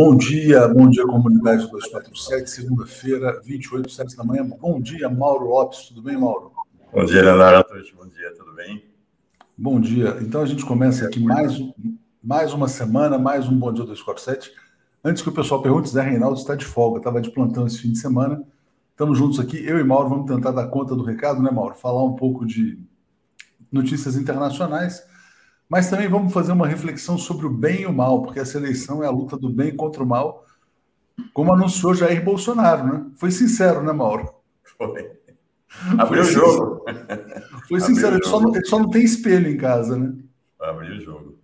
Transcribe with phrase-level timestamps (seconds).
[0.00, 4.48] Bom dia, bom dia, comunidade 247, segunda-feira, 28, 7 da manhã.
[4.48, 6.52] Bom dia, Mauro Lopes, tudo bem, Mauro?
[6.92, 7.68] Bom dia, Leonardo.
[7.96, 8.84] Bom dia, tudo bem?
[9.56, 10.16] Bom dia.
[10.20, 11.58] Então a gente começa aqui mais,
[12.22, 14.52] mais uma semana, mais um Bom Dia 247.
[15.02, 17.90] Antes que o pessoal pergunte, Zé Reinaldo está de folga, estava de plantão esse fim
[17.90, 18.40] de semana.
[18.92, 21.74] Estamos juntos aqui, eu e Mauro vamos tentar dar conta do recado, né, Mauro?
[21.74, 22.78] Falar um pouco de
[23.72, 25.02] notícias internacionais
[25.68, 29.02] mas também vamos fazer uma reflexão sobre o bem e o mal, porque essa eleição
[29.02, 30.46] é a luta do bem contra o mal,
[31.34, 33.06] como anunciou Jair Bolsonaro, né?
[33.16, 34.32] Foi sincero, né, Mauro?
[34.78, 35.12] Foi.
[35.98, 36.84] Abriu o jogo.
[37.68, 40.14] Foi sincero, ele só, não, ele só, não, tem espelho em casa, né?
[40.58, 41.38] Abriu o jogo.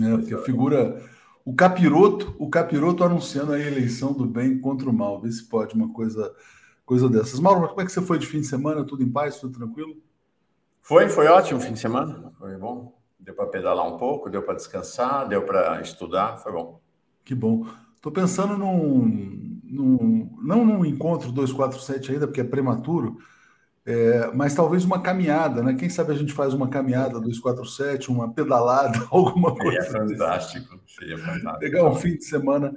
[0.00, 1.02] É, porque figura
[1.44, 5.20] o capiroto, o capiroto anunciando a eleição do bem contra o mal.
[5.20, 6.34] Vê se pode uma coisa,
[6.86, 7.38] coisa dessas.
[7.38, 8.84] Mauro, como é que você foi de fim de semana?
[8.84, 9.96] Tudo em paz, tudo tranquilo?
[10.80, 12.32] Foi, foi ótimo o fim de semana.
[12.38, 13.01] Foi bom.
[13.22, 16.80] Deu para pedalar um pouco, deu para descansar, deu para estudar, foi bom.
[17.24, 17.66] Que bom.
[17.94, 23.16] Estou pensando num, num, não num encontro 247 ainda, porque é prematuro,
[23.86, 25.74] é, mas talvez uma caminhada, né?
[25.74, 29.82] Quem sabe a gente faz uma caminhada 247, uma pedalada, alguma coisa.
[29.82, 31.58] Seria fantástico, seria fantástico.
[31.60, 32.72] Pegar um fim de semana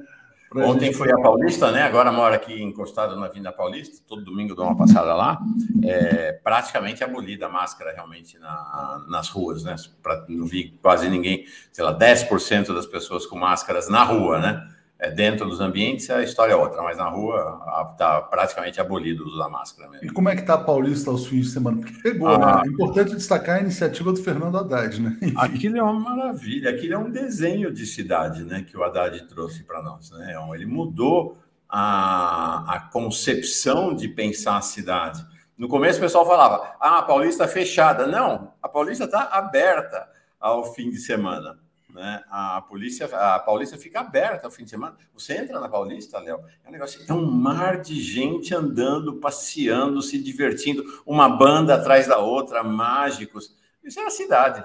[0.63, 1.83] Ontem foi a Paulista, né?
[1.83, 4.03] Agora mora aqui encostado na Vinda Paulista.
[4.07, 5.39] Todo domingo dou uma passada lá.
[5.83, 9.75] É praticamente abolida a máscara realmente na, nas ruas, né?
[10.01, 14.74] Pra, não vi quase ninguém, sei lá, 10% das pessoas com máscaras na rua, né?
[15.05, 17.61] É, dentro dos ambientes a história é outra, mas na rua
[17.91, 20.07] está praticamente abolido o uso da máscara mesmo.
[20.07, 21.77] E como é que está a Paulista aos fins de semana?
[21.77, 22.61] Porque pegou, ah, né?
[22.65, 25.15] É importante destacar a iniciativa do Fernando Haddad, né?
[25.21, 25.35] Enfim.
[25.37, 28.65] Aquilo é uma maravilha, aquilo é um desenho de cidade, né?
[28.67, 30.35] Que o Haddad trouxe para nós, né?
[30.55, 31.37] Ele mudou
[31.69, 35.23] a, a concepção de pensar a cidade.
[35.55, 38.07] No começo o pessoal falava, ah, a Paulista é fechada.
[38.07, 40.07] Não, a Paulista está aberta
[40.39, 41.59] ao fim de semana.
[41.95, 42.21] Né?
[42.29, 44.97] A polícia, a Paulista fica aberta ao fim de semana.
[45.13, 50.01] Você entra na Paulista, Léo, é um negócio, é um mar de gente andando, passeando,
[50.01, 53.55] se divertindo, uma banda atrás da outra, mágicos.
[53.81, 54.61] Isso é a cidade.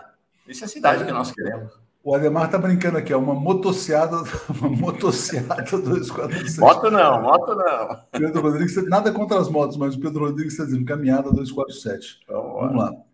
[0.48, 1.72] Isso é a cidade que nós queremos.
[2.02, 4.16] O Ademar está brincando aqui, é uma motociada,
[4.60, 6.58] uma motociada 247.
[6.58, 8.00] Moto não, moto não.
[8.10, 12.22] Pedro Rodrigues, nada contra as motos, mas o Pedro Rodrigues está dizendo caminhada 247.
[12.24, 13.09] Então, Vamos lá.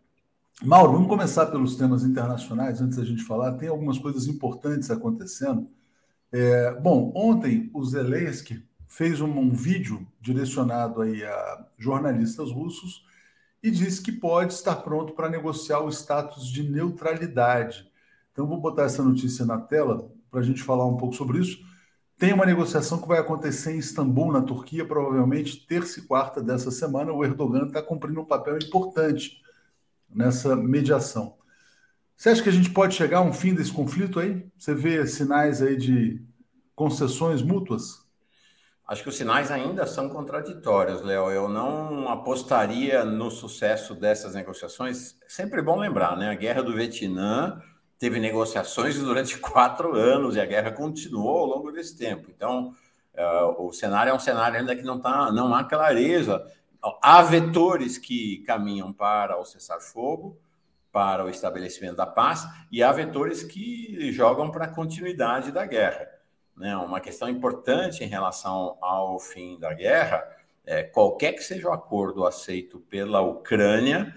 [0.64, 3.52] Mauro, vamos começar pelos temas internacionais, antes da gente falar.
[3.52, 5.68] Tem algumas coisas importantes acontecendo.
[6.32, 13.04] É, bom, ontem o Zelensky fez um, um, vídeo direcionado aí a jornalistas russos
[13.62, 17.86] e disse que pode estar pronto para negociar o status de neutralidade.
[18.32, 21.58] Então, vou botar essa notícia na tela para a gente falar um pouco sobre isso.
[22.18, 26.70] Tem uma negociação que vai acontecer em Istambul, na Turquia, provavelmente terça e quarta dessa
[26.70, 27.12] semana.
[27.12, 29.44] O Erdogan está cumprindo um papel importante
[30.16, 31.36] nessa mediação.
[32.16, 34.48] Você acha que a gente pode chegar a um fim desse conflito aí?
[34.58, 36.24] Você vê sinais aí de
[36.74, 38.06] concessões mútuas?
[38.88, 41.30] Acho que os sinais ainda são contraditórios, Léo.
[41.30, 45.16] Eu não apostaria no sucesso dessas negociações.
[45.28, 46.30] Sempre bom lembrar, né?
[46.30, 47.60] A guerra do Vietnã
[47.98, 52.30] teve negociações durante quatro anos e a guerra continuou ao longo desse tempo.
[52.34, 52.72] Então,
[53.14, 56.46] uh, o cenário é um cenário ainda que não, tá, não há clareza
[57.02, 60.38] há vetores que caminham para o cessar-fogo,
[60.92, 66.08] para o estabelecimento da paz, e há vetores que jogam para a continuidade da guerra.
[66.56, 66.76] Né?
[66.76, 70.24] Uma questão importante em relação ao fim da guerra
[70.64, 74.12] é qualquer que seja o acordo aceito pela Ucrânia,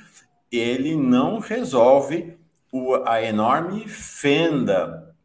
[0.51, 2.40] ele não resolve
[2.72, 5.16] o, a enorme fenda,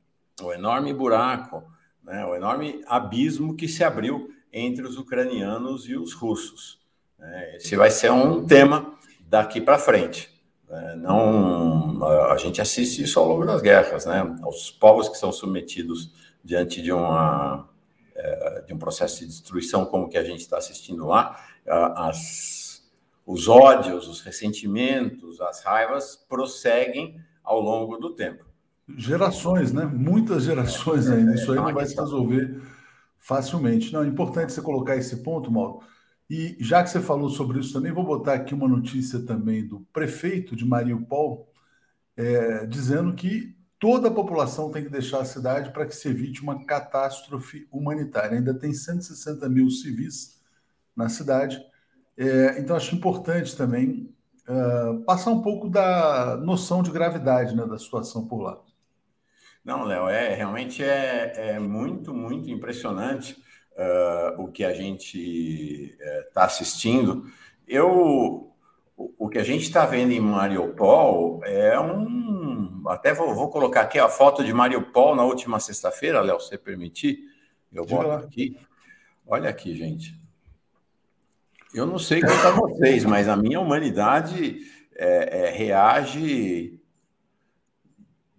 [0.42, 1.62] o enorme buraco,
[2.02, 2.26] né?
[2.26, 6.83] o enorme abismo que se abriu entre os ucranianos e os russos.
[7.24, 8.94] É, esse vai ser um tema
[9.26, 10.30] daqui para frente.
[10.68, 10.94] Né?
[10.96, 14.22] Não, a gente assiste isso ao longo das guerras, né?
[14.46, 16.12] Os povos que são submetidos
[16.44, 17.68] diante de uma
[18.14, 21.36] é, de um processo de destruição como que a gente está assistindo lá,
[21.66, 22.82] as,
[23.26, 28.44] os ódios, os ressentimentos, as raivas prosseguem ao longo do tempo.
[28.96, 29.84] Gerações, né?
[29.84, 31.34] Muitas gerações ainda.
[31.34, 32.60] Isso aí não vai se resolver
[33.18, 33.92] facilmente.
[33.92, 35.80] Não, é importante você colocar esse ponto, Mauro
[36.28, 39.80] e já que você falou sobre isso também, vou botar aqui uma notícia também do
[39.92, 41.52] prefeito de Mariupol,
[42.16, 46.42] é, dizendo que toda a população tem que deixar a cidade para que se evite
[46.42, 48.38] uma catástrofe humanitária.
[48.38, 50.40] Ainda tem 160 mil civis
[50.96, 51.60] na cidade.
[52.16, 54.14] É, então, acho importante também
[54.48, 58.58] uh, passar um pouco da noção de gravidade né, da situação por lá.
[59.62, 63.43] Não, Léo, é realmente é, é muito, muito impressionante
[63.76, 67.24] uh, o que a gente está uh, assistindo.
[67.66, 68.52] Eu,
[68.96, 72.82] o, que a gente está vendo em Mariupol é um.
[72.86, 77.18] Até vou, vou, colocar aqui a foto de Mariupol na última sexta-feira, Léo, se permitir.
[77.72, 78.56] Eu boto aqui.
[79.26, 80.18] Olha aqui, gente.
[81.74, 84.60] Eu não sei quanto a vocês, mas a minha humanidade
[84.94, 86.80] é, é, reage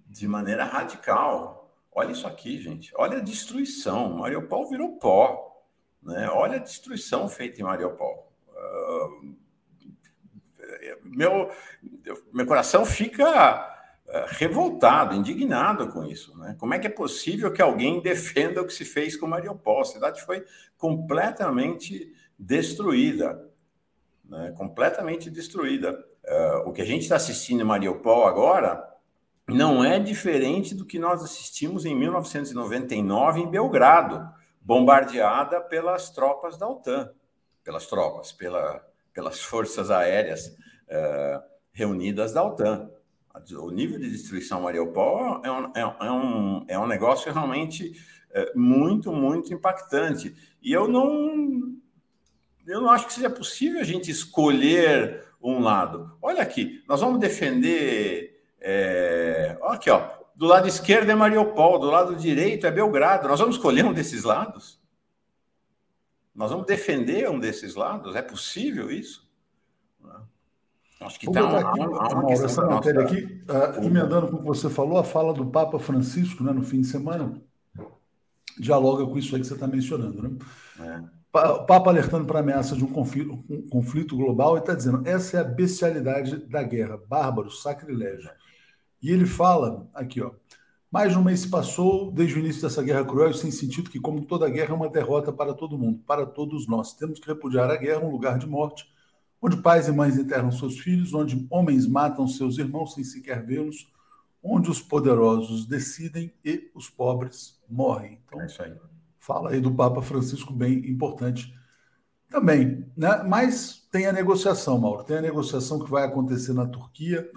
[0.08, 1.65] de maneira radical.
[1.96, 2.92] Olha isso aqui, gente.
[2.98, 4.18] Olha a destruição.
[4.18, 5.64] Mariupol virou pó.
[6.04, 6.30] Né?
[6.30, 8.30] Olha a destruição feita em Mariupol.
[8.50, 9.34] Uh,
[11.06, 11.50] meu,
[12.34, 13.66] meu coração fica
[14.08, 16.38] uh, revoltado, indignado com isso.
[16.38, 16.58] Né?
[16.60, 19.80] Como é que é possível que alguém defenda o que se fez com Mariupol?
[19.80, 20.44] A cidade foi
[20.78, 23.50] completamente destruída.
[24.26, 24.54] Né?
[24.58, 25.98] Completamente destruída.
[26.26, 28.95] Uh, o que a gente está assistindo em Mariupol agora
[29.48, 34.28] não é diferente do que nós assistimos em 1999 em Belgrado,
[34.60, 37.12] bombardeada pelas tropas da OTAN,
[37.64, 38.84] pelas tropas, pela,
[39.14, 42.90] pelas forças aéreas uh, reunidas da OTAN.
[43.60, 47.92] O nível de destruição Mariupol é um, é um, é um negócio realmente
[48.32, 50.36] uh, muito, muito impactante.
[50.64, 51.76] E eu não,
[52.66, 56.18] eu não acho que seja possível a gente escolher um lado.
[56.20, 58.25] Olha aqui, nós vamos defender
[58.68, 60.10] é, aqui, ó.
[60.36, 63.28] Do lado esquerdo é Mariupol, do lado direito é Belgrado.
[63.28, 64.82] Nós vamos escolher um desses lados?
[66.34, 68.16] Nós vamos defender um desses lados?
[68.16, 69.26] É possível isso?
[71.00, 73.14] Acho que está uma, aqui, uma, uma questão essa matéria nossa...
[73.14, 76.64] aqui, uh, emendando com o que você falou, a fala do Papa Francisco né, no
[76.64, 77.40] fim de semana
[78.58, 80.22] dialoga com isso aí que você está mencionando.
[80.22, 80.38] Né?
[80.80, 81.16] É.
[81.38, 85.02] O Papa alertando para a ameaça de um conflito, um conflito global e está dizendo:
[85.06, 88.30] essa é a bestialidade da guerra, bárbaro, sacrilégio.
[89.06, 90.32] E ele fala aqui, ó.
[90.92, 93.88] Mais de um mês se passou desde o início dessa guerra cruel e sem sentido
[93.88, 96.94] que, como toda guerra, é uma derrota para todo mundo, para todos nós.
[96.94, 98.92] Temos que repudiar a guerra, um lugar de morte,
[99.40, 103.94] onde pais e mães enterram seus filhos, onde homens matam seus irmãos sem sequer vê-los,
[104.42, 108.18] onde os poderosos decidem e os pobres morrem.
[108.26, 108.74] Então, é isso aí.
[109.20, 111.54] Fala aí do Papa Francisco, bem importante
[112.28, 112.88] também.
[112.98, 113.22] Né?
[113.22, 115.04] Mas tem a negociação, Mauro.
[115.04, 117.30] Tem a negociação que vai acontecer na Turquia.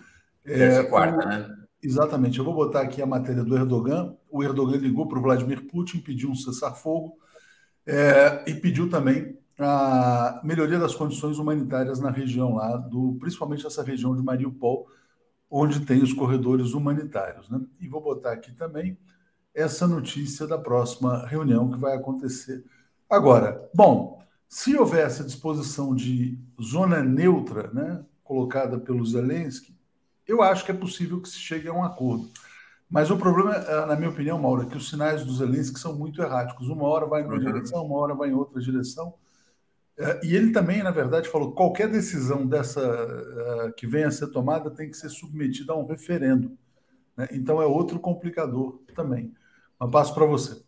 [0.49, 1.29] É, quarta, o...
[1.29, 1.57] né?
[1.83, 2.39] Exatamente.
[2.39, 4.17] Eu vou botar aqui a matéria do Erdogan.
[4.31, 7.17] O Erdogan ligou para o Vladimir Putin, pediu um cessar-fogo
[7.87, 13.83] é, e pediu também a melhoria das condições humanitárias na região lá, do, principalmente essa
[13.83, 14.87] região de Mariupol,
[15.51, 17.49] onde tem os corredores humanitários.
[17.49, 17.61] Né?
[17.81, 18.97] E vou botar aqui também
[19.55, 22.65] essa notícia da próxima reunião que vai acontecer
[23.09, 23.69] agora.
[23.75, 29.78] Bom, se houvesse a disposição de zona neutra, né, colocada pelo Zelensky,
[30.29, 32.31] eu acho que é possível que se chegue a um acordo.
[32.89, 35.95] Mas o problema, eh, na minha opinião, Mauro, é que os sinais do Zelensky são
[35.95, 36.69] muito erráticos.
[36.69, 37.41] Uma hora vai em uma uhum.
[37.41, 39.15] direção, uma hora vai em outra direção.
[39.99, 44.11] Eh, e ele também, na verdade, falou que qualquer decisão dessa eh, que venha a
[44.11, 46.57] ser tomada tem que ser submetida a um referendo.
[47.17, 47.29] Né?
[47.33, 49.35] Então é outro complicador também.
[49.79, 50.63] Mas passo para você.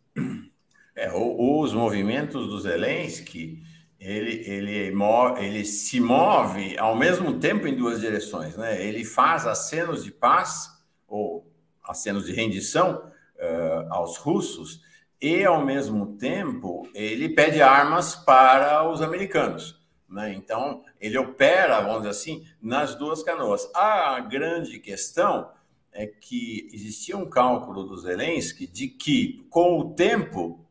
[0.95, 3.63] É, os movimentos do Zelensky
[4.01, 4.95] ele, ele,
[5.39, 8.57] ele se move ao mesmo tempo em duas direções.
[8.57, 8.83] Né?
[8.83, 10.71] Ele faz acenos de paz,
[11.07, 11.47] ou
[11.85, 14.81] acenos de rendição uh, aos russos,
[15.21, 19.79] e, ao mesmo tempo, ele pede armas para os americanos.
[20.09, 20.33] Né?
[20.33, 23.69] Então, ele opera, vamos dizer assim, nas duas canoas.
[23.75, 25.51] A grande questão
[25.93, 30.65] é que existia um cálculo do Zelensky de que, com o tempo,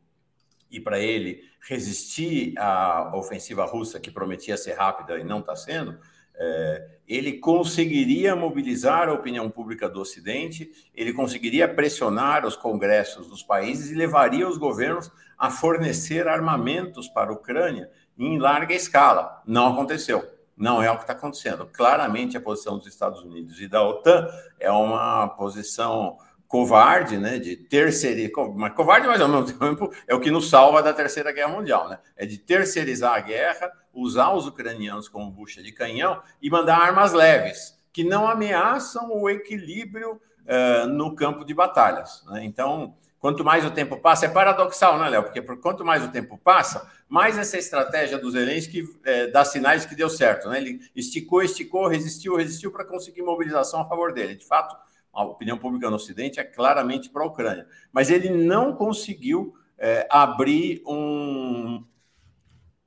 [0.68, 5.98] e para ele resistir à ofensiva russa, que prometia ser rápida e não está sendo,
[6.34, 13.42] é, ele conseguiria mobilizar a opinião pública do Ocidente, ele conseguiria pressionar os congressos dos
[13.42, 19.42] países e levaria os governos a fornecer armamentos para a Ucrânia em larga escala.
[19.46, 20.26] Não aconteceu.
[20.56, 21.66] Não é o que está acontecendo.
[21.66, 26.18] Claramente, a posição dos Estados Unidos e da OTAN é uma posição
[26.50, 28.32] covarde, né, de terceirizar,
[28.74, 32.00] covarde, mas ao mesmo tempo é o que nos salva da Terceira Guerra Mundial, né?
[32.16, 37.12] É de terceirizar a guerra, usar os ucranianos como bucha de canhão e mandar armas
[37.12, 42.24] leves, que não ameaçam o equilíbrio uh, no campo de batalhas.
[42.26, 42.44] Né?
[42.46, 45.22] Então, quanto mais o tempo passa, é paradoxal, né, Léo?
[45.22, 49.86] Porque por quanto mais o tempo passa, mais essa estratégia dos Zelensky é, dá sinais
[49.86, 50.58] que deu certo, né?
[50.58, 54.34] Ele esticou, esticou, resistiu, resistiu para conseguir mobilização a favor dele.
[54.34, 57.66] De fato, a opinião pública no Ocidente é claramente para a Ucrânia.
[57.92, 61.84] Mas ele não conseguiu é, abrir um,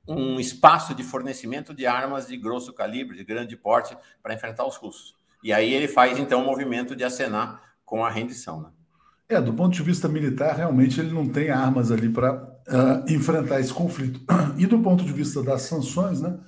[0.08, 4.76] um espaço de fornecimento de armas de grosso calibre, de grande porte, para enfrentar os
[4.76, 5.14] russos.
[5.42, 8.62] E aí ele faz, então, o um movimento de acenar com a rendição.
[8.62, 8.68] Né?
[9.28, 13.60] É, do ponto de vista militar, realmente ele não tem armas ali para uh, enfrentar
[13.60, 14.20] esse conflito.
[14.56, 16.38] E do ponto de vista das sanções, né,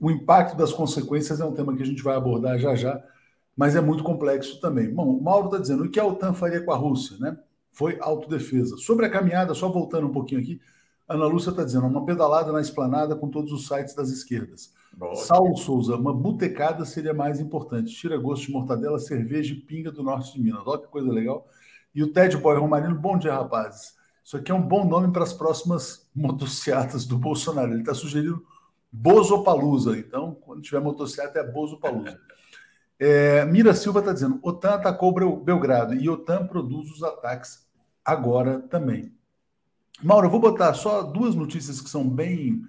[0.00, 2.98] o impacto das consequências é um tema que a gente vai abordar já já
[3.60, 4.88] mas é muito complexo também.
[4.88, 7.36] Bom, o Mauro está dizendo o que a OTAN faria com a Rússia, né?
[7.70, 8.78] foi autodefesa.
[8.78, 10.58] Sobre a caminhada, só voltando um pouquinho aqui,
[11.06, 14.72] Ana Lúcia está dizendo, uma pedalada na esplanada com todos os sites das esquerdas.
[14.96, 15.14] Boa.
[15.14, 17.94] Saulo Souza, uma botecada seria mais importante.
[17.94, 20.62] Tira gosto de mortadela, cerveja e pinga do norte de Minas.
[20.64, 21.46] Olha que coisa legal.
[21.94, 23.94] E o Ted Boy Romarino, bom dia, rapazes.
[24.24, 27.72] Isso aqui é um bom nome para as próximas motocicletas do Bolsonaro.
[27.72, 28.42] Ele está sugerindo
[28.90, 29.98] Bozopalusa.
[29.98, 32.18] Então, quando tiver motocicleta, é Bozopalusa.
[33.00, 35.10] É, Mira Silva está dizendo: OTAN atacou
[35.42, 37.66] Belgrado e OTAN produz os ataques
[38.04, 39.10] agora também.
[40.02, 42.62] Mauro, eu vou botar só duas notícias que são bem.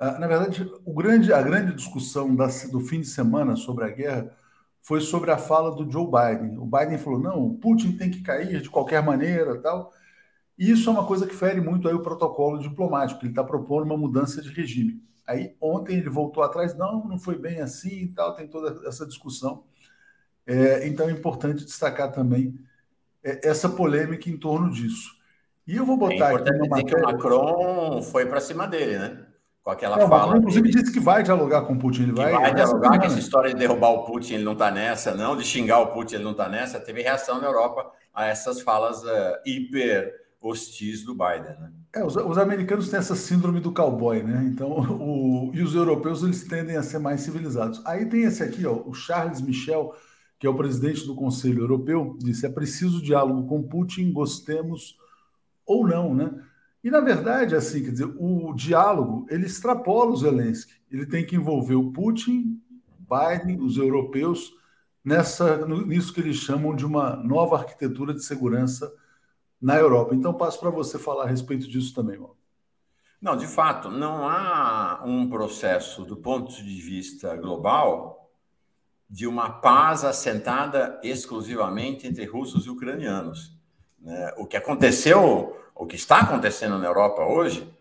[0.00, 3.88] Uh, na verdade, o grande, a grande discussão da, do fim de semana sobre a
[3.88, 4.36] guerra
[4.82, 6.58] foi sobre a fala do Joe Biden.
[6.58, 9.92] O Biden falou: não, o Putin tem que cair de qualquer maneira tal.
[10.58, 13.20] E isso é uma coisa que fere muito aí o protocolo diplomático.
[13.22, 15.00] Ele está propondo uma mudança de regime.
[15.24, 19.06] Aí ontem ele voltou atrás, não, não foi bem assim e tal, tem toda essa
[19.06, 19.67] discussão.
[20.48, 22.58] É, então é importante destacar também
[23.22, 25.10] é, essa polêmica em torno disso.
[25.66, 26.84] E eu vou botar é aqui uma matéria...
[26.84, 29.26] que o Macron foi para cima dele, né?
[29.62, 30.26] Com aquela é, fala.
[30.26, 32.04] Macron, inclusive, disse que vai dialogar com o Putin.
[32.04, 35.14] Ele vai, vai dialogar, que essa história de derrubar o Putin ele não está nessa,
[35.14, 36.80] não, de xingar o Putin ele não está nessa.
[36.80, 41.70] Teve reação na Europa a essas falas uh, hiper hostis do Biden, né?
[41.94, 44.44] É, os, os, americanos têm essa síndrome do cowboy, né?
[44.46, 47.84] Então, o, e os europeus eles tendem a ser mais civilizados.
[47.84, 49.94] Aí tem esse aqui, ó, o Charles Michel,
[50.38, 54.96] que é o presidente do Conselho Europeu, disse: é preciso diálogo com Putin, gostemos
[55.66, 56.32] ou não, né?
[56.82, 60.74] E na verdade, assim, quer dizer, o diálogo ele extrapola o Zelensky.
[60.90, 62.62] Ele tem que envolver o Putin,
[62.98, 64.56] Biden, os europeus
[65.04, 68.92] nessa nisso que eles chamam de uma nova arquitetura de segurança
[69.60, 70.14] na Europa.
[70.14, 72.36] Então, passo para você falar a respeito disso também, Mauro.
[73.20, 78.17] Não, de fato, não há um processo do ponto de vista global
[79.08, 83.56] de uma paz assentada exclusivamente entre russos e ucranianos.
[84.00, 84.34] Né?
[84.36, 87.72] O que aconteceu, o que está acontecendo na Europa hoje,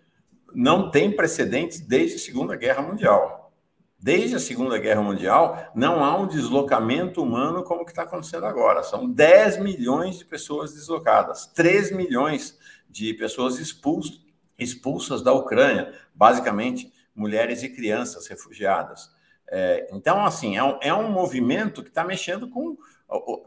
[0.53, 3.51] não tem precedentes desde a Segunda Guerra Mundial.
[3.99, 8.45] Desde a Segunda Guerra Mundial, não há um deslocamento humano como o que está acontecendo
[8.45, 8.83] agora.
[8.83, 12.57] São 10 milhões de pessoas deslocadas, 3 milhões
[12.87, 19.09] de pessoas expulsas da Ucrânia, basicamente mulheres e crianças refugiadas.
[19.49, 22.77] É, então, assim, é um, é um movimento que está mexendo com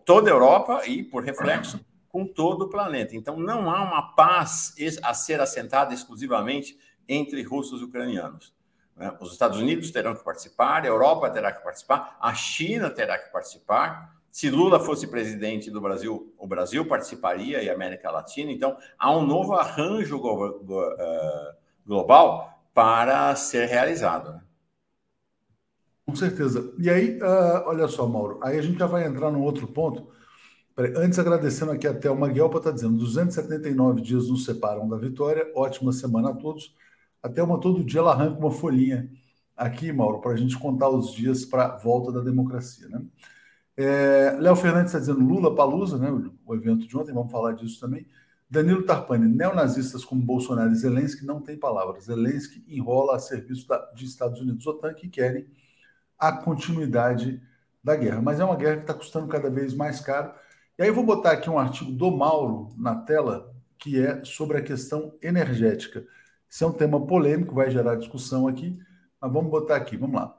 [0.05, 3.15] toda a Europa e, por reflexo, com todo o planeta.
[3.15, 6.79] Então, não há uma paz a ser assentada exclusivamente
[7.09, 8.55] entre russos e ucranianos.
[8.97, 9.15] Né?
[9.21, 13.31] Os Estados Unidos terão que participar, a Europa terá que participar, a China terá que
[13.31, 14.17] participar.
[14.31, 18.53] Se Lula fosse presidente do Brasil, o Brasil participaria e a América Latina.
[18.53, 20.21] Então, há um novo arranjo
[20.99, 21.55] eh,
[21.85, 24.41] global para ser realizado.
[26.11, 26.75] Com certeza.
[26.77, 30.09] E aí, uh, olha só, Mauro, aí a gente já vai entrar num outro ponto.
[30.97, 35.49] Antes, agradecendo aqui até o Maguelpa, está dizendo: 279 dias nos separam da vitória.
[35.55, 36.75] Ótima semana a todos.
[37.23, 39.09] Até uma todo dia ela arranca uma folhinha
[39.57, 42.89] aqui, Mauro, para a gente contar os dias para a volta da democracia.
[42.89, 43.03] Né?
[43.77, 46.11] É, Léo Fernandes está dizendo Lula Palusa, né,
[46.45, 48.05] o evento de ontem, vamos falar disso também.
[48.49, 52.07] Danilo Tarpani, neonazistas como Bolsonaro e Zelensky não tem palavras.
[52.07, 55.47] Zelensky enrola a serviço da, de Estados Unidos OTAN que querem
[56.21, 57.41] a continuidade
[57.83, 58.21] da guerra.
[58.21, 60.33] Mas é uma guerra que está custando cada vez mais caro.
[60.79, 64.59] E aí eu vou botar aqui um artigo do Mauro na tela, que é sobre
[64.59, 66.05] a questão energética.
[66.49, 68.79] Isso é um tema polêmico, vai gerar discussão aqui,
[69.21, 70.37] mas vamos botar aqui, vamos lá.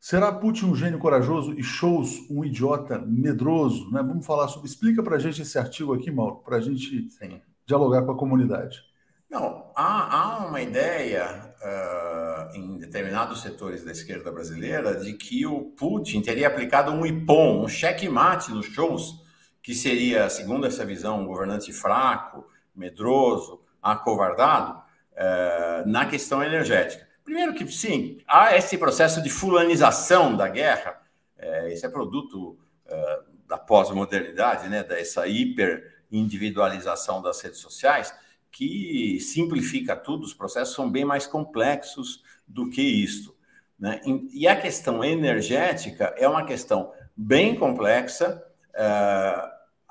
[0.00, 3.88] Será Putin um gênio corajoso e Shows um idiota medroso?
[3.92, 4.02] Né?
[4.02, 4.68] Vamos falar sobre.
[4.68, 7.40] Explica para a gente esse artigo aqui, Mauro, para a gente Sim.
[7.64, 8.82] dialogar com a comunidade.
[9.30, 15.60] Não, há, há uma ideia uh, em determinados setores da esquerda brasileira de que o
[15.76, 19.22] Putin teria aplicado um IPOM, um checkmate nos shows,
[19.62, 24.82] que seria, segundo essa visão, um governante fraco, medroso, acovardado,
[25.14, 27.06] eh, na questão energética.
[27.24, 31.00] Primeiro que, sim, há esse processo de fulanização da guerra,
[31.38, 38.14] é, isso é produto é, da pós-modernidade, né, dessa hiper-individualização das redes sociais,
[38.52, 43.34] que simplifica tudo, os processos são bem mais complexos do que isto.
[43.78, 44.00] Né?
[44.32, 48.44] E a questão energética é uma questão bem complexa,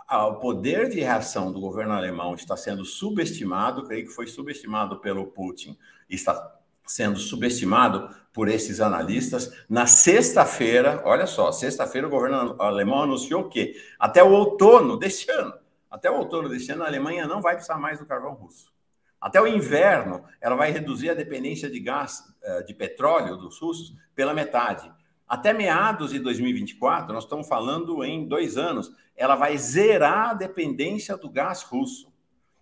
[0.10, 5.28] o poder de reação do governo alemão está sendo subestimado, creio que foi subestimado pelo
[5.28, 5.78] Putin,
[6.10, 9.52] está sendo subestimado por esses analistas.
[9.70, 15.54] Na sexta-feira, olha só, sexta-feira o governo alemão anunciou que até o outono deste ano,
[15.92, 18.72] até o outono deste ano, a Alemanha não vai precisar mais do carvão russo.
[19.20, 23.94] Até o inverno, ela vai reduzir a dependência de gás, eh, de petróleo dos russos
[24.16, 24.92] pela metade.
[25.28, 31.18] Até meados de 2024, nós estamos falando em dois anos, ela vai zerar a dependência
[31.18, 32.12] do gás russo.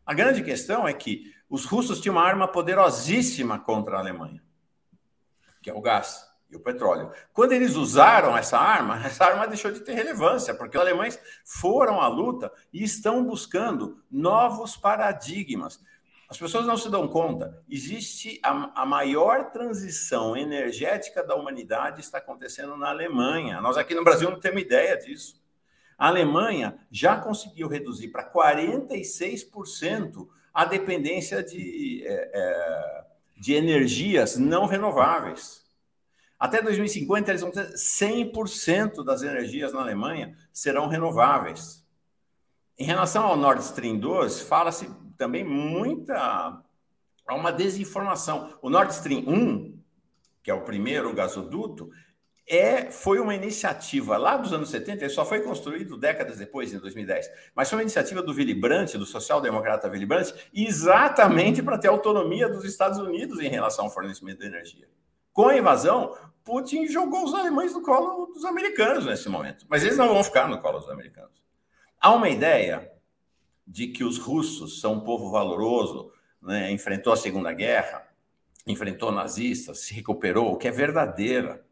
[0.03, 4.43] A grande questão é que os russos tinham uma arma poderosíssima contra a Alemanha,
[5.61, 7.11] que é o gás e o petróleo.
[7.33, 12.01] Quando eles usaram essa arma, essa arma deixou de ter relevância, porque os alemães foram
[12.01, 15.79] à luta e estão buscando novos paradigmas.
[16.29, 17.63] As pessoas não se dão conta.
[17.67, 23.59] Existe a, a, maior transição energética da humanidade está acontecendo na Alemanha.
[23.61, 25.41] Nós aqui no Brasil não temos ideia disso.
[25.97, 34.67] A Alemanha já conseguiu reduzir para 46% a dependência de, é, é, de energias não
[34.67, 35.58] renováveis.
[36.39, 41.85] Até 2050, eles vão ter 100% das energias na Alemanha serão renováveis.
[42.77, 46.63] Em relação ao Nord Stream 2, fala-se também muita.
[47.27, 48.57] Há uma desinformação.
[48.61, 49.79] O Nord Stream 1,
[50.41, 51.91] que é o primeiro gasoduto,
[52.47, 56.79] é, foi uma iniciativa lá dos anos 70, ele só foi construído décadas depois, em
[56.79, 61.89] 2010, mas foi uma iniciativa do Willy Brandt, do social-democrata Willy Brandt, exatamente para ter
[61.89, 64.87] autonomia dos Estados Unidos em relação ao fornecimento de energia.
[65.31, 66.17] Com a invasão,
[66.49, 70.47] Putin jogou os alemães no colo dos americanos nesse momento, mas eles não vão ficar
[70.47, 71.43] no colo dos americanos.
[72.01, 72.91] Há uma ideia
[73.67, 78.03] de que os russos são um povo valoroso, né, enfrentou a Segunda Guerra,
[78.65, 81.63] enfrentou nazistas, se recuperou, o que é verdadeira.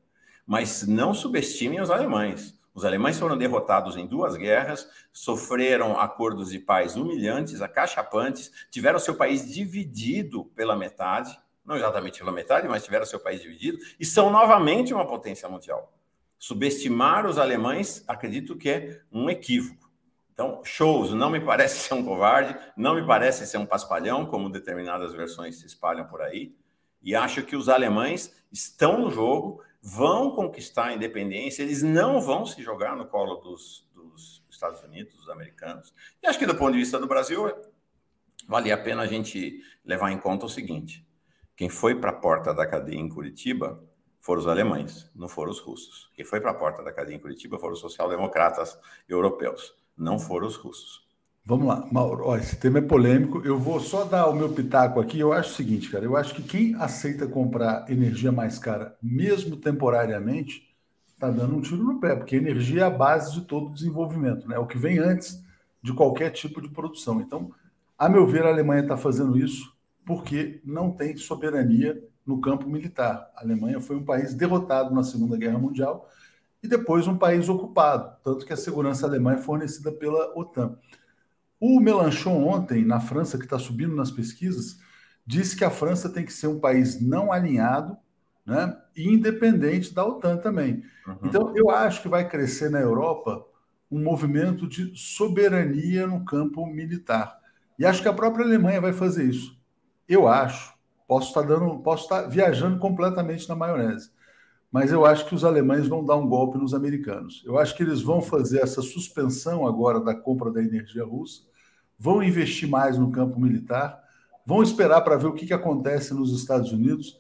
[0.46, 2.56] Mas não subestimem os alemães.
[2.72, 9.16] Os alemães foram derrotados em duas guerras, sofreram acordos de paz humilhantes, acachapantes, tiveram seu
[9.16, 11.36] país dividido pela metade,
[11.68, 15.94] não exatamente pela metade, mas tiveram seu país dividido, e são novamente uma potência mundial.
[16.40, 19.92] Subestimar os alemães, acredito que é um equívoco.
[20.32, 24.50] Então, shows não me parece ser um covarde, não me parece ser um paspalhão, como
[24.50, 26.56] determinadas versões se espalham por aí.
[27.02, 32.46] E acho que os alemães estão no jogo, vão conquistar a independência, eles não vão
[32.46, 35.94] se jogar no colo dos, dos Estados Unidos, dos americanos.
[36.22, 37.52] E acho que do ponto de vista do Brasil,
[38.48, 41.07] vale a pena a gente levar em conta o seguinte:
[41.58, 43.84] quem foi para a porta da cadeia em Curitiba
[44.22, 46.10] foram os alemães, não foram os russos.
[46.14, 50.48] Quem foi para a porta da cadeia em Curitiba foram os social-democratas europeus não foram
[50.48, 51.06] os russos.
[51.44, 52.26] Vamos lá, Mauro.
[52.26, 53.42] Ó, esse tema é polêmico.
[53.44, 55.20] Eu vou só dar o meu pitaco aqui.
[55.20, 56.04] Eu acho o seguinte, cara.
[56.04, 60.76] Eu acho que quem aceita comprar energia mais cara, mesmo temporariamente,
[61.08, 64.58] está dando um tiro no pé, porque energia é a base de todo desenvolvimento, né?
[64.58, 65.42] É o que vem antes
[65.82, 67.22] de qualquer tipo de produção.
[67.22, 67.50] Então,
[67.98, 69.74] a meu ver, a Alemanha está fazendo isso
[70.08, 73.30] porque não tem soberania no campo militar.
[73.36, 76.10] A Alemanha foi um país derrotado na Segunda Guerra Mundial
[76.64, 80.78] e depois um país ocupado, tanto que a segurança alemã é fornecida pela OTAN.
[81.60, 84.80] O Melanchon ontem, na França, que está subindo nas pesquisas,
[85.26, 87.98] disse que a França tem que ser um país não alinhado
[88.46, 90.86] né, e independente da OTAN também.
[91.06, 91.18] Uhum.
[91.26, 93.46] Então, eu acho que vai crescer na Europa
[93.92, 97.38] um movimento de soberania no campo militar.
[97.78, 99.57] E acho que a própria Alemanha vai fazer isso.
[100.08, 100.76] Eu acho.
[101.08, 104.12] Posso estar dando, posso estar viajando completamente na maionese
[104.72, 107.42] mas eu acho que os alemães vão dar um golpe nos americanos.
[107.46, 111.42] Eu acho que eles vão fazer essa suspensão agora da compra da energia russa,
[111.98, 114.00] vão investir mais no campo militar,
[114.46, 117.20] vão esperar para ver o que, que acontece nos Estados Unidos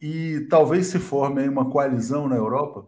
[0.00, 2.86] e talvez se forme uma coalizão na Europa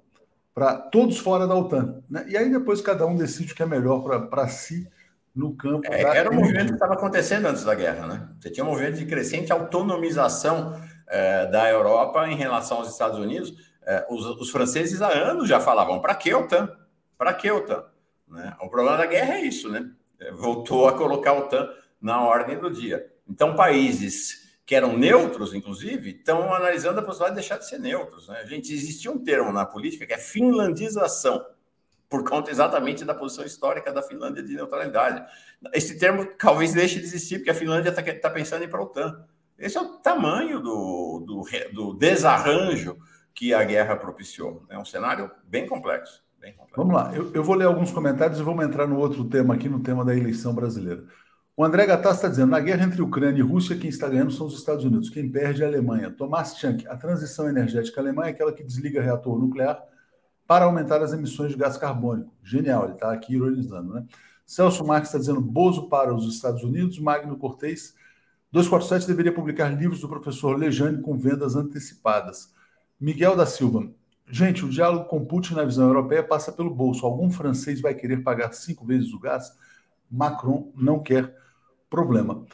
[0.55, 2.03] para todos fora da OTAN.
[2.09, 2.27] Né?
[2.29, 4.89] E aí depois cada um decide o que é melhor para si
[5.35, 5.87] no campo.
[5.87, 8.29] É, era um movimento que estava acontecendo antes da guerra, né?
[8.41, 13.69] Você tinha um movimento de crescente autonomização é, da Europa em relação aos Estados Unidos
[13.89, 16.71] é, os, os, franceses há anos já falavam: para que OTAN?
[17.17, 17.85] Para que OTAN?
[18.29, 18.55] Né?
[18.61, 19.91] O problema da guerra é isso, né?
[20.21, 23.11] É, voltou a colocar a OTAN na ordem do dia.
[23.27, 28.29] Então, países que eram neutros, inclusive, estão analisando a possibilidade de deixar de ser neutros.
[28.29, 28.45] Né?
[28.45, 31.43] Gente, existia um termo na política que é finlandização,
[32.09, 35.25] por conta exatamente da posição histórica da Finlândia de neutralidade.
[35.75, 38.81] Esse termo talvez deixe de existir, porque a Finlândia está tá pensando em ir para
[38.81, 39.25] a OTAN.
[39.59, 42.97] Esse é o tamanho do, do, do desarranjo
[43.35, 44.65] que a guerra propiciou.
[44.71, 46.23] É um cenário bem complexo.
[46.41, 46.77] Bem complexo.
[46.77, 49.69] Vamos lá, eu, eu, vou ler alguns comentários e vamos entrar no outro tema aqui,
[49.69, 51.05] no tema da eleição brasileira.
[51.57, 54.47] O André Gattas está dizendo: na guerra entre Ucrânia e Rússia, quem está ganhando são
[54.47, 56.11] os Estados Unidos, quem perde é a Alemanha.
[56.11, 59.83] Tomás Chank, a transição energética alemã é aquela que desliga reator nuclear
[60.49, 62.33] para aumentar as emissões de gás carbônico.
[62.43, 64.07] Genial, ele está aqui ironizando, né?
[64.47, 67.95] Celso Marques está dizendo: Bozo para os Estados Unidos, Magno Cortez.
[68.51, 72.55] 247 deveria publicar livros do professor Lejane com vendas antecipadas.
[72.99, 73.91] Miguel da Silva.
[74.27, 77.05] Gente, o diálogo com Putin na visão europeia passa pelo bolso.
[77.05, 79.53] Algum francês vai querer pagar cinco vezes o gás?
[80.11, 81.37] Macron não quer
[81.91, 82.47] problema.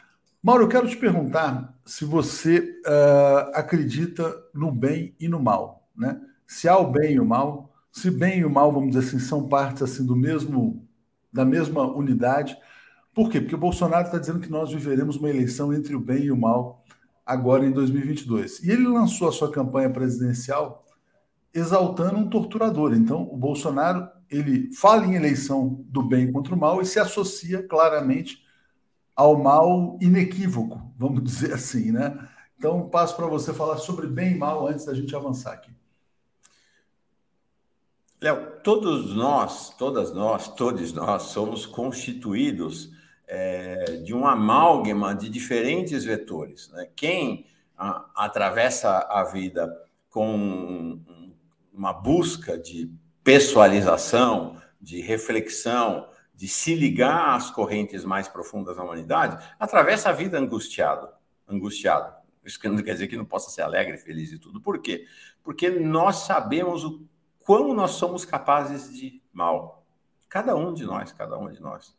[0.43, 6.21] Mauro, eu quero te perguntar se você uh, acredita no bem e no mal, né?
[6.45, 9.21] Se há o bem e o mal, se bem e o mal, vamos dizer assim,
[9.21, 10.85] são partes assim do mesmo
[11.33, 12.57] da mesma unidade.
[13.15, 13.41] Por quê?
[13.41, 16.37] Porque o Bolsonaro está dizendo que nós viveremos uma eleição entre o bem e o
[16.37, 16.85] mal
[17.25, 18.65] agora em 2022.
[18.65, 20.85] E ele lançou a sua campanha presidencial
[21.53, 22.95] exaltando um torturador.
[22.95, 27.63] Então, o Bolsonaro ele fala em eleição do bem contra o mal e se associa
[27.63, 28.43] claramente
[29.15, 32.19] ao mal inequívoco, vamos dizer assim, né?
[32.59, 35.71] Então, passo para você falar sobre bem e mal antes da gente avançar aqui.
[38.25, 42.91] Léo, todos nós, todas nós, todos nós somos constituídos
[43.27, 46.71] é, de um amálgama de diferentes vetores.
[46.71, 46.89] Né?
[46.97, 47.45] Quem
[47.77, 49.71] a, atravessa a vida
[50.09, 50.99] com
[51.71, 52.91] uma busca de
[53.23, 60.39] pessoalização, de reflexão, de se ligar às correntes mais profundas da humanidade, atravessa a vida
[60.39, 61.11] angustiado,
[61.47, 62.11] angustiado.
[62.43, 64.63] Isso não quer dizer que não possa ser alegre, feliz e tudo.
[64.63, 65.05] Por quê?
[65.43, 67.07] Porque nós sabemos o
[67.45, 69.85] quão nós somos capazes de mal.
[70.29, 71.95] Cada um de nós, cada um de nós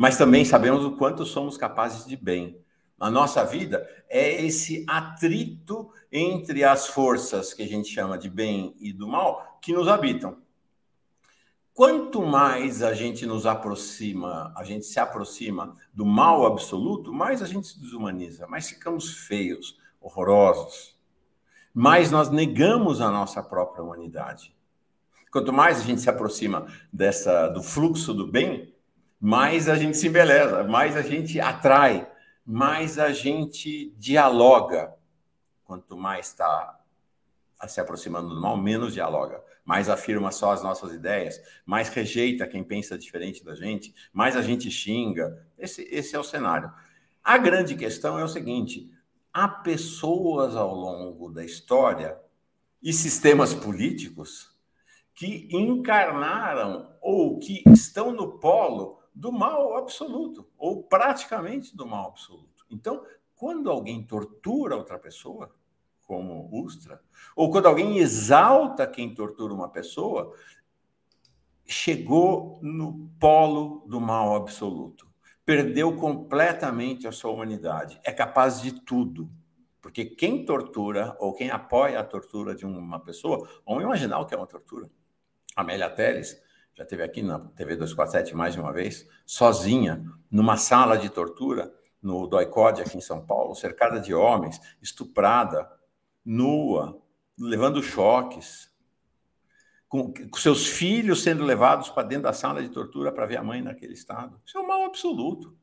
[0.00, 2.58] mas também sabemos o quanto somos capazes de bem.
[2.98, 8.74] A nossa vida é esse atrito entre as forças que a gente chama de bem
[8.80, 10.38] e do mal que nos habitam.
[11.74, 17.46] Quanto mais a gente nos aproxima, a gente se aproxima do mal absoluto, mais a
[17.46, 20.98] gente se desumaniza, mais ficamos feios, horrorosos.
[21.74, 24.56] Mais nós negamos a nossa própria humanidade.
[25.30, 28.74] Quanto mais a gente se aproxima dessa do fluxo do bem,
[29.20, 32.10] mais a gente se embeleza, mais a gente atrai,
[32.44, 34.92] mais a gente dialoga.
[35.64, 36.80] Quanto mais está
[37.68, 42.64] se aproximando do mal, menos dialoga, mais afirma só as nossas ideias, mais rejeita quem
[42.64, 45.46] pensa diferente da gente, mais a gente xinga.
[45.58, 46.72] Esse, esse é o cenário.
[47.22, 48.90] A grande questão é o seguinte:
[49.32, 52.18] há pessoas ao longo da história
[52.82, 54.50] e sistemas políticos
[55.20, 62.64] que encarnaram ou que estão no polo do mal absoluto, ou praticamente do mal absoluto.
[62.70, 63.04] Então,
[63.36, 65.54] quando alguém tortura outra pessoa,
[66.06, 67.02] como Ustra,
[67.36, 70.34] ou quando alguém exalta quem tortura uma pessoa,
[71.66, 75.06] chegou no polo do mal absoluto.
[75.44, 78.00] Perdeu completamente a sua humanidade.
[78.04, 79.30] É capaz de tudo.
[79.82, 84.34] Porque quem tortura ou quem apoia a tortura de uma pessoa, vamos imaginar o que
[84.34, 84.88] é uma tortura.
[85.56, 86.40] Amélia Teles
[86.80, 91.70] já teve aqui na TV 247 mais de uma vez, sozinha, numa sala de tortura,
[92.02, 95.70] no Doicode, aqui em São Paulo, cercada de homens, estuprada,
[96.24, 96.98] nua,
[97.38, 98.70] levando choques,
[99.86, 103.44] com, com seus filhos sendo levados para dentro da sala de tortura para ver a
[103.44, 104.40] mãe naquele estado.
[104.46, 105.54] Isso é um mal absoluto.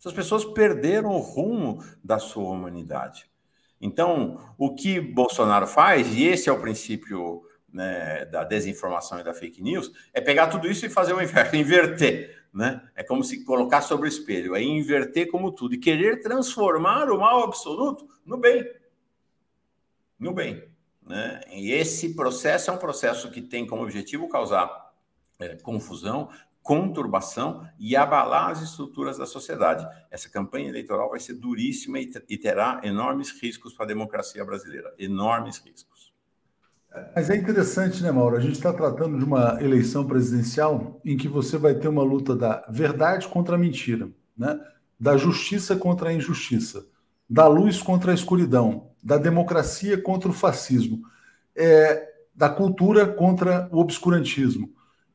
[0.00, 3.30] Essas pessoas perderam o rumo da sua humanidade.
[3.80, 7.45] Então, o que Bolsonaro faz, e esse é o princípio
[7.76, 11.54] né, da desinformação e da fake news, é pegar tudo isso e fazer o inverso,
[11.54, 12.44] inverter.
[12.52, 12.80] Né?
[12.94, 17.20] É como se colocar sobre o espelho, é inverter como tudo e querer transformar o
[17.20, 18.66] mal absoluto no bem.
[20.18, 20.66] No bem.
[21.02, 21.42] Né?
[21.52, 24.94] E esse processo é um processo que tem como objetivo causar
[25.38, 26.30] é, confusão,
[26.62, 29.86] conturbação e abalar as estruturas da sociedade.
[30.10, 35.58] Essa campanha eleitoral vai ser duríssima e terá enormes riscos para a democracia brasileira enormes
[35.58, 35.95] riscos.
[37.14, 38.36] Mas é interessante, né, Mauro?
[38.36, 42.34] A gente está tratando de uma eleição presidencial em que você vai ter uma luta
[42.34, 44.58] da verdade contra a mentira, né?
[44.98, 46.86] da justiça contra a injustiça,
[47.28, 51.02] da luz contra a escuridão, da democracia contra o fascismo,
[51.54, 54.70] é, da cultura contra o obscurantismo.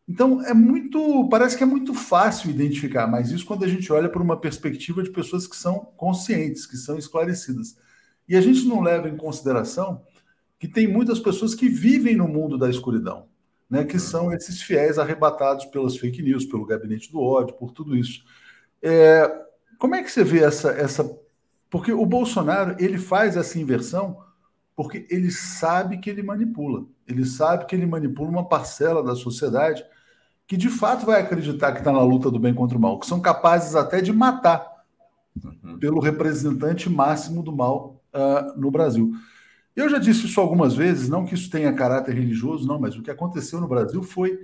[0.07, 1.27] Então, é muito.
[1.29, 5.01] Parece que é muito fácil identificar, mas isso quando a gente olha por uma perspectiva
[5.01, 7.77] de pessoas que são conscientes, que são esclarecidas.
[8.27, 10.01] E a gente não leva em consideração
[10.61, 13.25] que tem muitas pessoas que vivem no mundo da escuridão,
[13.67, 17.97] né, que são esses fiéis arrebatados pelas fake news, pelo gabinete do ódio, por tudo
[17.97, 18.23] isso.
[18.79, 19.27] É,
[19.79, 21.17] como é que você vê essa, essa.
[21.67, 24.19] Porque o Bolsonaro ele faz essa inversão
[24.75, 26.85] porque ele sabe que ele manipula.
[27.07, 29.83] Ele sabe que ele manipula uma parcela da sociedade
[30.45, 33.07] que de fato vai acreditar que está na luta do bem contra o mal, que
[33.07, 34.83] são capazes até de matar
[35.43, 35.79] uhum.
[35.79, 39.11] pelo representante máximo do mal uh, no Brasil.
[39.75, 43.01] Eu já disse isso algumas vezes, não que isso tenha caráter religioso, não, mas o
[43.01, 44.37] que aconteceu no Brasil foi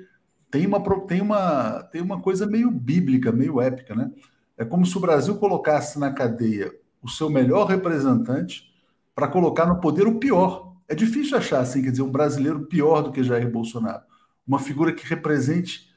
[0.49, 4.11] tem uma tem uma tem uma coisa meio bíblica, meio épica, né?
[4.57, 8.73] É como se o Brasil colocasse na cadeia o seu melhor representante
[9.13, 10.73] para colocar no poder o pior.
[10.87, 14.03] É difícil achar assim, quer dizer, um brasileiro pior do que Jair Bolsonaro,
[14.47, 15.93] uma figura que represente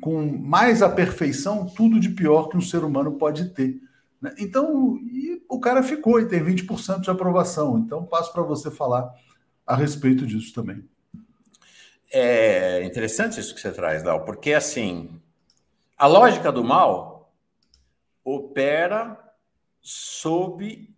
[0.00, 3.80] com mais a perfeição tudo de pior que um ser humano pode ter.
[4.20, 4.34] Né?
[4.38, 4.98] Então,
[5.48, 7.78] o cara ficou e tem 20% de aprovação.
[7.78, 9.12] Então, passo para você falar
[9.66, 10.88] a respeito disso também.
[12.10, 15.20] É interessante isso que você traz, Léo, porque assim,
[15.96, 17.34] a lógica do mal
[18.24, 19.18] opera
[19.82, 20.88] sob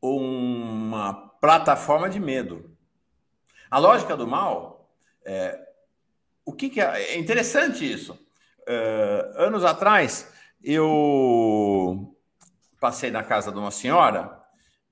[0.00, 2.76] uma plataforma de medo.
[3.70, 4.92] A lógica do mal,
[5.24, 5.68] é,
[6.44, 8.18] o que, que é, é, interessante isso.
[8.62, 10.31] Uh, anos atrás,
[10.62, 12.16] eu
[12.80, 14.40] passei na casa de uma senhora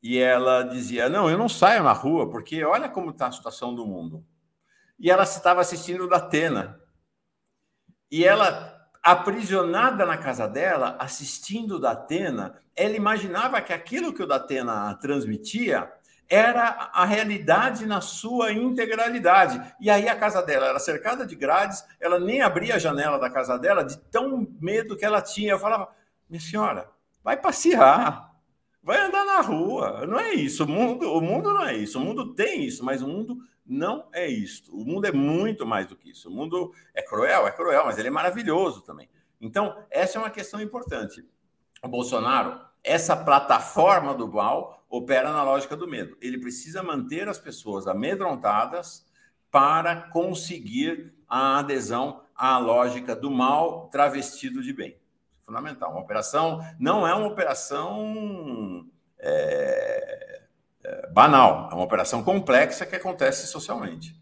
[0.03, 3.75] e ela dizia: Não, eu não saio na rua porque olha como está a situação
[3.75, 4.25] do mundo.
[4.99, 6.79] E ela estava assistindo o Datena.
[8.11, 14.27] E ela aprisionada na casa dela, assistindo o Datena, ela imaginava que aquilo que o
[14.27, 15.91] Datena transmitia
[16.31, 19.61] era a realidade na sua integralidade.
[19.81, 23.29] E aí a casa dela era cercada de grades, ela nem abria a janela da
[23.29, 25.51] casa dela de tão medo que ela tinha.
[25.53, 25.91] Eu falava,
[26.29, 26.89] minha senhora,
[27.25, 28.31] vai passear,
[28.81, 30.07] vai andar na rua.
[30.07, 30.63] Não é isso.
[30.63, 31.99] O mundo, o mundo não é isso.
[31.99, 34.73] O mundo tem isso, mas o mundo não é isto.
[34.73, 36.29] O mundo é muito mais do que isso.
[36.29, 39.09] O mundo é cruel, é cruel, mas ele é maravilhoso também.
[39.41, 41.25] Então, essa é uma questão importante.
[41.83, 46.17] O Bolsonaro, essa plataforma do mal, opera na lógica do medo.
[46.21, 49.07] Ele precisa manter as pessoas amedrontadas
[49.51, 54.99] para conseguir a adesão à lógica do mal travestido de bem.
[55.41, 55.93] Fundamental.
[55.93, 58.87] Uma operação não é uma operação.
[59.19, 60.31] É
[60.83, 64.19] é, banal, é uma operação complexa que acontece socialmente.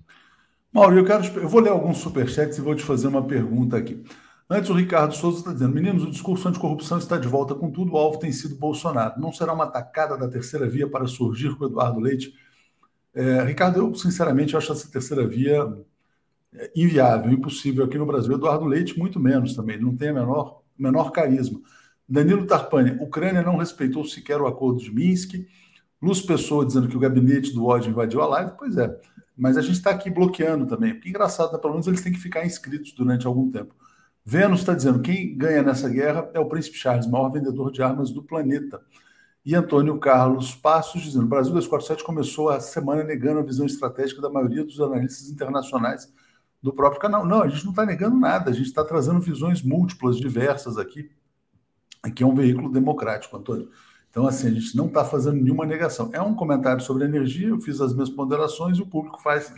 [0.73, 4.05] Mauro, eu, quero, eu vou ler alguns superchats e vou te fazer uma pergunta aqui.
[4.51, 7.93] Antes, o Ricardo Souza está dizendo: meninos, o discurso anticorrupção está de volta com tudo,
[7.93, 9.21] o alvo tem sido Bolsonaro.
[9.21, 12.33] Não será uma atacada da terceira via para surgir com o Eduardo Leite?
[13.15, 15.67] É, Ricardo, eu sinceramente acho essa terceira via
[16.55, 18.33] é, inviável, impossível aqui no Brasil.
[18.35, 21.61] Eduardo Leite, muito menos também, não tem a menor, menor carisma.
[22.09, 25.47] Danilo Tarpani, Ucrânia não respeitou sequer o acordo de Minsk.
[26.01, 28.99] Luz Pessoa dizendo que o gabinete do ódio invadiu a live, pois é.
[29.37, 30.95] Mas a gente está aqui bloqueando também.
[30.95, 31.59] Porque engraçado, né?
[31.59, 33.75] pelo menos eles têm que ficar inscritos durante algum tempo.
[34.31, 38.11] Vênus está dizendo quem ganha nessa guerra é o Príncipe Charles, maior vendedor de armas
[38.11, 38.79] do planeta.
[39.43, 44.29] E Antônio Carlos Passos dizendo: Brasil 247 começou a semana negando a visão estratégica da
[44.29, 46.13] maioria dos analistas internacionais
[46.63, 47.25] do próprio canal.
[47.25, 51.11] Não, a gente não está negando nada, a gente está trazendo visões múltiplas, diversas aqui.
[52.03, 53.71] Aqui é um veículo democrático, Antônio.
[54.11, 56.11] Então, assim, a gente não está fazendo nenhuma negação.
[56.13, 59.51] É um comentário sobre energia, eu fiz as minhas ponderações e o público faz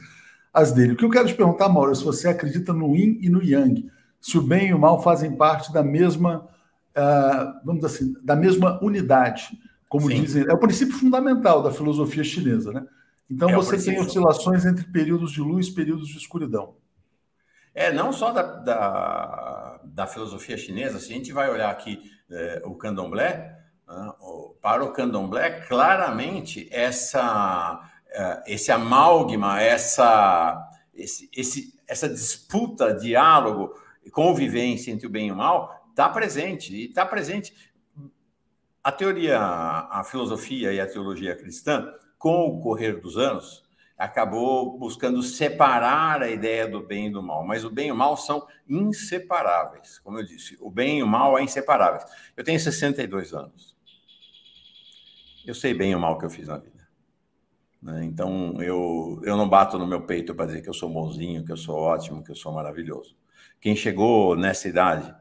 [0.55, 0.93] as dele.
[0.93, 3.43] O que eu quero te perguntar, Mauro, é se você acredita no yin e no
[3.43, 6.49] yang, se o bem e o mal fazem parte da mesma,
[6.97, 9.49] uh, vamos dizer assim, da mesma unidade,
[9.89, 10.23] como Sim.
[10.23, 12.87] dizem, é o princípio fundamental da filosofia chinesa, né?
[13.31, 16.75] Então é você tem oscilações entre períodos de luz e períodos de escuridão.
[17.75, 22.63] É, não só da, da, da filosofia chinesa, se a gente vai olhar aqui é,
[22.65, 24.13] o candomblé, né?
[24.63, 33.75] Para o candomblé, claramente, essa, é, esse amálgama, essa, esse, esse, essa disputa, diálogo,
[34.11, 36.75] convivência entre o bem e o mal está presente.
[36.75, 37.55] E está presente.
[38.83, 43.63] A teoria, a filosofia e a teologia cristã, com o correr dos anos,
[44.01, 47.95] acabou buscando separar a ideia do bem e do mal, mas o bem e o
[47.95, 49.99] mal são inseparáveis.
[49.99, 52.05] Como eu disse, o bem e o mal é inseparáveis.
[52.35, 53.77] Eu tenho 62 anos.
[55.47, 56.89] Eu sei bem o mal que eu fiz na vida.
[57.83, 58.05] Né?
[58.05, 61.53] Então, eu, eu não bato no meu peito para dizer que eu sou bonzinho, que
[61.53, 63.15] eu sou ótimo, que eu sou maravilhoso.
[63.61, 65.15] Quem chegou nessa idade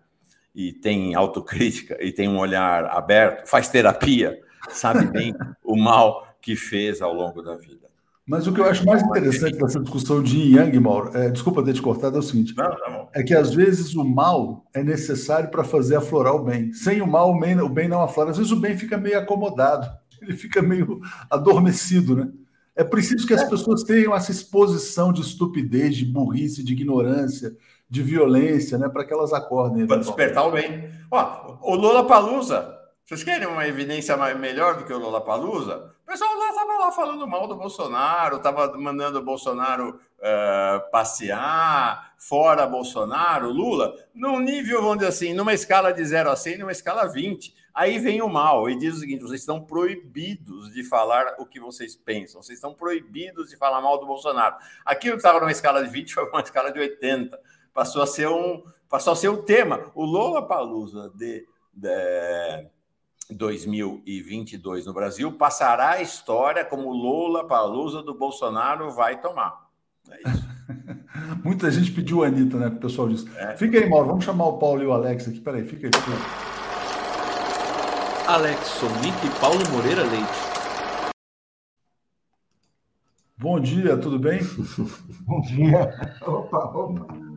[0.56, 6.56] e tem autocrítica e tem um olhar aberto, faz terapia, sabe bem o mal que
[6.56, 7.90] fez ao longo da vida.
[8.26, 11.64] Mas o que eu acho mais interessante dessa discussão de yin yang, Mauro, é, desculpa
[11.64, 13.10] ter te cortado, é o seguinte: não, não.
[13.12, 16.72] é que às vezes o mal é necessário para fazer aflorar o bem.
[16.72, 18.30] Sem o mal, o bem, o bem não aflora.
[18.30, 19.90] Às vezes o bem fica meio acomodado
[20.22, 21.00] ele fica meio
[21.30, 22.30] adormecido, né?
[22.76, 23.50] É preciso que as é.
[23.50, 27.56] pessoas tenham essa exposição de estupidez, de burrice, de ignorância,
[27.90, 28.88] de violência, né?
[28.88, 29.88] Para que elas acordem.
[29.88, 30.90] Para despertar o bem.
[31.10, 32.78] Ó, o Lula Palusa.
[33.06, 35.96] Vocês querem uma evidência melhor do que o Lula Palusa?
[36.04, 42.14] O pessoal lá estava lá falando mal do Bolsonaro, estava mandando o Bolsonaro uh, passear,
[42.20, 46.72] fora Bolsonaro, Lula, num nível, vamos dizer assim, numa escala de 0 a 100, numa
[46.72, 47.56] escala 20.
[47.74, 51.60] Aí vem o mal e diz o seguinte: vocês estão proibidos de falar o que
[51.60, 54.56] vocês pensam, vocês estão proibidos de falar mal do Bolsonaro.
[54.86, 57.40] Aquilo que estava numa escala de 20 foi uma escala de 80.
[57.80, 59.90] Passou a ser um, passou a ser o um tema.
[59.96, 62.68] O Lola Palusa de, de
[63.32, 69.70] 2022 no Brasil passará a história como Lola Palusa do Bolsonaro vai tomar.
[70.12, 70.50] É isso.
[71.42, 72.68] Muita gente pediu a Anitta, né?
[72.68, 73.30] O pessoal disse.
[73.38, 73.56] É.
[73.56, 74.08] Fica aí, Mauro.
[74.08, 75.40] Vamos chamar o Paulo e o Alex aqui.
[75.40, 75.92] Peraí, fica aí.
[75.96, 76.20] Fica aí.
[78.28, 80.50] Alex Sonic e Paulo Moreira Leite.
[83.38, 84.42] Bom dia, tudo bem?
[85.26, 85.96] Bom dia.
[86.28, 87.29] Opa, opa.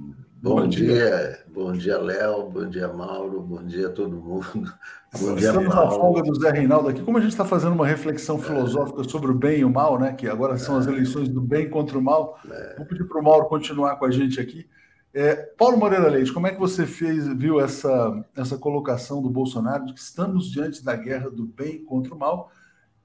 [0.42, 0.87] Bom, bom dia.
[0.87, 4.42] dia, bom dia, Léo, bom dia, Mauro, bom dia a todo mundo.
[5.20, 5.90] Bom dia, Estamos Paulo.
[5.90, 7.02] na folga do Zé Reinaldo aqui.
[7.02, 10.14] Como a gente está fazendo uma reflexão filosófica sobre o bem e o mal, né?
[10.14, 12.40] Que agora são as eleições do bem contra o mal.
[12.50, 12.76] É.
[12.78, 14.66] Vou pedir para o Mauro continuar com a gente aqui.
[15.12, 19.85] É, Paulo Moreira Leite, como é que você fez, viu essa, essa colocação do Bolsonaro
[19.85, 22.50] de que estamos diante da guerra do bem contra o mal?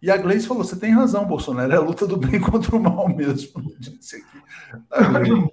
[0.01, 2.79] E a Gleice falou: você tem razão, Bolsonaro, é a luta do bem contra o
[2.79, 3.61] mal mesmo.
[3.77, 5.51] Disse aqui.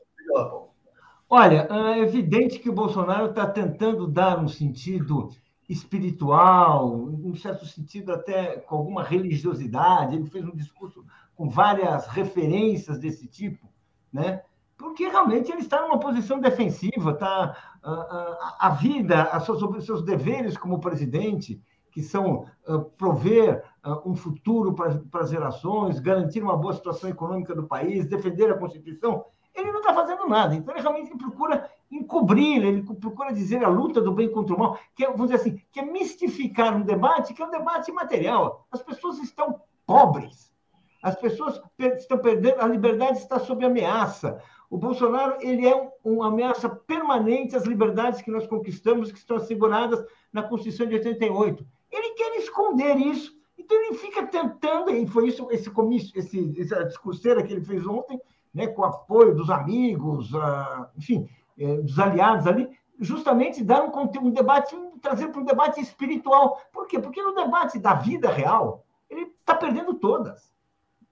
[1.37, 5.31] Olha, é evidente que o Bolsonaro está tentando dar um sentido
[5.69, 10.15] espiritual, em certo sentido até com alguma religiosidade.
[10.15, 13.69] Ele fez um discurso com várias referências desse tipo,
[14.13, 14.43] né?
[14.79, 17.57] porque realmente ele está numa posição defensiva, tá?
[17.83, 24.09] A, a, a vida, a sobre seus deveres como presidente, que são uh, prover uh,
[24.09, 29.25] um futuro para as gerações, garantir uma boa situação econômica do país, defender a Constituição,
[29.55, 30.55] ele não está fazendo nada.
[30.55, 34.79] Então, ele realmente procura encobrir, ele procura dizer a luta do bem contra o mal,
[34.95, 38.67] que é, vamos dizer assim, que é mistificar um debate que é um debate material.
[38.71, 40.53] As pessoas estão pobres.
[41.03, 44.43] As pessoas estão perdendo, a liberdade está sob ameaça.
[44.71, 50.03] O Bolsonaro ele é uma ameaça permanente às liberdades que nós conquistamos, que estão asseguradas
[50.33, 51.65] na Constituição de 88.
[51.93, 56.85] Ele quer esconder isso, então ele fica tentando, e foi isso esse comício, esse, essa
[56.85, 58.19] discurseira que ele fez ontem,
[58.55, 63.91] né, com o apoio dos amigos, uh, enfim, eh, dos aliados ali, justamente dar um,
[64.23, 66.61] um debate, trazer para um debate espiritual.
[66.73, 66.99] Por quê?
[66.99, 70.55] Porque no debate da vida real, ele está perdendo todas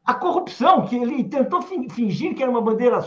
[0.05, 2.99] a corrupção, que ele tentou fingir que era uma bandeira,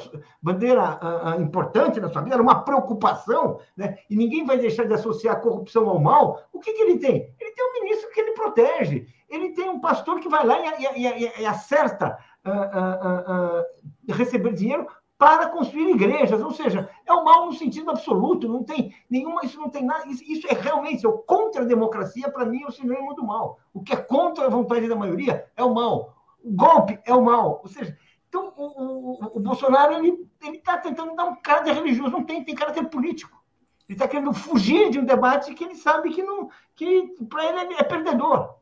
[0.41, 3.97] bandeira uh, importante na sua vida, era uma preocupação, né?
[4.09, 7.33] e ninguém vai deixar de associar a corrupção ao mal, o que, que ele tem?
[7.39, 11.01] Ele tem um ministro que ele protege, ele tem um pastor que vai lá e,
[11.01, 13.65] e, e, e acerta uh, uh,
[14.07, 14.87] receber dinheiro
[15.17, 19.57] para construir igrejas, ou seja, é o mal no sentido absoluto, não tem nenhuma, isso
[19.57, 22.71] não tem nada, isso, é realmente, é o contra a democracia, para mim, é o
[22.71, 23.59] sinônimo do mal.
[23.73, 26.15] O que é contra a vontade da maioria é o mal
[26.45, 27.61] o golpe é o mal.
[27.63, 27.97] Ou seja,
[28.29, 32.53] então o, o, o Bolsonaro ele está tentando dar um caráter religioso, não tem, tem
[32.53, 33.43] caráter político.
[33.89, 37.73] Ele está querendo fugir de um debate que ele sabe que não, que para ele
[37.75, 38.55] é, perdedor.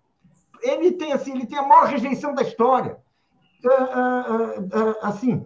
[0.62, 2.97] Ele tem assim, ele tem a maior rejeição da história.
[3.63, 5.45] Uh, uh, uh, assim,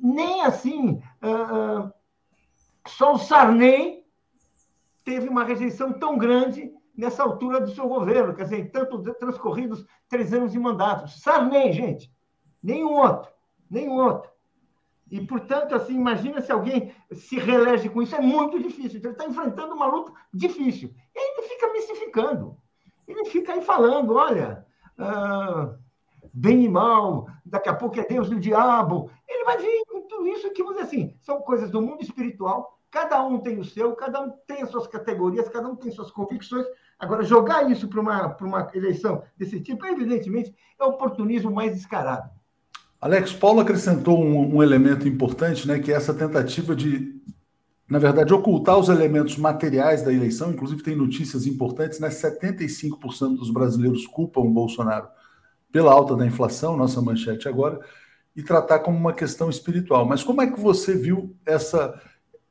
[0.00, 1.02] nem assim,
[2.86, 4.04] só o Sarney
[5.04, 10.32] teve uma rejeição tão grande nessa altura do seu governo, quer dizer, tanto transcorridos três
[10.32, 11.10] anos de mandato.
[11.10, 12.10] Sarney, gente,
[12.62, 13.30] nenhum outro,
[13.68, 14.30] nenhum outro.
[15.10, 18.98] E, portanto, assim, imagina se alguém se reelege com isso, é muito difícil.
[18.98, 20.94] Então, ele está enfrentando uma luta difícil.
[21.14, 22.56] E ele fica mistificando.
[23.06, 25.74] Ele fica aí falando, olha, ah,
[26.32, 29.10] bem e mal, daqui a pouco é Deus e o diabo.
[29.28, 32.78] Ele vai vir com tudo isso que, vamos dizer assim, são coisas do mundo espiritual,
[32.90, 36.10] cada um tem o seu, cada um tem as suas categorias, cada um tem suas
[36.10, 36.66] convicções,
[37.02, 42.30] Agora, jogar isso para uma, uma eleição desse tipo, evidentemente, é oportunismo mais descarado.
[43.00, 47.20] Alex, Paulo acrescentou um, um, elemento importante, né, que é essa tentativa de,
[47.90, 50.52] na verdade, ocultar os elementos materiais da eleição.
[50.52, 52.08] Inclusive, tem notícias importantes, né?
[52.08, 55.08] 75% dos brasileiros culpam o Bolsonaro
[55.72, 57.80] pela alta da inflação, nossa manchete agora,
[58.36, 60.06] e tratar como uma questão espiritual.
[60.06, 62.00] Mas como é que você viu essa,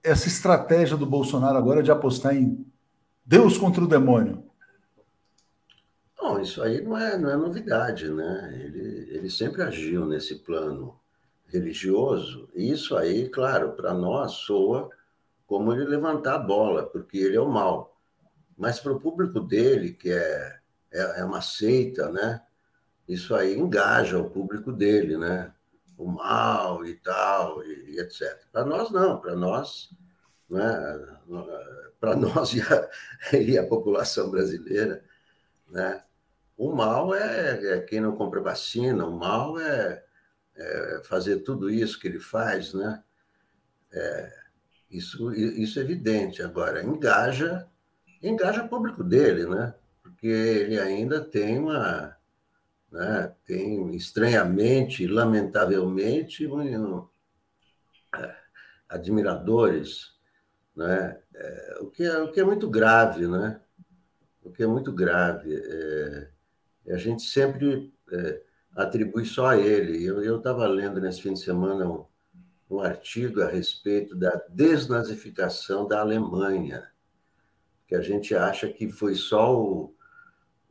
[0.03, 2.65] essa estratégia do Bolsonaro agora de apostar em
[3.25, 4.43] Deus contra o demônio.
[6.19, 8.51] Não, isso aí não é, não é novidade, né?
[8.61, 10.99] Ele, ele sempre agiu nesse plano
[11.47, 14.89] religioso, e isso aí, claro, para nós soa
[15.45, 17.97] como ele levantar a bola, porque ele é o mal.
[18.57, 20.59] Mas para o público dele, que é,
[20.91, 22.41] é, é, uma seita, né?
[23.07, 25.53] Isso aí engaja o público dele, né?
[25.97, 28.45] O mal e tal, e, e etc.
[28.51, 29.19] Para nós, não.
[29.19, 29.89] Para nós,
[30.49, 31.17] né?
[31.99, 32.89] para nós e a,
[33.37, 35.03] e a, população brasileira,
[35.69, 36.03] né?
[36.57, 40.03] O mal é, é, quem não compra vacina, o mal é,
[40.55, 43.03] é, fazer tudo isso que ele faz, né?
[43.91, 44.41] É,
[44.89, 46.41] isso, isso é evidente.
[46.43, 47.67] Agora, engaja,
[48.21, 49.73] engaja o público dele, né?
[50.03, 52.15] Porque ele ainda tem uma,
[52.91, 53.33] né?
[53.45, 57.07] tem estranhamente, lamentavelmente, um,
[58.15, 58.35] é,
[58.89, 60.11] admiradores
[60.75, 61.19] né?
[61.33, 63.59] É, o, que é, o que é muito grave, né?
[64.43, 65.53] O que é muito grave.
[65.53, 66.29] É,
[66.93, 68.41] a gente sempre é,
[68.75, 70.03] atribui só a ele.
[70.03, 72.05] Eu estava lendo nesse fim de semana um,
[72.69, 76.89] um artigo a respeito da desnazificação da Alemanha,
[77.87, 79.95] que a gente acha que foi só o,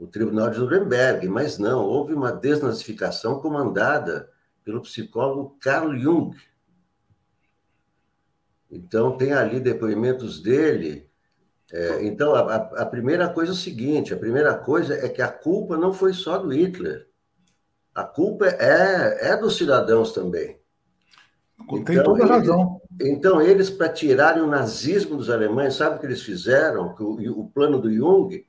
[0.01, 4.30] o Tribunal de Nuremberg, mas não, houve uma desnazificação comandada
[4.64, 6.34] pelo psicólogo Carl Jung,
[8.70, 11.11] Então, tem ali depoimentos dele.
[11.70, 15.28] É, então, a, a, primeira coisa é o seguinte: a primeira coisa é que a
[15.28, 17.07] culpa não foi só do Hitler.
[17.94, 20.59] A culpa é, é dos cidadãos também.
[21.84, 22.80] Tem então, toda a razão.
[23.01, 26.94] Então, eles, para tirarem o nazismo dos alemães, sabe o que eles fizeram?
[26.98, 28.46] O, o plano do Jung,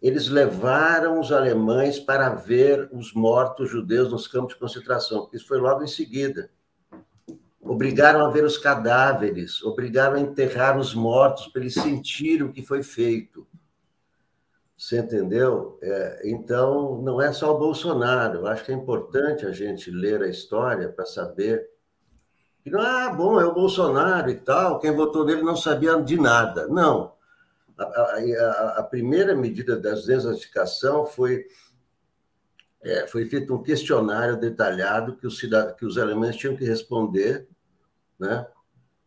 [0.00, 5.28] eles levaram os alemães para ver os mortos judeus nos campos de concentração.
[5.32, 6.50] Isso foi logo em seguida.
[7.60, 12.62] Obrigaram a ver os cadáveres, obrigaram a enterrar os mortos para eles sentirem o que
[12.62, 13.46] foi feito.
[14.76, 15.78] Você entendeu?
[15.82, 18.38] É, então, não é só o Bolsonaro.
[18.38, 21.68] Eu acho que é importante a gente ler a história para saber
[22.62, 26.18] que não, ah, bom, é o Bolsonaro e tal, quem votou nele não sabia de
[26.18, 26.66] nada.
[26.66, 27.12] Não.
[27.80, 31.46] A, a, primeira medida da desnazificação foi,
[32.82, 37.48] é, foi feito um questionário detalhado que os, que os alemães tinham que responder
[38.18, 38.46] né,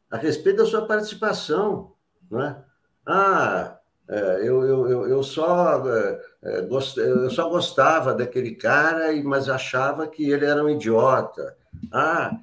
[0.09, 1.93] a respeito da sua participação.
[2.31, 2.63] Né?
[3.05, 6.67] Ah, é, eu, eu, eu, só, é, é,
[6.97, 11.55] eu só gostava daquele cara, mas achava que ele era um idiota.
[11.91, 12.39] Ah,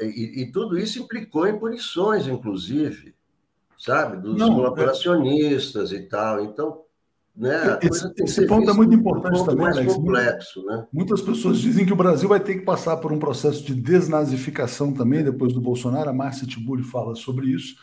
[0.00, 3.11] e, e tudo isso implicou em punições, inclusive,
[3.82, 5.96] sabe, dos Não, colaboracionistas é...
[5.96, 6.44] e tal.
[6.44, 6.82] Então,
[7.34, 9.94] né, esse, esse ponto é muito importante um também, Alex.
[9.94, 10.86] complexo, né?
[10.92, 14.92] Muitas pessoas dizem que o Brasil vai ter que passar por um processo de desnazificação
[14.92, 16.08] também depois do Bolsonaro.
[16.08, 17.74] A Márcia Tiburi fala sobre isso.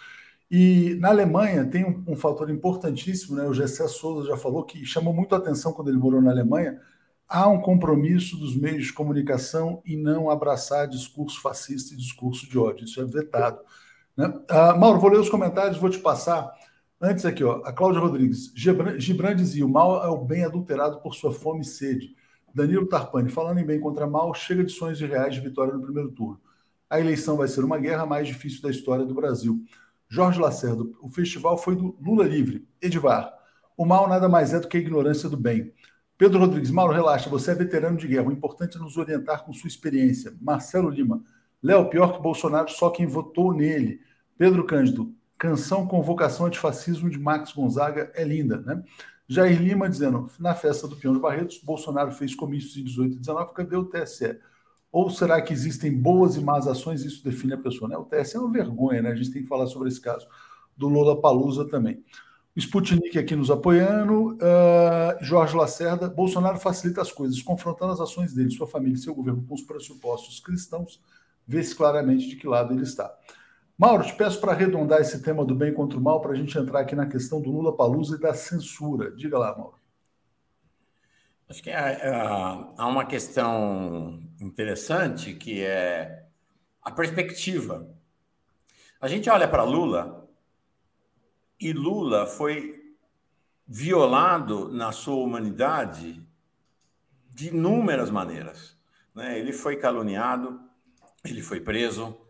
[0.50, 3.46] E na Alemanha tem um, um, fator importantíssimo, né?
[3.46, 6.80] O Gessé Souza já falou que chamou muito a atenção quando ele morou na Alemanha.
[7.28, 12.58] Há um compromisso dos meios de comunicação em não abraçar discurso fascista e discurso de
[12.58, 12.86] ódio.
[12.86, 13.60] Isso é vetado.
[14.20, 14.28] Né?
[14.28, 16.54] Uh, Mauro, vou ler os comentários, vou te passar.
[17.00, 18.52] Antes aqui, ó, a Cláudia Rodrigues.
[18.54, 22.18] Gibran dizia: o mal é o bem adulterado por sua fome e sede.
[22.54, 26.12] Danilo Tarpani, falando em bem contra mal, chega de sonhos reais de vitória no primeiro
[26.12, 26.38] turno.
[26.90, 29.64] A eleição vai ser uma guerra mais difícil da história do Brasil.
[30.10, 32.68] Jorge Lacerda, o festival foi do Lula livre.
[32.82, 33.32] Edivar,
[33.78, 35.72] o mal nada mais é do que a ignorância do bem.
[36.18, 38.28] Pedro Rodrigues, Mauro, relaxa, você é veterano de guerra.
[38.28, 40.36] O importante é nos orientar com sua experiência.
[40.42, 41.24] Marcelo Lima,
[41.64, 44.09] Léo, pior que Bolsonaro, só quem votou nele.
[44.40, 48.82] Pedro Cândido, canção Convocação Antifascismo de Max Gonzaga é linda, né?
[49.28, 53.20] Jair Lima dizendo, na festa do Peão de Barretos, Bolsonaro fez comícios em 18 e
[53.20, 54.40] 19, cadê o TSE?
[54.94, 57.90] Ou será que existem boas e más ações isso define a pessoa?
[57.90, 57.98] Né?
[57.98, 59.12] O TSE é uma vergonha, né?
[59.12, 60.26] A gente tem que falar sobre esse caso.
[60.76, 62.02] Do Lula Palusa também.
[62.56, 64.36] Sputnik aqui nos apoiando.
[64.36, 66.08] Uh, Jorge Lacerda.
[66.08, 69.64] Bolsonaro facilita as coisas, confrontando as ações dele, sua família e seu governo com os
[69.64, 71.02] pressupostos cristãos,
[71.46, 73.14] vê-se claramente de que lado ele está.
[73.80, 76.58] Mauro, te peço para arredondar esse tema do bem contra o mal, para a gente
[76.58, 79.10] entrar aqui na questão do Lula Palusa e da censura.
[79.12, 79.80] Diga lá, Mauro.
[81.48, 86.26] Acho que há, há uma questão interessante que é
[86.84, 87.90] a perspectiva.
[89.00, 90.30] A gente olha para Lula
[91.58, 92.94] e Lula foi
[93.66, 96.22] violado na sua humanidade
[97.30, 98.78] de inúmeras maneiras.
[99.16, 99.40] Né?
[99.40, 100.60] Ele foi caluniado,
[101.24, 102.29] ele foi preso,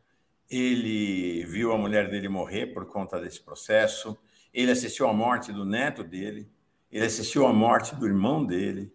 [0.50, 4.18] ele viu a mulher dele morrer por conta desse processo,
[4.54, 6.50] ele assistiu à morte do neto dele,
[6.92, 8.92] ele assistiu à morte do irmão dele,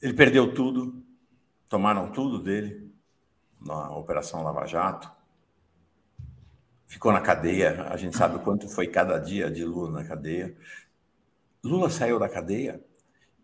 [0.00, 1.02] ele perdeu tudo,
[1.68, 2.94] tomaram tudo dele
[3.60, 5.10] na Operação Lava Jato.
[6.86, 10.56] Ficou na cadeia, a gente sabe o quanto foi cada dia de Lula na cadeia.
[11.64, 12.80] Lula saiu da cadeia.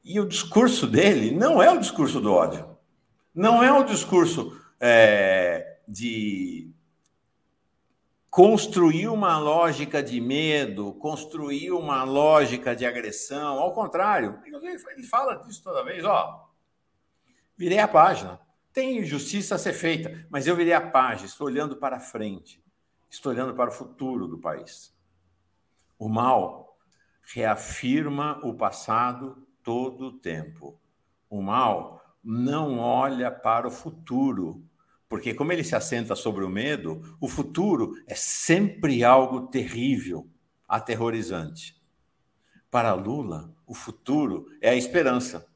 [0.05, 2.77] E o discurso dele não é o discurso do ódio,
[3.35, 6.71] não é o discurso é, de
[8.31, 13.59] construir uma lógica de medo, construir uma lógica de agressão.
[13.59, 16.49] Ao contrário, ele fala disso toda vez, ó.
[17.57, 18.41] Virei a página.
[18.73, 22.65] Tem justiça a ser feita, mas eu virei a página, estou olhando para frente,
[23.11, 24.97] estou olhando para o futuro do país.
[25.99, 26.79] O mal
[27.35, 30.81] reafirma o passado todo o tempo.
[31.29, 34.65] O mal não olha para o futuro,
[35.13, 40.27] porque, como ele se assenta sobre o medo, o futuro é sempre algo terrível,
[40.67, 41.79] aterrorizante.
[42.71, 45.47] Para Lula, o futuro é a esperança.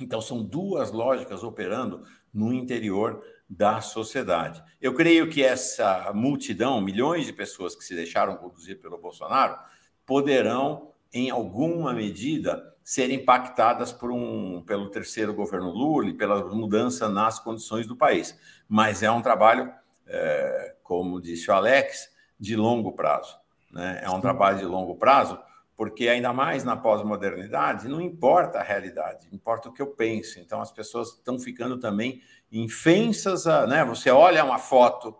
[0.00, 3.20] Então, são duas lógicas operando no interior
[3.50, 4.62] da sociedade.
[4.80, 9.58] Eu creio que essa multidão, milhões de pessoas que se deixaram conduzir pelo Bolsonaro,
[10.06, 17.08] poderão, em alguma medida, ser impactadas por um, pelo terceiro governo Lula e pela mudança
[17.08, 18.38] nas condições do país.
[18.68, 19.72] Mas é um trabalho,
[20.06, 22.08] é, como disse o Alex,
[22.38, 23.36] de longo prazo.
[23.72, 24.02] Né?
[24.04, 25.36] É um trabalho de longo prazo,
[25.74, 30.38] porque ainda mais na pós-modernidade, não importa a realidade, importa o que eu penso.
[30.38, 32.22] Então as pessoas estão ficando também
[32.52, 33.84] infensas a, né?
[33.84, 35.12] Você olha uma foto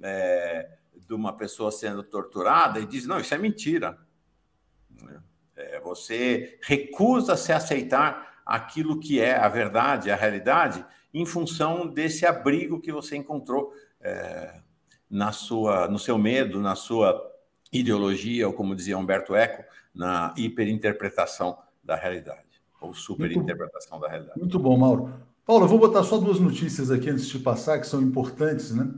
[0.00, 3.98] é, de uma pessoa sendo torturada e diz: não, isso é mentira.
[5.60, 12.24] É, você recusa se aceitar aquilo que é a verdade, a realidade, em função desse
[12.24, 14.60] abrigo que você encontrou é,
[15.08, 17.20] na sua, no seu medo, na sua
[17.72, 19.62] ideologia, ou como dizia Humberto Eco,
[19.94, 24.38] na hiperinterpretação da realidade, ou superinterpretação da realidade.
[24.38, 25.12] Muito bom, Mauro.
[25.44, 28.88] Paulo, eu vou botar só duas notícias aqui antes de passar, que são importantes, né?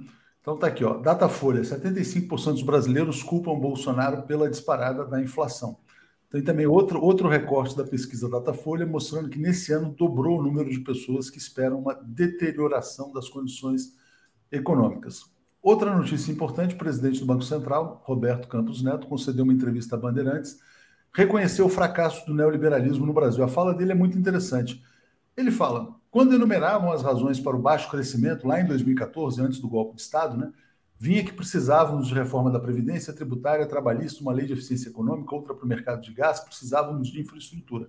[0.40, 0.98] Então tá aqui, ó.
[0.98, 5.78] Datafolha: 75% dos brasileiros culpam Bolsonaro pela disparada da inflação.
[6.32, 10.70] Tem também outro, outro recorte da pesquisa Datafolha mostrando que nesse ano dobrou o número
[10.70, 13.94] de pessoas que esperam uma deterioração das condições
[14.50, 15.26] econômicas.
[15.62, 19.98] Outra notícia importante: o presidente do Banco Central, Roberto Campos Neto, concedeu uma entrevista a
[19.98, 20.58] Bandeirantes,
[21.12, 23.44] reconheceu o fracasso do neoliberalismo no Brasil.
[23.44, 24.82] A fala dele é muito interessante.
[25.36, 29.68] Ele fala: quando enumeravam as razões para o baixo crescimento, lá em 2014, antes do
[29.68, 30.50] golpe de Estado, né,
[31.02, 35.52] vinha que precisávamos de reforma da Previdência tributária, trabalhista, uma lei de eficiência econômica, outra
[35.52, 37.88] para o mercado de gás, precisávamos de infraestrutura.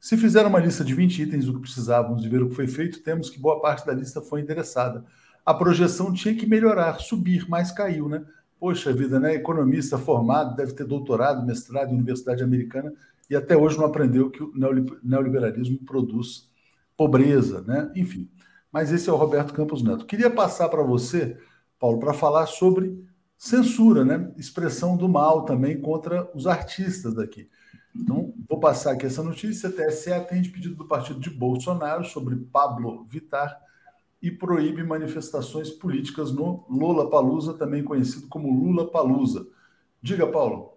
[0.00, 2.66] Se fizeram uma lista de 20 itens do que precisávamos e ver o que foi
[2.66, 5.04] feito, temos que boa parte da lista foi endereçada.
[5.44, 8.24] A projeção tinha que melhorar, subir, mas caiu, né?
[8.58, 9.34] Poxa vida, né?
[9.34, 12.94] Economista formado, deve ter doutorado, mestrado em Universidade Americana
[13.28, 14.50] e até hoje não aprendeu que o
[15.02, 16.48] neoliberalismo produz
[16.96, 17.92] pobreza, né?
[17.94, 18.26] Enfim.
[18.72, 20.06] Mas esse é o Roberto Campos Neto.
[20.06, 21.36] Queria passar para você,
[21.78, 23.06] Paulo, para falar sobre
[23.36, 24.32] censura, né?
[24.36, 27.48] Expressão do mal também contra os artistas daqui.
[27.94, 29.70] Então, vou passar aqui essa notícia.
[29.70, 33.58] TSE atende pedido do partido de Bolsonaro sobre Pablo Vitar
[34.20, 39.46] e proíbe manifestações políticas no Lula Palusa, também conhecido como Lula Palusa.
[40.02, 40.76] Diga, Paulo.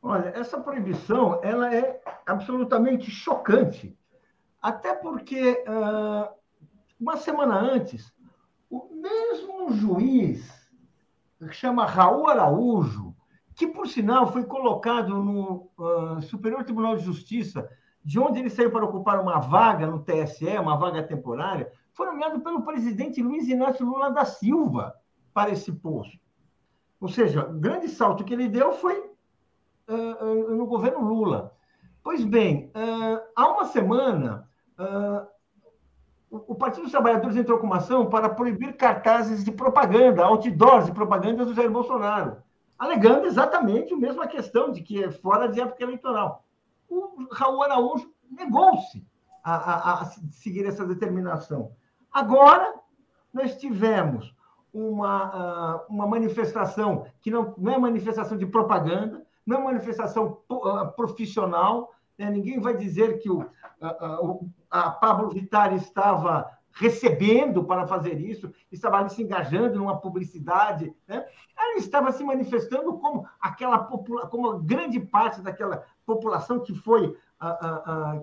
[0.00, 3.98] Olha, essa proibição ela é absolutamente chocante
[4.60, 6.28] até porque, uh,
[7.00, 8.12] uma semana antes,
[8.70, 10.50] o mesmo juiz,
[11.38, 13.14] que chama Raul Araújo,
[13.54, 17.68] que, por sinal, foi colocado no uh, Superior Tribunal de Justiça,
[18.04, 22.40] de onde ele saiu para ocupar uma vaga no TSE, uma vaga temporária, foi nomeado
[22.40, 24.94] pelo presidente Luiz Inácio Lula da Silva
[25.34, 26.18] para esse posto.
[27.00, 28.98] Ou seja, o grande salto que ele deu foi
[29.88, 31.52] uh, no governo Lula.
[32.02, 32.70] Pois bem,
[33.36, 34.48] há uma semana,
[34.78, 35.26] Uh,
[36.30, 40.92] o Partido dos Trabalhadores entrou com uma ação para proibir cartazes de propaganda, outdoors de
[40.92, 42.42] propaganda do Jair Bolsonaro,
[42.78, 46.44] alegando exatamente a mesma questão de que é fora de época eleitoral.
[46.88, 49.06] O Raul Araújo negou-se
[49.42, 51.72] a, a, a, seguir essa determinação.
[52.12, 52.74] Agora,
[53.32, 54.34] nós tivemos
[54.72, 60.92] uma, uh, uma manifestação que não, não é manifestação de propaganda, não é manifestação uh,
[60.94, 62.30] profissional, né?
[62.30, 68.98] ninguém vai dizer que o, uh, a Pablo Vittar estava recebendo para fazer isso, estava
[68.98, 71.24] ali se engajando numa publicidade, né?
[71.56, 77.16] ela estava se manifestando como aquela como grande parte daquela população que foi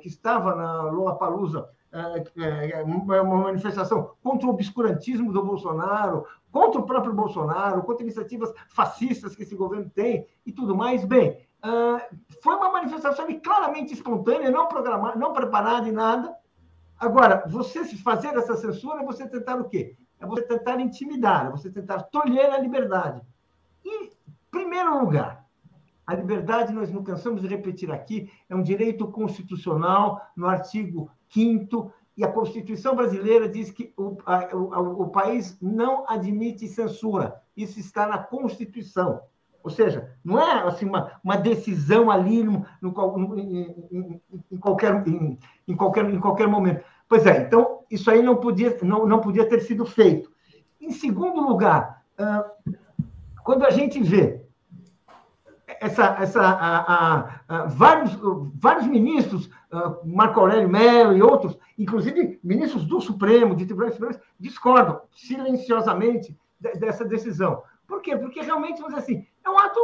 [0.02, 6.86] que estava na Lula Palusa é, uma manifestação contra o obscurantismo do Bolsonaro, contra o
[6.86, 11.06] próprio Bolsonaro, contra iniciativas fascistas que esse governo tem e tudo mais.
[11.06, 12.08] Bem, ah,
[12.44, 16.36] foi uma manifestação claramente espontânea, não programada, não preparada em nada.
[17.00, 19.96] Agora, você se fazer essa censura, é você tentar o quê?
[20.20, 23.20] É você tentar intimidar, é você tentar tolher a liberdade.
[23.84, 24.12] E, em
[24.52, 25.44] primeiro lugar,
[26.06, 31.92] a liberdade, nós não cansamos de repetir aqui, é um direito constitucional no artigo 5
[32.16, 37.42] e a Constituição brasileira diz que o, a, o, o país não admite censura.
[37.58, 39.24] Isso está na Constituição.
[39.66, 45.40] Ou seja, não é assim uma, uma decisão ali no, no, em, em, qualquer, em,
[45.68, 46.86] em, qualquer, em qualquer momento.
[47.10, 50.32] Pois é, então isso aí não podia, não, não podia ter sido feito.
[50.80, 52.04] Em segundo lugar,
[53.44, 54.40] quando a gente vê
[55.82, 58.16] essa, essa, a, a, a, vários,
[58.54, 59.50] vários ministros,
[60.04, 67.04] Marco Aurélio Mello e outros, inclusive ministros do Supremo, de tribunais superiores, discordam silenciosamente dessa
[67.04, 67.64] decisão.
[67.88, 68.16] Por quê?
[68.16, 69.80] Porque realmente, vamos dizer assim, é um ato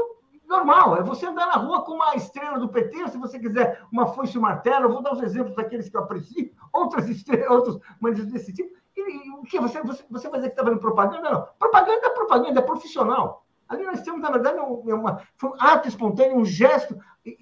[0.47, 4.07] normal, é você andar na rua com uma estrela do PT, se você quiser uma
[4.07, 7.49] foice e um martelo, eu vou dar os exemplos daqueles que eu aprecio, outras estrelas,
[7.49, 8.76] outros manifestos desse tipo.
[8.97, 9.59] E, e o que?
[9.59, 11.32] Você, você, você vai dizer que está vendo propaganda?
[11.32, 11.47] Não.
[11.57, 13.45] Propaganda é propaganda, é profissional.
[13.70, 16.99] Ali nós temos, na verdade, um, é uma, um ato espontâneo, um gesto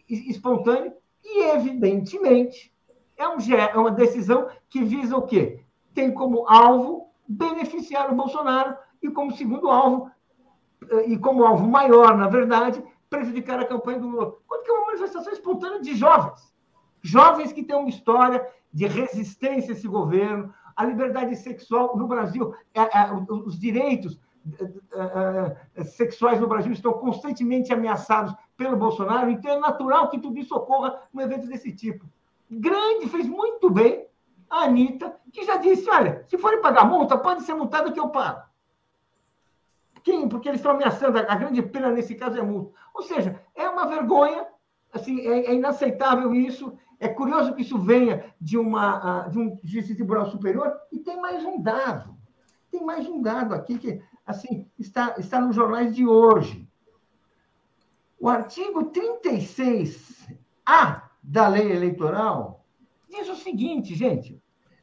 [0.07, 0.93] espontâneo,
[1.23, 2.71] e, evidentemente,
[3.17, 5.63] é, um, é uma decisão que visa o quê?
[5.93, 10.11] Tem como alvo beneficiar o Bolsonaro e como segundo alvo
[11.07, 14.35] e como alvo maior, na verdade, prejudicar a campanha do Lula.
[14.47, 16.53] Quanto que é uma manifestação espontânea de jovens.
[17.01, 22.53] Jovens que têm uma história de resistência a esse governo, a liberdade sexual no Brasil,
[22.73, 29.59] é, é, os direitos uh, sexuais no Brasil estão constantemente ameaçados pelo Bolsonaro, então é
[29.59, 32.05] natural que tudo isso ocorra num evento desse tipo.
[32.49, 34.07] Grande, fez muito bem
[34.49, 38.09] a Anitta, que já disse: olha, se forem pagar multa, pode ser multado que eu
[38.09, 38.48] pago.
[40.03, 40.27] Quem?
[40.27, 42.77] Porque eles estão ameaçando, a grande pena nesse caso é multa.
[42.93, 44.45] Ou seja, é uma vergonha,
[44.93, 46.77] assim, é, é inaceitável isso.
[46.99, 51.43] É curioso que isso venha de, uma, de um justiça tribunal superior e tem mais
[51.45, 52.17] um dado.
[52.69, 56.67] Tem mais um dado aqui que assim está, está nos jornais de hoje.
[58.19, 62.65] O artigo 36A da lei eleitoral
[63.09, 64.41] diz o seguinte, gente: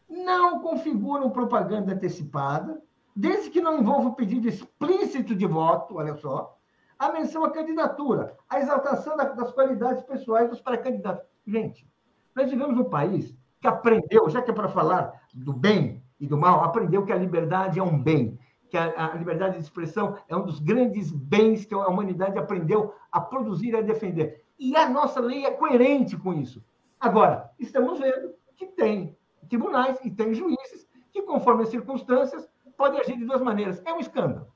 [0.08, 2.82] não configuram propaganda antecipada,
[3.16, 6.58] desde que não envolva o pedido explícito de voto, olha só,
[6.98, 11.26] a menção à candidatura, a exaltação das qualidades pessoais dos pré-candidatos.
[11.46, 11.88] Gente,
[12.34, 16.36] nós vivemos um país que aprendeu, já que é para falar do bem e do
[16.36, 18.38] mal, aprendeu que a liberdade é um bem,
[18.68, 22.94] que a, a, liberdade de expressão é um dos grandes bens que a humanidade aprendeu
[23.10, 24.44] a produzir e a defender.
[24.58, 26.62] E a nossa lei é coerente com isso.
[26.98, 29.16] Agora, estamos vendo que tem
[29.48, 33.80] tribunais e tem juízes que, conforme as circunstâncias, podem agir de duas maneiras.
[33.84, 34.46] É um escândalo.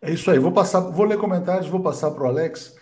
[0.00, 0.38] É isso aí.
[0.38, 2.76] Vou passar, vou ler comentários, vou passar para o Alex.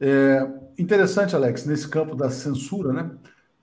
[0.00, 0.48] É,
[0.78, 3.10] interessante, Alex, nesse campo da censura, né?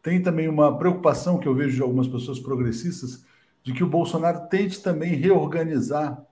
[0.02, 3.26] Tem também uma preocupação que eu vejo de algumas pessoas progressistas
[3.64, 6.24] de que o Bolsonaro tente também reorganizar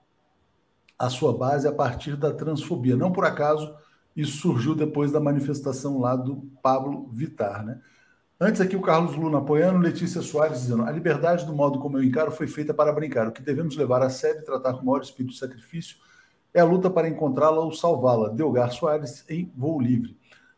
[0.96, 2.96] a sua base a partir da transfobia.
[2.96, 3.74] Não por acaso
[4.14, 7.80] isso surgiu depois da manifestação lá do Pablo Vitar, né?
[8.44, 12.04] Antes aqui o Carlos Luna apoiando, Letícia Soares dizendo: a liberdade do modo como eu
[12.04, 13.26] encaro foi feita para brincar.
[13.26, 15.96] O que devemos levar a sério e tratar com o maior espírito de sacrifício
[16.52, 18.28] é a luta para encontrá-la ou salvá-la.
[18.28, 20.14] Delgar Soares em voo livre.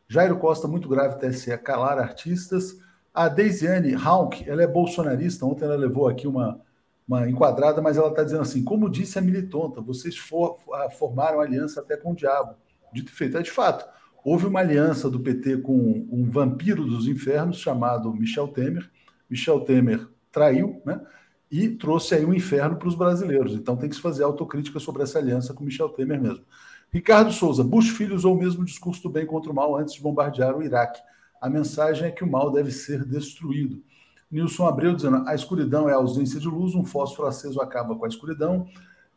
[0.09, 2.77] Jairo Costa, muito grave, TSE, calar artistas.
[3.15, 5.47] A Deisiane Hauck, ela é bolsonarista.
[5.47, 6.61] Ontem ela levou aqui uma,
[7.07, 10.59] uma enquadrada, mas ela está dizendo assim: como disse a Militonta, vocês for,
[10.99, 12.57] formaram aliança até com o diabo.
[12.93, 13.39] Dito e feito.
[13.39, 13.87] É de fato.
[14.27, 18.91] Houve uma aliança do PT com um vampiro dos infernos chamado Michel Temer.
[19.31, 21.01] Michel Temer traiu, né?
[21.49, 23.55] e trouxe aí um inferno para os brasileiros.
[23.55, 26.45] Então tem que se fazer autocrítica sobre essa aliança com Michel Temer mesmo.
[26.91, 30.03] Ricardo Souza, Bush filho usou o mesmo discurso do bem contra o mal antes de
[30.03, 31.01] bombardear o Iraque.
[31.41, 33.81] A mensagem é que o mal deve ser destruído.
[34.29, 38.05] Nilson Abreu dizendo: a escuridão é a ausência de luz, um fósforo aceso acaba com
[38.05, 38.67] a escuridão.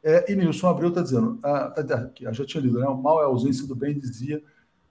[0.04, 2.86] É, e Nilson Abreu está dizendo: ah, tá, tá já tinha lido, né?
[2.86, 4.44] O mal é a ausência do bem, dizia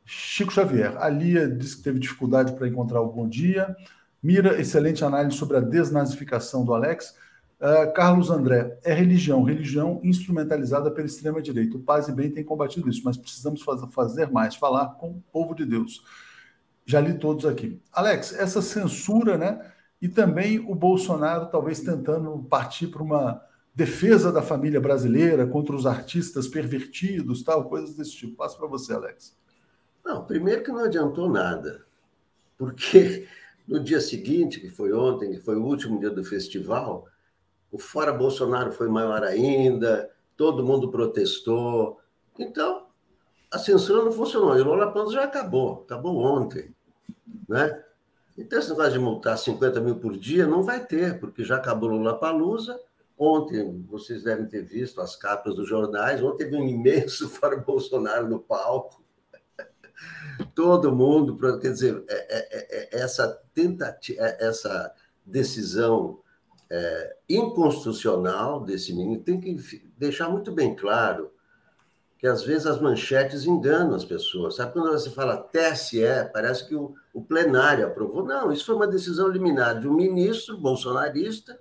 [0.09, 0.97] Chico Xavier.
[0.97, 3.77] A Lia disse que teve dificuldade para encontrar o bom dia.
[4.23, 7.15] Mira, excelente análise sobre a desnazificação do Alex.
[7.61, 11.77] Uh, Carlos André, é religião, religião instrumentalizada pela extrema-direita.
[11.77, 15.23] O Paz e Bem tem combatido isso, mas precisamos faz, fazer mais, falar com o
[15.31, 16.03] povo de Deus.
[16.87, 17.79] Já li todos aqui.
[17.93, 19.61] Alex, essa censura, né?
[20.01, 23.43] E também o Bolsonaro talvez tentando partir para uma
[23.75, 28.37] defesa da família brasileira contra os artistas pervertidos, tal, coisas desse tipo.
[28.37, 29.38] Passo para você, Alex.
[30.09, 31.85] Não, primeiro que não adiantou nada,
[32.57, 33.29] porque
[33.69, 37.07] no dia seguinte, que foi ontem, que foi o último dia do festival,
[37.71, 42.01] o fora Bolsonaro foi maior ainda, todo mundo protestou.
[42.39, 42.87] Então,
[43.53, 44.57] a censura não funcionou.
[44.57, 46.75] E o Lula Palusa já acabou, acabou ontem.
[47.47, 47.85] Né?
[48.39, 51.91] Então, esse negócio de multar 50 mil por dia não vai ter, porque já acabou
[51.91, 52.81] o Lula Palusa.
[53.19, 58.27] Ontem, vocês devem ter visto as capas dos jornais, ontem teve um imenso fora Bolsonaro
[58.27, 58.98] no palco.
[60.55, 64.93] Todo mundo, quer dizer, é, é, é, essa tentativa, essa
[65.25, 66.21] decisão
[66.71, 69.57] é, inconstitucional desse menino tem que
[69.97, 71.33] deixar muito bem claro
[72.19, 74.57] que às vezes as manchetes enganam as pessoas.
[74.57, 78.25] Sabe quando você fala TSE, parece que o, o plenário aprovou.
[78.25, 81.59] Não, isso foi uma decisão liminar de um ministro bolsonarista,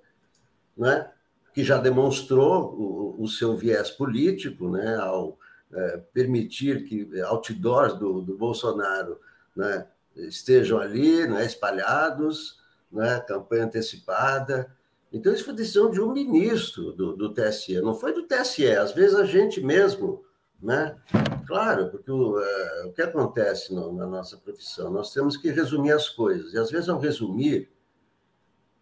[0.75, 1.11] né,
[1.53, 5.37] que já demonstrou o, o seu viés político né, ao
[5.73, 9.19] é, permitir que outdoors do, do Bolsonaro
[9.55, 12.59] né, estejam ali, né, espalhados,
[12.91, 14.71] né, campanha antecipada.
[15.11, 18.67] Então, isso foi decisão de um ministro do, do TSE, não foi do TSE.
[18.67, 20.23] Às vezes a gente mesmo,
[20.61, 20.97] né?
[21.45, 24.91] Claro, porque o, é, o que acontece no, na nossa profissão?
[24.91, 26.53] Nós temos que resumir as coisas.
[26.53, 27.71] E às vezes, ao resumir,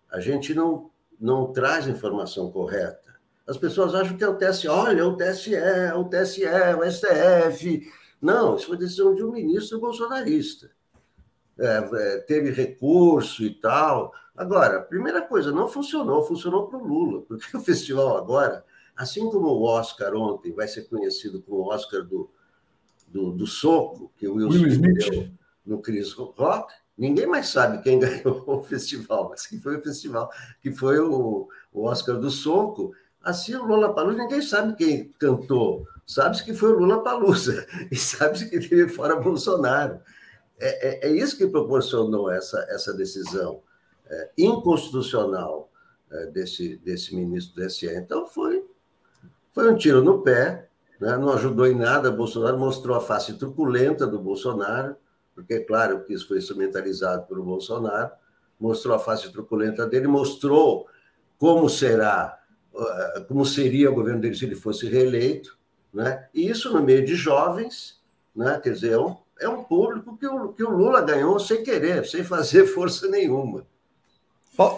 [0.09, 3.04] a gente não, não traz informação correta.
[3.47, 6.91] As pessoas acham que é o TSE, olha, é o TSE, é o TSE, o
[6.91, 7.91] STF.
[8.21, 10.71] Não, isso foi decisão de um ministro bolsonarista.
[11.57, 14.11] É, é, teve recurso e tal.
[14.35, 18.65] Agora, primeira coisa, não funcionou, funcionou para o Lula, porque o festival agora,
[18.95, 22.29] assim como o Oscar ontem vai ser conhecido como o Oscar do,
[23.07, 25.29] do, do soco, que o Will Smith deu
[25.65, 30.29] no Chris Rock, ninguém mais sabe quem ganhou o festival, mas que foi o festival,
[30.61, 32.93] que foi o, o Oscar do soco.
[33.25, 35.87] Assim, o Lula Palusa, ninguém sabe quem cantou.
[36.05, 39.99] Sabe-se que foi o Lula Palusa e sabe-se que teve fora Bolsonaro.
[40.59, 43.61] É, é, é, isso que proporcionou essa, essa decisão
[44.07, 45.71] é, inconstitucional
[46.11, 47.87] é, desse, desse ministro do SE.
[47.87, 48.63] Então, foi,
[49.51, 50.69] foi um tiro no pé,
[51.01, 51.17] né?
[51.17, 52.11] não ajudou em nada.
[52.11, 54.95] Bolsonaro mostrou a face truculenta do Bolsonaro,
[55.33, 58.11] porque, é claro, que isso foi instrumentalizado pelo Bolsonaro,
[58.59, 60.87] mostrou a face truculenta dele, mostrou
[61.37, 62.39] como será,
[63.27, 65.57] como seria o governo dele se ele fosse reeleito,
[65.93, 66.27] né?
[66.33, 68.01] E isso no meio de jovens,
[68.35, 68.59] né?
[68.61, 72.05] Quer dizer, é um, é um público que o, que o Lula ganhou sem querer,
[72.05, 73.65] sem fazer força nenhuma.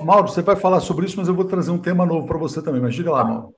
[0.04, 2.62] Mauro, você vai falar sobre isso, mas eu vou trazer um tema novo para você
[2.62, 2.82] também.
[2.82, 3.54] Mas diga lá, Mauro.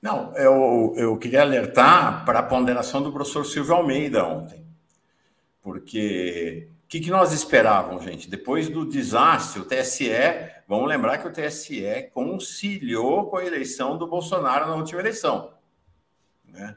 [0.00, 4.64] Não, eu, eu queria alertar para a ponderação do professor Silvio Almeida ontem.
[5.62, 8.30] Porque o que, que, nós esperávamos, gente?
[8.30, 10.08] Depois do desastre, o TSE,
[10.68, 15.52] vamos lembrar que o TSE conciliou com a eleição do Bolsonaro na última eleição.
[16.44, 16.76] Né?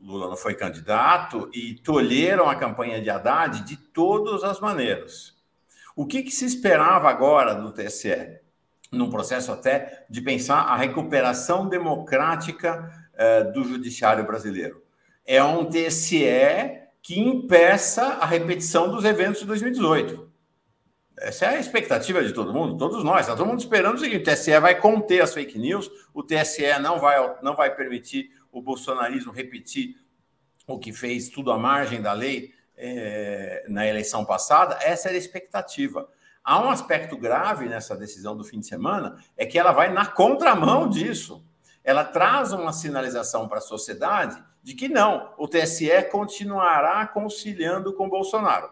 [0.00, 5.36] Lula não foi candidato e tolheram a campanha de Haddad de todas as maneiras.
[5.94, 8.40] O que, que se esperava agora do TSE?
[8.90, 14.82] Num processo até de pensar a recuperação democrática eh, do judiciário brasileiro.
[15.26, 20.30] É um TSE que impeça a repetição dos eventos de 2018.
[21.18, 23.22] Essa é a expectativa de todo mundo, todos nós.
[23.22, 26.78] Está todo mundo esperando o seguinte: o TSE vai conter as fake news, o TSE
[26.80, 29.96] não vai, não vai permitir o bolsonarismo repetir
[30.66, 34.78] o que fez tudo à margem da lei é, na eleição passada.
[34.80, 36.08] Essa era a expectativa.
[36.44, 40.06] Há um aspecto grave nessa decisão do fim de semana, é que ela vai na
[40.06, 41.44] contramão disso.
[41.84, 48.08] Ela traz uma sinalização para a sociedade de que não, o TSE continuará conciliando com
[48.08, 48.70] Bolsonaro.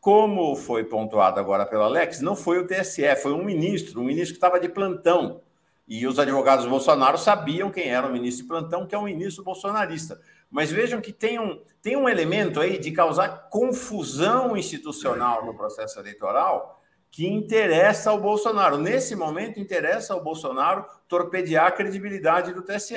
[0.00, 4.34] Como foi pontuado agora pelo Alex, não foi o TSE, foi um ministro, um ministro
[4.34, 5.40] que estava de plantão.
[5.88, 9.04] E os advogados do Bolsonaro sabiam quem era o ministro de plantão, que é um
[9.04, 10.20] ministro bolsonarista.
[10.50, 15.98] Mas vejam que tem um, tem um elemento aí de causar confusão institucional no processo
[15.98, 16.80] eleitoral
[17.10, 18.76] que interessa ao Bolsonaro.
[18.76, 22.94] Nesse momento, interessa ao Bolsonaro torpedear a credibilidade do TSE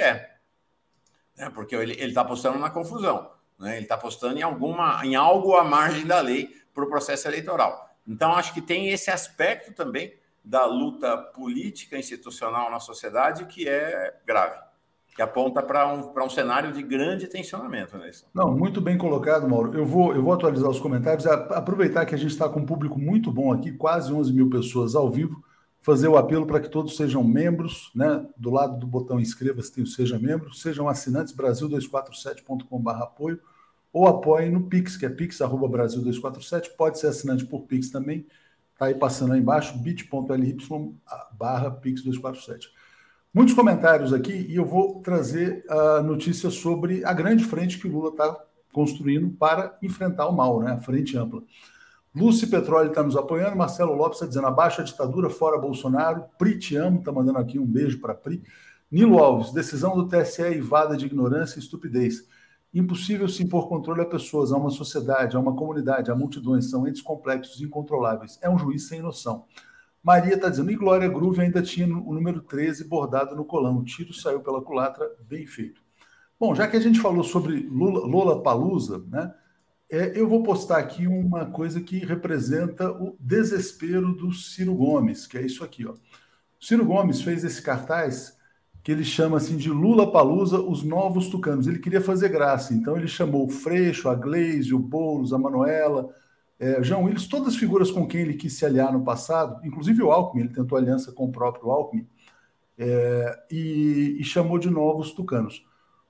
[1.37, 1.49] né?
[1.53, 3.29] porque ele está apostando na confusão,
[3.59, 3.75] né?
[3.75, 7.89] ele está apostando em, alguma, em algo à margem da lei para o processo eleitoral.
[8.07, 10.13] Então, acho que tem esse aspecto também
[10.43, 14.57] da luta política institucional na sociedade que é grave,
[15.13, 17.97] que aponta para um, um cenário de grande tensionamento.
[17.97, 18.09] Né?
[18.33, 19.77] Não, muito bem colocado, Mauro.
[19.77, 22.97] Eu vou, eu vou atualizar os comentários, aproveitar que a gente está com um público
[22.97, 25.43] muito bom aqui, quase 11 mil pessoas ao vivo
[25.81, 28.25] fazer o apelo para que todos sejam membros, né?
[28.35, 33.39] Do lado do botão inscreva-se tem o seja membro, sejam assinantes brasil247.com.br apoio
[33.93, 38.25] ou apoiem no Pix, que é pix@brasil247, pode ser assinante por Pix também,
[38.77, 40.57] tá aí passando aí embaixo bit.ly
[41.31, 42.67] barra pix247.
[43.33, 47.91] Muitos comentários aqui e eu vou trazer a notícia sobre a grande frente que o
[47.91, 48.37] Lula está
[48.71, 50.73] construindo para enfrentar o mal, né?
[50.73, 51.41] A frente ampla.
[52.15, 56.57] Lúcio Petróleo está nos apoiando, Marcelo Lopes está dizendo abaixo a ditadura, fora Bolsonaro, Pri
[56.57, 58.41] te amo, está mandando aqui um beijo para Pri.
[58.89, 62.27] Nilo Alves, decisão do TSE evada de ignorância e estupidez.
[62.73, 66.87] Impossível se impor controle a pessoas, a uma sociedade, a uma comunidade, a multidões, são
[66.87, 68.39] entes complexos e incontroláveis.
[68.41, 69.45] É um juiz sem noção.
[70.01, 73.77] Maria está dizendo, e Glória Groove ainda tinha o número 13 bordado no colão.
[73.77, 75.81] O tiro saiu pela culatra, bem feito.
[76.39, 79.33] Bom, já que a gente falou sobre Lula, Palusa, né?
[79.89, 85.37] É, eu vou postar aqui uma coisa que representa o desespero do Ciro Gomes, que
[85.37, 85.85] é isso aqui.
[85.85, 85.93] Ó.
[85.93, 88.35] O Ciro Gomes fez esse cartaz
[88.83, 91.67] que ele chama assim de Lula Palusa, os novos tucanos.
[91.67, 96.09] Ele queria fazer graça, então ele chamou o Freixo, a Gleisi, o Boulos, a Manuela,
[96.59, 100.01] é, João Willis, todas as figuras com quem ele quis se aliar no passado, inclusive
[100.01, 102.07] o Alckmin, ele tentou aliança com o próprio Alckmin,
[102.77, 105.65] é, e, e chamou de novos tucanos.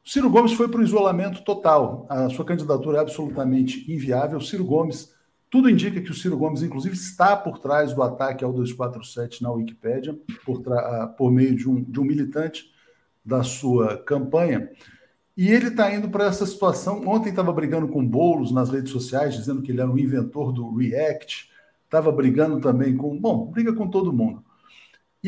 [0.08, 2.06] Ciro Gomes foi para o isolamento total.
[2.10, 4.40] A sua candidatura é absolutamente inviável.
[4.40, 5.14] Ciro Gomes,
[5.50, 9.52] tudo indica que o Ciro Gomes, inclusive, está por trás do ataque ao 247 na
[9.52, 10.64] Wikipédia, por,
[11.18, 12.72] por meio de um, de um militante
[13.24, 14.70] da sua campanha.
[15.36, 17.06] E ele está indo para essa situação.
[17.06, 20.74] Ontem estava brigando com bolos nas redes sociais, dizendo que ele era o inventor do
[20.74, 21.50] React.
[21.84, 23.20] Estava brigando também com.
[23.20, 24.42] Bom, briga com todo mundo.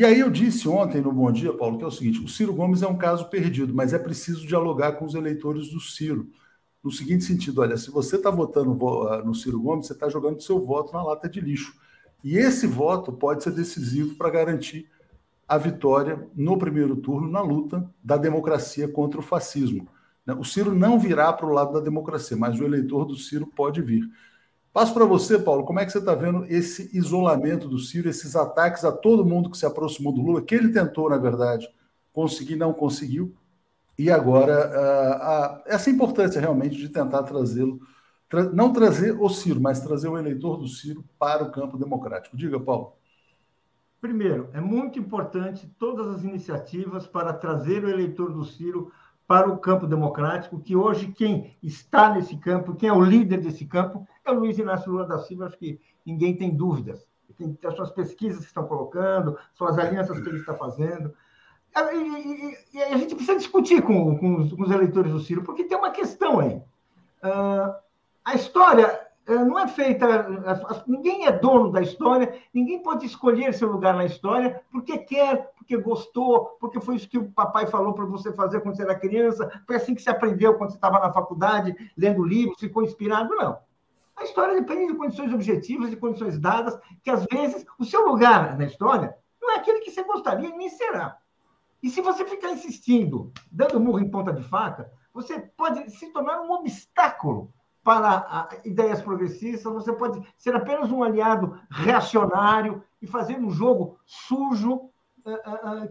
[0.00, 2.54] E aí eu disse ontem no Bom Dia, Paulo, que é o seguinte: o Ciro
[2.54, 6.30] Gomes é um caso perdido, mas é preciso dialogar com os eleitores do Ciro.
[6.82, 8.72] No seguinte sentido, olha, se você está votando
[9.08, 11.74] ah, no Ciro Gomes, você está jogando seu voto na lata de lixo.
[12.24, 14.88] E esse voto pode ser decisivo para garantir
[15.46, 19.86] a vitória no primeiro turno na luta da democracia contra o fascismo.
[20.24, 20.32] Né?
[20.32, 23.82] O Ciro não virá para o lado da democracia, mas o eleitor do Ciro pode
[23.82, 24.08] vir.
[24.72, 28.36] Passo para você, Paulo, como é que você está vendo esse isolamento do Ciro, esses
[28.36, 31.68] ataques a todo mundo que se aproximou do Lula, que ele tentou, na verdade,
[32.12, 33.34] conseguir, não conseguiu.
[33.98, 37.80] E agora, uh, essa importância realmente de tentar trazê-lo,
[38.28, 42.36] tra não trazer o Ciro, mas trazer o eleitor do Ciro para o campo democrático.
[42.36, 42.92] Diga, Paulo.
[44.00, 48.92] Primeiro, é muito importante todas as iniciativas para trazer o eleitor do Ciro
[49.26, 53.64] para o campo democrático, que hoje quem está nesse campo, quem é o líder desse
[53.64, 57.06] campo, é o Luiz Inácio Lula da Silva, acho que ninguém tem dúvidas.
[57.36, 61.12] Tem as suas pesquisas que estão colocando, suas alianças que ele está fazendo.
[61.76, 65.42] E, e, e a gente precisa discutir com, com, os, com, os, eleitores do Ciro,
[65.42, 66.56] porque tem uma questão aí.
[67.22, 67.74] Uh,
[68.24, 70.26] a história uh, não é feita.
[70.86, 75.76] Ninguém é dono da história, ninguém pode escolher seu lugar na história porque quer, porque
[75.76, 79.48] gostou, porque foi isso que o papai falou para você fazer quando você era criança,
[79.66, 83.34] foi assim que você aprendeu quando você estava na faculdade, lendo livros, ficou inspirado.
[83.36, 83.58] Não.
[84.20, 88.58] A história depende de condições objetivas, de condições dadas, que às vezes o seu lugar
[88.58, 91.16] na história não é aquele que você gostaria nem será.
[91.82, 96.42] E se você ficar insistindo, dando murro em ponta de faca, você pode se tornar
[96.42, 97.50] um obstáculo
[97.82, 104.90] para ideias progressistas, você pode ser apenas um aliado reacionário e fazer um jogo sujo,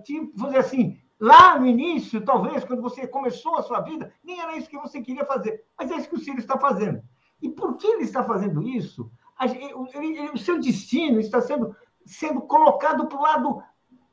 [0.03, 4.39] tipo, vou dizer assim, lá no início, talvez, quando você começou a sua vida, nem
[4.39, 7.01] era isso que você queria fazer, mas é isso que o Ciro está fazendo.
[7.41, 9.11] E por que ele está fazendo isso?
[10.33, 11.73] o seu destino está sendo,
[12.05, 13.63] sendo colocado para o lado,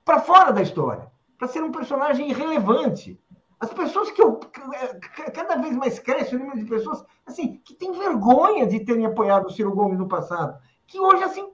[0.05, 3.21] para fora da história para ser um personagem irrelevante.
[3.59, 4.39] As pessoas que eu.
[5.35, 9.47] Cada vez mais cresce o número de pessoas assim, que têm vergonha de terem apoiado
[9.47, 11.49] o Ciro Gomes no passado, que hoje assim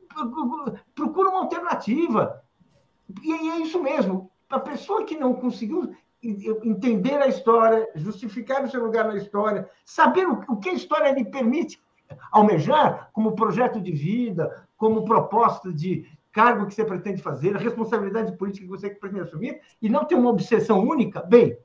[0.95, 2.43] procuram uma alternativa.
[3.23, 4.31] E é isso mesmo.
[4.51, 10.27] A pessoa que não conseguiu entender a história, justificar o seu lugar na história, saber
[10.27, 11.83] o que a história lhe permite
[12.31, 18.37] almejar como projeto de vida, como proposta de, cargo que você pretende fazer, a responsabilidade
[18.37, 21.57] política que você pretende assumir, e não ter uma obsessão única, bem,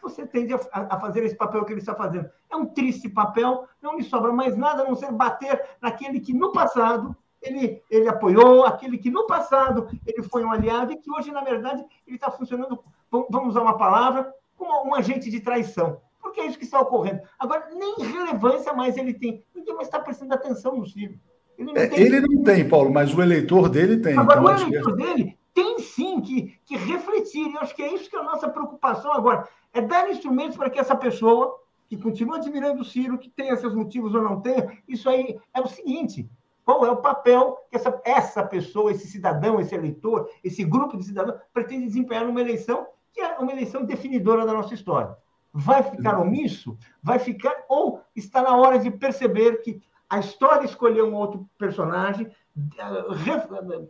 [0.00, 2.30] você tende a, fazer esse papel que ele está fazendo.
[2.50, 6.32] É um triste papel, não me sobra mais nada a não ser bater naquele que
[6.32, 11.10] no passado ele, ele apoiou, aquele que no passado ele foi um aliado e que
[11.10, 12.82] hoje, na verdade, ele está funcionando,
[13.30, 16.00] vamos usar uma palavra, como um agente de traição.
[16.20, 17.20] Porque é isso que está ocorrendo.
[17.38, 19.44] Agora, nem relevância mais ele tem.
[19.54, 21.14] Ninguém mais está prestando atenção no Ciro.
[21.56, 22.00] Ele não, é, tem...
[22.00, 24.16] ele não tem, Paulo, mas o eleitor dele tem.
[24.18, 25.02] Agora, então, o eleitor que...
[25.02, 27.46] dele tem sim que, que refletir.
[27.46, 29.48] E eu acho que é isso que é a nossa preocupação agora.
[29.72, 31.56] É dar instrumentos para que essa pessoa,
[31.88, 35.60] que continua admirando o Ciro, que tenha seus motivos ou não tenha, isso aí é
[35.60, 36.28] o seguinte:
[36.64, 41.04] qual é o papel que essa, essa pessoa, esse cidadão, esse eleitor, esse grupo de
[41.04, 45.16] cidadãos pretende desempenhar numa eleição que é uma eleição definidora da nossa história?
[45.52, 46.76] Vai ficar omisso?
[47.00, 52.30] Vai ficar, ou está na hora de perceber que a história escolheu um outro personagem,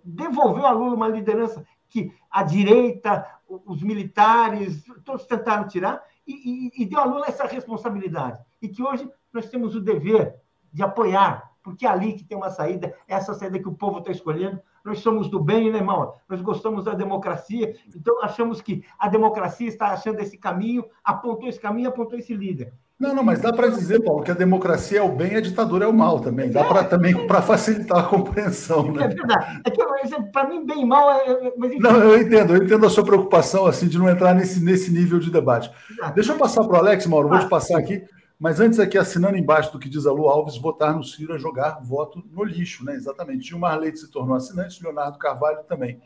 [0.05, 6.33] devolveu a Lula uma liderança que a direita, os militares, todos tentaram tirar, e,
[6.77, 8.43] e, e, deu a Lula essa responsabilidade.
[8.61, 10.35] E que hoje nós temos o dever
[10.73, 13.99] de apoiar, porque é ali que tem uma saída, é essa saída que o povo
[13.99, 14.61] está escolhendo.
[14.85, 16.15] Nós somos do bem, né, irmão?
[16.29, 21.59] Nós gostamos da democracia, então achamos que a democracia está achando esse caminho, apontou esse
[21.59, 22.73] caminho, apontou esse líder.
[23.01, 25.41] Não, não, mas dá para dizer, Paulo, que a democracia é o bem e a
[25.41, 26.51] ditadura é o mal também.
[26.51, 29.05] Dá para também para facilitar a compreensão, né?
[29.05, 29.63] É verdade.
[29.65, 29.85] É que
[30.31, 33.67] para mim bem e mal é, mas, Não, eu entendo, eu entendo a sua preocupação
[33.67, 35.71] assim de não entrar nesse, nesse nível de debate.
[36.15, 38.05] Deixa eu passar para o Alex, Mauro, vou te passar aqui.
[38.45, 41.39] Mas antes aqui, assinando embaixo do que diz a Lu Alves, votar no Ciro é
[41.39, 42.95] jogar voto no lixo, né?
[42.95, 43.49] Exatamente.
[43.49, 46.03] Gilmar Leite se tornou assinante, Leonardo Carvalho também.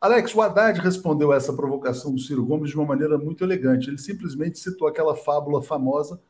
[0.00, 3.88] Alex, o Haddad respondeu essa provocação do Ciro Gomes de uma maneira muito elegante.
[3.88, 6.20] Ele simplesmente citou aquela fábula famosa,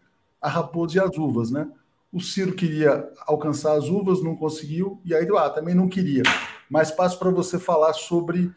[0.43, 1.67] a raposa e as uvas, né?
[2.13, 6.25] O Ciro queria alcançar as uvas, não conseguiu, e aí ah, também não queria.
[6.69, 8.53] Mas passo para você falar sobre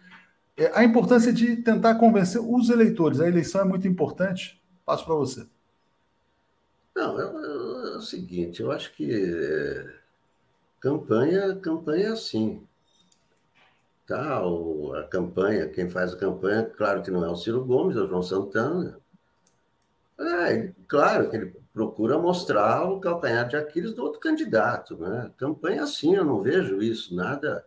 [0.57, 3.21] é, a importância de tentar convencer os eleitores.
[3.21, 4.61] A eleição é muito importante.
[4.85, 5.47] Passo para você.
[6.95, 9.99] Não, é, é, é, o seguinte, eu acho que é,
[10.79, 12.67] campanha, campanha é assim
[14.09, 14.43] tá?
[14.43, 18.01] O, a campanha, quem faz a campanha, claro que não é o Ciro Gomes, é
[18.01, 18.99] o João Santana.
[20.19, 25.31] É, claro que ele procura mostrar o calcanhar de Aquiles do outro candidato, né?
[25.37, 27.63] Campanha assim, eu não vejo isso, nada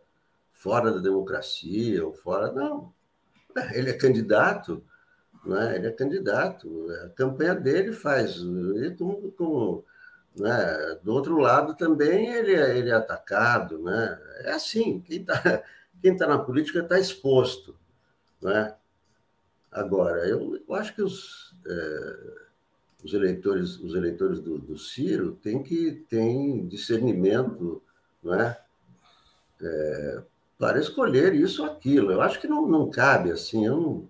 [0.52, 2.92] fora da democracia ou fora, não.
[3.56, 4.84] É, ele é candidato,
[5.45, 5.76] né?
[5.76, 9.84] ele é candidato, a campanha dele faz, e como, como
[10.36, 10.99] né?
[11.03, 14.18] do outro lado também ele é, ele é atacado, né?
[14.45, 15.62] É assim, quem está
[16.03, 17.76] quem está na política está exposto.
[18.43, 18.74] Né?
[19.70, 22.16] Agora, eu, eu acho que os, é,
[23.05, 27.80] os eleitores, os eleitores do, do Ciro têm que ter discernimento
[28.22, 28.57] né?
[29.61, 30.22] É,
[30.59, 32.12] para escolher isso ou aquilo.
[32.12, 33.66] Eu acho que não, não cabe assim.
[33.66, 34.09] Eu não,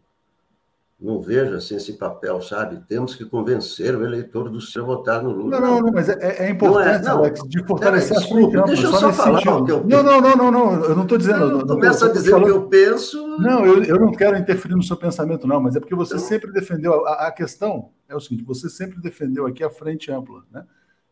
[1.02, 2.80] não vejo assim esse papel, sabe?
[2.86, 5.58] Temos que convencer o eleitor do a votar no Lula.
[5.58, 8.60] Não, não, não mas é, é importante, não é, não, Alex, de fortalecer é, desculpa,
[8.60, 9.58] a Deixa eu só falar sentido.
[9.58, 10.02] o que eu penso.
[10.02, 11.58] Não, não, não, não, eu não estou dizendo.
[11.58, 12.44] Não, começa a dizer falando...
[12.44, 13.38] o que eu penso.
[13.38, 16.26] Não, eu, eu não quero interferir no seu pensamento, não, mas é porque você então...
[16.26, 17.04] sempre defendeu.
[17.06, 20.64] A, a, questão é o seguinte: você sempre defendeu aqui a frente ampla, né?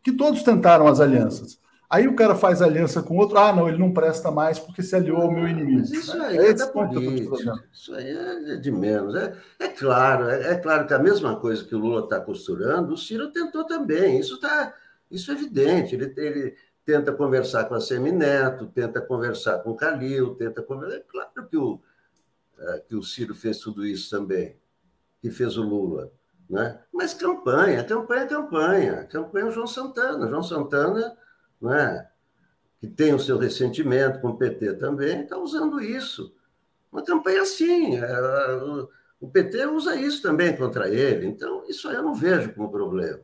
[0.02, 1.58] Que todos tentaram as alianças.
[1.90, 4.94] Aí o cara faz aliança com outro, ah, não, ele não presta mais porque se
[4.94, 5.80] aliou ao meu inimigo.
[5.80, 8.08] Mas isso aí é, é da política, isso aí
[8.52, 9.16] é de menos.
[9.16, 12.94] É, é claro, é, é, claro que a mesma coisa que o Lula está costurando,
[12.94, 14.20] o Ciro tentou também.
[14.20, 14.72] Isso tá,
[15.10, 15.96] isso é evidente.
[15.96, 20.96] Ele, ele tenta conversar com a Semineto, tenta conversar com o Calil, tenta conversar.
[20.96, 21.80] É claro que o,
[22.56, 24.56] é, que o Ciro fez tudo isso também,
[25.20, 26.12] que fez o Lula.
[26.48, 26.78] Né?
[26.92, 29.04] Mas campanha, campanha, campanha.
[29.10, 30.28] Campanha o João Santana.
[30.28, 31.16] João Santana
[31.60, 32.08] né,
[32.78, 36.34] que tem o seu ressentimento com o PT também, está usando isso.
[36.90, 37.96] Uma campanha assim.
[37.96, 38.06] É,
[39.20, 41.26] o PT usa isso também contra ele.
[41.26, 43.20] Então, isso aí eu não vejo como problema.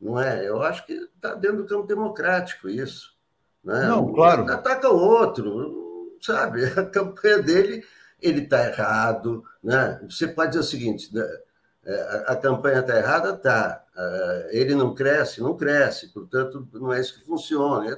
[0.00, 0.46] Não é?
[0.46, 3.16] Eu acho que está dentro do campo democrático isso.
[3.62, 3.86] Né?
[3.86, 4.44] Não, claro.
[4.44, 6.64] Um ataca o outro, sabe?
[6.78, 7.84] A campanha dele,
[8.20, 9.44] ele está errado.
[9.62, 10.00] Né?
[10.08, 11.24] Você pode dizer o seguinte: né?
[11.84, 13.34] É, a campanha está errada?
[13.34, 13.84] Está.
[13.96, 15.40] É, ele não cresce?
[15.40, 17.96] Não cresce, portanto, não é isso que funciona.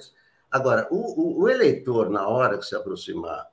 [0.50, 3.48] Agora, o, o, o eleitor, na hora que se aproximar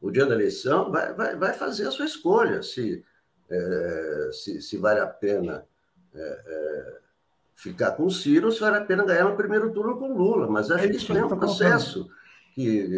[0.00, 3.04] o dia da eleição, vai, vai, vai fazer a sua escolha, se,
[3.50, 5.66] é, se, se, vale a pena
[6.14, 6.98] é, é,
[7.56, 10.16] ficar com o Ciro ou se vale a pena ganhar no primeiro turno com o
[10.16, 10.48] Lula.
[10.48, 12.08] Mas acho é que isso é um processo
[12.54, 12.88] que,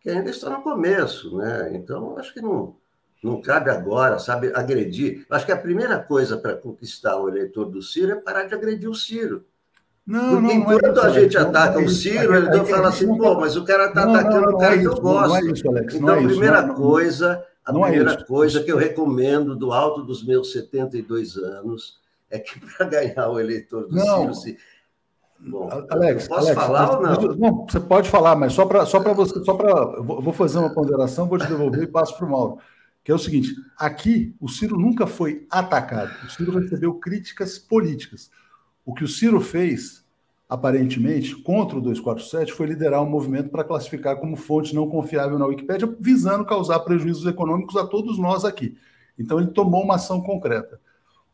[0.00, 1.36] que ainda está no começo.
[1.36, 1.74] Né?
[1.74, 2.80] Então, acho que não
[3.22, 5.24] não cabe agora, sabe, agredir.
[5.30, 8.90] Acho que a primeira coisa para conquistar o eleitor do Ciro é parar de agredir
[8.90, 9.44] o Ciro.
[10.04, 12.66] Não, Porque não, enquanto não é a gente não, ataca é o Ciro, ele não
[12.66, 15.36] fala assim, pô, mas o cara está atacando o cara é que eu gosto.
[15.36, 20.02] É isso, Alex, então, a primeira coisa, a primeira coisa que eu recomendo do alto
[20.02, 24.58] dos meus 72 anos é que para ganhar o eleitor do Ciro, se,
[25.38, 27.36] Bom, Alex, posso Alex, falar ou não?
[27.36, 31.28] Não, você pode falar, mas só para só você, só para vou fazer uma ponderação,
[31.28, 32.58] vou te devolver e passo para o Mauro
[33.04, 38.30] que é o seguinte: aqui o Ciro nunca foi atacado, o Ciro recebeu críticas políticas.
[38.84, 40.04] O que o Ciro fez,
[40.48, 45.46] aparentemente, contra o 247 foi liderar um movimento para classificar como fonte não confiável na
[45.46, 48.76] Wikipédia, visando causar prejuízos econômicos a todos nós aqui.
[49.18, 50.80] Então ele tomou uma ação concreta.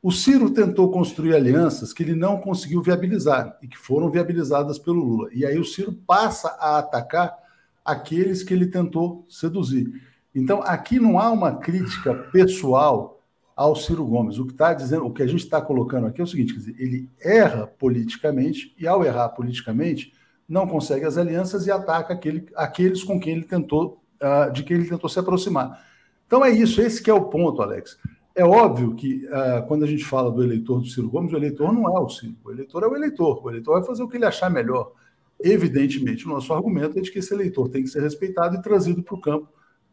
[0.01, 5.03] O Ciro tentou construir alianças que ele não conseguiu viabilizar e que foram viabilizadas pelo
[5.03, 5.29] Lula.
[5.33, 7.37] E aí o Ciro passa a atacar
[7.85, 9.91] aqueles que ele tentou seduzir.
[10.39, 13.20] Então, aqui não há uma crítica pessoal
[13.59, 14.39] ao Ciro Gomes.
[14.39, 16.76] O que está dizendo, o que a gente está colocando aqui é o seguinte: dizer,
[16.78, 20.12] ele erra politicamente e, ao errar politicamente,
[20.49, 24.76] não consegue as alianças e ataca aquele, aqueles com quem ele tentou, uh, de quem
[24.76, 25.84] ele tentou se aproximar.
[26.26, 27.99] Então é isso, esse que é o ponto, Alex.
[28.34, 31.72] É óbvio que uh, quando a gente fala do eleitor do Ciro Gomes, o eleitor
[31.72, 33.45] não é o Ciro, o eleitor é o eleitor.
[33.45, 34.93] O eleitor vai fazer o que ele achar melhor.
[35.41, 39.03] Evidentemente, o nosso argumento é de que esse eleitor tem que ser respeitado e trazido
[39.03, 39.49] para o campo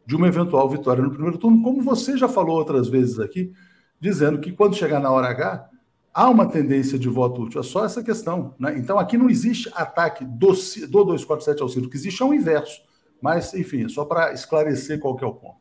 [0.06, 3.52] de uma eventual vitória no primeiro turno, como você já falou outras vezes aqui,
[4.00, 5.68] dizendo que quando chegar na hora H,
[6.14, 7.60] há uma tendência de voto útil.
[7.60, 8.54] É só essa questão.
[8.58, 8.78] Né?
[8.78, 12.32] Então, aqui não existe ataque do, do 247 ao Ciro, o que existe é o
[12.32, 12.80] inverso.
[13.20, 15.56] Mas, enfim, só para esclarecer qual que é o ponto.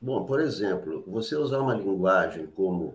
[0.00, 2.94] Bom, por exemplo, você usar uma linguagem como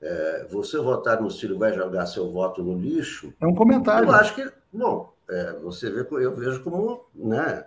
[0.00, 3.34] é, você votar no Ciro vai jogar seu voto no lixo.
[3.40, 4.08] É um comentário.
[4.08, 7.66] Eu acho que, bom, é, você vê, eu vejo como, né,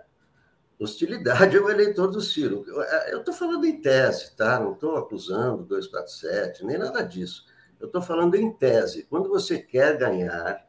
[0.80, 2.64] hostilidade ao eleitor do Ciro.
[3.10, 4.58] Eu estou falando em tese, tá?
[4.58, 7.44] Não estou acusando 247, nem nada disso.
[7.78, 9.06] Eu estou falando em tese.
[9.08, 10.66] Quando você quer ganhar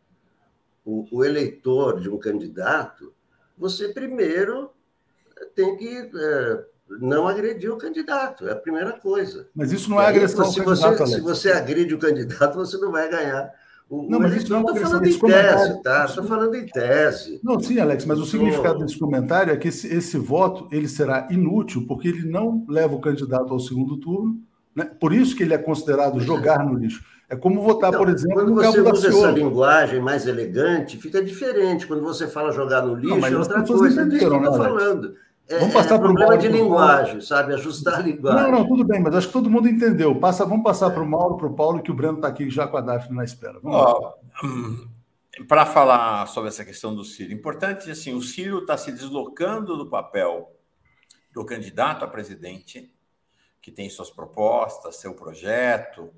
[0.84, 3.14] o, o, eleitor de um candidato,
[3.58, 4.72] você primeiro
[5.56, 6.66] tem que é,
[7.00, 8.48] não agredir o candidato.
[8.50, 9.50] É a primeira coisa.
[9.56, 13.10] Mas isso não é agressão se você, Se você agride o candidato, você não vai
[13.10, 13.54] ganhar
[13.92, 16.06] não, mas isso não é uma Estou falando em tese, tá?
[16.06, 17.40] Estou falando em tese.
[17.44, 21.28] Não, sim, Alex, mas o significado desse comentário é que esse, esse voto ele será
[21.30, 24.40] inútil porque ele não leva o candidato ao segundo turno.
[24.74, 24.86] Né?
[24.86, 27.04] Por isso que ele é considerado jogar no lixo.
[27.30, 31.88] É como votar, então, por exemplo, quando você usa essa linguagem mais elegante, fica diferente.
[31.88, 34.02] Quando você fala jogar no lixo, não, é outra coisa.
[34.02, 35.08] É disso que eu estou né, falando.
[35.08, 37.54] É, vamos passar é problema de linguagem, sabe?
[37.54, 38.52] Ajustar a linguagem.
[38.52, 40.16] Não, não, tudo bem, mas acho que todo mundo entendeu.
[40.20, 42.68] Passa, vamos passar para o Mauro, para o Paulo, que o Breno está aqui já
[42.68, 43.60] com a Daphne na espera.
[43.64, 44.14] Oh,
[45.48, 49.90] para falar sobre essa questão do Ciro, importante assim, o Ciro está se deslocando do
[49.90, 50.56] papel
[51.34, 52.94] do candidato a presidente,
[53.62, 56.14] que tem suas propostas, seu projeto,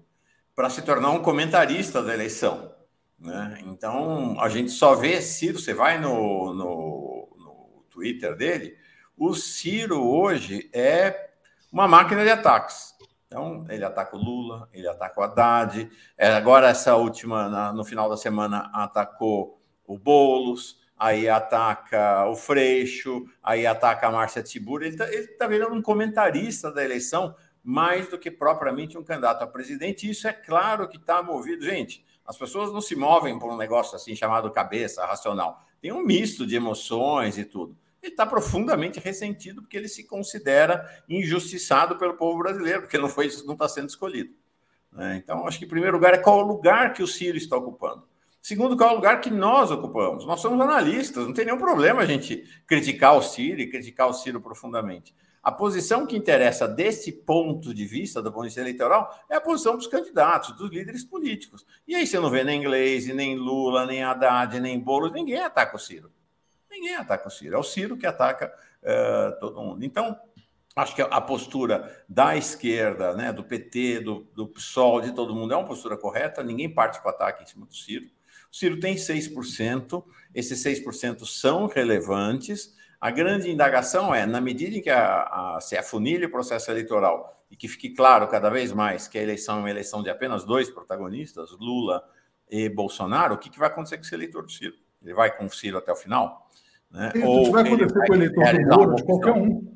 [0.55, 2.73] para se tornar um comentarista da eleição.
[3.19, 3.61] Né?
[3.67, 8.75] Então, a gente só vê Ciro, você vai no, no, no Twitter dele,
[9.25, 11.29] o Ciro hoje é
[11.71, 12.93] uma máquina de ataques.
[13.25, 15.89] Então, ele ataca o Lula, ele ataca o Haddad.
[16.17, 23.25] É, agora, essa última, no final da semana, atacou o Boulos, aí ataca o Freixo,
[23.41, 24.83] aí ataca a Márcia Tibur.
[24.83, 25.07] Ele está
[25.37, 30.09] tá virando um comentarista da eleição mais do que propriamente um candidato a presidente.
[30.09, 31.63] Isso é claro que está movido.
[31.63, 35.63] Gente, as pessoas não se movem por um negócio assim chamado cabeça racional.
[35.81, 40.85] Tem um misto de emoções e tudo ele está profundamente ressentido porque ele se considera
[41.07, 44.33] injustiçado pelo povo brasileiro, porque não foi não está sendo escolhido.
[44.91, 45.21] Né?
[45.23, 48.03] Então, acho que em primeiro lugar é qual o lugar que o Ciro está ocupando.
[48.41, 50.25] Segundo, qual é o lugar que nós ocupamos?
[50.25, 54.13] Nós somos analistas, não tem nenhum problema a gente criticar o Ciro e criticar o
[54.13, 55.15] Ciro profundamente.
[55.41, 59.41] A posição que interessa desse ponto de vista, do ponto de vista eleitoral, é a
[59.41, 61.65] posição dos candidatos, dos líderes políticos.
[61.87, 65.75] E aí você não vê nem Gleisi, nem Lula, nem Haddad, nem Boulos, ninguém ataca
[65.75, 66.11] o Ciro.
[66.73, 68.51] Ninguém ataca o Ciro, é o Ciro que ataca
[68.81, 69.85] uh, todo mundo.
[69.85, 70.19] Então,
[70.75, 75.53] acho que a postura da esquerda, né, do PT, do, do PSOL, de todo mundo,
[75.53, 78.05] é uma postura correta, ninguém parte com o ataque em cima do Ciro.
[78.51, 80.03] O Ciro tem 6%,
[80.33, 82.75] esses 6% são relevantes.
[82.99, 87.45] A grande indagação é, na medida em que a, a, se afunilha o processo eleitoral
[87.51, 90.43] e que fique claro cada vez mais que a eleição é uma eleição de apenas
[90.43, 92.03] dois protagonistas, Lula
[92.49, 94.75] e Bolsonaro, o que, que vai acontecer com esse eleitor do Ciro?
[95.03, 96.49] Ele vai com o Ciro até o final?
[96.93, 97.11] Né?
[97.25, 99.73] Ou vai acontecer com o eleitor do Moro, de qualquer um.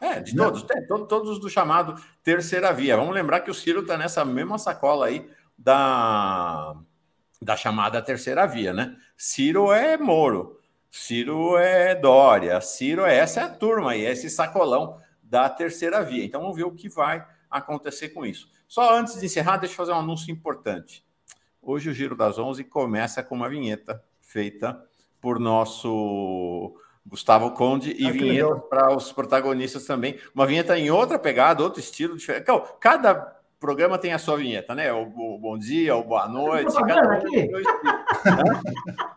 [0.00, 2.96] É, de todos, tem, todos, todos do chamado terceira via.
[2.96, 6.74] Vamos lembrar que o Ciro está nessa mesma sacola aí da,
[7.40, 8.96] da chamada terceira via, né?
[9.16, 10.58] Ciro é Moro,
[10.90, 16.02] Ciro é Dória, Ciro é essa é a turma aí, é esse sacolão da terceira
[16.02, 16.24] via.
[16.24, 18.50] Então vamos ver o que vai acontecer com isso.
[18.66, 21.04] Só antes de encerrar, deixa eu fazer um anúncio importante.
[21.62, 24.82] Hoje o Giro das Onze começa com uma vinheta feita
[25.24, 26.74] por nosso
[27.06, 30.18] Gustavo Conde e ah, vinheta para os protagonistas também.
[30.34, 32.44] Uma vinheta em outra pegada, outro estilo diferente.
[32.78, 33.14] Cada
[33.58, 34.92] programa tem a sua vinheta, né?
[34.92, 36.74] O, o bom dia, o boa noite.
[36.74, 37.22] Cada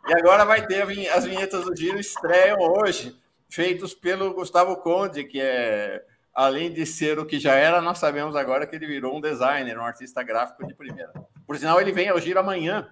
[0.08, 3.14] e agora vai ter as vinhetas do Giro estreiam hoje,
[3.50, 6.02] feitos pelo Gustavo Conde, que é
[6.34, 9.78] além de ser o que já era, nós sabemos agora que ele virou um designer,
[9.78, 11.12] um artista gráfico de primeira.
[11.46, 12.88] Por sinal, ele vem ao Giro amanhã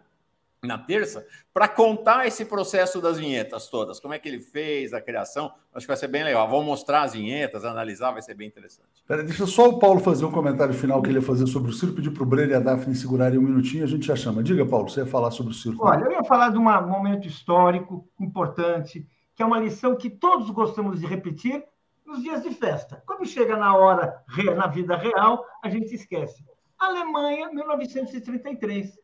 [0.65, 5.01] na terça, para contar esse processo das vinhetas todas, como é que ele fez a
[5.01, 5.51] criação.
[5.73, 6.47] Acho que vai ser bem legal.
[6.49, 8.89] Vamos mostrar as vinhetas, analisar, vai ser bem interessante.
[9.07, 11.73] Pera, deixa só o Paulo fazer um comentário final que ele ia fazer sobre o
[11.73, 14.41] Ciro, pedir para o Breno e a Daphne segurarem um minutinho, a gente já chama.
[14.41, 15.77] Diga, Paulo, você ia falar sobre o Ciro.
[15.79, 20.49] Olha, eu ia falar de um momento histórico importante, que é uma lição que todos
[20.49, 21.63] gostamos de repetir
[22.05, 23.03] nos dias de festa.
[23.05, 24.23] Quando chega na hora,
[24.55, 26.45] na vida real, a gente esquece.
[26.77, 28.99] Alemanha, 1933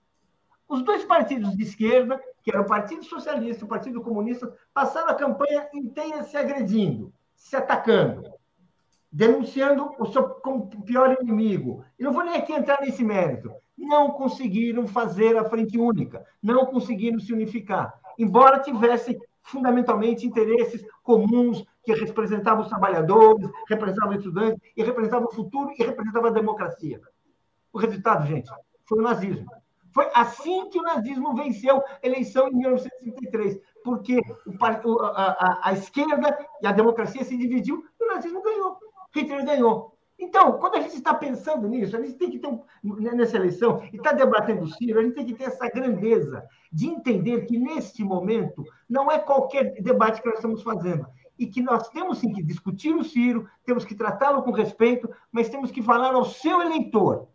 [0.72, 5.10] os dois partidos de esquerda, que eram o Partido Socialista e o Partido Comunista, passaram
[5.10, 8.24] a campanha inteira se agredindo, se atacando,
[9.12, 10.24] denunciando o seu
[10.86, 11.84] pior inimigo.
[12.00, 13.54] E não vou nem aqui entrar nesse mérito.
[13.78, 21.66] Não conseguiram fazer a frente única, não conseguiram se unificar, embora tivessem fundamentalmente interesses comuns
[21.84, 27.02] que representavam os trabalhadores, representavam os estudantes, e representavam o futuro e representavam a democracia.
[27.74, 28.50] O resultado, gente,
[28.86, 29.61] foi o nazismo.
[29.92, 35.74] Foi assim que o nazismo venceu a eleição em 1933, porque o, a, a, a,
[35.74, 38.78] esquerda e a democracia se dividiu e o nazismo ganhou.
[39.14, 39.92] Hitler ganhou.
[40.18, 43.82] Então, quando a gente está pensando nisso, a gente tem que ter, um, nessa eleição,
[43.92, 47.58] e está debatendo o Ciro, a gente tem que ter essa grandeza de entender que,
[47.58, 51.08] neste momento, não é qualquer debate que nós estamos fazendo.
[51.40, 55.50] E que nós temos sim que discutir o Ciro, temos que tratá-lo com respeito, mas
[55.50, 57.28] temos que falar ao seu eleitor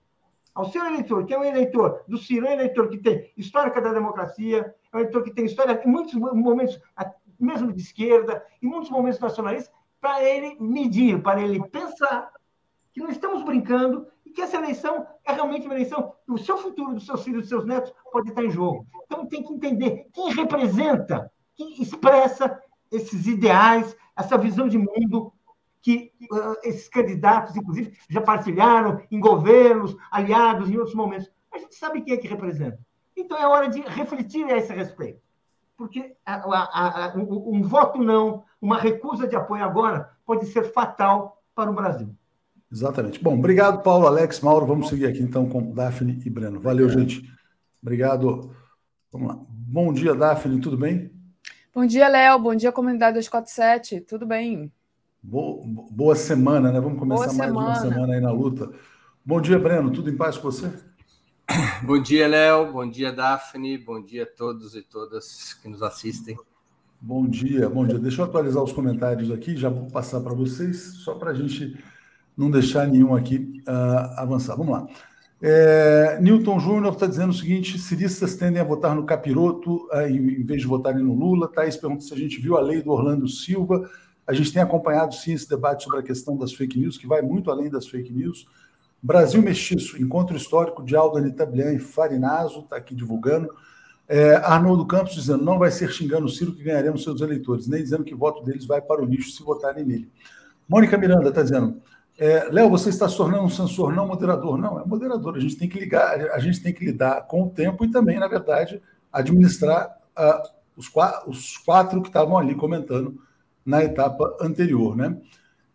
[0.57, 3.79] ao seu eleitor, que é um eleitor do Ciro, é um eleitor que tem histórica
[3.79, 6.81] da democracia, é um eleitor que tem história em muitos momentos,
[7.39, 9.71] mesmo de esquerda, em muitos momentos nacionalistas,
[10.01, 12.33] para ele medir, para ele pensar
[12.91, 16.95] que não estamos brincando e que essa eleição é realmente uma eleição o seu futuro,
[16.95, 18.87] dos seus filhos, dos seus netos, pode estar em jogo.
[19.05, 22.59] Então tem que entender quem representa, quem expressa
[22.91, 25.35] esses ideais, essa visão de mundo
[25.87, 31.31] que uh, esses candidatos, inclusive, já partilharam em governos, aliados, em outros momentos.
[31.55, 32.77] A gente sabe quem é que representa.
[33.17, 35.21] Então é hora de refletir a esse respeito.
[35.77, 40.73] Porque a, a, a, um, um voto não, uma recusa de apoio agora, pode ser
[40.73, 42.13] fatal para o Brasil.
[42.73, 43.23] Exatamente.
[43.23, 44.67] Bom, obrigado, Paulo, Alex, Mauro.
[44.67, 46.59] Vamos seguir aqui então com Daphne e Breno.
[46.59, 47.23] Valeu, gente.
[47.81, 48.51] Obrigado.
[49.13, 49.39] Vamos lá.
[49.49, 51.13] Bom dia, Daphne, tudo bem?
[51.73, 52.41] Bom dia, Léo.
[52.41, 54.01] Bom dia, comunidade 247.
[54.01, 54.73] Tudo bem?
[55.29, 56.81] Boa, boa semana, né?
[56.81, 57.67] Vamos começar boa mais semana.
[57.67, 58.71] uma semana aí na luta.
[59.25, 59.91] Bom dia, Breno.
[59.91, 60.71] Tudo em paz com você?
[61.83, 62.73] Bom dia, Léo.
[62.73, 63.77] Bom dia, Daphne.
[63.77, 66.37] Bom dia a todos e todas que nos assistem.
[67.01, 67.99] Bom dia, bom dia.
[67.99, 71.77] Deixa eu atualizar os comentários aqui, já vou passar para vocês, só para a gente
[72.37, 74.55] não deixar nenhum aqui uh, avançar.
[74.55, 74.87] Vamos lá.
[75.43, 80.45] É, Newton Júnior está dizendo o seguinte: ciristas tendem a votar no capiroto uh, em
[80.45, 81.49] vez de votarem no Lula.
[81.49, 83.91] Thaís pergunta se a gente viu a lei do Orlando Silva.
[84.27, 87.23] A gente tem acompanhado sim esse debate sobre a questão das fake news, que vai
[87.23, 88.47] muito além das fake news.
[89.03, 93.49] Brasil Mestiço, encontro histórico de Aldo Anitablian e Farinazo, está aqui divulgando.
[94.09, 97.83] É, Arnoldo Campos dizendo: não vai ser xingando o Ciro que ganharemos seus eleitores, nem
[97.83, 100.11] dizendo que o voto deles vai para o lixo se votarem nele.
[100.69, 101.81] Mônica Miranda está dizendo:
[102.19, 104.59] é, Léo, você está se tornando um censor, não moderador.
[104.59, 105.37] Não, é moderador.
[105.37, 108.19] A gente tem que ligar, a gente tem que lidar com o tempo e também,
[108.19, 108.83] na verdade,
[109.13, 113.21] administrar uh, os, quatro, os quatro que estavam ali comentando
[113.67, 115.21] na etapa anterior, né?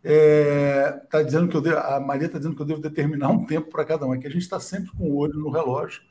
[0.04, 3.46] É, tá dizendo que eu devo, a Maria está dizendo que eu devo determinar um
[3.46, 6.02] tempo para cada um, é que a gente está sempre com o olho no relógio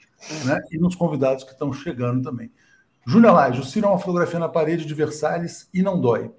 [0.45, 2.53] né, e nos convidados que estão chegando também.
[3.05, 6.31] Júnior Lage, o Ciro é uma fotografia na parede de Versalhes e não dói.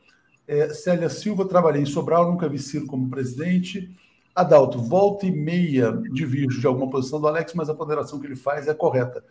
[0.47, 3.93] É, Célia Silva, trabalhei em Sobral, nunca vi Ciro como presidente.
[4.34, 8.35] Adalto, volta e meia divirjo de alguma posição do Alex, mas a ponderação que ele
[8.35, 9.23] faz é correta.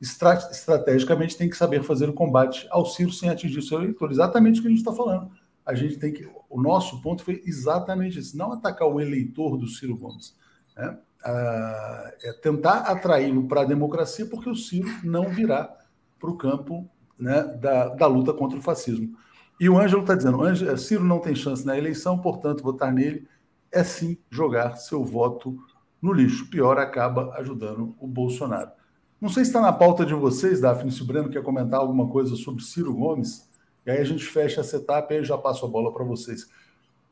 [0.00, 4.10] estrategicamente tem que saber fazer o combate ao Ciro sem atingir seu eleitor.
[4.10, 5.30] Exatamente o que a gente está falando.
[5.70, 6.28] A gente tem que.
[6.48, 10.36] O nosso ponto foi exatamente isso: não atacar o eleitor do Ciro Gomes.
[10.76, 10.98] Né?
[11.24, 15.72] Ah, é tentar atraí-lo para a democracia, porque o Ciro não virá
[16.18, 19.16] para o campo né, da, da luta contra o fascismo.
[19.60, 23.28] E o Ângelo está dizendo: Ângelo, Ciro não tem chance na eleição, portanto, votar nele
[23.70, 25.56] é sim jogar seu voto
[26.02, 26.50] no lixo.
[26.50, 28.72] Pior, acaba ajudando o Bolsonaro.
[29.20, 32.08] Não sei se está na pauta de vocês, Daphne, se o Breno quer comentar alguma
[32.08, 33.49] coisa sobre Ciro Gomes,
[33.90, 36.48] aí a gente fecha essa etapa e já passo a bola para vocês.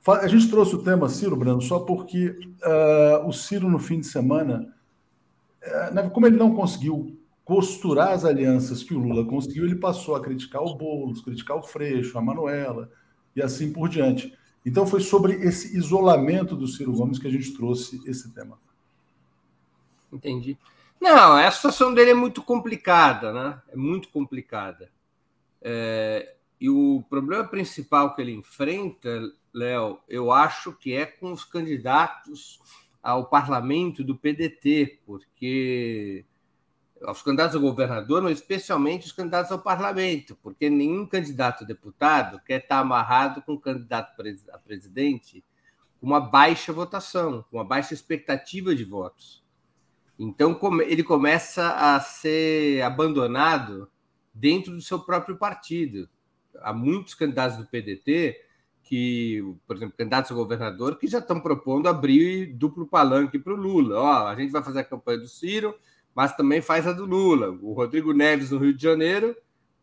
[0.07, 4.07] A gente trouxe o tema Ciro, Breno, só porque uh, o Ciro, no fim de
[4.07, 4.75] semana,
[5.63, 10.21] uh, como ele não conseguiu costurar as alianças que o Lula conseguiu, ele passou a
[10.21, 12.91] criticar o Boulos, criticar o Freixo, a Manuela
[13.35, 14.37] e assim por diante.
[14.65, 18.59] Então foi sobre esse isolamento do Ciro Gomes que a gente trouxe esse tema.
[20.13, 20.59] Entendi.
[21.01, 23.63] Não, a situação dele é muito complicada, né?
[23.69, 24.91] É muito complicada.
[25.63, 29.21] É, e o problema principal que ele enfrenta,
[29.55, 32.59] Léo, eu acho que é com os candidatos
[33.03, 36.25] ao parlamento do PDT, porque
[37.03, 42.41] aos candidatos a governador, mas especialmente os candidatos ao parlamento, porque nenhum candidato a deputado
[42.45, 44.21] quer estar amarrado com um candidato
[44.53, 45.45] a presidente
[46.01, 49.45] com uma baixa votação, com uma baixa expectativa de votos.
[50.19, 53.91] Então ele começa a ser abandonado
[54.35, 56.09] dentro do seu próprio partido.
[56.63, 58.41] Há muitos candidatos do PDT
[58.83, 63.57] que, por exemplo, candidatos a governador que já estão propondo abrir duplo palanque para o
[63.57, 63.99] Lula.
[64.01, 65.75] Ó, a gente vai fazer a campanha do Ciro,
[66.15, 67.51] mas também faz a do Lula.
[67.51, 69.37] O Rodrigo Neves, no Rio de Janeiro,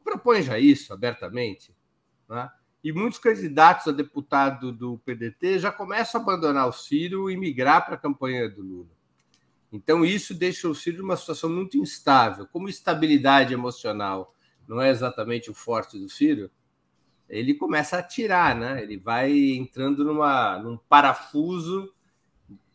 [0.03, 1.71] propõe já isso abertamente.
[2.27, 2.49] Né?
[2.83, 7.85] E muitos candidatos a deputado do PDT já começam a abandonar o Ciro e migrar
[7.85, 8.95] para a campanha do Lula.
[9.71, 12.47] Então, isso deixa o Ciro numa situação muito instável.
[12.47, 14.33] Como estabilidade emocional
[14.67, 16.49] não é exatamente o forte do Ciro,
[17.29, 18.81] ele começa a atirar, né?
[18.81, 21.91] Ele vai entrando numa, num parafuso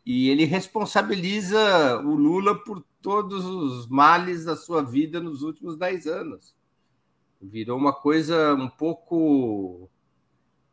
[0.04, 6.06] e ele responsabiliza o Lula por todos os males da sua vida nos últimos dez
[6.06, 6.54] anos.
[7.40, 9.88] Virou uma coisa um pouco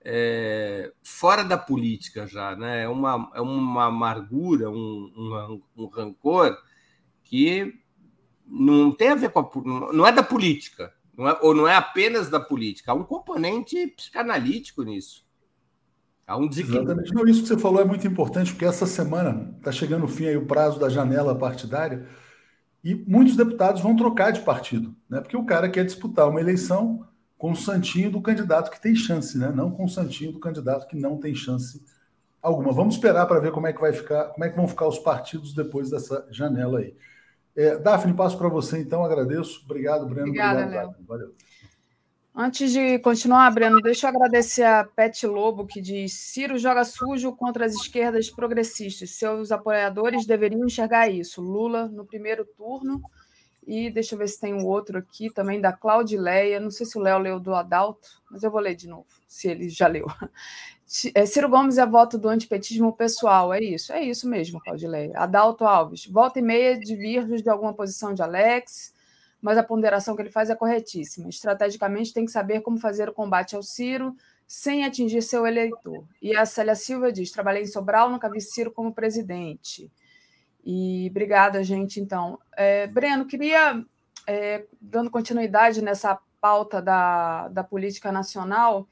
[0.02, 2.84] é, fora da política já, né?
[2.84, 6.58] É uma, é uma amargura, um, um, um rancor
[7.24, 7.80] que
[8.46, 11.76] não tem a ver com a, não é da política, não é, ou não é
[11.76, 15.26] apenas da política, há um componente psicanalítico nisso.
[16.28, 16.84] Há um desequilíbrio.
[16.84, 17.14] Exatamente.
[17.14, 20.26] Não, isso que você falou é muito importante, porque essa semana está chegando o fim
[20.26, 22.06] aí o prazo da janela partidária
[22.84, 25.20] e muitos deputados vão trocar de partido, né?
[25.22, 27.08] Porque o cara quer disputar uma eleição
[27.38, 29.52] com o santinho do candidato que tem chance, né?
[29.56, 31.84] Não com o santinho do candidato que não tem chance
[32.42, 32.72] alguma.
[32.72, 35.00] Vamos esperar para ver como é que vai ficar, como é que vão ficar os
[35.00, 36.96] partidos depois dessa janela aí.
[37.58, 39.64] É, Daphne, passo para você então, agradeço.
[39.66, 40.28] Obrigado, Breno.
[40.28, 41.06] Obrigada, Obrigado, Léo.
[41.08, 41.34] Valeu.
[42.40, 47.36] Antes de continuar, Breno, deixa eu agradecer a Pet Lobo, que diz: Ciro joga sujo
[47.36, 49.10] contra as esquerdas progressistas.
[49.10, 51.42] Seus apoiadores deveriam enxergar isso.
[51.42, 53.02] Lula no primeiro turno.
[53.66, 56.60] E deixa eu ver se tem um outro aqui também, da Claudileia.
[56.60, 59.48] Não sei se o Léo leu do Adalto, mas eu vou ler de novo, se
[59.48, 60.06] ele já leu.
[61.14, 65.18] É, Ciro Gomes é voto do antipetismo pessoal, é isso, é isso mesmo, Claudileia.
[65.18, 68.96] Adalto Alves, volta e meia de virgens de alguma posição de Alex
[69.42, 71.30] mas a ponderação que ele faz é corretíssima.
[71.30, 74.16] Estrategicamente, tem que saber como fazer o combate ao Ciro
[74.48, 76.06] sem atingir seu eleitor.
[76.22, 79.92] E a Célia Silva diz: trabalhei em Sobral, nunca vi Ciro como presidente.
[80.66, 82.00] E obrigada, gente.
[82.00, 83.84] Então, é, Breno, queria,
[84.26, 88.88] é, dando continuidade nessa pauta da, da política nacional,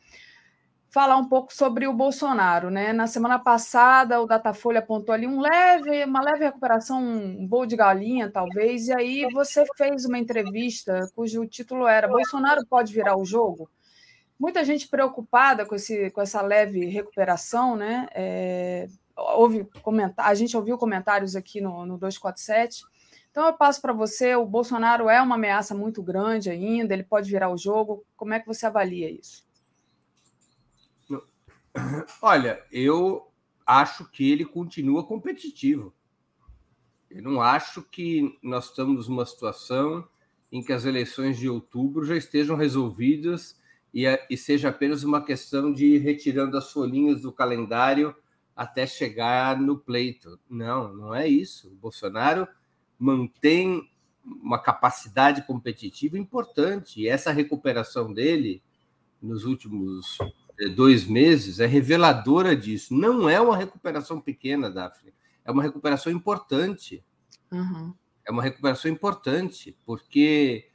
[0.96, 2.94] falar um pouco sobre o Bolsonaro, né?
[2.94, 7.76] Na semana passada, o Datafolha apontou ali um leve, uma leve recuperação, um voo de
[7.76, 13.26] galinha, talvez, e aí você fez uma entrevista cujo título era Bolsonaro pode virar o
[13.26, 13.70] jogo?
[14.40, 18.08] Muita gente preocupada com, esse, com essa leve recuperação, né?
[18.16, 22.86] É, houve comentar, a gente ouviu comentários aqui no, no 247.
[23.32, 27.30] Então eu passo para você, o Bolsonaro é uma ameaça muito grande ainda, ele pode
[27.30, 28.06] virar o jogo.
[28.16, 29.45] Como é que você avalia isso?
[32.22, 33.32] Olha, eu
[33.66, 35.94] acho que ele continua competitivo.
[37.10, 40.08] Eu não acho que nós estamos numa situação
[40.52, 43.60] em que as eleições de outubro já estejam resolvidas
[43.94, 48.16] e, e seja apenas uma questão de ir retirando as folhinhas do calendário
[48.56, 50.40] até chegar no pleito.
[50.50, 51.70] Não, não é isso.
[51.70, 52.48] O Bolsonaro
[52.98, 53.90] mantém
[54.24, 58.62] uma capacidade competitiva importante e essa recuperação dele
[59.22, 60.18] nos últimos
[60.76, 62.94] dois meses é reveladora disso.
[62.94, 65.14] Não é uma recuperação pequena, Daphne,
[65.44, 67.04] é uma recuperação importante.
[67.52, 67.94] Uhum.
[68.28, 70.68] É uma recuperação importante, porque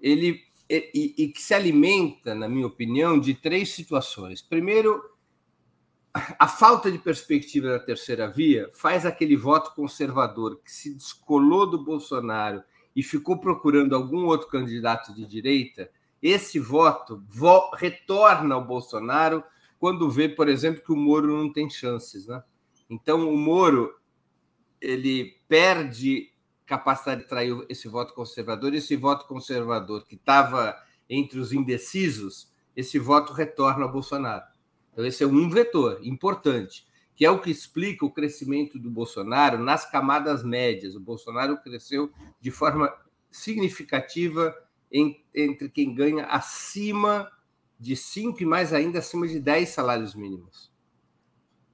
[0.00, 4.40] ele e, e, que se alimenta, na minha opinião, de três situações.
[4.40, 5.02] Primeiro,
[6.38, 11.84] a falta de perspectiva da terceira via faz aquele voto conservador que se descolou do
[11.84, 12.62] Bolsonaro
[12.94, 15.90] e ficou procurando algum outro candidato de direita
[16.22, 19.42] esse voto vo retorna ao Bolsonaro
[19.78, 22.26] quando vê, por exemplo, que o Moro não tem chances.
[22.26, 22.42] Né?
[22.88, 23.94] Então, o Moro
[24.80, 26.30] ele perde
[26.66, 30.76] capacidade de trair esse voto conservador, esse voto conservador que estava
[31.08, 34.44] entre os indecisos, esse voto retorna ao Bolsonaro.
[34.92, 36.86] Então, esse é um vetor importante,
[37.16, 40.94] que é o que explica o crescimento do Bolsonaro nas camadas médias.
[40.94, 42.10] O Bolsonaro cresceu
[42.40, 42.92] de forma
[43.30, 44.54] significativa
[44.90, 47.30] em, entre quem ganha acima
[47.78, 50.70] de 5 e mais ainda acima de 10 salários mínimos.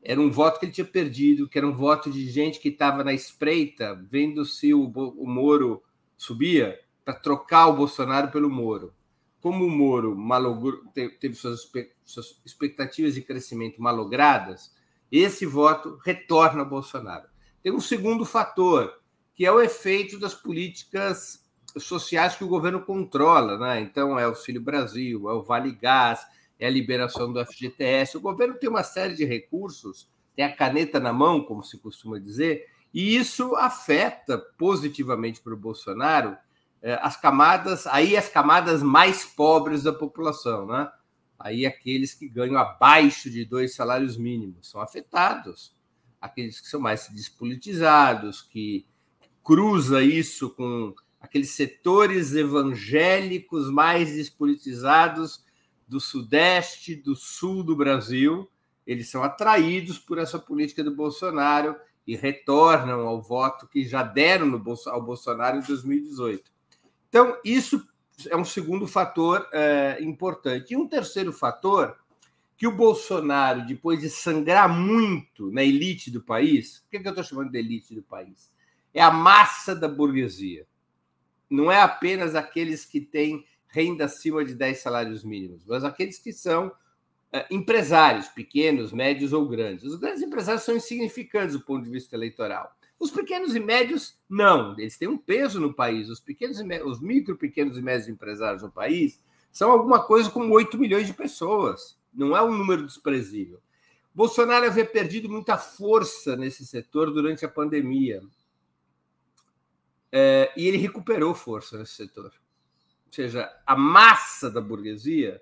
[0.03, 3.03] Era um voto que ele tinha perdido, que era um voto de gente que estava
[3.03, 5.83] na espreita, vendo se o, o Moro
[6.17, 8.95] subia, para trocar o Bolsonaro pelo Moro.
[9.41, 11.71] Como o Moro malogrou, teve suas,
[12.05, 14.75] suas expectativas de crescimento malogradas,
[15.11, 17.29] esse voto retorna ao Bolsonaro.
[17.63, 19.01] Tem um segundo fator,
[19.35, 21.46] que é o efeito das políticas
[21.79, 23.81] sociais que o governo controla, né?
[23.81, 26.27] Então, é o Auxílio Brasil, é o Vale Gás,
[26.59, 28.17] é a liberação do FGTS.
[28.17, 32.19] O governo tem uma série de recursos, tem a caneta na mão, como se costuma
[32.19, 36.37] dizer, e isso afeta positivamente para o Bolsonaro
[36.83, 40.91] eh, as camadas, aí as camadas mais pobres da população, né?
[41.39, 45.75] Aí aqueles que ganham abaixo de dois salários mínimos são afetados,
[46.21, 48.87] aqueles que são mais despolitizados, que
[49.45, 50.95] cruza isso com
[51.27, 55.45] aqueles setores evangélicos mais despolitizados
[55.87, 58.49] do Sudeste, do Sul do Brasil,
[58.87, 61.77] eles são atraídos por essa política do Bolsonaro
[62.07, 66.45] e retornam ao voto que já deram ao Bolsonaro em 2018.
[67.09, 67.85] Então, isso
[68.29, 70.73] é um segundo fator é, importante.
[70.73, 71.97] E um terceiro fator,
[72.57, 77.09] que o Bolsonaro, depois de sangrar muito na elite do país, o que, é que
[77.09, 78.51] eu estou chamando de elite do país?
[78.95, 80.67] É a massa da burguesia
[81.49, 86.33] não é apenas aqueles que têm renda acima de 10 salários mínimos, mas aqueles que
[86.33, 86.73] são
[87.33, 89.85] é, empresários, pequenos, médios ou grandes.
[89.85, 92.75] Os grandes empresários são insignificantes do ponto de vista eleitoral.
[92.99, 94.79] Os pequenos e médios, não.
[94.79, 96.09] Eles têm um peso no país.
[96.09, 99.21] Os pequenos e os micro, pequenos e médios empresários no país
[99.53, 101.99] são alguma coisa como 8 milhões de pessoas.
[102.13, 103.61] Não é um número desprezível.
[104.15, 108.23] Bolsonaro havia perdido muita força nesse setor durante a pandemia.
[110.11, 112.33] É, e ele recuperou força nesse setor.
[113.07, 115.41] Ou seja, a massa da burguesia,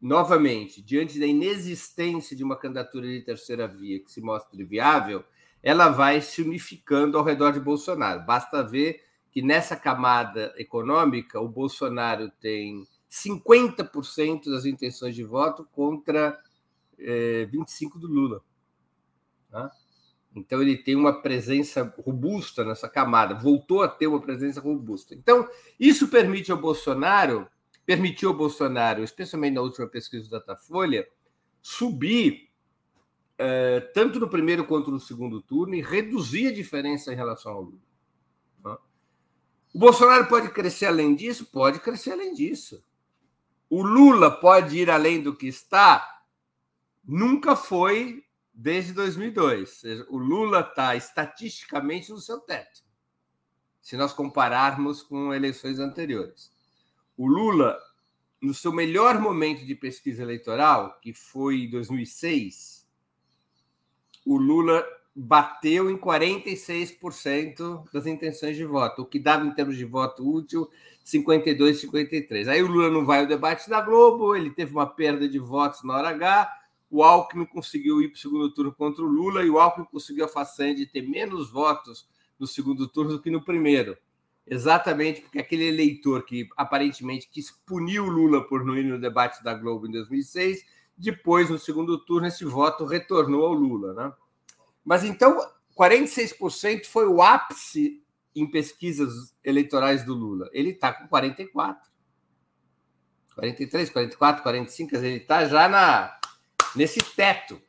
[0.00, 5.24] novamente, diante da inexistência de uma candidatura de terceira via que se mostre viável,
[5.62, 8.24] ela vai se unificando ao redor de Bolsonaro.
[8.24, 16.38] Basta ver que nessa camada econômica, o Bolsonaro tem 50% das intenções de voto contra
[16.98, 18.42] é, 25% do Lula.
[19.50, 19.70] Tá?
[20.34, 25.14] Então ele tem uma presença robusta nessa camada, voltou a ter uma presença robusta.
[25.14, 25.48] Então,
[25.78, 27.46] isso permite ao Bolsonaro,
[27.84, 31.06] permitiu ao Bolsonaro, especialmente na última pesquisa do Datafolha,
[31.60, 32.48] subir
[33.38, 37.62] eh, tanto no primeiro quanto no segundo turno e reduzir a diferença em relação ao
[37.62, 37.82] Lula.
[38.64, 38.76] Né?
[39.74, 41.46] O Bolsonaro pode crescer além disso?
[41.46, 42.82] Pode crescer além disso.
[43.68, 46.22] O Lula pode ir além do que está?
[47.04, 49.82] Nunca foi desde 2002.
[50.08, 52.82] O Lula está estatisticamente no seu teto,
[53.80, 56.52] se nós compararmos com eleições anteriores.
[57.16, 57.78] O Lula
[58.40, 62.84] no seu melhor momento de pesquisa eleitoral, que foi em 2006,
[64.26, 64.84] o Lula
[65.14, 70.68] bateu em 46% das intenções de voto, o que dava em termos de voto útil
[71.04, 72.48] 52, 53.
[72.48, 75.84] Aí o Lula não vai ao debate da Globo, ele teve uma perda de votos
[75.84, 76.61] na hora H,
[76.92, 80.26] o Alckmin conseguiu ir para o segundo turno contra o Lula e o Alckmin conseguiu
[80.26, 82.06] a façanha de ter menos votos
[82.38, 83.96] no segundo turno do que no primeiro.
[84.46, 89.42] Exatamente porque aquele eleitor que aparentemente quis punir o Lula por não ir no debate
[89.42, 90.62] da Globo em 2006,
[90.94, 93.94] depois, no segundo turno, esse voto retornou ao Lula.
[93.94, 94.12] Né?
[94.84, 95.38] Mas então,
[95.74, 98.04] 46% foi o ápice
[98.36, 100.50] em pesquisas eleitorais do Lula.
[100.52, 101.90] Ele está com 44.
[103.34, 106.18] 43, 44, 45, ele está já na,
[106.74, 107.60] nesse teto.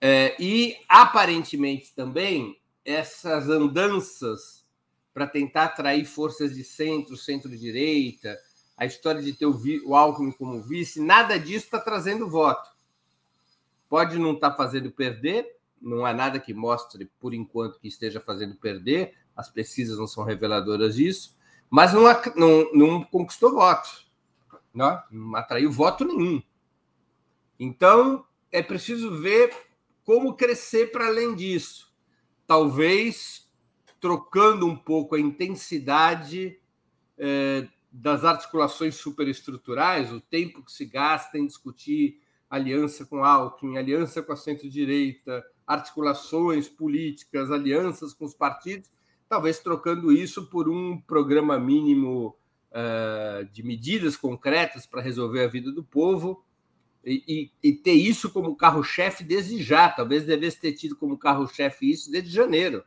[0.00, 4.64] É, e aparentemente também essas andanças
[5.12, 8.38] para tentar atrair forças de centro, centro-direita,
[8.76, 12.70] a história de ter o, o Alckmin como vice, nada disso está trazendo voto.
[13.88, 15.46] Pode não estar tá fazendo perder,
[15.80, 20.24] não há nada que mostre, por enquanto, que esteja fazendo perder, as pesquisas não são
[20.24, 21.36] reveladoras disso,
[21.68, 22.04] mas não,
[22.36, 23.88] não, não conquistou voto,
[24.74, 25.02] né?
[25.10, 26.42] não atraiu voto nenhum.
[27.62, 29.54] Então, é preciso ver
[30.02, 31.92] como crescer para além disso.
[32.46, 33.46] Talvez
[34.00, 36.58] trocando um pouco a intensidade
[37.18, 44.22] eh, das articulações superestruturais, o tempo que se gasta em discutir aliança com Alckmin, aliança
[44.22, 48.90] com a centro-direita, articulações políticas, alianças com os partidos,
[49.28, 52.36] talvez trocando isso por um programa mínimo
[52.70, 56.42] uh, de medidas concretas para resolver a vida do povo
[57.04, 59.88] e, e, e ter isso como carro-chefe desde já.
[59.88, 62.84] Talvez devesse ter tido como carro-chefe isso desde janeiro,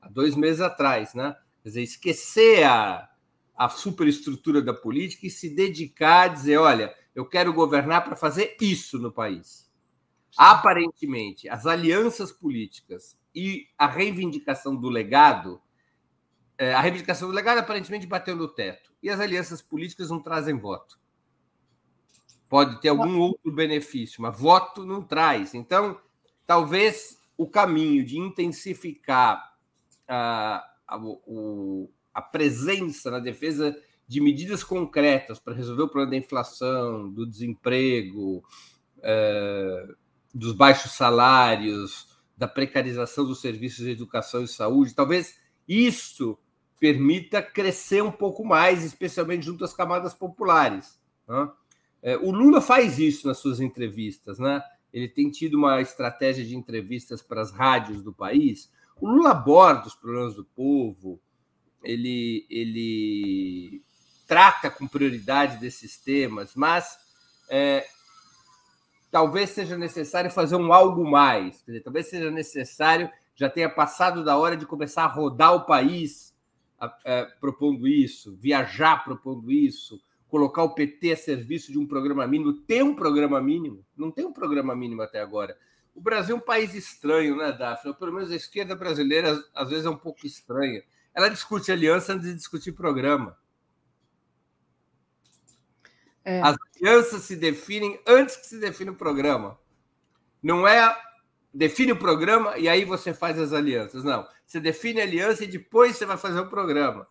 [0.00, 1.36] há dois meses atrás, né?
[1.62, 3.08] Quer dizer, esquecer a,
[3.56, 8.56] a superestrutura da política e se dedicar a dizer: olha, eu quero governar para fazer
[8.60, 9.70] isso no país.
[10.36, 15.60] Aparentemente, as alianças políticas e a reivindicação do legado
[16.58, 18.92] é, a reivindicação do legado aparentemente bateu no teto.
[19.02, 20.96] E as alianças políticas não trazem voto.
[22.52, 25.54] Pode ter algum outro benefício, mas voto não traz.
[25.54, 25.98] Então,
[26.46, 29.54] talvez o caminho de intensificar
[30.06, 33.74] a, a, o, a presença na defesa
[34.06, 38.44] de medidas concretas para resolver o problema da inflação, do desemprego,
[39.02, 39.86] é,
[40.34, 42.06] dos baixos salários,
[42.36, 46.38] da precarização dos serviços de educação e saúde, talvez isso
[46.78, 51.00] permita crescer um pouco mais, especialmente junto às camadas populares.
[51.26, 51.50] Né?
[52.02, 54.62] É, o Lula faz isso nas suas entrevistas, né?
[54.92, 58.70] Ele tem tido uma estratégia de entrevistas para as rádios do país.
[59.00, 61.20] O Lula aborda os problemas do povo,
[61.82, 63.82] ele, ele
[64.26, 66.96] trata com prioridade desses temas, mas
[67.48, 67.86] é,
[69.10, 71.62] talvez seja necessário fazer um algo mais.
[71.66, 76.34] Dizer, talvez seja necessário, já tenha passado da hora de começar a rodar o país
[77.04, 80.00] é, propondo isso, viajar propondo isso,
[80.32, 84.24] colocar o PT a serviço de um programa mínimo, ter um programa mínimo, não tem
[84.24, 85.54] um programa mínimo até agora.
[85.94, 87.92] O Brasil é um país estranho, né, Daphne?
[87.92, 90.82] Pelo menos a esquerda brasileira às vezes é um pouco estranha.
[91.14, 93.36] Ela discute aliança antes de discutir programa.
[96.24, 96.40] É.
[96.40, 99.60] As alianças se definem antes que se define o programa.
[100.42, 100.98] Não é
[101.52, 104.02] define o programa e aí você faz as alianças.
[104.02, 104.26] Não.
[104.46, 107.06] Você define a aliança e depois você vai fazer o programa.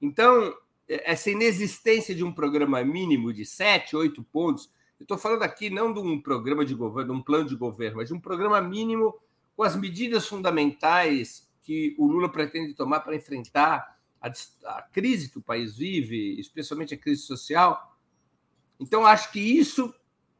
[0.00, 0.56] Então,
[1.04, 5.92] essa inexistência de um programa mínimo de sete, oito pontos, eu estou falando aqui não
[5.92, 9.14] de um programa de governo, de um plano de governo, mas de um programa mínimo
[9.56, 14.32] com as medidas fundamentais que o Lula pretende tomar para enfrentar a,
[14.66, 17.96] a crise que o país vive, especialmente a crise social.
[18.78, 19.94] Então, acho que isso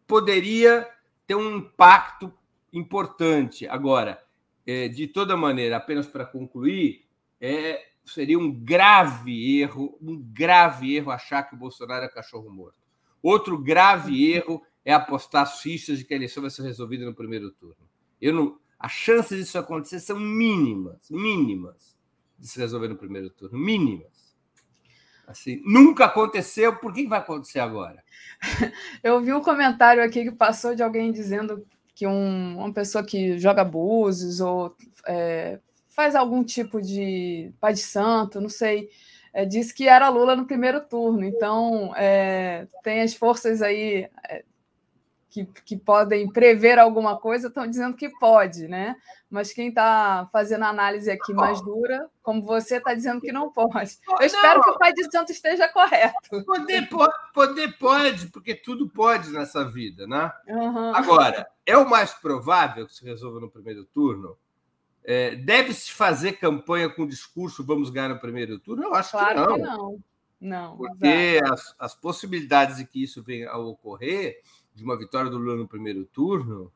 [0.07, 0.89] poderia
[1.27, 2.33] ter um impacto
[2.73, 3.67] importante.
[3.67, 4.23] Agora,
[4.67, 7.05] é, de toda maneira, apenas para concluir,
[7.41, 12.77] é, seria um grave erro, um grave erro achar que o Bolsonaro é cachorro morto.
[13.23, 17.15] Outro grave erro é apostar as fichas de que a eleição vai ser resolvida no
[17.15, 17.89] primeiro turno.
[18.21, 21.97] Eu não, as chances disso acontecer são mínimas, mínimas
[22.39, 24.37] de se resolver no primeiro turno, mínimas.
[25.27, 28.03] Assim, nunca aconteceu, por que vai acontecer agora?
[29.03, 31.65] Eu vi um comentário aqui que passou de alguém dizendo
[31.95, 34.77] que um, uma pessoa que joga abusos ou
[35.07, 35.61] é,
[35.95, 38.89] faz algum tipo de pai de santo, não sei,
[39.33, 41.25] é, disse que era Lula no primeiro turno.
[41.25, 44.45] Então, é, tem as forças aí é,
[45.31, 48.97] que, que podem prever alguma coisa estão dizendo que pode, né?
[49.31, 53.51] Mas quem está fazendo a análise aqui mais dura, como você, está dizendo que não
[53.51, 53.99] pode.
[54.07, 54.27] Eu não.
[54.27, 56.45] espero que o pai de santo esteja correto.
[56.45, 60.31] Poder pode, poder pode, porque tudo pode nessa vida, né?
[60.47, 60.95] Uhum.
[60.95, 64.37] Agora, é o mais provável que se resolva no primeiro turno?
[65.05, 68.85] É, Deve-se fazer campanha com discurso vamos ganhar no primeiro turno?
[68.85, 69.55] Eu acho claro que não.
[69.57, 70.03] Que não.
[70.43, 74.43] Não, porque as, as, possibilidades de que isso venha a ocorrer
[74.75, 76.73] de uma vitória do Lula no primeiro turno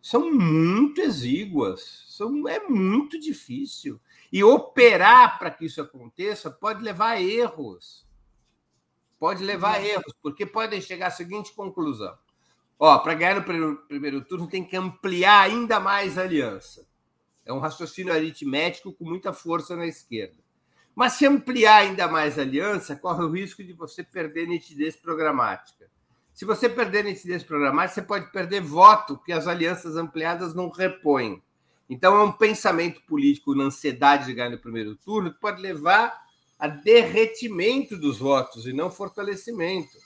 [0.00, 4.00] são muito exíguas, são, é muito difícil.
[4.32, 8.06] E operar para que isso aconteça pode levar a erros.
[9.18, 12.16] Pode levar a erros, porque podem chegar à seguinte conclusão.
[12.78, 16.84] Ó, para ganhar no primeiro, primeiro turno tem que ampliar ainda mais a aliança.
[17.44, 20.36] É um raciocínio aritmético com muita força na esquerda.
[20.94, 25.90] Mas se ampliar ainda mais a aliança, corre o risco de você perder nitidez programática.
[26.34, 31.42] Se você perder nitidez programática, você pode perder voto, que as alianças ampliadas não repõem.
[31.88, 36.22] Então, é um pensamento político na ansiedade de ganhar no primeiro turno que pode levar
[36.58, 39.98] a derretimento dos votos e não fortalecimento.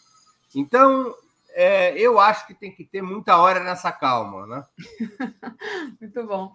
[0.54, 1.14] Então,
[1.58, 4.64] é, eu acho que tem que ter muita hora nessa calma, né?
[5.98, 6.52] Muito bom.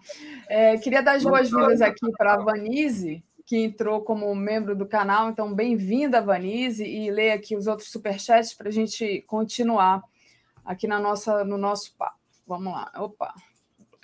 [0.48, 5.28] É, queria dar as boas-vindas aqui para a Vanise, que entrou como membro do canal.
[5.28, 10.04] Então, bem-vinda, Vanise, e leia aqui os outros superchats para a gente continuar
[10.64, 12.20] aqui na nossa, no nosso papo.
[12.46, 12.92] Vamos lá.
[12.98, 13.34] Opa,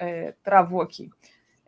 [0.00, 1.08] é, travou aqui.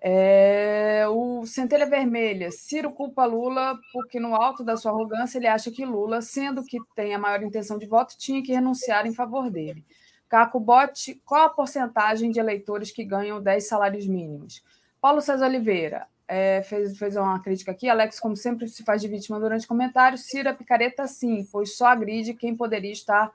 [0.02, 5.70] É, o Centelha Vermelha, Ciro culpa Lula porque, no alto da sua arrogância, ele acha
[5.70, 9.50] que Lula, sendo que tem a maior intenção de voto, tinha que renunciar em favor
[9.50, 9.84] dele.
[10.28, 14.62] Caco Bote, qual a porcentagem de eleitores que ganham 10 salários mínimos?
[15.00, 17.88] Paulo César Oliveira, é, fez, fez uma crítica aqui.
[17.88, 20.26] Alex, como sempre, se faz de vítima durante comentários.
[20.26, 23.32] Cira picareta, sim, pois só agride quem poderia estar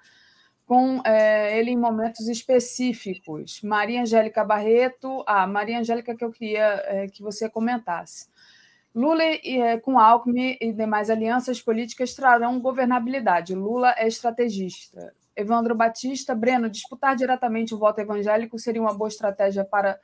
[0.66, 3.62] com é, ele em momentos específicos.
[3.62, 5.24] Maria Angélica Barreto.
[5.28, 8.28] Ah, Maria Angélica, que eu queria é, que você comentasse.
[8.94, 13.54] Lula é, com Alckmin e demais alianças políticas trarão governabilidade.
[13.54, 15.14] Lula é estrategista.
[15.36, 20.00] Evandro Batista, Breno, disputar diretamente o voto evangélico seria uma boa estratégia para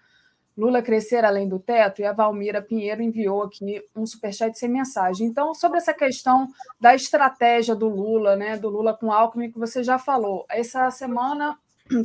[0.58, 5.28] Lula crescer além do teto, e a Valmira Pinheiro enviou aqui um superchat sem mensagem.
[5.28, 6.48] Então, sobre essa questão
[6.80, 11.58] da estratégia do Lula, né, do Lula com Alckmin, que você já falou, essa semana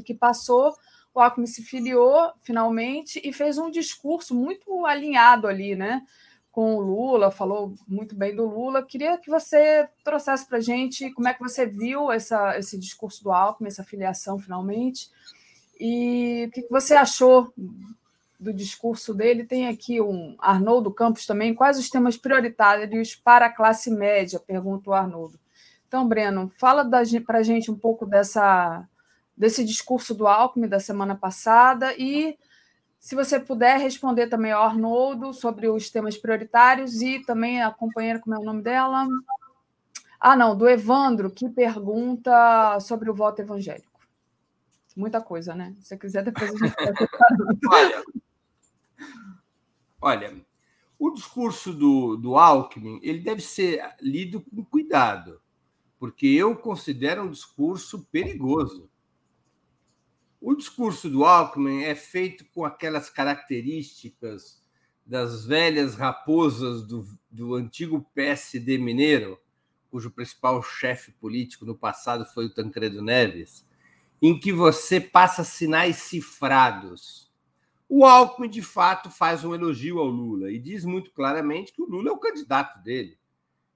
[0.05, 0.73] que passou,
[1.13, 6.03] o Alckmin se filiou finalmente e fez um discurso muito alinhado ali, né,
[6.53, 8.83] com o Lula, falou muito bem do Lula.
[8.83, 13.23] Queria que você trouxesse para a gente como é que você viu essa, esse discurso
[13.23, 15.11] do Alckmin, essa filiação finalmente,
[15.79, 17.53] e o que você achou
[18.39, 21.55] do discurso dele, tem aqui um Arnoldo Campos também.
[21.55, 24.39] Quais os temas prioritários para a classe média?
[24.39, 25.39] Pergunta o Arnoldo.
[25.89, 26.89] Então, Breno, fala
[27.25, 28.87] para a gente um pouco dessa,
[29.37, 32.37] desse discurso do Alckmin da semana passada e,
[32.99, 38.19] se você puder, responder também ao Arnoldo sobre os temas prioritários e também a companheira,
[38.19, 39.07] como é o nome dela?
[40.21, 43.97] Ah, não, do Evandro, que pergunta sobre o voto evangélico.
[44.97, 45.75] Muita coisa, né?
[45.77, 46.75] Se você quiser, depois a gente
[47.71, 48.05] Olha,
[50.01, 50.45] Olha,
[50.99, 55.41] o discurso do, do Alckmin ele deve ser lido com cuidado,
[55.99, 58.91] porque eu considero um discurso perigoso.
[60.41, 64.63] O discurso do Alckmin é feito com aquelas características
[65.05, 69.39] das velhas raposas do, do antigo PSD mineiro,
[69.91, 73.67] cujo principal chefe político no passado foi o Tancredo Neves,
[74.21, 77.26] em que você passa sinais cifrados
[77.89, 81.87] o Alckmin, de fato, faz um elogio ao Lula e diz muito claramente que o
[81.87, 83.17] Lula é o candidato dele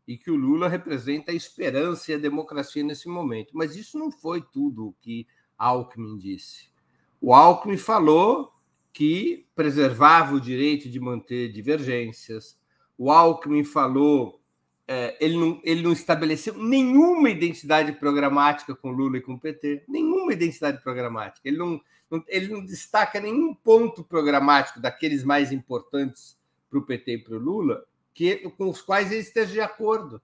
[0.07, 3.51] e que o Lula representa a esperança e a democracia nesse momento.
[3.55, 5.27] Mas isso não foi tudo o que
[5.57, 6.69] Alckmin disse.
[7.21, 8.53] O Alckmin falou
[8.93, 12.59] que preservava o direito de manter divergências.
[12.99, 14.40] O Alckmin falou,
[14.93, 19.85] é, ele, não, ele não estabeleceu nenhuma identidade programática com Lula e com o PT,
[19.87, 21.49] nenhuma identidade programática.
[21.49, 21.81] Ele não
[22.27, 26.37] ele não destaca nenhum ponto programático daqueles mais importantes
[26.69, 30.21] para o PT e para o Lula que, com os quais ele esteja de acordo.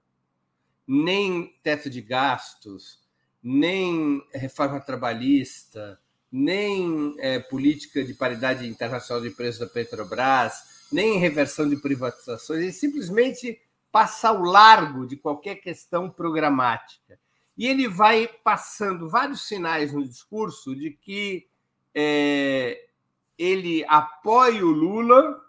[0.85, 2.99] Nem teto de gastos,
[3.41, 5.97] nem reforma trabalhista,
[6.31, 10.55] nem é, política de paridade internacional de preços da Petrobras,
[10.91, 12.63] nem reversão de privatizações.
[12.63, 13.61] Ele simplesmente
[13.97, 17.18] passa ao largo de qualquer questão programática.
[17.56, 21.48] E ele vai passando vários sinais no discurso de que
[21.94, 22.89] é,
[23.39, 25.43] ele apoia o Lula,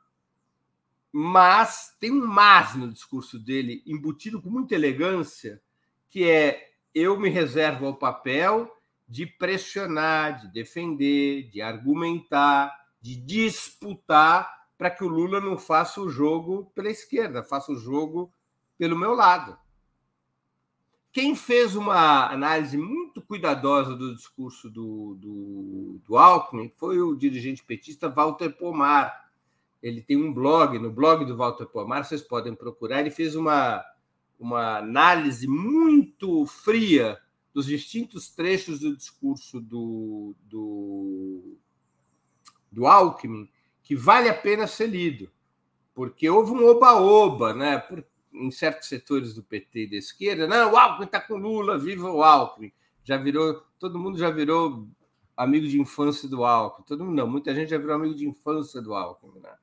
[1.11, 5.61] mas tem um mas no discurso dele, embutido com muita elegância,
[6.09, 8.73] que é eu me reservo ao papel
[9.09, 16.09] de pressionar, de defender, de argumentar, de disputar para que o Lula não faça o
[16.09, 18.31] jogo pela esquerda, faça o jogo
[18.77, 19.57] pelo meu lado.
[21.11, 27.63] Quem fez uma análise muito cuidadosa do discurso do, do, do Alckmin foi o dirigente
[27.63, 29.31] petista Walter Pomar.
[29.81, 33.83] Ele tem um blog, no blog do Walter Pomar, vocês podem procurar, ele fez uma,
[34.39, 37.19] uma análise muito fria
[37.51, 41.57] dos distintos trechos do discurso do, do,
[42.71, 43.49] do Alckmin,
[43.81, 45.31] que vale a pena ser lido,
[45.95, 47.83] porque houve um oba-oba, né?
[48.39, 52.09] Em certos setores do PT e da esquerda, não, o Alckmin está com Lula, viva
[52.11, 52.71] o Alckmin.
[53.03, 54.87] Já virou, todo mundo já virou
[55.35, 56.85] amigo de infância do Alckmin.
[56.85, 59.53] Todo mundo não, muita gente já virou amigo de infância do Alckmin, né?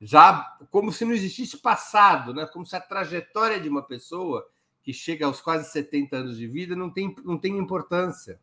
[0.00, 2.46] Já como se não existisse passado, né?
[2.46, 4.46] Como se a trajetória de uma pessoa
[4.82, 8.40] que chega aos quase 70 anos de vida não tem, não tem importância.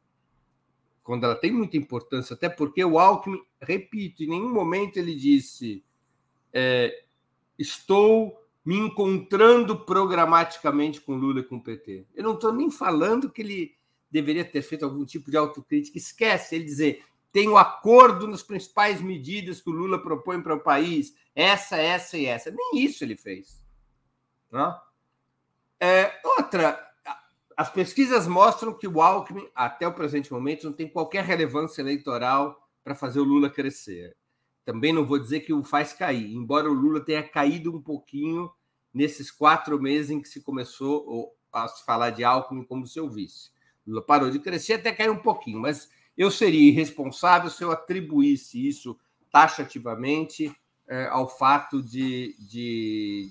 [1.04, 5.84] Quando ela tem muita importância, até porque o Alckmin, repito, em nenhum momento ele disse
[6.52, 7.04] é,
[7.58, 12.08] estou me encontrando programaticamente com Lula e com o PT.
[12.16, 13.76] Eu não estou nem falando que ele
[14.10, 15.98] deveria ter feito algum tipo de autocrítica.
[15.98, 21.16] Esquece ele dizer tenho acordo nas principais medidas que o Lula propõe para o país,
[21.34, 22.52] essa, essa e essa.
[22.52, 23.60] Nem isso ele fez.
[24.52, 24.80] Não?
[25.80, 26.80] É, outra,
[27.58, 32.70] as pesquisas mostram que o Alckmin, até o presente momento, não tem qualquer relevância eleitoral
[32.84, 34.16] para fazer o Lula crescer
[34.66, 38.50] também não vou dizer que o faz cair, embora o Lula tenha caído um pouquinho
[38.94, 43.52] nesses quatro meses em que se começou a se falar de Alckmin como seu vice.
[43.86, 48.68] Lula parou de crescer até cair um pouquinho, mas eu seria irresponsável se eu atribuísse
[48.68, 48.98] isso
[49.32, 50.56] taxativamente
[50.88, 53.30] é, ao fato de, de,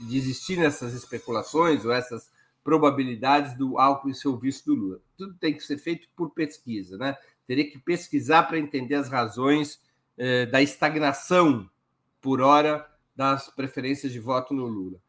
[0.00, 2.28] de existir essas especulações ou essas
[2.62, 5.00] probabilidades do Alckmin ser o vice do Lula.
[5.16, 7.16] Tudo tem que ser feito por pesquisa, né?
[7.48, 9.80] Teria que pesquisar para entender as razões
[10.18, 11.68] eh, da estagnação
[12.20, 15.00] por hora das preferências de voto no Lula.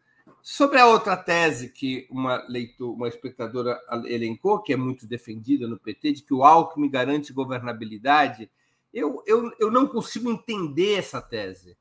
[0.42, 5.78] Sobre a outra tese que uma, leitor, uma espectadora elencou, que é muito defendida no
[5.78, 8.50] PT, de que o Alckmin garante governabilidade,
[8.94, 11.78] eu, eu, eu não consigo entender essa tese.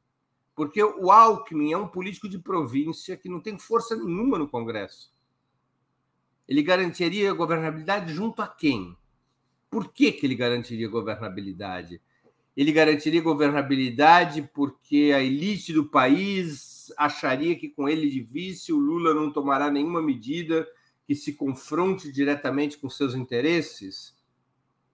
[0.57, 5.13] Porque o Alckmin é um político de província que não tem força nenhuma no Congresso.
[6.49, 8.98] Ele garantiria governabilidade junto a quem?
[9.71, 12.01] Por que, que ele garantiria governabilidade?
[12.57, 18.79] Ele garantiria governabilidade porque a elite do país acharia que com ele de vice o
[18.79, 20.67] Lula não tomará nenhuma medida
[21.07, 24.17] que se confronte diretamente com seus interesses?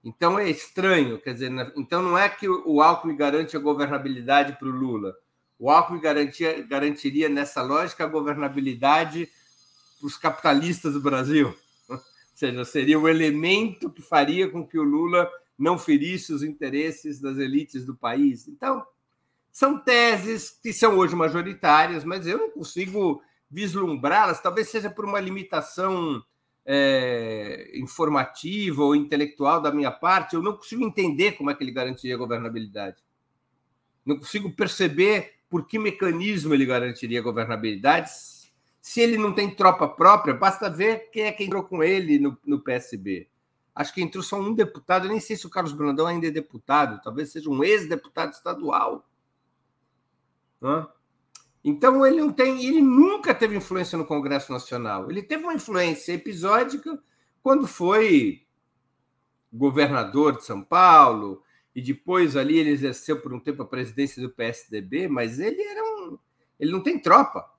[0.05, 4.69] Então é estranho, quer dizer, então não é que o Alckmin garante a governabilidade para
[4.69, 5.15] o Lula.
[5.59, 9.31] O Alckmin garantia, garantiria, nessa lógica, a governabilidade
[9.99, 11.55] para os capitalistas do Brasil
[12.35, 17.39] seja, seria o elemento que faria com que o Lula não ferisse os interesses das
[17.39, 18.49] elites do país.
[18.49, 18.85] Então,
[19.53, 25.21] são teses que são hoje majoritárias, mas eu não consigo vislumbrá-las, talvez seja por uma
[25.21, 26.21] limitação
[26.67, 31.71] é, informativa ou intelectual da minha parte, eu não consigo entender como é que ele
[31.71, 32.97] garantiria a governabilidade.
[34.05, 38.11] Não consigo perceber por que mecanismo ele garantiria a governabilidade
[38.85, 42.37] se ele não tem tropa própria, basta ver quem é que entrou com ele no,
[42.45, 43.27] no PSB.
[43.75, 46.31] Acho que entrou só um deputado, eu nem sei se o Carlos Brandão ainda é
[46.31, 49.09] deputado, talvez seja um ex-deputado estadual.
[51.65, 55.11] Então ele não tem, ele nunca teve influência no Congresso Nacional.
[55.11, 57.03] Ele teve uma influência episódica
[57.43, 58.47] quando foi
[59.51, 61.43] governador de São Paulo
[61.75, 65.83] e depois ali ele exerceu por um tempo a presidência do PSDB, mas ele era
[65.83, 66.19] um,
[66.61, 67.54] ele não tem tropa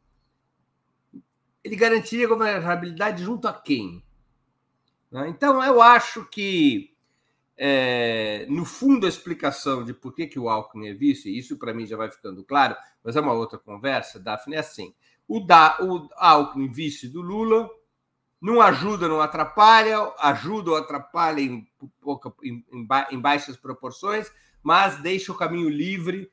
[1.65, 4.03] ele garantiria governabilidade junto a quem?
[5.09, 5.27] Né?
[5.29, 6.95] Então, eu acho que,
[7.57, 11.73] é, no fundo, a explicação de por que, que o Alckmin é vice, isso para
[11.73, 14.93] mim já vai ficando claro, mas é uma outra conversa, Daphne, é assim.
[15.27, 17.67] O, da, o Alckmin, vice do Lula,
[18.39, 21.67] não ajuda, não atrapalha, ajuda ou atrapalha em,
[21.99, 22.63] pouca, em,
[23.09, 24.31] em baixas proporções,
[24.61, 26.31] mas deixa o caminho livre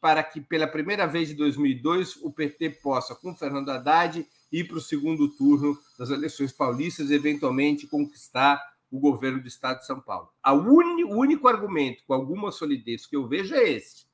[0.00, 4.78] para que, pela primeira vez de 2002, o PT possa, com Fernando Haddad, ir para
[4.78, 8.60] o segundo turno das eleições paulistas e, eventualmente, conquistar
[8.90, 10.30] o governo do Estado de São Paulo.
[10.46, 14.06] Uni, o único argumento com alguma solidez que eu vejo é esse.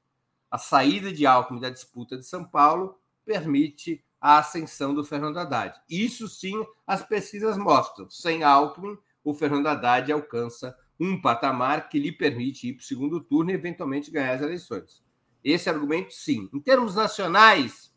[0.51, 5.79] A saída de Alckmin da disputa de São Paulo permite a ascensão do Fernando Haddad.
[5.89, 8.09] Isso sim as pesquisas mostram.
[8.11, 13.21] Sem Alckmin, o Fernando Haddad alcança um patamar que lhe permite ir para o segundo
[13.21, 15.03] turno e eventualmente ganhar as eleições.
[15.43, 16.49] Esse argumento, sim.
[16.53, 17.93] Em termos nacionais,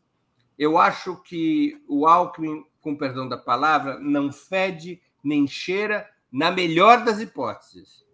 [0.60, 7.06] eu acho que o Alckmin, com perdão da palavra, não fede, nem cheira, na melhor
[7.06, 8.06] das hipóteses.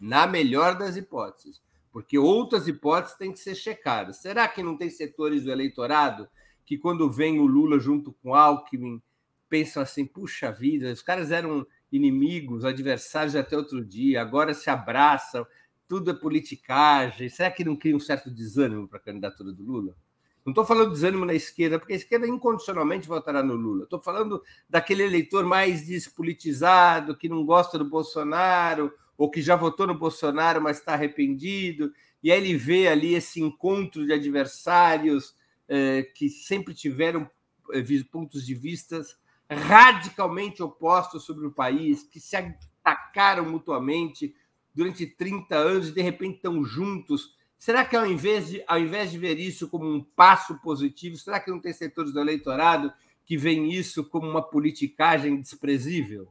[0.00, 1.62] Na melhor das hipóteses.
[1.92, 4.16] Porque outras hipóteses têm que ser checadas.
[4.16, 6.28] Será que não tem setores do eleitorado
[6.66, 9.00] que, quando vem o Lula junto com Alckmin,
[9.48, 15.46] pensam assim: puxa vida, os caras eram inimigos, adversários até outro dia, agora se abraçam,
[15.86, 17.28] tudo é politicagem.
[17.28, 19.94] Será que não cria um certo desânimo para a candidatura do Lula?
[20.44, 23.84] Não estou falando desânimo na esquerda, porque a esquerda incondicionalmente votará no Lula.
[23.84, 29.86] Estou falando daquele eleitor mais despolitizado, que não gosta do Bolsonaro, ou que já votou
[29.86, 31.92] no Bolsonaro, mas está arrependido.
[32.22, 35.34] E aí ele vê ali esse encontro de adversários
[35.68, 37.30] eh, que sempre tiveram
[37.72, 39.16] eh, pontos de vistas
[39.48, 44.34] radicalmente opostos sobre o país, que se atacaram mutuamente
[44.74, 47.36] durante 30 anos e de repente estão juntos.
[47.62, 51.38] Será que ao invés de, ao invés de ver isso como um passo positivo, será
[51.38, 52.92] que não tem setores do eleitorado
[53.24, 56.26] que veem isso como uma politicagem desprezível?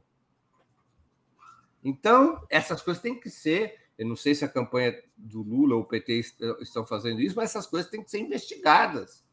[1.82, 3.80] Então, essas coisas têm que ser.
[3.96, 6.20] Eu não sei se a campanha do Lula ou o PT
[6.60, 9.24] estão fazendo isso, mas essas coisas têm que ser investigadas.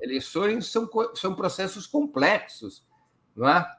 [0.00, 2.86] Eleições são, são processos complexos
[3.34, 3.76] não é?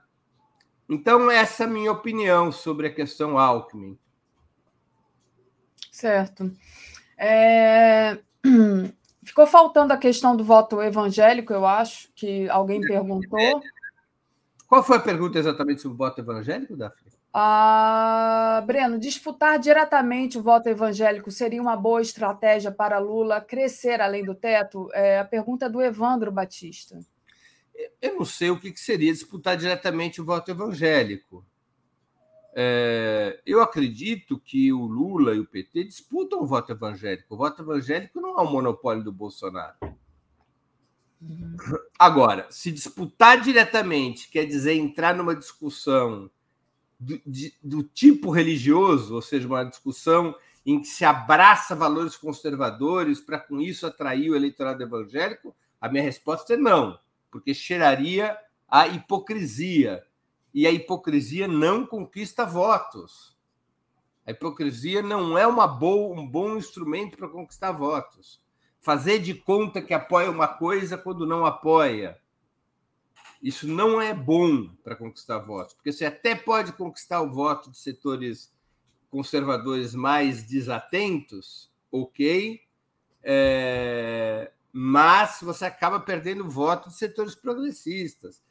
[0.89, 3.97] Então, essa é a minha opinião sobre a questão Alckmin.
[5.89, 6.51] Certo.
[7.21, 8.17] É...
[9.23, 13.61] Ficou faltando a questão do voto evangélico, eu acho, que alguém perguntou.
[14.67, 17.11] Qual foi a pergunta exatamente sobre o voto evangélico, Daphne?
[17.33, 24.25] Ah, Breno, disputar diretamente o voto evangélico seria uma boa estratégia para Lula crescer além
[24.25, 24.89] do teto?
[24.91, 26.97] É a pergunta do Evandro Batista
[28.01, 31.45] eu não sei o que seria disputar diretamente o voto evangélico.
[32.53, 37.33] É, eu acredito que o Lula e o PT disputam o voto evangélico.
[37.33, 39.75] O voto evangélico não é um monopólio do Bolsonaro.
[41.21, 41.55] Uhum.
[41.97, 46.29] Agora, se disputar diretamente quer dizer entrar numa discussão
[46.99, 53.19] do, de, do tipo religioso, ou seja, uma discussão em que se abraça valores conservadores
[53.19, 56.99] para com isso atrair o eleitorado evangélico, a minha resposta é não
[57.31, 58.37] porque cheiraria
[58.67, 60.03] a hipocrisia.
[60.53, 63.37] E a hipocrisia não conquista votos.
[64.25, 68.41] A hipocrisia não é uma boa, um bom instrumento para conquistar votos.
[68.79, 72.19] Fazer de conta que apoia uma coisa quando não apoia.
[73.41, 77.77] Isso não é bom para conquistar votos, porque você até pode conquistar o voto de
[77.77, 78.53] setores
[79.09, 82.61] conservadores mais desatentos, ok,
[83.23, 88.41] é, mas você acaba perdendo voto de setores progressistas.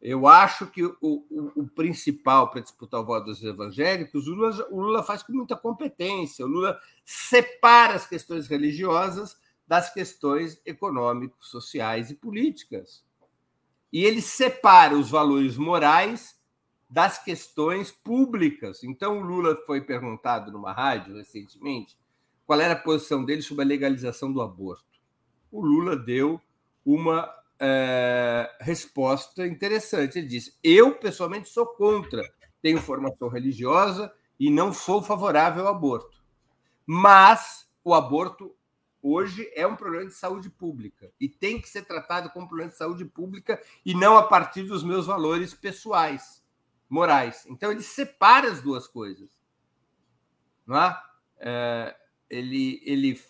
[0.00, 4.68] Eu acho que o, o, o principal para disputar o voto dos evangélicos, o Lula,
[4.70, 6.44] o Lula faz com muita competência.
[6.44, 13.04] O Lula separa as questões religiosas das questões econômicos, sociais e políticas.
[13.92, 16.38] E ele separa os valores morais
[16.88, 18.82] das questões públicas.
[18.84, 21.98] Então, o Lula foi perguntado numa rádio recentemente
[22.46, 24.88] qual era a posição dele sobre a legalização do aborto
[25.50, 26.40] o Lula deu
[26.84, 27.28] uma
[27.60, 30.18] é, resposta interessante.
[30.18, 32.22] Ele disse: Eu, pessoalmente, sou contra,
[32.62, 36.22] tenho formação religiosa e não sou favorável ao aborto.
[36.86, 38.54] Mas o aborto
[39.02, 42.76] hoje é um problema de saúde pública e tem que ser tratado como problema de
[42.76, 46.42] saúde pública e não a partir dos meus valores pessoais,
[46.88, 47.44] morais.
[47.48, 49.30] Então ele separa as duas coisas.
[50.66, 51.02] Não é?
[51.40, 51.96] É,
[52.28, 53.20] ele, ele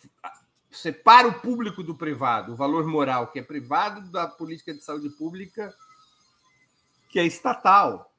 [0.70, 5.10] separa o público do privado, o valor moral que é privado da política de saúde
[5.10, 5.74] pública
[7.08, 8.12] que é estatal.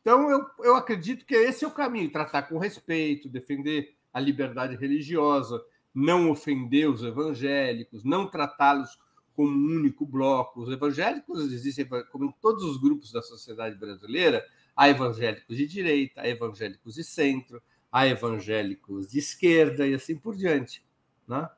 [0.00, 4.76] Então, eu, eu acredito que esse é o caminho: tratar com respeito, defender a liberdade
[4.76, 5.62] religiosa,
[5.94, 8.98] não ofender os evangélicos, não tratá-los
[9.34, 10.62] como um único bloco.
[10.62, 14.44] Os evangélicos existem, como em todos os grupos da sociedade brasileira,
[14.76, 20.36] há evangélicos de direita, há evangélicos de centro, há evangélicos de esquerda e assim por
[20.36, 20.84] diante.
[21.26, 21.48] Né?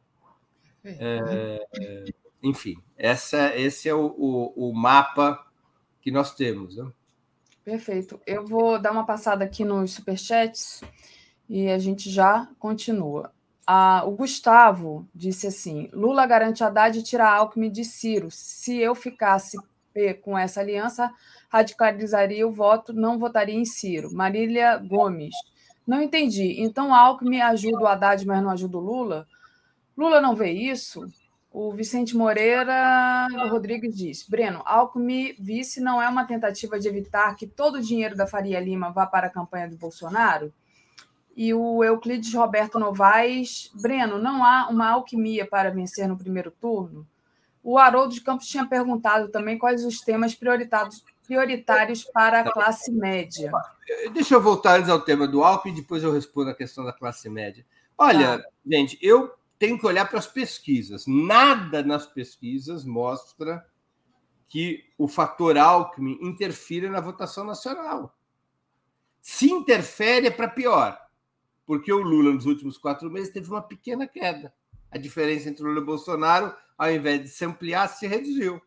[0.89, 2.07] É,
[2.43, 5.45] enfim, essa, esse é o, o, o, mapa
[6.01, 6.77] que nós temos.
[6.77, 6.91] Né?
[7.65, 8.21] Perfeito.
[8.27, 10.83] Eu vou dar uma passada aqui nos superchats
[11.49, 13.33] e a gente já continua.
[13.67, 18.29] Ah, o Gustavo disse assim: Lula garante Haddad e tira Alckmin de Ciro.
[18.31, 19.59] Se eu ficasse
[20.23, 21.11] com essa aliança,
[21.49, 24.13] radicalizaria o voto, não votaria em Ciro.
[24.13, 25.35] Marília Gomes.
[25.87, 26.61] Não entendi.
[26.61, 29.27] Então Alckmin ajuda o Haddad, mas não ajuda o Lula?
[29.97, 31.07] Lula não vê isso?
[31.51, 37.47] O Vicente Moreira Rodrigues diz: Breno, Alckmin vice não é uma tentativa de evitar que
[37.47, 40.53] todo o dinheiro da Faria Lima vá para a campanha do Bolsonaro?
[41.35, 47.07] E o Euclides Roberto Novaes, Breno, não há uma alquimia para vencer no primeiro turno?
[47.63, 51.03] O Haroldo de Campos tinha perguntado também quais os temas prioritários,
[52.13, 53.51] para a classe média.
[54.13, 56.93] Deixa eu voltar antes ao tema do Alckmin e depois eu respondo a questão da
[56.93, 57.67] classe média.
[57.99, 58.49] Olha, tá.
[58.65, 61.07] gente, eu tenho que olhar para as pesquisas.
[61.07, 63.67] Nada nas pesquisas mostra
[64.49, 68.17] que o fator Alckmin interfira na votação nacional.
[69.21, 70.99] Se interfere, é para pior,
[71.67, 74.55] porque o Lula, nos últimos quatro meses, teve uma pequena queda.
[74.91, 78.61] A diferença entre o Lula e o Bolsonaro, ao invés de se ampliar, se reduziu.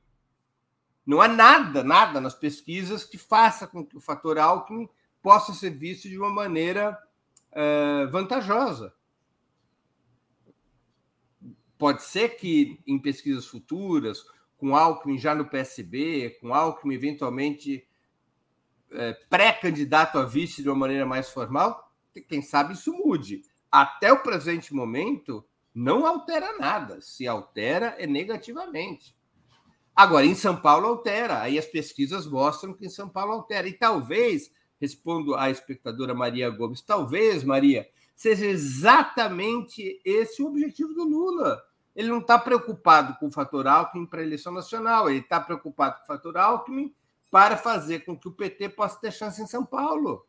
[1.05, 4.89] Não há nada, nada nas pesquisas que faça com que o fator Alckmin
[5.21, 6.97] possa ser visto de uma maneira
[7.51, 8.93] uh, vantajosa.
[11.79, 14.25] Pode ser que em pesquisas futuras,
[14.57, 17.87] com Alckmin já no PSB, com Alckmin eventualmente
[18.91, 21.89] é, pré-candidato a vice de uma maneira mais formal,
[22.27, 23.43] quem sabe isso mude.
[23.71, 26.99] Até o presente momento, não altera nada.
[26.99, 29.15] Se altera, é negativamente.
[29.95, 31.39] Agora, em São Paulo altera.
[31.41, 33.69] Aí as pesquisas mostram que em São Paulo altera.
[33.69, 34.51] E talvez,
[34.81, 37.87] respondo à espectadora Maria Gomes, talvez, Maria,
[38.17, 44.05] seja exatamente esse o objetivo do Lula ele não está preocupado com o fator Alckmin
[44.05, 46.93] para a eleição nacional, ele está preocupado com o fator Alckmin
[47.29, 50.25] para fazer com que o PT possa ter chance em São Paulo.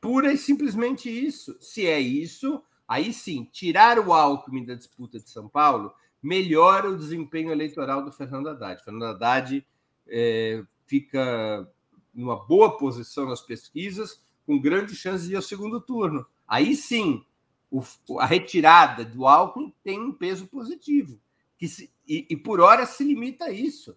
[0.00, 1.56] Pura e simplesmente isso.
[1.60, 6.96] Se é isso, aí sim, tirar o Alckmin da disputa de São Paulo melhora o
[6.96, 8.82] desempenho eleitoral do Fernando Haddad.
[8.84, 9.66] Fernando Haddad
[10.06, 11.68] é, fica
[12.14, 16.26] numa boa posição nas pesquisas, com grande chance de ir ao segundo turno.
[16.46, 17.24] Aí sim,
[17.72, 21.18] o, a retirada do álcool tem um peso positivo.
[21.56, 23.96] Que se, e, e, por hora se limita a isso.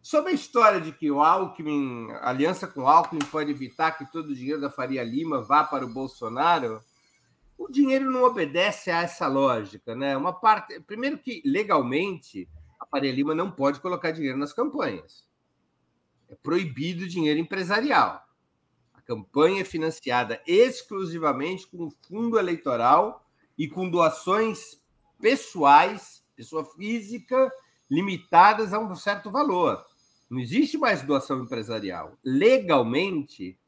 [0.00, 4.30] Sobre a história de que o Alckmin, aliança com o Alckmin pode evitar que todo
[4.30, 6.82] o dinheiro da Faria Lima vá para o Bolsonaro,
[7.58, 10.16] o dinheiro não obedece a essa lógica, né?
[10.16, 12.48] Uma parte, primeiro que legalmente
[12.80, 15.26] a Faria Lima não pode colocar dinheiro nas campanhas.
[16.28, 18.25] É proibido dinheiro empresarial
[19.06, 23.24] campanha é financiada exclusivamente com fundo eleitoral
[23.56, 24.80] e com doações
[25.20, 27.50] pessoais, pessoa física,
[27.90, 29.84] limitadas a um certo valor.
[30.28, 32.18] Não existe mais doação empresarial.
[32.24, 33.58] Legalmente,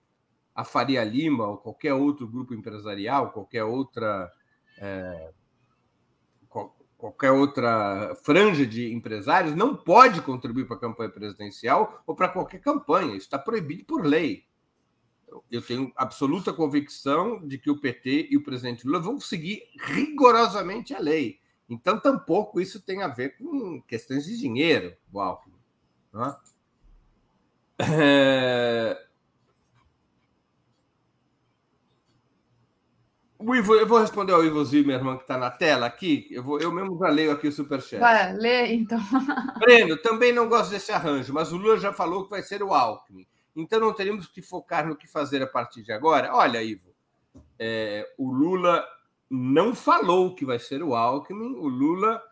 [0.54, 4.30] a Faria Lima ou qualquer outro grupo empresarial, qualquer outra
[4.76, 5.32] é,
[6.96, 12.58] qualquer outra franja de empresários não pode contribuir para a campanha presidencial ou para qualquer
[12.58, 13.14] campanha.
[13.14, 14.48] Isso está proibido por lei
[15.50, 20.94] eu tenho absoluta convicção de que o PT e o presidente Lula vão seguir rigorosamente
[20.94, 21.38] a lei.
[21.68, 25.54] Então, tampouco isso tem a ver com questões de dinheiro, o Alckmin.
[27.80, 29.04] É...
[33.40, 36.26] O Ivo, eu vou responder ao Ivo Zimmermann, que está na tela aqui.
[36.28, 38.00] Eu, vou, eu mesmo já leio aqui o superchat.
[38.00, 38.98] Vai, lê então.
[39.60, 42.74] Breno, também não gosto desse arranjo, mas o Lula já falou que vai ser o
[42.74, 43.24] Alckmin.
[43.60, 46.32] Então não teríamos que focar no que fazer a partir de agora?
[46.32, 46.94] Olha, Ivo,
[47.58, 48.86] é, o Lula
[49.28, 52.22] não falou que vai ser o Alckmin, o Lula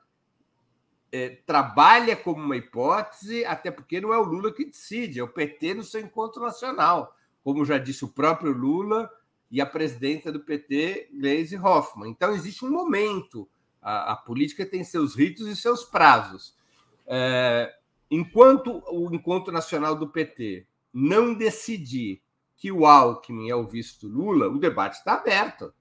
[1.10, 5.28] é, trabalha como uma hipótese, até porque não é o Lula que decide, é o
[5.28, 9.10] PT no seu encontro nacional, como já disse o próprio Lula
[9.50, 12.10] e a presidenta do PT, Gleisi Hoffmann.
[12.10, 13.48] Então existe um momento,
[13.82, 16.56] a, a política tem seus ritos e seus prazos.
[17.04, 17.74] É,
[18.10, 20.66] enquanto o encontro nacional do PT
[20.98, 22.22] não decidir
[22.56, 25.74] que o Alckmin é o visto Lula, o debate está aberto.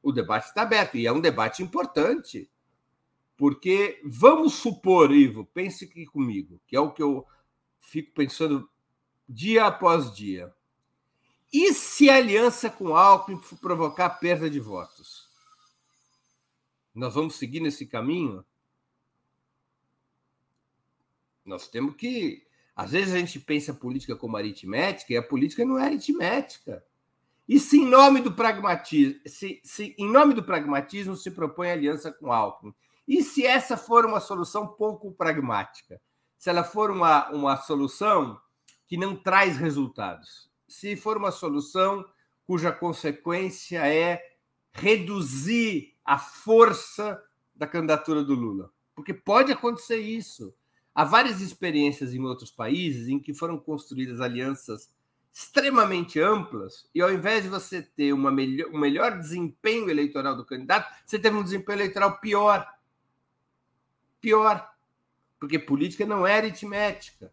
[0.00, 2.48] O debate está aberto e é um debate importante.
[3.36, 7.26] Porque vamos supor, Ivo, pense aqui comigo, que é o que eu
[7.80, 8.70] fico pensando
[9.28, 10.54] dia após dia.
[11.52, 15.28] E se a aliança com o Alckmin provocar perda de votos?
[16.94, 18.44] Nós vamos seguir nesse caminho?
[21.44, 22.47] Nós temos que
[22.78, 26.84] às vezes a gente pensa política como aritmética e a política não é aritmética.
[27.48, 32.12] E se em nome do pragmatismo, se, se em nome do pragmatismo se propõe aliança
[32.12, 32.72] com Alckmin,
[33.08, 36.00] e se essa for uma solução pouco pragmática?
[36.38, 38.40] Se ela for uma, uma solução
[38.86, 40.48] que não traz resultados?
[40.68, 42.08] Se for uma solução
[42.46, 44.22] cuja consequência é
[44.72, 47.20] reduzir a força
[47.56, 48.70] da candidatura do Lula?
[48.94, 50.54] Porque pode acontecer isso.
[50.98, 54.92] Há várias experiências em outros países em que foram construídas alianças
[55.32, 60.44] extremamente amplas, e ao invés de você ter uma melhor, um melhor desempenho eleitoral do
[60.44, 62.68] candidato, você teve um desempenho eleitoral pior.
[64.20, 64.74] Pior.
[65.38, 67.32] Porque política não é aritmética.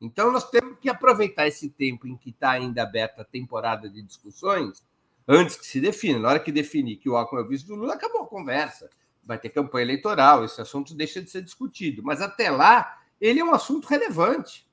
[0.00, 4.00] Então, nós temos que aproveitar esse tempo em que está ainda aberta a temporada de
[4.00, 4.82] discussões,
[5.28, 6.18] antes que se defina.
[6.18, 8.88] Na hora que definir que o Alckmin é o vice do Lula, acabou a conversa
[9.26, 12.02] vai ter campanha eleitoral, esse assunto deixa de ser discutido.
[12.02, 14.68] Mas até lá, ele é um assunto relevante.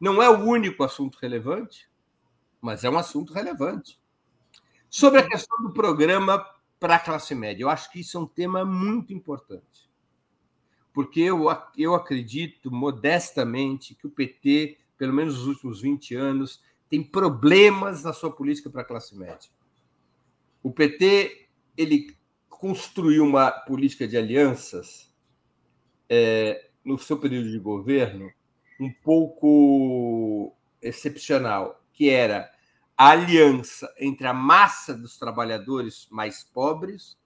[0.00, 1.88] Não é o único assunto relevante,
[2.60, 4.00] mas é um assunto relevante.
[4.90, 6.44] Sobre a questão do programa
[6.78, 9.90] para a classe média, eu acho que isso é um tema muito importante.
[10.92, 11.46] Porque eu,
[11.76, 18.12] eu acredito modestamente que o PT, pelo menos nos últimos 20 anos, tem problemas na
[18.12, 19.50] sua política para a classe média.
[20.62, 22.16] O PT ele
[22.58, 25.12] construiu uma política de alianças
[26.08, 28.30] é, no seu período de governo
[28.80, 32.50] um pouco excepcional, que era
[32.96, 37.16] a aliança entre a massa dos trabalhadores mais pobres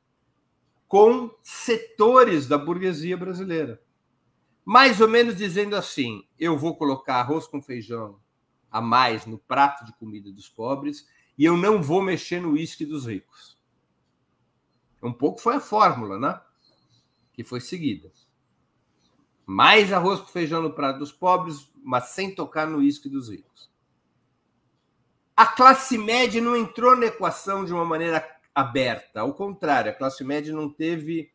[0.86, 3.82] com setores da burguesia brasileira.
[4.64, 8.18] Mais ou menos dizendo assim: eu vou colocar arroz com feijão
[8.70, 11.06] a mais no prato de comida dos pobres
[11.36, 13.57] e eu não vou mexer no uísque dos ricos.
[15.02, 16.40] Um pouco foi a fórmula, né?
[17.32, 18.10] Que foi seguida.
[19.46, 23.70] Mais arroz com feijão no prato dos pobres, mas sem tocar no uísque dos ricos.
[25.36, 29.20] A classe média não entrou na equação de uma maneira aberta.
[29.20, 31.32] Ao contrário, a classe média não teve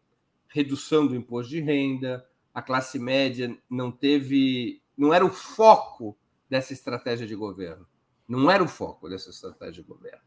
[0.50, 4.82] redução do imposto de renda, a classe média não teve.
[4.96, 6.16] não era o foco
[6.50, 7.88] dessa estratégia de governo.
[8.28, 10.22] Não era o foco dessa estratégia de governo.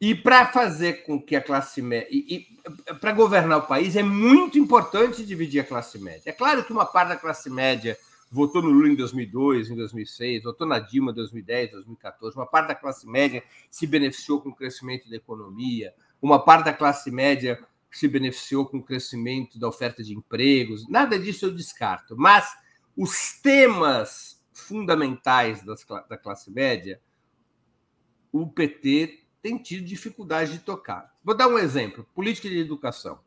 [0.00, 2.08] E para fazer com que a classe média.
[2.10, 2.48] E,
[2.88, 6.30] e para governar o país é muito importante dividir a classe média.
[6.30, 7.98] É claro que uma parte da classe média
[8.30, 12.36] votou no Lula em 2002, em 2006, votou na Dilma em 2010, 2014.
[12.36, 16.72] Uma parte da classe média se beneficiou com o crescimento da economia, uma parte da
[16.72, 20.88] classe média se beneficiou com o crescimento da oferta de empregos.
[20.88, 22.16] Nada disso eu descarto.
[22.16, 22.48] Mas
[22.96, 27.00] os temas fundamentais das, da classe média,
[28.32, 31.14] o PT tem tido dificuldade de tocar.
[31.22, 33.20] Vou dar um exemplo: política de educação.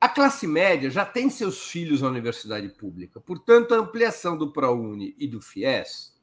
[0.00, 5.14] A classe média já tem seus filhos na universidade pública, portanto, a ampliação do ProUni
[5.18, 6.18] e do FIES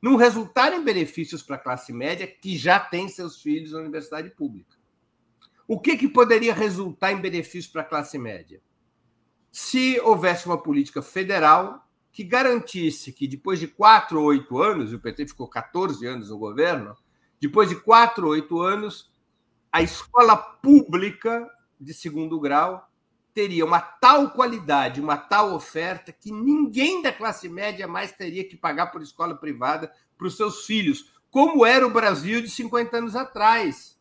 [0.00, 4.30] não resultaram em benefícios para a classe média que já tem seus filhos na universidade
[4.30, 4.76] pública.
[5.66, 8.62] O que, que poderia resultar em benefício para a classe média?
[9.52, 14.94] Se houvesse uma política federal que garantisse que depois de quatro ou oito anos, e
[14.94, 16.96] o PT ficou 14 anos no governo,
[17.40, 19.10] depois de quatro oito anos,
[19.70, 21.48] a escola pública
[21.80, 22.88] de segundo grau
[23.32, 28.56] teria uma tal qualidade, uma tal oferta, que ninguém da classe média mais teria que
[28.56, 33.14] pagar por escola privada para os seus filhos, como era o Brasil de 50 anos
[33.14, 33.96] atrás.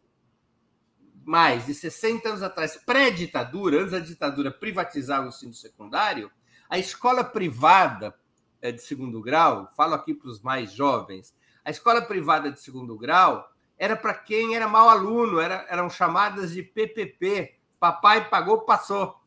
[1.23, 6.31] Mais de 60 anos atrás, pré-ditadura, antes da ditadura privatizar o ensino secundário,
[6.67, 8.15] a escola privada
[8.61, 11.35] eh, de segundo grau, falo aqui para os mais jovens,
[11.67, 16.53] a escola privada de segundo grau era para quem era mau aluno, era, eram chamadas
[16.53, 19.19] de PPP, papai pagou, passou.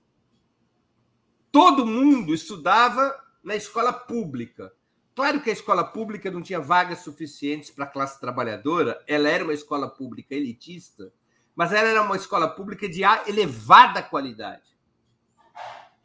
[1.52, 3.14] Todo mundo estudava
[3.44, 4.72] na escola pública.
[5.14, 9.44] Claro que a escola pública não tinha vagas suficientes para a classe trabalhadora, ela era
[9.44, 11.12] uma escola pública elitista,
[11.54, 14.78] mas ela era uma escola pública de elevada qualidade.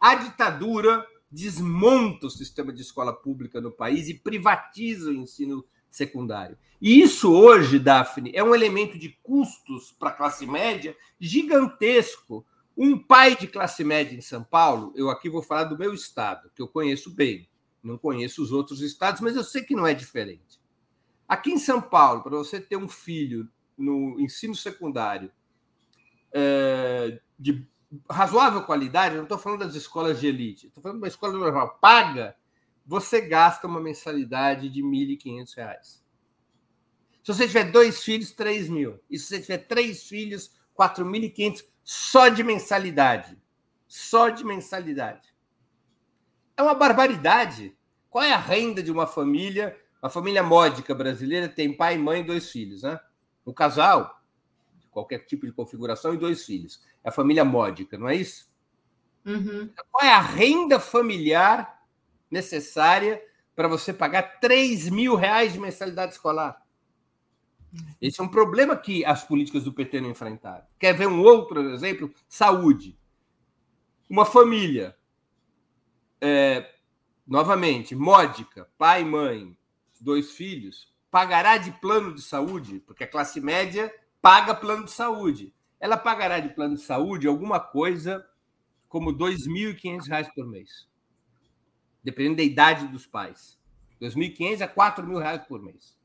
[0.01, 5.63] A ditadura desmonta o sistema de escola pública no país e privatiza o ensino
[5.95, 6.57] secundário.
[6.81, 12.45] E isso hoje, Daphne, é um elemento de custos para a classe média gigantesco.
[12.77, 16.51] Um pai de classe média em São Paulo, eu aqui vou falar do meu estado,
[16.53, 17.47] que eu conheço bem,
[17.81, 20.59] não conheço os outros estados, mas eu sei que não é diferente.
[21.27, 23.47] Aqui em São Paulo, para você ter um filho
[23.77, 25.31] no ensino secundário
[26.33, 27.65] é, de
[28.09, 31.77] razoável qualidade, não estou falando das escolas de elite, estou falando de uma escola normal,
[31.81, 32.35] paga
[32.85, 36.05] você gasta uma mensalidade de R$ 1.500.
[37.23, 38.99] Se você tiver dois filhos, 3 mil.
[39.09, 43.35] E se você tiver três filhos, 4.500 só de mensalidade.
[43.87, 45.33] Só de mensalidade.
[46.55, 47.75] É uma barbaridade.
[48.09, 49.75] Qual é a renda de uma família?
[50.01, 52.99] A família módica brasileira tem pai, mãe e dois filhos, né?
[53.45, 54.21] Um casal,
[54.91, 56.79] qualquer tipo de configuração, e dois filhos.
[57.03, 58.47] É a família módica, não é isso?
[59.25, 59.69] Uhum.
[59.91, 61.74] Qual é a renda familiar
[62.29, 63.21] necessária
[63.55, 66.61] para você pagar 3 mil reais de mensalidade escolar.
[68.01, 70.65] Esse é um problema que as políticas do PT não enfrentaram.
[70.79, 72.13] Quer ver um outro exemplo?
[72.27, 72.97] Saúde.
[74.09, 74.95] Uma família,
[76.21, 76.73] é,
[77.25, 79.57] novamente, módica, pai, mãe,
[79.99, 85.53] dois filhos, pagará de plano de saúde, porque a classe média paga plano de saúde.
[85.79, 88.25] Ela pagará de plano de saúde alguma coisa
[88.87, 90.87] como R$ 2.500 por mês
[92.05, 93.59] dependendo da idade dos pais.
[93.99, 95.97] 2.500 a 4 mil reais por mês.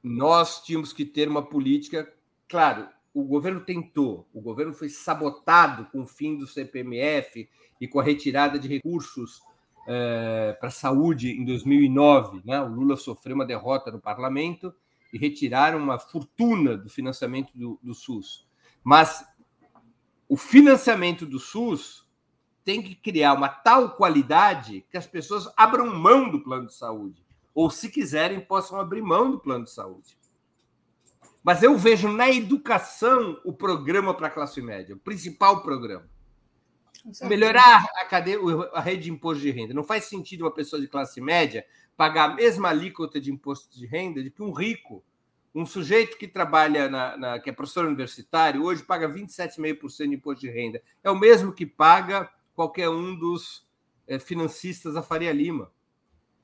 [0.00, 2.14] Nós tínhamos que ter uma política.
[2.48, 7.48] Claro, o governo tentou, o governo foi sabotado com o fim do CPMF
[7.80, 9.40] e com a retirada de recursos
[9.88, 12.42] é, para a saúde em 2009.
[12.44, 12.60] Né?
[12.60, 14.72] O Lula sofreu uma derrota no parlamento
[15.12, 18.46] e retiraram uma fortuna do financiamento do, do SUS.
[18.84, 19.26] Mas
[20.28, 22.06] o financiamento do SUS
[22.64, 27.24] tem que criar uma tal qualidade que as pessoas abram mão do plano de saúde.
[27.54, 30.18] Ou, se quiserem, possam abrir mão do plano de saúde.
[31.42, 36.04] Mas eu vejo na educação o programa para a classe média, o principal programa.
[37.22, 38.38] Melhorar a, cadeia,
[38.74, 39.72] a rede de imposto de renda.
[39.72, 41.64] Não faz sentido uma pessoa de classe média
[41.96, 45.04] pagar a mesma alíquota de imposto de renda de que um rico.
[45.56, 50.40] Um sujeito que trabalha, na, na que é professor universitário, hoje paga 27,5% de imposto
[50.42, 50.82] de renda.
[51.02, 53.66] É o mesmo que paga qualquer um dos
[54.06, 55.72] é, financistas da Faria Lima.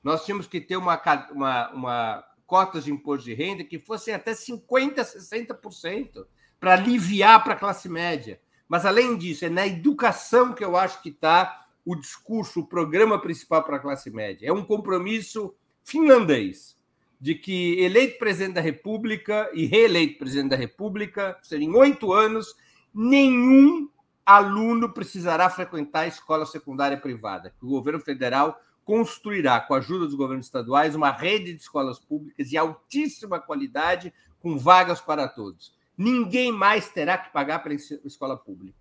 [0.02, 0.98] Nós tínhamos que ter uma,
[1.30, 6.26] uma, uma cotas de imposto de renda que fossem até 50%, 60%,
[6.58, 8.40] para aliviar para a classe média.
[8.66, 13.20] Mas, além disso, é na educação que eu acho que está o discurso, o programa
[13.20, 14.48] principal para a classe média.
[14.48, 16.80] É um compromisso finlandês
[17.22, 22.56] de que eleito presidente da República e reeleito presidente da República, serem oito anos,
[22.92, 23.88] nenhum
[24.26, 30.06] aluno precisará frequentar a escola secundária privada, que o governo federal construirá, com a ajuda
[30.06, 35.72] dos governos estaduais, uma rede de escolas públicas de altíssima qualidade, com vagas para todos.
[35.96, 38.76] Ninguém mais terá que pagar pela escola pública.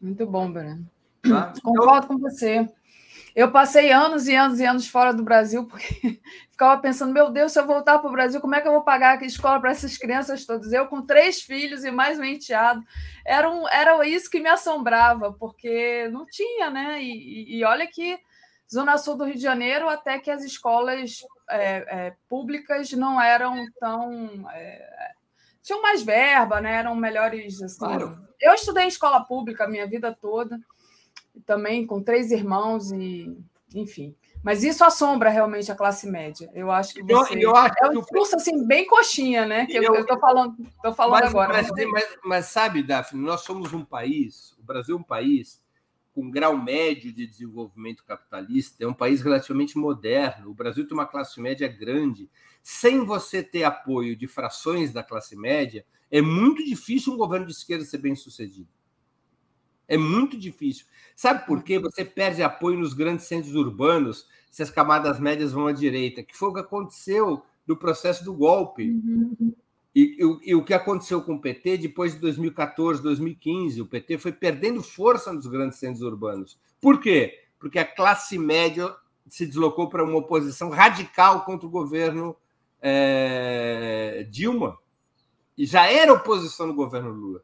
[0.00, 0.88] Muito bom, Breno.
[1.20, 1.52] Tá?
[1.62, 2.66] Concordo com você.
[3.34, 7.52] Eu passei anos e anos e anos fora do Brasil, porque ficava pensando, meu Deus,
[7.52, 9.70] se eu voltar para o Brasil, como é que eu vou pagar a escola para
[9.70, 10.72] essas crianças todas?
[10.72, 12.82] Eu com três filhos e mais um enteado.
[13.24, 17.02] Era, um, era isso que me assombrava, porque não tinha, né?
[17.02, 18.18] E, e olha que
[18.72, 23.62] Zona Sul do Rio de Janeiro, até que as escolas é, é, públicas não eram
[23.78, 24.48] tão.
[24.50, 25.12] É,
[25.62, 26.76] tinham mais verba, né?
[26.76, 27.60] eram melhores.
[27.60, 27.78] Assim.
[27.78, 28.18] Claro.
[28.40, 30.58] Eu estudei em escola pública a minha vida toda,
[31.46, 33.36] também com três irmãos, e
[33.74, 34.14] enfim.
[34.42, 36.50] Mas isso assombra realmente a classe média.
[36.52, 37.34] Eu acho que você...
[37.34, 39.66] eu, eu acho é um discurso assim, bem coxinha, né?
[39.66, 41.52] Que eu estou falando, tô falando mas, agora.
[41.52, 45.62] Mas, mas, mas, sabe, Daphne, nós somos um país, o Brasil é um país
[46.12, 50.50] com grau médio de desenvolvimento capitalista, é um país relativamente moderno.
[50.50, 52.28] O Brasil tem uma classe média grande.
[52.62, 57.52] Sem você ter apoio de frações da classe média, é muito difícil um governo de
[57.52, 58.68] esquerda ser bem sucedido.
[59.92, 60.86] É muito difícil.
[61.14, 61.78] Sabe por quê?
[61.78, 66.34] Você perde apoio nos grandes centros urbanos se as camadas médias vão à direita, que
[66.34, 68.88] foi o que aconteceu no processo do golpe.
[68.88, 69.54] Uhum.
[69.94, 73.82] E, e, e, o que aconteceu com o PT depois de 2014, 2015?
[73.82, 76.58] O PT foi perdendo força nos grandes centros urbanos.
[76.80, 77.44] Por quê?
[77.58, 78.96] Porque a classe média
[79.28, 82.34] se deslocou para uma oposição radical contra o governo
[82.80, 84.78] é, Dilma.
[85.58, 87.42] E já era oposição no governo Lula.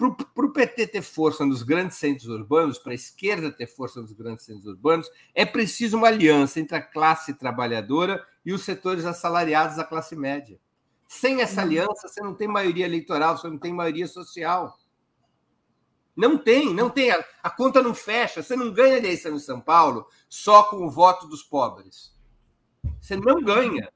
[0.00, 4.12] Para o PT ter força nos grandes centros urbanos, para a esquerda ter força nos
[4.12, 9.76] grandes centros urbanos, é preciso uma aliança entre a classe trabalhadora e os setores assalariados
[9.76, 10.58] da classe média.
[11.06, 11.66] Sem essa uhum.
[11.66, 14.78] aliança, você não tem maioria eleitoral, você não tem maioria social.
[16.16, 17.10] Não tem, não tem.
[17.10, 18.42] A, a conta não fecha.
[18.42, 22.16] Você não ganha eleição em São Paulo só com o voto dos pobres.
[23.02, 23.92] Você não ganha.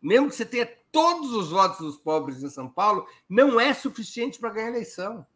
[0.00, 4.38] Mesmo que você tenha todos os votos dos pobres em São Paulo, não é suficiente
[4.38, 5.26] para ganhar eleição.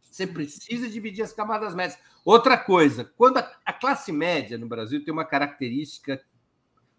[0.00, 1.98] Você precisa dividir as camadas médias.
[2.24, 6.22] Outra coisa, quando a, classe média no Brasil tem uma característica,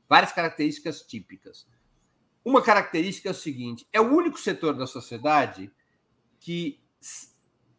[0.07, 1.67] várias características típicas.
[2.43, 5.71] Uma característica é o seguinte: é o único setor da sociedade
[6.39, 6.79] que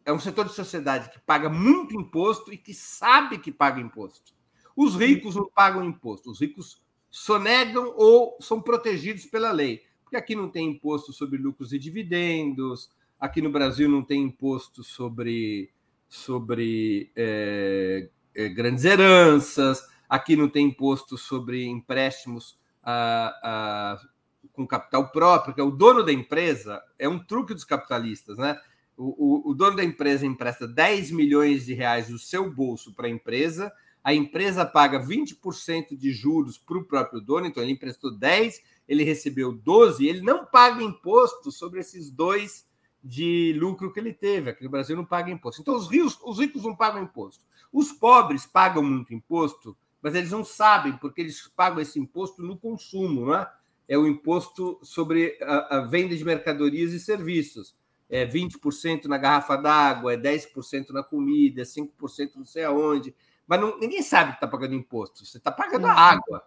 [0.04, 4.34] é um setor de sociedade que paga muito imposto e que sabe que paga imposto.
[4.76, 9.82] Os ricos não pagam imposto, os ricos sonegam ou são protegidos pela lei.
[10.02, 14.82] Porque aqui não tem imposto sobre lucros e dividendos, aqui no Brasil não tem imposto
[14.82, 15.70] sobre,
[16.08, 24.08] sobre é, é, grandes heranças, aqui não tem imposto sobre empréstimos a, a
[24.52, 28.58] com capital próprio, que é o dono da empresa, é um truque dos capitalistas, né?
[28.96, 33.06] O, o, o dono da empresa empresta 10 milhões de reais do seu bolso para
[33.06, 33.72] a empresa,
[34.02, 39.04] a empresa paga 20% de juros para o próprio dono, então ele emprestou 10, ele
[39.04, 42.66] recebeu 12, ele não paga imposto sobre esses dois
[43.02, 44.50] de lucro que ele teve.
[44.50, 45.60] Aqui no Brasil não paga imposto.
[45.60, 45.88] Então os
[46.22, 47.44] os ricos não pagam imposto.
[47.72, 52.56] Os pobres pagam muito imposto, mas eles não sabem, porque eles pagam esse imposto no
[52.56, 53.50] consumo, não é?
[53.90, 57.76] é o imposto sobre a, a venda de mercadorias e serviços.
[58.08, 63.14] É 20% na garrafa d'água, é 10% na comida, é 5% não sei aonde.
[63.50, 65.26] Mas não, ninguém sabe que está pagando imposto.
[65.26, 66.44] Você está pagando a água.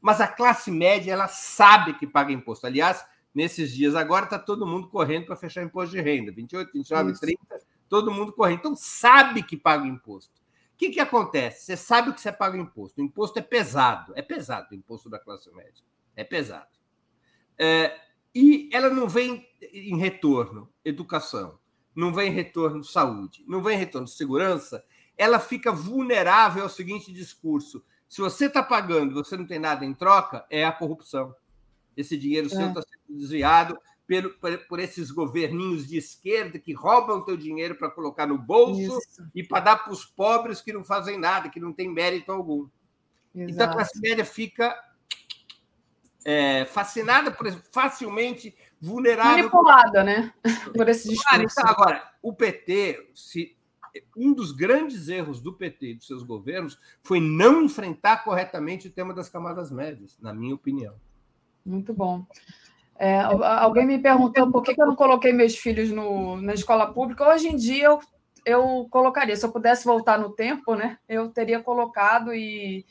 [0.00, 2.66] Mas a classe média, ela sabe que paga imposto.
[2.66, 7.12] Aliás, nesses dias agora está todo mundo correndo para fechar imposto de renda, 28, 29,
[7.12, 7.20] Isso.
[7.20, 8.58] 30, todo mundo correndo.
[8.58, 10.40] Então sabe que paga imposto.
[10.74, 11.66] O que, que acontece?
[11.66, 13.00] Você sabe que você paga imposto.
[13.00, 15.84] O imposto é pesado, é pesado o imposto da classe média,
[16.16, 16.66] é pesado.
[17.56, 17.96] É,
[18.34, 21.60] e ela não vem em retorno educação,
[21.94, 24.84] não vem em retorno saúde, não vem em retorno segurança,
[25.20, 29.92] ela fica vulnerável ao seguinte discurso: se você está pagando, você não tem nada em
[29.92, 31.34] troca, é a corrupção.
[31.94, 32.50] Esse dinheiro é.
[32.50, 33.78] seu está sendo desviado
[34.40, 38.80] por, por, esses governinhos de esquerda que roubam o teu dinheiro para colocar no bolso
[38.80, 39.30] Isso.
[39.34, 42.66] e para dar para os pobres que não fazem nada, que não têm mérito algum.
[43.34, 43.52] Exato.
[43.52, 44.74] Então a classe média fica
[46.24, 49.36] é, fascinada por facilmente vulnerável.
[49.36, 50.32] Manipulada, né?
[50.74, 51.60] Por esse discurso.
[51.60, 53.54] Então, agora, o PT, se,
[54.16, 58.90] um dos grandes erros do PT e dos seus governos foi não enfrentar corretamente o
[58.90, 60.94] tema das camadas médias, na minha opinião.
[61.64, 62.24] Muito bom.
[62.98, 67.26] É, alguém me perguntou por que, eu não coloquei meus filhos no, na escola pública.
[67.26, 67.98] Hoje em dia eu,
[68.44, 70.98] eu colocaria, se eu pudesse voltar no tempo, né?
[71.08, 72.84] Eu teria colocado e,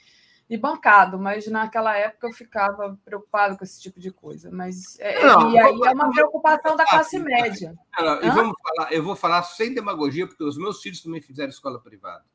[0.50, 4.50] e bancado, mas naquela época eu ficava preocupado com esse tipo de coisa.
[4.52, 7.78] Mas é, não, e aí é uma preocupação da classe média.
[8.00, 11.50] Não, e vamos falar, eu vou falar sem demagogia, porque os meus filhos também fizeram
[11.50, 12.26] escola privada.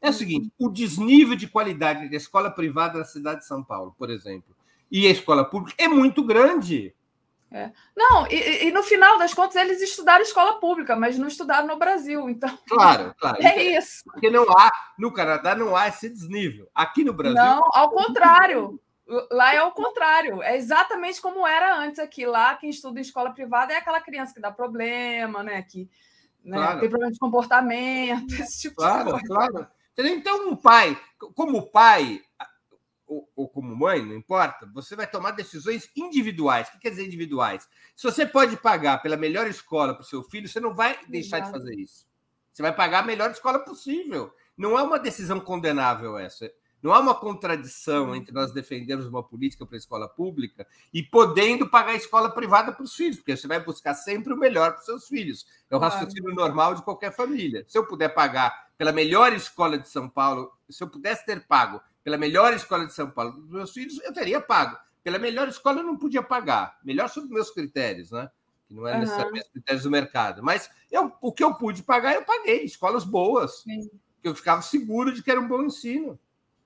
[0.00, 3.94] É o seguinte: o desnível de qualidade da escola privada na cidade de São Paulo,
[3.96, 4.56] por exemplo,
[4.90, 6.92] e a escola pública é muito grande.
[7.52, 7.70] É.
[7.94, 11.76] Não, e, e, no final das contas eles estudaram escola pública, mas não estudaram no
[11.76, 12.30] Brasil.
[12.30, 13.42] Então, claro, claro.
[13.42, 14.02] É isso.
[14.04, 16.68] Porque não há, no Canadá não há esse desnível.
[16.74, 17.36] Aqui no Brasil.
[17.36, 18.80] Não, ao contrário.
[19.30, 20.42] Lá é o contrário.
[20.42, 22.24] É exatamente como era antes aqui.
[22.24, 25.60] Lá, quem estuda em escola privada é aquela criança que dá problema, né?
[25.62, 25.90] Que
[26.42, 26.80] né, claro.
[26.80, 29.26] tem problema de comportamento, esse tipo claro, de coisa.
[29.26, 29.68] Claro.
[29.98, 30.98] Então, um pai,
[31.34, 32.22] como pai,
[33.12, 36.68] ou, ou, como mãe, não importa, você vai tomar decisões individuais.
[36.68, 37.68] O que quer dizer individuais?
[37.94, 41.38] Se você pode pagar pela melhor escola para o seu filho, você não vai deixar
[41.38, 41.52] Exato.
[41.52, 42.06] de fazer isso.
[42.52, 44.32] Você vai pagar a melhor escola possível.
[44.56, 46.50] Não é uma decisão condenável essa.
[46.82, 48.14] Não há uma contradição uhum.
[48.16, 52.72] entre nós defendermos uma política para a escola pública e podendo pagar a escola privada
[52.72, 55.46] para os filhos, porque você vai buscar sempre o melhor para os seus filhos.
[55.70, 57.64] É o raciocínio normal de qualquer família.
[57.68, 61.80] Se eu puder pagar pela melhor escola de São Paulo, se eu pudesse ter pago
[62.04, 64.76] pela melhor escola de São Paulo dos meus filhos, eu teria pago.
[65.02, 66.78] Pela melhor escola eu não podia pagar.
[66.84, 68.30] Melhor sob meus critérios, né?
[68.66, 69.00] Que não é uhum.
[69.00, 70.42] necessariamente os critérios do mercado.
[70.42, 72.64] Mas eu, o que eu pude pagar, eu paguei.
[72.64, 73.62] Escolas boas.
[73.62, 73.90] Sim.
[74.22, 76.18] Que eu ficava seguro de que era um bom ensino.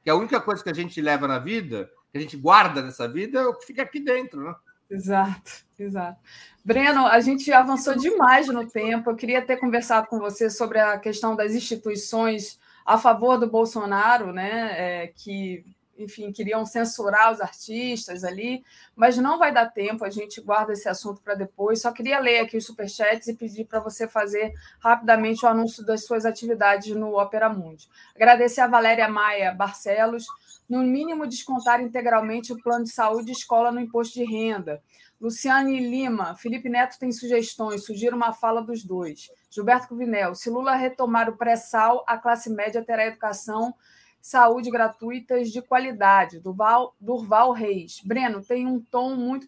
[0.03, 3.09] Que a única coisa que a gente leva na vida, que a gente guarda nessa
[3.09, 4.55] vida, é o que fica aqui dentro, né?
[4.89, 6.21] Exato, exato.
[6.65, 9.11] Breno, a gente avançou demais no tempo.
[9.11, 14.33] Eu queria ter conversado com você sobre a questão das instituições a favor do Bolsonaro,
[14.33, 15.65] né, é, que,
[15.99, 18.63] enfim, queriam censurar os artistas ali,
[18.95, 21.83] mas não vai dar tempo, a gente guarda esse assunto para depois.
[21.83, 26.07] Só queria ler aqui os superchats e pedir para você fazer rapidamente o anúncio das
[26.07, 27.89] suas atividades no Opera Mundi.
[28.15, 30.25] Agradecer a Valéria Maia Barcelos,
[30.69, 34.81] no mínimo descontar integralmente o plano de saúde e escola no imposto de renda.
[35.21, 39.31] Luciane Lima, Felipe Neto tem sugestões, sugiro uma fala dos dois.
[39.57, 43.75] Gilberto Cuvinel, se Lula retomar o pré-sal, a classe média terá educação,
[44.21, 46.41] saúde gratuitas de qualidade.
[46.41, 48.03] Durval, Durval Reis.
[48.05, 49.47] Breno, tem um tom muito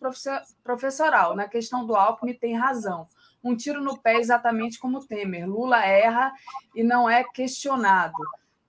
[0.64, 1.36] professoral.
[1.36, 3.06] Na questão do Alckmin, tem razão.
[3.44, 5.46] Um tiro no pé exatamente como Temer.
[5.46, 6.32] Lula erra
[6.74, 8.16] e não é questionado.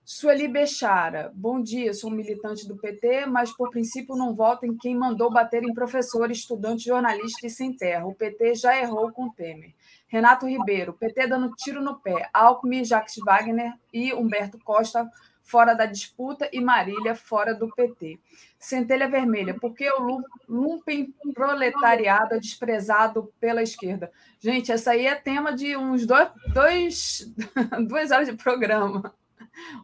[0.04, 4.94] Sueli Bechara, bom dia, sou militante do PT, mas por princípio não voto em quem
[4.94, 8.04] mandou bater em professor, estudante, jornalista e sem terra.
[8.04, 9.72] O PT já errou com Temer.
[10.10, 12.28] Renato Ribeiro, PT dando tiro no pé.
[12.34, 15.08] Alckmin, Jacques Wagner e Humberto Costa
[15.42, 18.18] fora da disputa e Marília fora do PT.
[18.58, 24.10] Centelha Vermelha, porque o lumpen proletariado é desprezado pela esquerda?
[24.38, 27.32] Gente, essa aí é tema de uns dois, dois
[27.88, 29.14] duas horas de programa.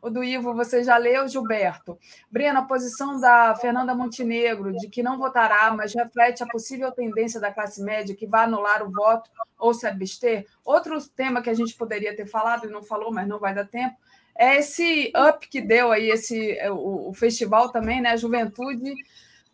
[0.02, 1.98] O do Ivo, você já leu, Gilberto.
[2.30, 7.40] Breno, a posição da Fernanda Montenegro de que não votará, mas reflete a possível tendência
[7.40, 10.46] da classe média que vai anular o voto ou se abster.
[10.64, 13.66] Outro tema que a gente poderia ter falado e não falou, mas não vai dar
[13.66, 13.96] tempo,
[14.38, 18.16] é esse up que deu aí esse é, o, o festival também, né?
[18.16, 18.94] Juventude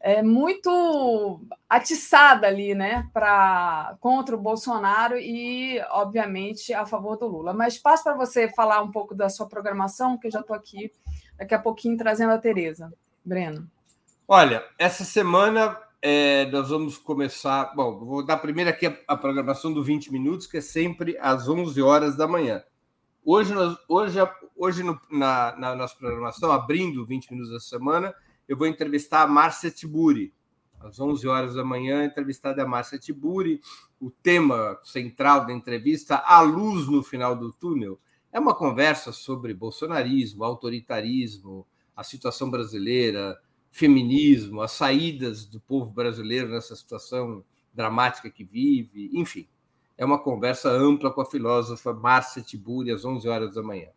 [0.02, 7.54] é, muito atiçada ali, né, para contra o Bolsonaro e, obviamente, a favor do Lula.
[7.54, 10.90] Mas passo para você falar um pouco da sua programação, que eu já estou aqui
[11.38, 12.92] daqui a pouquinho trazendo a Tereza.
[13.24, 13.70] Breno.
[14.26, 17.72] Olha, essa semana é, nós vamos começar.
[17.76, 21.48] Bom, vou dar primeiro aqui a, a, programação do 20 minutos, que é sempre às
[21.48, 22.62] 11 horas da manhã.
[23.24, 24.18] Hoje, nós, hoje,
[24.56, 28.12] hoje no, na, na nossa programação, abrindo 20 minutos da semana,
[28.48, 30.32] eu vou entrevistar a Márcia Tiburi.
[30.80, 33.60] às 11 horas da manhã, entrevistada é a Márcia Tiburi.
[34.00, 38.00] O tema central da entrevista, A Luz no Final do Túnel,
[38.32, 43.38] é uma conversa sobre bolsonarismo, autoritarismo, a situação brasileira,
[43.70, 49.48] feminismo, as saídas do povo brasileiro nessa situação dramática que vive, enfim.
[49.96, 53.88] É uma conversa ampla com a filósofa Márcia Tiburi, às 11 horas da manhã.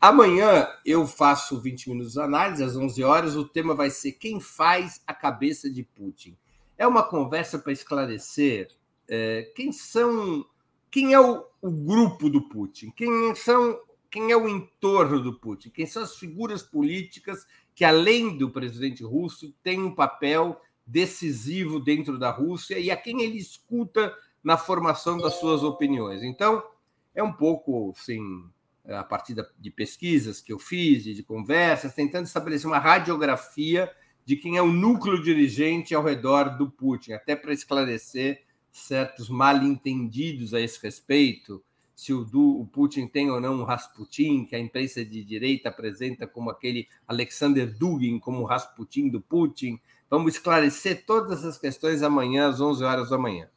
[0.00, 3.36] Amanhã eu faço 20 minutos de análise, às 11 horas.
[3.36, 6.36] O tema vai ser Quem faz a cabeça de Putin?
[6.76, 8.68] É uma conversa para esclarecer
[9.08, 10.46] é, quem são.
[10.90, 12.90] Quem é o, o, grupo do Putin?
[12.90, 13.80] Quem são.
[14.10, 15.70] Quem é o entorno do Putin?
[15.70, 22.18] Quem são as figuras políticas que, além do presidente russo, têm um papel decisivo dentro
[22.18, 26.22] da Rússia e a quem ele escuta na formação das suas opiniões?
[26.22, 26.62] Então,
[27.14, 28.48] é um pouco, assim,
[28.88, 33.90] a partir de pesquisas que eu fiz, de conversas, tentando estabelecer uma radiografia
[34.24, 40.54] de quem é o núcleo dirigente ao redor do Putin, até para esclarecer certos mal-entendidos
[40.54, 41.62] a esse respeito,
[41.98, 46.28] se o, o, Putin tem ou não um Rasputin, que a imprensa de direita apresenta
[46.28, 49.80] como aquele Alexander Dugin, como o Rasputin do Putin.
[50.08, 53.48] Vamos esclarecer todas essas questões amanhã, às 11 horas da manhã.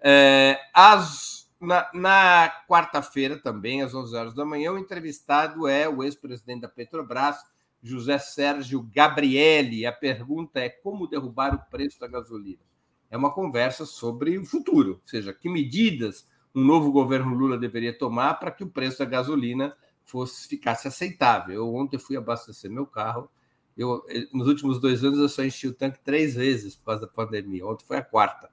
[0.00, 6.02] É, as na, na quarta-feira, também, às 11 horas da manhã, o entrevistado é o
[6.02, 7.36] ex-presidente da Petrobras,
[7.82, 9.86] José Sérgio Gabrielli.
[9.86, 12.62] A pergunta é como derrubar o preço da gasolina.
[13.10, 17.96] É uma conversa sobre o futuro, ou seja, que medidas um novo governo Lula deveria
[17.96, 21.54] tomar para que o preço da gasolina fosse ficasse aceitável.
[21.54, 23.30] Eu ontem fui abastecer meu carro.
[23.76, 27.06] Eu, nos últimos dois anos eu só enchi o tanque três vezes por causa da
[27.06, 27.66] pandemia.
[27.66, 28.50] Ontem foi a quarta.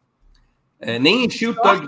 [0.80, 1.88] É, nem enchi o tanque.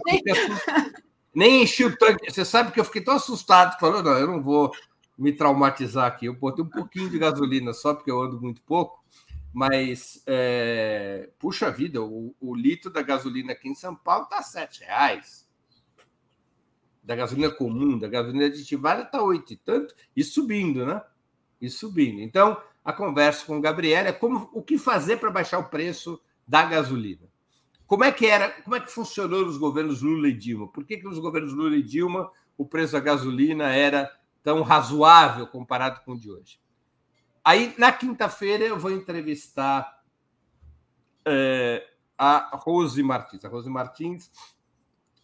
[1.38, 2.32] Nem enchi o tanque.
[2.32, 4.72] Você sabe que eu fiquei tão assustado que falou: não, eu não vou
[5.16, 6.26] me traumatizar aqui.
[6.26, 9.06] Eu botei um pouquinho de gasolina só porque eu ando muito pouco.
[9.54, 11.30] Mas, é...
[11.38, 15.48] puxa vida, o, o, litro da gasolina aqui em São Paulo está R$ reais.
[17.04, 21.04] Da gasolina comum, da gasolina aditivada está oito e tanto, e subindo, né?
[21.62, 22.20] E subindo.
[22.20, 26.20] Então, a conversa com o Gabriel é como o que fazer para baixar o preço
[26.48, 27.30] da gasolina.
[27.88, 30.68] Como é que era, como é que funcionou nos governos Lula e Dilma?
[30.68, 34.12] Por que, que nos governos Lula e Dilma o preço da gasolina era
[34.44, 36.60] tão razoável comparado com o de hoje?
[37.44, 40.04] Aí, na quinta-feira, eu vou entrevistar
[41.26, 43.46] é, a Rose Martins.
[43.46, 44.30] A Rose Martins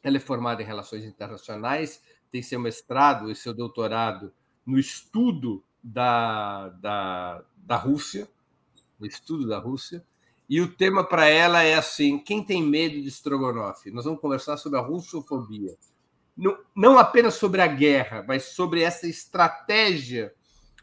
[0.02, 4.34] ela é formada em Relações Internacionais, tem seu mestrado e seu doutorado
[4.66, 8.30] no estudo da, da, da Rússia,
[9.00, 10.06] no estudo da Rússia,
[10.50, 13.90] e o tema para ela é assim: quem tem medo de Strogonoff?
[13.92, 15.76] Nós vamos conversar sobre a russofobia.
[16.36, 20.34] Não, não apenas sobre a guerra, mas sobre essa estratégia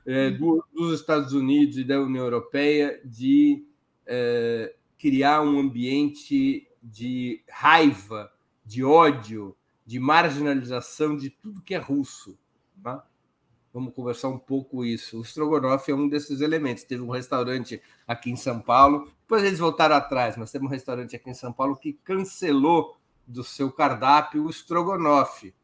[0.06, 3.64] é, do, dos Estados Unidos e da União Europeia de
[4.06, 8.32] é, criar um ambiente de raiva,
[8.64, 12.38] de ódio, de marginalização de tudo que é russo.
[12.82, 13.04] Tá?
[13.72, 15.18] Vamos conversar um pouco isso.
[15.18, 16.84] O Strogonoff é um desses elementos.
[16.84, 21.14] Teve um restaurante aqui em São Paulo, depois eles voltaram atrás, mas teve um restaurante
[21.14, 25.54] aqui em São Paulo que cancelou do seu cardápio o Strogonoff.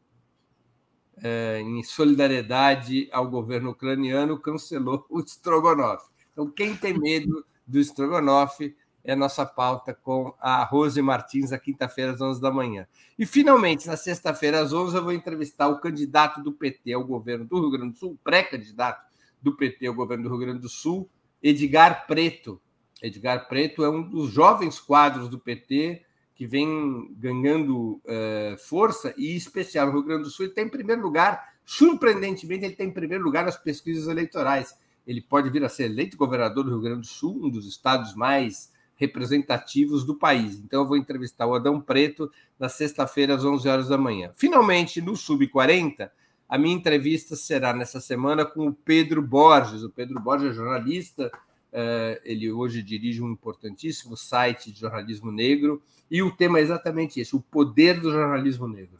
[1.21, 6.07] É, em solidariedade ao governo ucraniano, cancelou o Strogonoff.
[6.31, 8.73] Então, quem tem medo do Strogonoff
[9.07, 12.85] é a nossa pauta com a Rose Martins, na quinta-feira, às 11 da manhã.
[13.17, 17.45] E, finalmente, na sexta-feira, às 11, eu vou entrevistar o candidato do PT ao governo
[17.45, 19.01] do Rio Grande do Sul, pré-candidato
[19.41, 21.09] do PT ao governo do Rio Grande do Sul,
[21.41, 22.61] Edgar Preto.
[23.01, 26.03] Edgar Preto é um dos jovens quadros do PT
[26.35, 30.69] que vem ganhando uh, força, e especial no Rio Grande do Sul, ele está em
[30.69, 34.77] primeiro lugar, surpreendentemente, ele está em primeiro lugar nas pesquisas eleitorais.
[35.07, 38.13] Ele pode vir a ser eleito governador do Rio Grande do Sul, um dos estados
[38.13, 40.59] mais representativos do país.
[40.59, 42.29] Então, eu vou entrevistar o Adão Preto
[42.59, 44.31] na sexta-feira, às 11 horas da manhã.
[44.35, 46.09] Finalmente, no Sub-40,
[46.49, 49.83] a minha entrevista será nessa semana com o Pedro Borges.
[49.83, 51.31] O Pedro Borges é jornalista,
[51.71, 57.19] eh, ele hoje dirige um importantíssimo site de jornalismo negro, e o tema é exatamente
[57.19, 58.97] esse: o poder do jornalismo negro.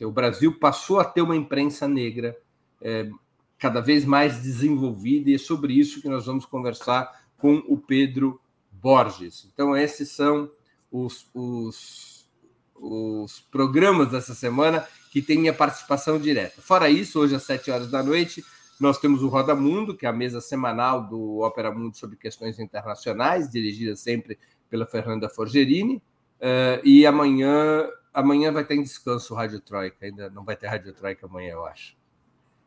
[0.00, 2.36] O Brasil passou a ter uma imprensa negra
[2.82, 3.08] eh,
[3.56, 8.40] cada vez mais desenvolvida, e é sobre isso que nós vamos conversar com o Pedro
[8.84, 9.48] Borges.
[9.50, 10.50] Então, esses são
[10.92, 12.28] os, os,
[12.74, 16.60] os programas dessa semana que tem minha participação direta.
[16.60, 18.44] Fora isso, hoje às sete horas da noite,
[18.78, 22.58] nós temos o Roda Mundo, que é a mesa semanal do Ópera Mundo sobre questões
[22.58, 24.38] internacionais, dirigida sempre
[24.68, 25.96] pela Fernanda Forgerini.
[26.38, 30.66] Uh, e amanhã, amanhã vai ter em descanso o Rádio Troika, ainda não vai ter
[30.66, 31.96] Rádio Troika amanhã, eu acho.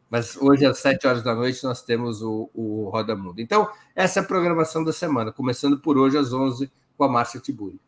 [0.10, 3.42] Mas hoje, às sete horas da noite, nós temos o, o Roda Mundo.
[3.42, 7.40] Então, essa é a programação da semana, começando por hoje, às 11, com a Márcia
[7.40, 7.80] Tiburi.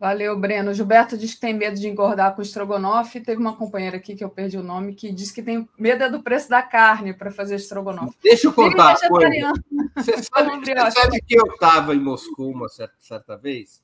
[0.00, 0.72] Valeu, Breno.
[0.72, 3.20] Gilberto diz que tem medo de engordar com estrogonofe.
[3.20, 6.10] Teve uma companheira aqui que eu perdi o nome que disse que tem medo é
[6.10, 8.16] do preço da carne para fazer estrogonofe.
[8.22, 9.52] Deixa eu contar coisa.
[9.96, 13.82] Você sabe, você sabe que eu estava em Moscou uma certa, certa vez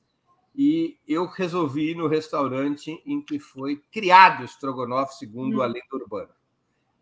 [0.55, 5.61] e eu resolvi ir no restaurante em que foi criado o estrogonofe segundo hum.
[5.61, 6.29] a lenda urbana.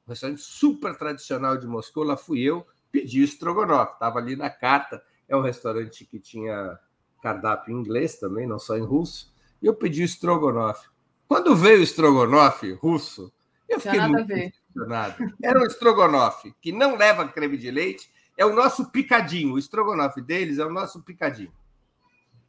[0.05, 4.49] Um restaurante super tradicional de Moscou, lá fui eu, pedi o estrogonofe, estava ali na
[4.49, 5.03] carta.
[5.27, 6.77] É um restaurante que tinha
[7.21, 10.89] cardápio em inglês também, não só em russo, e eu pedi o estrogonofe.
[11.27, 13.31] Quando veio o estrogonofe russo,
[13.67, 15.33] eu fiquei muito impressionado.
[15.41, 19.53] Era um estrogonofe que não leva creme de leite, é o nosso picadinho.
[19.53, 21.51] O estrogonofe deles é o nosso picadinho.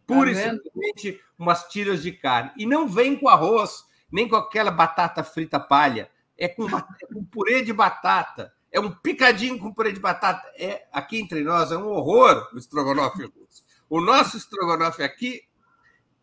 [0.06, 2.52] Pura tá e simplesmente umas tiras de carne.
[2.56, 6.10] E não vem com arroz, nem com aquela batata frita palha.
[6.36, 8.52] É com, é com purê de batata.
[8.70, 10.46] É um picadinho com purê de batata.
[10.58, 13.64] É Aqui entre nós é um horror o estrogonofe russo.
[13.88, 15.42] O nosso estrogonofe aqui,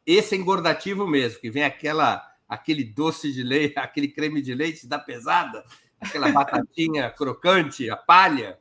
[0.05, 4.85] esse é engordativo mesmo, que vem aquela aquele doce de leite, aquele creme de leite
[4.85, 5.63] da pesada,
[5.99, 8.59] aquela batatinha crocante, a palha.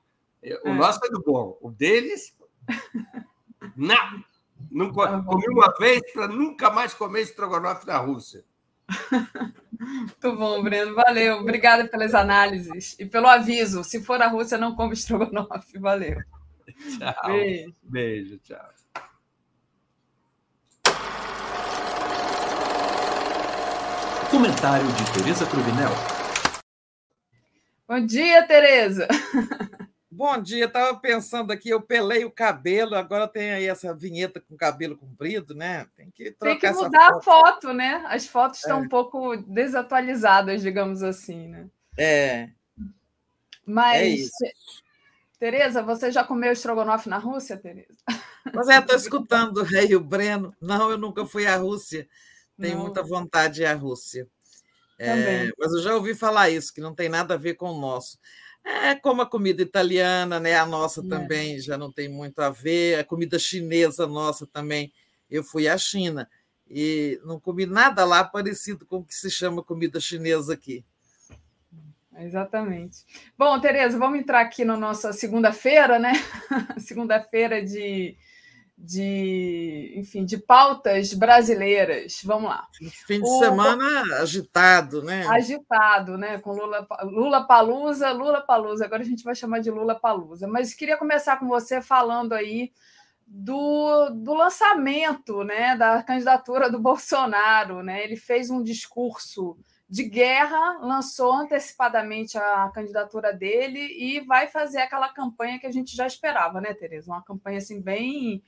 [0.65, 0.75] O é.
[0.75, 1.59] nosso é do bom.
[1.61, 2.35] O deles,
[3.77, 4.25] não.
[4.71, 8.45] não tá comi uma vez para nunca mais comer estrogonofe na Rússia.
[9.81, 10.95] Muito bom, Breno.
[10.95, 11.39] Valeu.
[11.39, 13.83] Obrigada pelas análises e pelo aviso.
[13.83, 15.79] Se for a Rússia, não come estrogonofe.
[15.79, 16.23] Valeu.
[16.99, 17.33] Tchau.
[17.33, 17.75] Beijo.
[17.83, 18.71] Beijo, tchau.
[24.31, 25.91] Comentário de Tereza Cruvinel.
[27.89, 29.09] Bom dia, Tereza.
[30.13, 34.57] Bom dia, estava pensando aqui, eu pelei o cabelo, agora tem aí essa vinheta com
[34.57, 35.87] cabelo comprido, né?
[35.97, 37.17] Tem que trocar Tem que mudar foto.
[37.17, 38.05] a foto, né?
[38.09, 38.83] As fotos estão é.
[38.83, 41.69] um pouco desatualizadas, digamos assim, né?
[41.97, 42.51] É.
[43.65, 44.51] Mas, é
[45.39, 47.97] Tereza, você já comeu estrogonofe na Rússia, Tereza?
[48.53, 50.53] Mas é, estou escutando o Rei e o Breno.
[50.61, 52.09] Não, eu nunca fui à Rússia.
[52.61, 52.83] Tenho não.
[52.85, 54.29] muita vontade de ir à Rússia.
[54.99, 57.81] É, mas eu já ouvi falar isso, que não tem nada a ver com o
[57.81, 58.19] nosso.
[58.65, 60.57] É como a comida italiana, né?
[60.57, 61.09] A nossa é.
[61.09, 62.99] também já não tem muito a ver.
[62.99, 64.93] A comida chinesa nossa também.
[65.31, 66.29] Eu fui à China
[66.69, 70.85] e não comi nada lá parecido com o que se chama comida chinesa aqui.
[72.19, 73.05] Exatamente.
[73.37, 76.13] Bom, Tereza, vamos entrar aqui na nossa segunda-feira, né?
[76.79, 78.17] segunda-feira de
[78.83, 82.23] de, enfim, de pautas brasileiras.
[82.25, 82.67] Vamos lá.
[83.07, 83.39] Fim de o...
[83.39, 85.27] semana agitado, né?
[85.29, 86.39] Agitado, né?
[86.39, 88.87] Com Lula, Lula Palusa, Lula Palusa.
[88.87, 90.49] Agora a gente vai chamar de Lula Palusa.
[90.49, 92.73] Mas queria começar com você falando aí
[93.27, 98.03] do, do lançamento, né, da candidatura do Bolsonaro, né?
[98.03, 99.57] Ele fez um discurso
[99.89, 105.95] de guerra, lançou antecipadamente a candidatura dele e vai fazer aquela campanha que a gente
[105.95, 107.13] já esperava, né, Tereza?
[107.13, 108.43] Uma campanha assim bem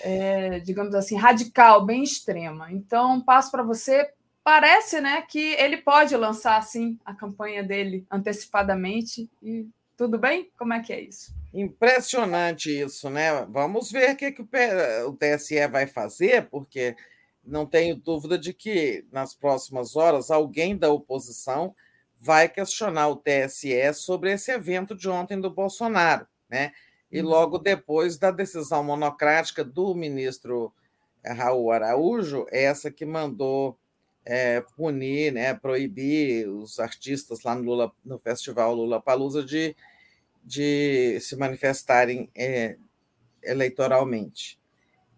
[0.00, 2.72] é, digamos assim, radical, bem extrema.
[2.72, 4.10] Então, passo para você.
[4.42, 9.30] Parece né, que ele pode lançar assim a campanha dele antecipadamente.
[9.42, 10.50] E tudo bem?
[10.58, 11.32] Como é que é isso?
[11.52, 13.46] Impressionante isso, né?
[13.46, 16.94] Vamos ver o que, que o TSE vai fazer, porque
[17.44, 21.74] não tenho dúvida de que nas próximas horas alguém da oposição
[22.18, 26.72] vai questionar o TSE sobre esse evento de ontem do Bolsonaro, né?
[27.10, 27.28] E uhum.
[27.28, 30.72] logo depois da decisão monocrática do ministro
[31.22, 33.78] eh, Raul Araújo, essa que mandou
[34.24, 39.76] é, punir, né, proibir os artistas lá no, Lula, no festival Lula Palusa de,
[40.42, 42.76] de se manifestarem é,
[43.42, 44.58] eleitoralmente.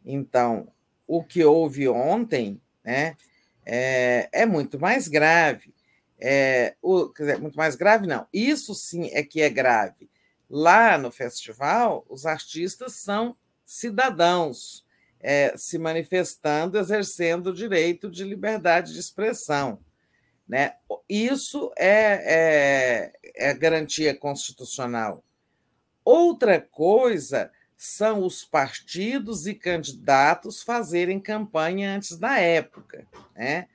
[0.05, 0.69] Então,
[1.07, 3.17] o que houve ontem né,
[3.65, 5.73] é, é muito mais grave.
[6.19, 8.27] É, o, quer dizer, muito mais grave, não.
[8.33, 10.09] Isso sim é que é grave
[10.49, 14.85] Lá no festival, os artistas são cidadãos,
[15.21, 19.81] é, se manifestando, exercendo o direito de liberdade de expressão.
[20.49, 20.75] Né?
[21.09, 25.25] Isso é, é, é garantia constitucional.
[26.05, 33.07] Outra coisa são os partidos e candidatos fazerem campanha antes da época.
[33.35, 33.69] Né?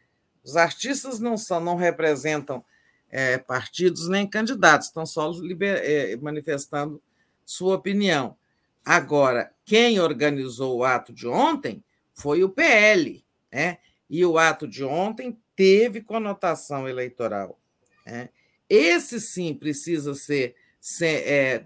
[0.44, 2.64] Os artistas não são, não representam
[3.12, 7.02] é, partidos nem candidatos, estão só liber, é, manifestando
[7.46, 8.38] sua opinião.
[8.84, 11.84] Agora, quem organizou o ato de ontem
[12.14, 13.78] foi o PL, né?
[14.10, 17.60] e o ato de ontem teve conotação eleitoral.
[18.06, 18.30] Né?
[18.70, 21.66] Esse sim precisa ser, ser é,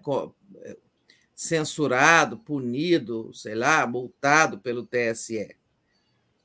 [1.35, 5.55] censurado, punido, sei lá, multado pelo TSE.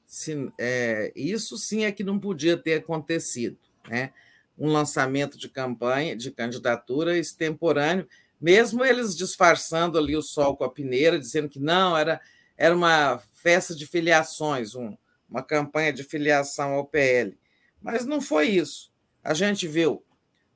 [0.06, 3.56] Se, é, isso sim é que não podia ter acontecido.
[3.88, 4.12] Né?
[4.60, 8.06] Um lançamento de campanha, de candidatura extemporâneo,
[8.38, 12.20] mesmo eles disfarçando ali o sol com a peneira, dizendo que não, era,
[12.58, 14.96] era uma festa de filiações, um,
[15.28, 17.38] uma campanha de filiação ao PL.
[17.80, 18.92] Mas não foi isso.
[19.24, 20.04] A gente viu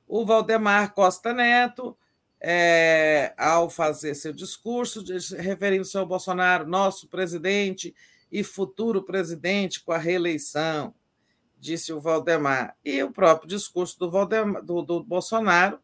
[0.07, 1.97] o Valdemar Costa Neto,
[2.39, 5.03] é, ao fazer seu discurso,
[5.37, 7.95] referindo-se ao Bolsonaro, nosso presidente
[8.31, 10.93] e futuro presidente com a reeleição,
[11.59, 12.75] disse o Valdemar.
[12.83, 15.79] E o próprio discurso do, Valdemar, do, do Bolsonaro,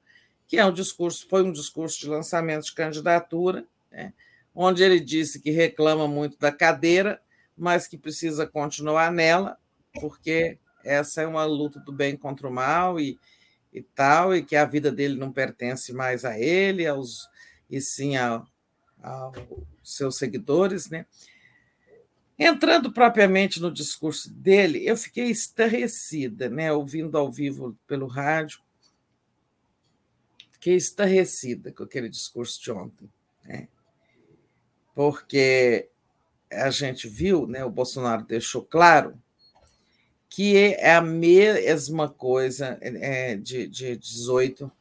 [0.47, 4.13] que é um discurso, foi um discurso de lançamento de candidatura, né,
[4.53, 7.21] onde ele disse que reclama muito da cadeira,
[7.57, 9.57] mas que precisa continuar nela,
[9.99, 13.17] porque essa é uma luta do bem contra o mal e,
[13.71, 17.29] e tal, e que a vida dele não pertence mais a ele, aos,
[17.69, 18.43] e sim aos
[19.83, 21.05] seus seguidores, né?
[22.43, 28.59] Entrando propriamente no discurso dele, eu fiquei estarrecida, né, ouvindo ao vivo pelo rádio.
[30.49, 33.07] Fiquei estarrecida com aquele discurso de ontem,
[33.45, 33.67] né?
[34.95, 35.87] porque
[36.51, 39.21] a gente viu, né, o Bolsonaro deixou claro
[40.27, 44.71] que é a mesma coisa é, de, de 18,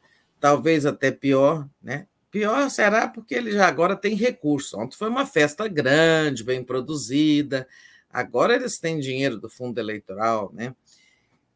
[0.41, 2.07] talvez até pior, né?
[2.31, 4.79] Pior será porque ele já agora tem recurso.
[4.79, 7.67] Ontem foi uma festa grande, bem produzida.
[8.09, 10.75] Agora eles têm dinheiro do fundo eleitoral, né?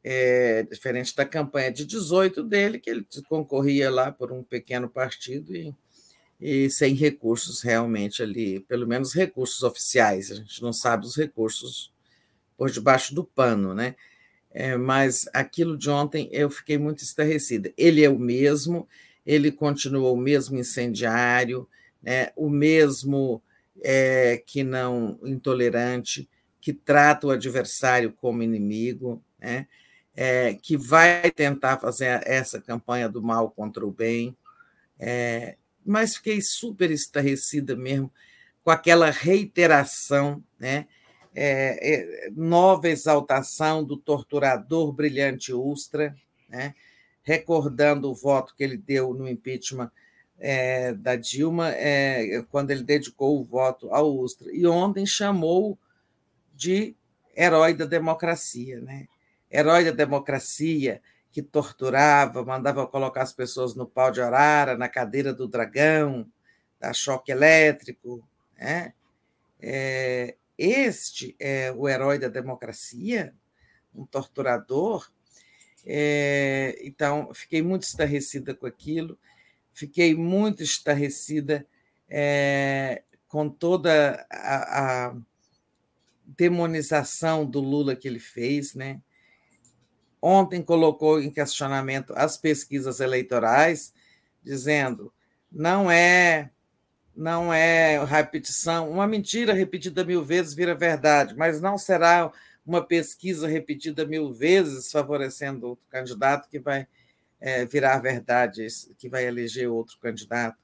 [0.02, 5.54] É, diferente da campanha de 18 dele, que ele concorria lá por um pequeno partido
[5.56, 5.74] e,
[6.38, 10.30] e sem recursos realmente ali, pelo menos recursos oficiais.
[10.30, 11.92] A gente não sabe os recursos
[12.56, 13.94] por debaixo do pano, né?
[14.50, 17.72] É, mas aquilo de ontem eu fiquei muito estarrecida.
[17.76, 18.86] Ele é o mesmo,
[19.26, 21.68] ele continua o mesmo incendiário,
[22.02, 22.30] né?
[22.36, 23.42] o mesmo
[23.82, 26.28] é, que não intolerante,
[26.60, 29.66] que trata o adversário como inimigo, né?
[30.16, 34.36] É, que vai tentar fazer essa campanha do mal contra o bem.
[34.98, 38.12] É, mas fiquei super estarrecida mesmo
[38.62, 40.86] com aquela reiteração, né?
[41.34, 46.16] É, é, nova exaltação do torturador brilhante Ustra,
[46.48, 46.74] né?
[47.24, 49.90] Recordando o voto que ele deu no impeachment
[50.38, 54.52] é, da Dilma, é, quando ele dedicou o voto ao Ustra.
[54.52, 55.78] E ontem chamou
[56.54, 56.94] de
[57.36, 59.08] herói da democracia, né?
[59.50, 65.32] herói da democracia que torturava, mandava colocar as pessoas no pau de arara, na cadeira
[65.32, 66.30] do dragão,
[66.78, 68.22] da choque elétrico,
[68.56, 68.92] né?
[69.60, 73.34] É, este é o herói da democracia,
[73.94, 75.10] um torturador.
[75.86, 79.18] É, então, fiquei muito estarrecida com aquilo,
[79.72, 81.66] fiquei muito estarrecida
[82.08, 85.16] é, com toda a, a,
[86.24, 88.74] demonização do Lula que ele fez.
[88.74, 89.00] Né?
[90.20, 93.92] Ontem colocou em questionamento as pesquisas eleitorais,
[94.42, 95.12] dizendo
[95.52, 96.50] não é
[97.16, 98.90] não é repetição.
[98.90, 102.32] Uma mentira repetida mil vezes vira verdade, mas não será
[102.66, 106.86] uma pesquisa repetida mil vezes favorecendo outro candidato que vai
[107.40, 108.66] é, virar verdade,
[108.98, 110.56] que vai eleger outro candidato.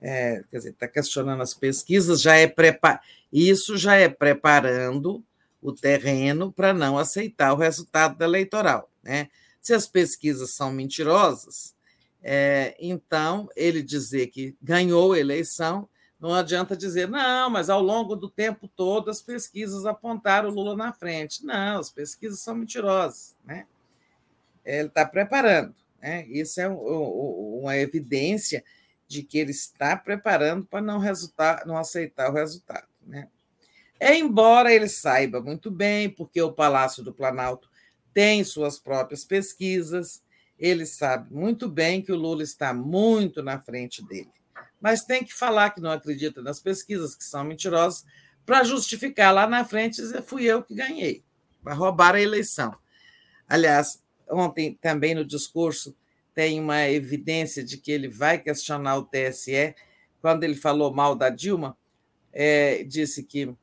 [0.00, 3.00] É, quer dizer, está questionando as pesquisas, já é prepa
[3.32, 5.24] isso já é preparando
[5.60, 8.90] o terreno para não aceitar o resultado da eleitoral.
[9.02, 9.28] Né?
[9.60, 11.74] Se as pesquisas são mentirosas,
[12.22, 15.88] é, então ele dizer que ganhou a eleição
[16.22, 20.76] não adianta dizer, não, mas ao longo do tempo todo as pesquisas apontaram o Lula
[20.76, 21.44] na frente.
[21.44, 23.36] Não, as pesquisas são mentirosas.
[23.44, 23.66] Né?
[24.64, 25.74] Ele está preparando.
[26.00, 26.24] Né?
[26.28, 28.62] Isso é uma evidência
[29.08, 32.86] de que ele está preparando para não, resultar, não aceitar o resultado.
[33.04, 33.26] Né?
[33.98, 37.68] É, embora ele saiba muito bem, porque o Palácio do Planalto
[38.14, 40.22] tem suas próprias pesquisas,
[40.56, 44.30] ele sabe muito bem que o Lula está muito na frente dele
[44.82, 48.04] mas tem que falar que não acredita nas pesquisas, que são mentirosas,
[48.44, 51.22] para justificar lá na frente dizer fui eu que ganhei,
[51.62, 52.76] para roubar a eleição.
[53.48, 55.96] Aliás, ontem também no discurso
[56.34, 59.72] tem uma evidência de que ele vai questionar o TSE.
[60.20, 61.76] Quando ele falou mal da Dilma,
[62.32, 63.54] é, disse que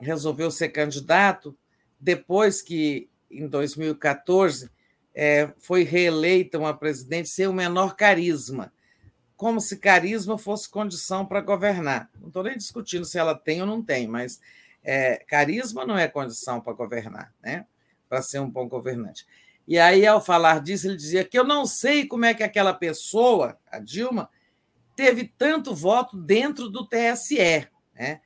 [0.00, 1.54] resolveu ser candidato
[2.00, 4.70] depois que, em 2014,
[5.14, 8.72] é, foi reeleita uma presidente sem o menor carisma
[9.36, 12.10] como se carisma fosse condição para governar.
[12.20, 14.40] Não estou nem discutindo se ela tem ou não tem, mas
[14.82, 17.66] é, carisma não é condição para governar, né?
[18.08, 19.26] para ser um bom governante.
[19.66, 22.72] E aí, ao falar disso, ele dizia que eu não sei como é que aquela
[22.72, 24.30] pessoa, a Dilma,
[24.94, 27.68] teve tanto voto dentro do TSE.
[27.94, 28.20] Né?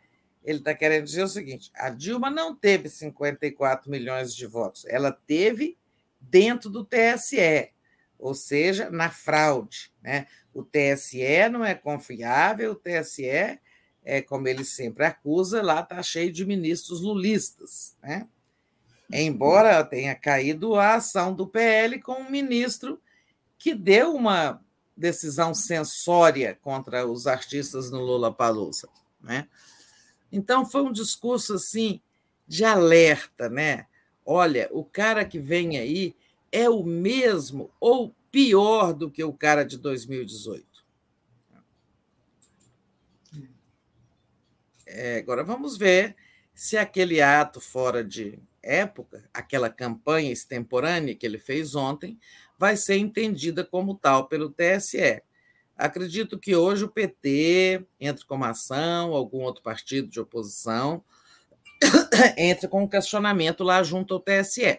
[0.45, 5.11] Ele está querendo dizer o seguinte: a Dilma não teve 54 milhões de votos, ela
[5.11, 5.79] teve
[6.21, 7.73] dentro do TSE,
[8.21, 9.93] ou seja, na fraude.
[10.03, 10.27] Né?
[10.53, 13.59] O TSE não é confiável, o TSE
[14.03, 17.97] é, como ele sempre acusa, lá está cheio de ministros lulistas.
[18.03, 18.27] Né?
[19.13, 23.01] Embora tenha caído a ação do PL com um ministro
[23.59, 24.63] que deu uma
[24.97, 28.89] decisão censória contra os artistas no Lula Palusa.
[29.21, 29.49] Né?
[30.31, 32.01] Então, foi um discurso assim
[32.47, 33.87] de alerta, né?
[34.25, 36.15] Olha, o cara que vem aí
[36.53, 40.71] é o mesmo ou pior do que o cara de 2018.
[44.87, 46.17] É, agora vamos ver
[46.55, 52.19] se aquele ato fora de época, aquela campanha extemporânea que ele fez ontem,
[52.59, 55.23] vai ser entendida como tal pelo TSE.
[55.77, 61.03] Acredito que hoje o PT entre com uma ação, algum outro partido de oposição,
[62.37, 64.79] entre com um questionamento lá junto ao TSE.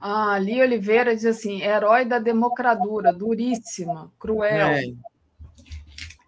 [0.00, 4.68] Ah, Ali Oliveira diz assim: herói da democradura, duríssima, cruel.
[4.68, 4.92] É.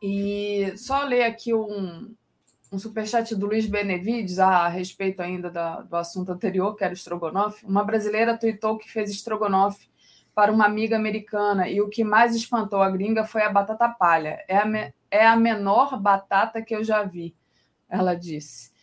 [0.01, 2.15] E só ler aqui um,
[2.71, 6.97] um superchat do Luiz Benevides a respeito ainda da, do assunto anterior, que era o
[6.97, 7.65] estrogonofe.
[7.65, 9.89] Uma brasileira tweetou que fez estrogonofe
[10.35, 14.45] para uma amiga americana e o que mais espantou a gringa foi a batata palha.
[14.49, 17.35] É a, me, é a menor batata que eu já vi,
[17.89, 18.74] ela disse.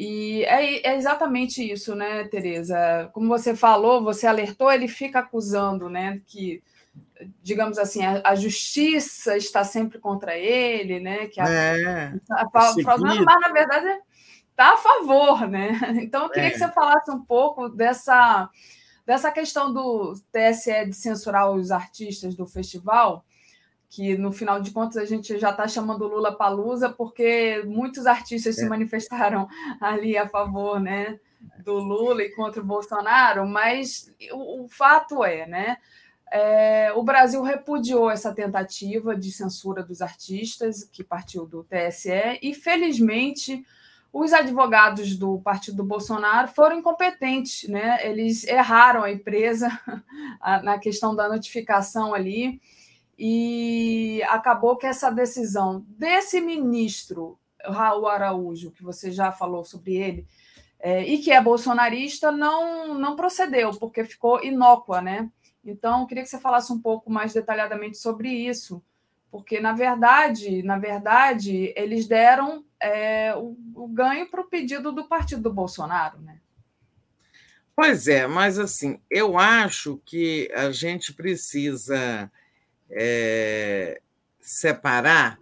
[0.00, 3.10] E é, é, exatamente isso, né, Tereza?
[3.12, 6.62] Como você falou, você alertou, ele fica acusando, né, que,
[7.42, 12.48] digamos assim, a, a justiça está sempre contra ele, né, que a, é, a, a,
[12.54, 14.00] mas, mas, na verdade,
[14.50, 15.70] está a favor, né?
[16.00, 16.50] Então, eu queria é.
[16.52, 18.48] que você falasse um pouco dessa
[19.04, 23.24] dessa questão do TSE de censurar os artistas do festival,
[23.90, 28.58] que no final de contas a gente já está chamando Lula Palusa, porque muitos artistas
[28.58, 28.62] é.
[28.62, 29.48] se manifestaram
[29.80, 31.18] ali a favor né,
[31.64, 35.78] do Lula e contra o Bolsonaro, mas o, o fato é, né?
[36.30, 42.52] É, o Brasil repudiou essa tentativa de censura dos artistas que partiu do TSE e,
[42.52, 43.64] felizmente,
[44.12, 48.06] os advogados do partido do Bolsonaro foram incompetentes, né?
[48.06, 49.70] Eles erraram a empresa
[50.62, 52.60] na questão da notificação ali
[53.18, 60.26] e acabou que essa decisão desse ministro Raul Araújo, que você já falou sobre ele,
[60.78, 65.28] é, e que é bolsonarista, não não procedeu porque ficou inócua, né?
[65.64, 68.82] Então, queria que você falasse um pouco mais detalhadamente sobre isso,
[69.30, 75.08] porque na verdade, na verdade, eles deram é, o, o ganho para o pedido do
[75.08, 76.38] partido do Bolsonaro, né?
[77.74, 82.30] Pois é, mas assim, eu acho que a gente precisa
[82.90, 84.00] é,
[84.40, 85.38] separar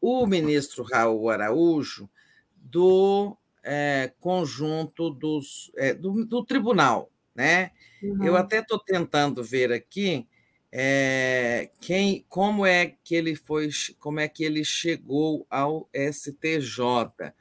[0.00, 2.08] o ministro Raul Araújo
[2.54, 7.10] do é, conjunto dos, é, do, do, tribunal.
[7.34, 7.72] Né?
[8.02, 8.24] Uhum.
[8.24, 10.26] Eu até estou tentando ver aqui
[10.72, 17.32] é, quem, como é que ele foi, como é que ele chegou ao STJ?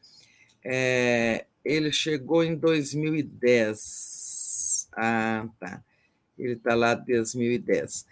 [0.64, 4.90] É, ele chegou em 2010.
[4.96, 5.84] Ah, tá.
[6.38, 8.06] Ele está lá de 2010.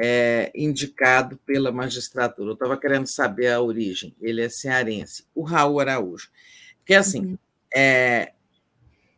[0.00, 2.50] É, indicado pela magistratura.
[2.50, 4.14] Eu estava querendo saber a origem.
[4.20, 6.30] Ele é cearense, o Raul Araújo.
[6.78, 7.38] Porque, assim, uhum.
[7.74, 8.32] é,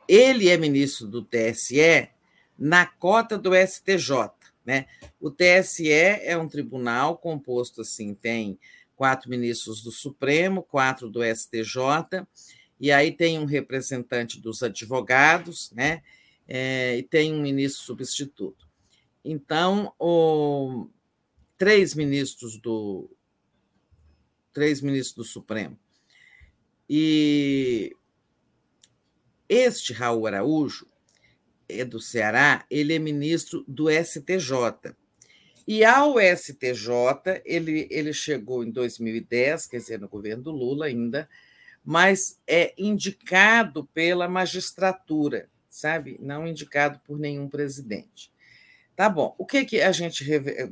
[0.08, 2.08] ele é ministro do TSE
[2.58, 4.30] na cota do STJ.
[4.64, 4.86] Né?
[5.20, 8.58] O TSE é um tribunal composto assim, tem
[8.94, 12.26] quatro ministros do Supremo, quatro do STJ,
[12.78, 16.02] e aí tem um representante dos advogados, né?
[16.46, 18.68] É, e tem um ministro substituto.
[19.24, 20.88] Então, o,
[21.58, 23.10] três ministros do
[24.52, 25.78] três ministros do Supremo.
[26.88, 27.94] E
[29.48, 30.88] este Raul Araújo,
[31.68, 34.94] é do Ceará, ele é ministro do STJ.
[35.66, 41.28] E ao STJ, ele, ele chegou em 2010, quer dizer, no governo do Lula ainda,
[41.84, 46.18] mas é indicado pela magistratura, sabe?
[46.20, 48.32] Não indicado por nenhum presidente.
[49.00, 49.34] Tá bom.
[49.38, 50.22] O que, que a gente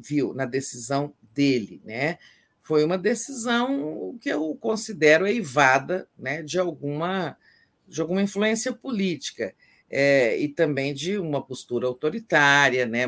[0.06, 2.18] viu na decisão dele, né?
[2.60, 7.38] Foi uma decisão que eu considero eivada né, de, alguma,
[7.86, 9.54] de alguma influência política
[9.88, 13.06] é, e também de uma postura autoritária, né?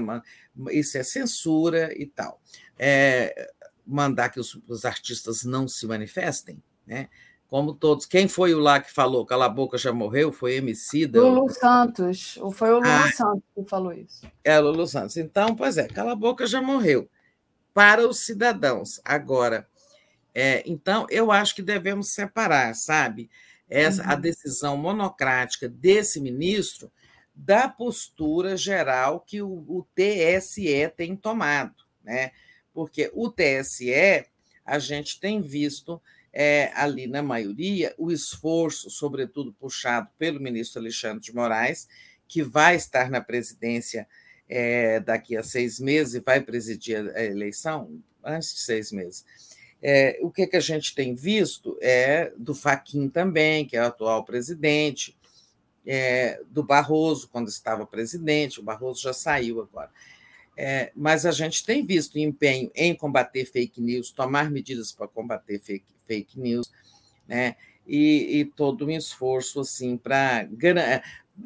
[0.70, 2.40] isso é censura e tal.
[2.78, 3.52] É,
[3.86, 7.10] mandar que os, os, artistas não se manifestem, né?
[7.50, 8.06] Como todos.
[8.06, 10.32] Quem foi o lá que falou Cala a Boca já morreu?
[10.32, 11.20] Foi Emicida?
[11.20, 12.38] Lulu Santos.
[12.54, 14.26] Foi o Lulu ah, Santos que falou isso.
[14.42, 15.16] É, o Lulu Santos.
[15.18, 17.08] Então, pois é, Cala a Boca já morreu.
[17.74, 19.00] Para os cidadãos.
[19.04, 19.68] Agora,
[20.34, 23.28] é, então, eu acho que devemos separar, sabe?
[23.70, 24.10] essa, uhum.
[24.10, 26.90] a decisão monocrática desse ministro
[27.32, 32.32] da postura geral que o, o TSE tem tomado, né?
[32.74, 34.26] Porque o TSE,
[34.64, 36.02] a gente tem visto
[36.32, 41.88] é, ali na maioria o esforço, sobretudo puxado pelo ministro Alexandre de Moraes,
[42.28, 44.06] que vai estar na presidência
[44.48, 49.24] é, daqui a seis meses e vai presidir a eleição antes de seis meses.
[49.82, 53.86] É, o que, que a gente tem visto é do Faquin também, que é o
[53.86, 55.16] atual presidente,
[55.86, 59.90] é, do Barroso, quando estava presidente, o Barroso já saiu agora.
[60.62, 65.58] É, mas a gente tem visto empenho em combater fake news, tomar medidas para combater
[65.58, 66.70] fake, fake news,
[67.26, 67.56] né?
[67.86, 70.46] E, e, todo um esforço assim para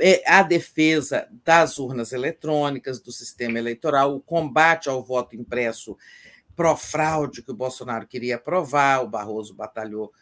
[0.01, 5.97] é, a defesa das urnas eletrônicas, do sistema eleitoral, o combate ao voto impresso
[6.57, 10.13] pró-fraude que o Bolsonaro queria aprovar, o Barroso batalhou,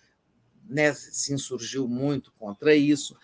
[0.68, 3.16] né, se insurgiu muito contra isso.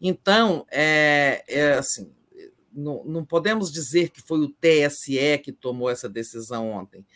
[0.00, 2.12] Então, é, é assim,
[2.74, 7.06] não, não podemos dizer que foi o TSE que tomou essa decisão ontem.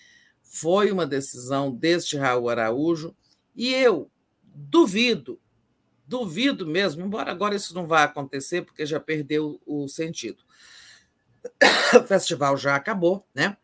[0.43, 3.15] Foi uma decisão deste Raul Araújo,
[3.55, 4.11] e eu
[4.55, 5.41] duvido,
[6.07, 10.43] duvido mesmo, embora agora isso não vá acontecer, porque já perdeu o sentido.
[12.03, 13.57] O festival já acabou, né?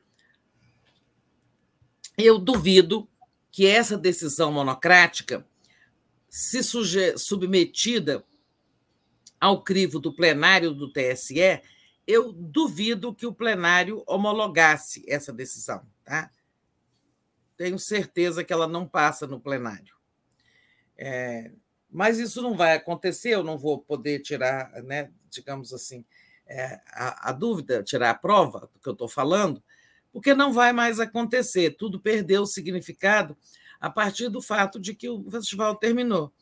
[2.16, 3.08] Eu duvido
[3.50, 5.46] que essa decisão monocrática,
[6.28, 6.60] se
[7.16, 8.24] submetida
[9.40, 11.60] ao crivo do plenário do TSE,
[12.06, 15.86] eu duvido que o plenário homologasse essa decisão.
[16.04, 16.30] Tá?
[17.56, 19.94] Tenho certeza que ela não passa no plenário.
[20.96, 21.50] É,
[21.90, 26.04] mas isso não vai acontecer, eu não vou poder tirar, né, digamos assim,
[26.46, 29.62] é, a, a, dúvida, tirar a prova do que eu estou falando,
[30.12, 31.76] porque não vai mais acontecer.
[31.76, 33.36] Tudo perdeu o significado
[33.80, 36.32] a partir do fato de que o festival terminou.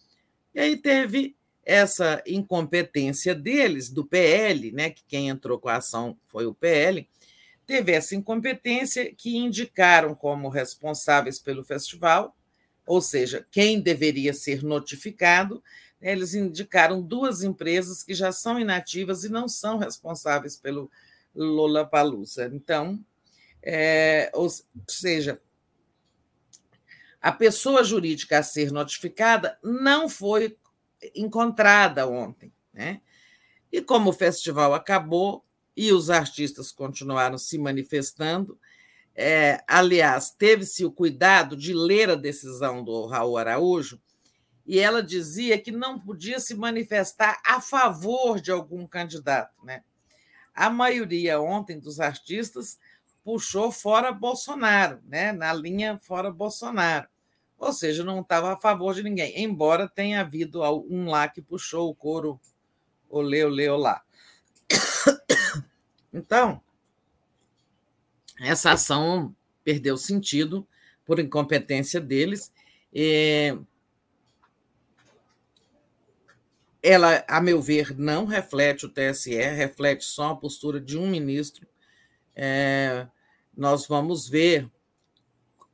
[0.55, 6.16] E aí teve essa incompetência deles, do PL, né, que quem entrou com a ação
[6.26, 7.08] foi o PL,
[7.65, 12.36] teve essa incompetência que indicaram como responsáveis pelo festival,
[12.84, 15.62] ou seja, quem deveria ser notificado,
[16.00, 20.91] né, eles indicaram duas empresas que já são inativas e não são responsáveis pelo
[21.34, 22.50] Lollapalooza.
[22.52, 22.99] Então,
[23.62, 24.49] é, ou
[24.89, 25.41] seja,
[27.20, 30.58] a pessoa jurídica a ser notificada não foi
[31.14, 32.52] encontrada ontem.
[32.72, 33.00] Né?
[33.70, 35.44] E como o festival acabou
[35.76, 38.58] e os artistas continuaram se manifestando,
[39.14, 44.00] é, aliás, teve-se o cuidado de ler a decisão do Raul Araújo,
[44.64, 49.52] e ela dizia que não podia se manifestar a favor de algum candidato.
[49.64, 49.82] Né?
[50.55, 52.78] A maioria ontem dos artistas
[53.24, 55.32] puxou fora Bolsonaro, né?
[55.32, 57.08] na linha fora Bolsonaro
[57.62, 61.89] ou seja, não estava a favor de ninguém, embora tenha havido um lá que puxou
[61.89, 62.41] o couro,
[63.08, 64.02] olê, olê, olá.
[66.15, 66.60] Então,
[68.39, 69.34] essa ação
[69.65, 70.68] perdeu sentido
[71.07, 72.52] por incompetência deles.
[76.82, 81.66] Ela, a meu ver, não reflete o TSE, reflete só a postura de um ministro.
[82.36, 83.07] É,
[83.57, 84.70] nós vamos ver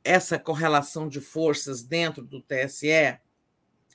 [0.09, 3.19] essa correlação de forças dentro do TSE,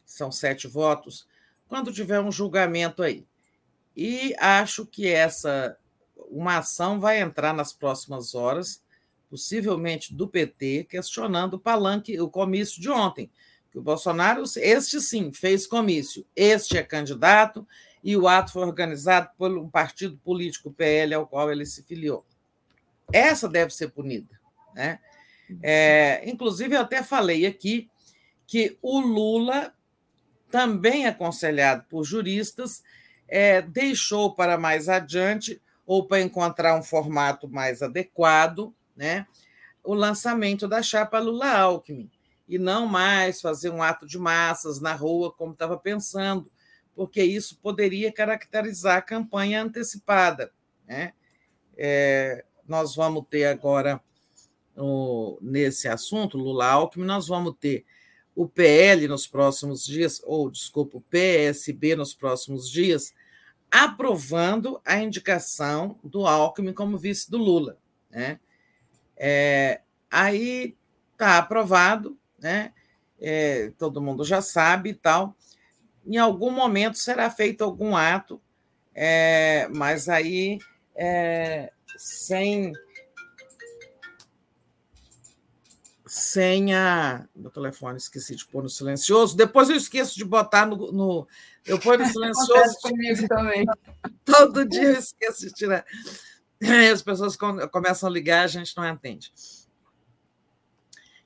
[0.06, 1.26] são sete votos,
[1.66, 3.26] quando tiver um julgamento aí.
[3.96, 5.76] E acho que essa
[6.30, 8.80] uma ação vai entrar nas próximas horas,
[9.28, 13.28] possivelmente do PT, questionando o palanque, o comício de ontem.
[13.72, 17.66] Que o Bolsonaro, este sim, fez comício, este é candidato,
[18.04, 22.24] e o ato foi organizado por um partido político, PL, ao qual ele se filiou.
[23.12, 24.38] Essa deve ser punida.
[24.72, 25.00] Né?
[25.62, 27.90] É, inclusive, eu até falei aqui
[28.46, 29.74] que o Lula,
[30.50, 32.82] também aconselhado por juristas,
[33.28, 39.26] é, deixou para mais adiante, ou para encontrar um formato mais adequado, né,
[39.82, 42.10] o lançamento da chapa Lula-Alckmin,
[42.48, 46.50] e não mais fazer um ato de massas na rua, como estava pensando,
[46.94, 50.52] porque isso poderia caracterizar a campanha antecipada.
[50.86, 51.12] Né?
[51.76, 54.00] É, nós vamos ter agora
[54.74, 57.84] no, nesse assunto, Lula Alckmin, nós vamos ter
[58.34, 63.14] o PL nos próximos dias, ou desculpa, o PSB nos próximos dias,
[63.70, 67.78] aprovando a indicação do Alckmin como vice do Lula.
[68.10, 68.40] Né?
[69.16, 69.80] É,
[70.10, 70.76] aí
[71.12, 72.72] está aprovado, né?
[73.20, 75.36] É, todo mundo já sabe e tal.
[76.04, 78.40] Em algum momento será feito algum ato,
[78.94, 80.58] é, mas aí
[80.94, 82.72] é, sem
[86.14, 87.28] senha.
[87.34, 89.36] Meu telefone, esqueci de pôr no silencioso.
[89.36, 90.92] Depois eu esqueço de botar no.
[90.92, 91.26] no
[91.66, 92.76] eu ponho no silencioso.
[92.80, 93.66] comigo também.
[94.24, 95.84] Todo dia eu esqueço de tirar.
[96.92, 99.32] As pessoas começam a ligar, a gente não atende.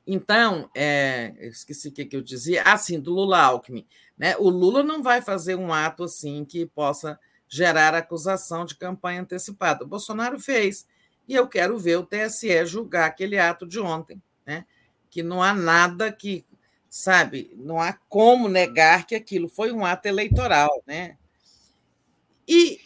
[0.06, 2.62] Então, é, esqueci o que, que eu dizia.
[2.62, 3.86] Assim, ah, do Lula Alckmin.
[4.16, 4.36] Né?
[4.38, 9.84] O Lula não vai fazer um ato assim que possa gerar acusação de campanha antecipada.
[9.84, 10.86] O Bolsonaro fez.
[11.28, 14.22] E eu quero ver o TSE julgar aquele ato de ontem.
[14.46, 14.64] Né?
[15.10, 16.44] Que não há nada que,
[16.88, 20.82] sabe, não há como negar que aquilo foi um ato eleitoral.
[20.86, 21.16] Né?
[22.46, 22.80] E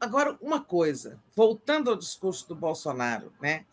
[0.00, 3.64] agora, uma coisa, voltando ao discurso do Bolsonaro, né?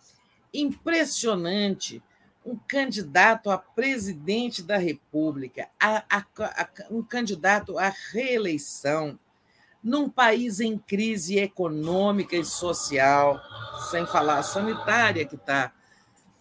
[0.54, 2.02] impressionante
[2.46, 9.18] um candidato a presidente da República, a, a, a, um candidato à reeleição,
[9.84, 13.40] num país em crise econômica e social,
[13.90, 15.72] sem falar sanitária, que está,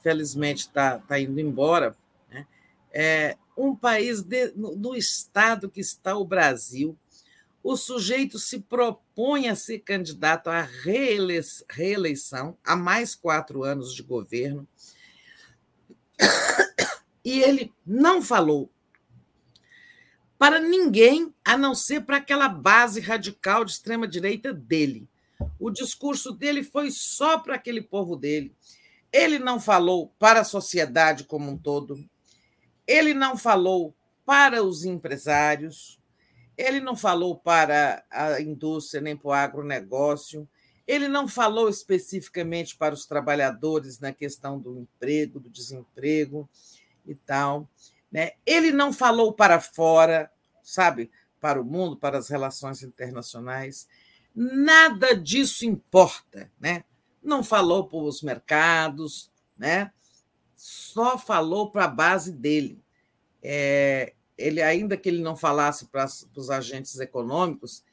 [0.04, 1.96] felizmente, está tá indo embora,
[2.30, 2.46] né?
[2.92, 6.96] é, um país de, no, no estado que está o Brasil,
[7.62, 14.68] o sujeito se propõe a ser candidato à reeleição, a mais quatro anos de governo,
[17.24, 18.70] e ele não falou
[20.38, 25.08] para ninguém, a não ser para aquela base radical de extrema-direita dele.
[25.58, 28.54] O discurso dele foi só para aquele povo dele.
[29.14, 32.04] Ele não falou para a sociedade como um todo.
[32.84, 33.94] Ele não falou
[34.26, 36.00] para os empresários.
[36.58, 40.48] Ele não falou para a indústria nem para o agronegócio.
[40.84, 46.50] Ele não falou especificamente para os trabalhadores na questão do emprego, do desemprego
[47.06, 47.68] e tal.
[48.10, 48.32] Né?
[48.44, 50.28] Ele não falou para fora,
[50.60, 51.08] sabe,
[51.40, 53.86] para o mundo, para as relações internacionais.
[54.34, 56.50] Nada disso importa.
[56.58, 56.82] Né?
[57.24, 59.90] Não falou para os mercados, né?
[60.64, 62.82] só falou para a base dele.
[63.42, 67.84] É, ele, ainda que ele não falasse para os agentes econômicos,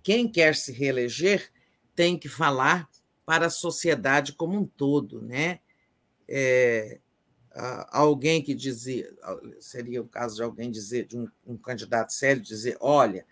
[0.00, 1.50] quem quer se reeleger
[1.92, 2.88] tem que falar
[3.26, 5.58] para a sociedade como um todo, né?
[6.28, 7.00] É,
[7.88, 9.12] alguém que dizia,
[9.58, 13.26] seria o caso de alguém dizer, de um, um, candidato sério, dizer: olha,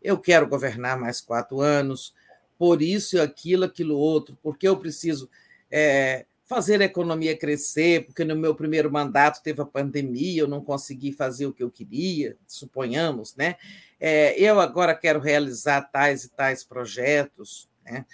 [0.00, 2.14] eu quero governar mais quatro anos,
[2.58, 5.28] por isso, aquilo, aquilo outro, porque eu preciso
[5.70, 10.60] é, fazer a economia crescer, porque no meu primeiro mandato teve a pandemia, eu não
[10.60, 13.56] consegui fazer o que eu queria, suponhamos, né?
[13.98, 17.68] É, eu agora quero realizar tais e tais projetos.
[17.84, 18.04] Né?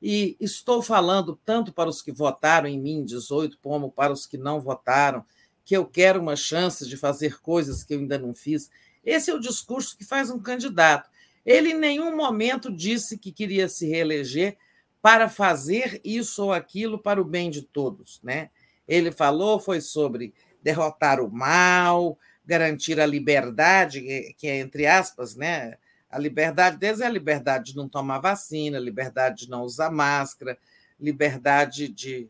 [0.00, 4.36] E estou falando tanto para os que votaram em mim, 18, como para os que
[4.36, 5.24] não votaram,
[5.64, 8.70] que eu quero uma chance de fazer coisas que eu ainda não fiz.
[9.04, 11.08] Esse é o discurso que faz um candidato.
[11.48, 14.58] Ele em nenhum momento disse que queria se reeleger
[15.00, 18.50] para fazer isso ou aquilo para o bem de todos, né?
[18.86, 24.02] Ele falou foi sobre derrotar o mal, garantir a liberdade,
[24.36, 25.78] que é entre aspas, né?
[26.10, 30.58] A liberdade deles é a liberdade de não tomar vacina, liberdade de não usar máscara,
[31.00, 32.28] liberdade de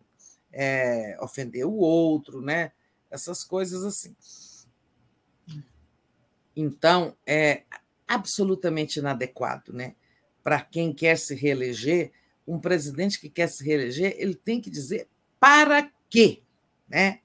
[0.53, 2.71] é, ofender o outro, né?
[3.11, 4.15] Essas coisas assim.
[6.55, 7.65] Então, é
[8.09, 9.95] absolutamente inadequado, né?
[10.43, 12.11] Para quem quer se reeleger,
[12.47, 15.07] um presidente que quer se reeleger, ele tem que dizer
[15.39, 16.43] para quê,
[16.89, 17.21] né?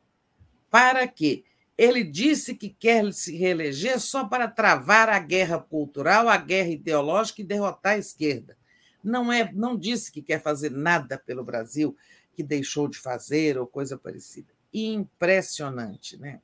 [0.69, 1.45] Para quê?
[1.77, 7.41] Ele disse que quer se reeleger só para travar a guerra cultural, a guerra ideológica
[7.41, 8.57] e derrotar a esquerda.
[9.03, 11.95] Não é, não disse que quer fazer nada pelo Brasil
[12.33, 14.53] que deixou de fazer ou coisa parecida.
[14.73, 16.41] Impressionante, né?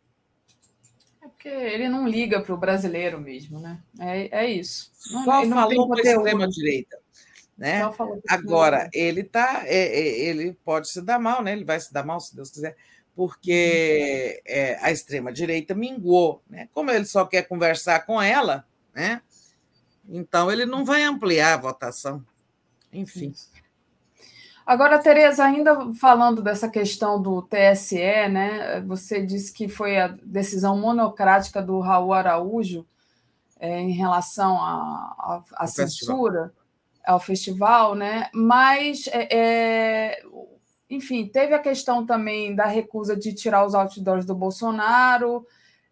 [1.22, 3.80] É porque ele não liga para o brasileiro mesmo, né?
[4.00, 4.92] É, é isso.
[5.12, 6.98] Não, Só não falou para a extrema-direita.
[7.58, 7.82] Né?
[8.30, 11.52] Agora, ele tá, é, é, ele pode se dar mal, né?
[11.52, 12.76] Ele vai se dar mal, se Deus quiser
[13.20, 16.42] porque é, a extrema-direita minguou.
[16.50, 16.70] Né?
[16.74, 18.66] Como ele só quer conversar com ela,
[18.96, 19.22] né?
[20.08, 22.26] então ele não vai ampliar a votação.
[22.94, 23.34] Enfim.
[24.70, 27.98] Agora, Tereza, ainda falando dessa questão do TSE,
[28.30, 28.80] né?
[28.82, 32.86] Você disse que foi a decisão monocrática do Raul Araújo
[33.60, 36.52] é, em relação à censura, festival.
[37.04, 38.30] ao festival, né?
[38.32, 40.22] Mas é,
[40.88, 45.48] enfim, teve a questão também da recusa de tirar os outdoors do Bolsonaro.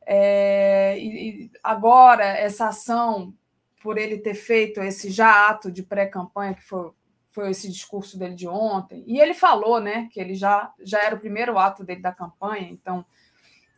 [0.06, 3.34] É, e agora, essa ação,
[3.82, 6.92] por ele ter feito esse já ato de pré-campanha, que foi,
[7.38, 11.16] foi esse discurso dele de ontem, e ele falou né, que ele já, já era
[11.16, 13.06] o primeiro ato dele da campanha, então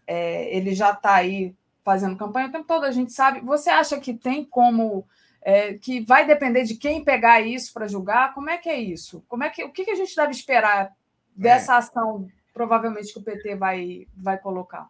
[0.07, 3.41] é, ele já está aí fazendo campanha o tempo todo, a gente sabe.
[3.41, 5.05] Você acha que tem como.
[5.41, 8.33] É, que vai depender de quem pegar isso para julgar?
[8.33, 9.23] Como é que é isso?
[9.27, 10.95] Como é que, o que, que a gente deve esperar
[11.35, 11.77] dessa é.
[11.77, 14.89] ação, provavelmente, que o PT vai, vai colocar?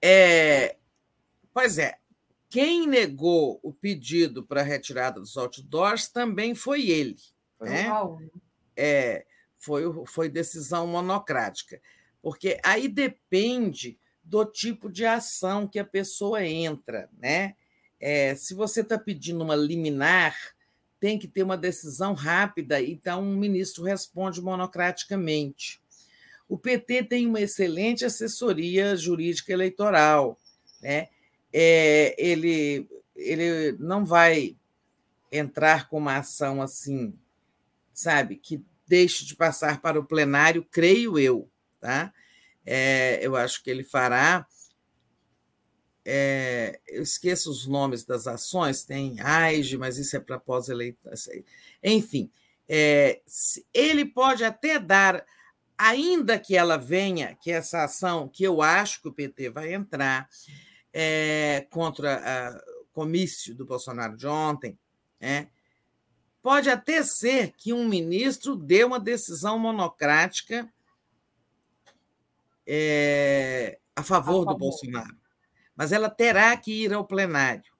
[0.00, 0.76] É,
[1.52, 1.98] pois é.
[2.48, 7.16] Quem negou o pedido para a retirada dos outdoors também foi ele.
[7.64, 7.82] Foi né?
[7.82, 8.20] Raul.
[8.20, 8.28] Né?
[8.76, 9.26] É,
[9.58, 11.80] foi, foi decisão monocrática.
[12.22, 17.54] Porque aí depende do tipo de ação que a pessoa entra, né?
[18.00, 20.36] É, se você está pedindo uma liminar,
[20.98, 25.82] tem que ter uma decisão rápida, então o ministro responde monocraticamente.
[26.48, 30.38] O PT tem uma excelente assessoria jurídica eleitoral,
[30.80, 31.08] né?
[31.52, 34.56] É, ele, ele não vai
[35.30, 37.14] entrar com uma ação assim,
[37.94, 41.50] sabe, que deixe de passar para o plenário, creio eu,
[41.80, 42.12] tá?
[42.64, 44.46] É, eu acho que ele fará.
[46.04, 51.12] É, eu esqueço os nomes das ações, tem AIGE, mas isso é para pós-eleição.
[51.82, 52.30] Enfim,
[52.68, 53.22] é,
[53.72, 55.24] ele pode até dar,
[55.78, 60.28] ainda que ela venha, que essa ação, que eu acho que o PT vai entrar
[60.92, 64.78] é, contra o comício do Bolsonaro de ontem,
[65.18, 65.48] né,
[66.44, 70.70] pode até ser que um ministro dê uma decisão monocrática
[72.66, 75.16] é, a, favor a favor do Bolsonaro,
[75.74, 77.72] mas ela terá que ir ao plenário.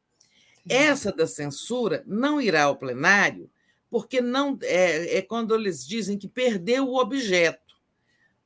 [0.67, 3.51] Essa da censura não irá ao plenário
[3.91, 7.75] porque não é, é quando eles dizem que perdeu o objeto.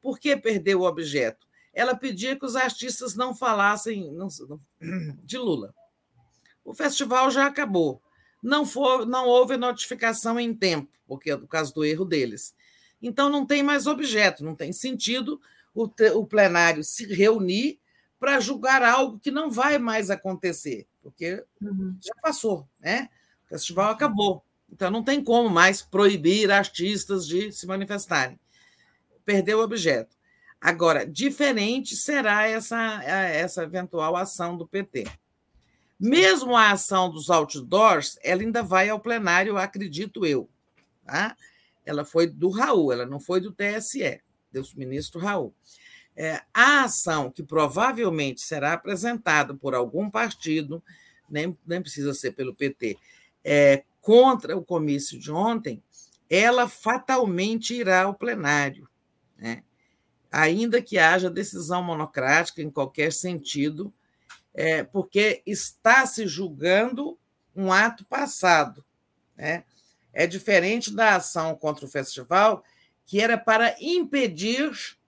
[0.02, 1.46] Por que perdeu o objeto?
[1.72, 4.12] Ela pedia que os artistas não falassem
[5.22, 5.72] de Lula.
[6.64, 8.02] O festival já acabou.
[8.42, 12.54] Não, for, não houve notificação em tempo, porque é do caso do erro deles.
[13.00, 15.40] Então não tem mais objeto, não tem sentido
[15.74, 17.80] o, o plenário se reunir
[18.18, 21.96] para julgar algo que não vai mais acontecer, porque uhum.
[22.02, 23.08] já passou, né?
[23.46, 24.44] O festival acabou.
[24.70, 28.38] Então não tem como mais proibir artistas de se manifestarem.
[29.24, 30.16] Perdeu o objeto.
[30.60, 35.06] Agora, diferente será essa, essa eventual ação do PT.
[35.98, 40.48] Mesmo a ação dos outdoors, ela ainda vai ao plenário, acredito eu.
[41.04, 41.36] Tá?
[41.84, 44.20] Ela foi do Raul, ela não foi do TSE
[44.52, 45.54] do ministro Raul.
[46.14, 50.82] É, a ação que provavelmente será apresentada por algum partido,
[51.28, 52.96] nem, nem precisa ser pelo PT,
[53.44, 55.82] é, contra o comício de ontem,
[56.28, 58.88] ela fatalmente irá ao plenário,
[59.36, 59.62] né?
[60.30, 63.92] ainda que haja decisão monocrática em qualquer sentido,
[64.60, 67.16] é, porque está se julgando
[67.54, 68.84] um ato passado.
[69.36, 69.62] Né?
[70.12, 72.64] É diferente da ação contra o festival,
[73.06, 74.98] que era para impedir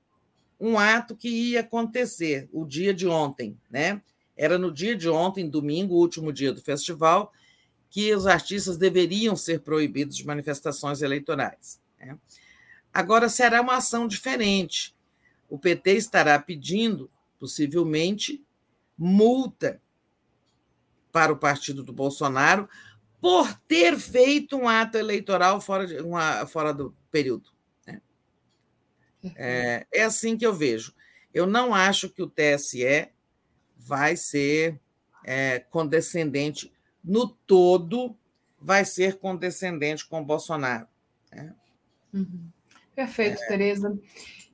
[0.61, 4.01] um ato que ia acontecer, o dia de ontem, né?
[4.37, 7.33] Era no dia de ontem, domingo, último dia do festival,
[7.91, 11.81] que os artistas deveriam ser proibidos de manifestações eleitorais.
[11.99, 12.17] Né?
[12.95, 14.95] Agora será uma ação diferente.
[15.49, 18.41] O PT estará pedindo, possivelmente,
[19.03, 19.81] multa
[21.11, 22.69] para o partido do Bolsonaro
[23.19, 27.51] por ter feito um ato eleitoral fora, de, uma, fora do período.
[29.37, 30.95] É, é assim que eu vejo.
[31.33, 33.09] Eu não acho que o TSE
[33.77, 34.81] vai ser
[35.25, 36.73] é, condescendente
[37.03, 38.17] no todo,
[38.61, 40.87] vai ser condescendente com o Bolsonaro.
[41.33, 41.55] Né?
[42.13, 42.49] Uhum.
[42.95, 43.47] Perfeito, é.
[43.47, 43.99] Tereza.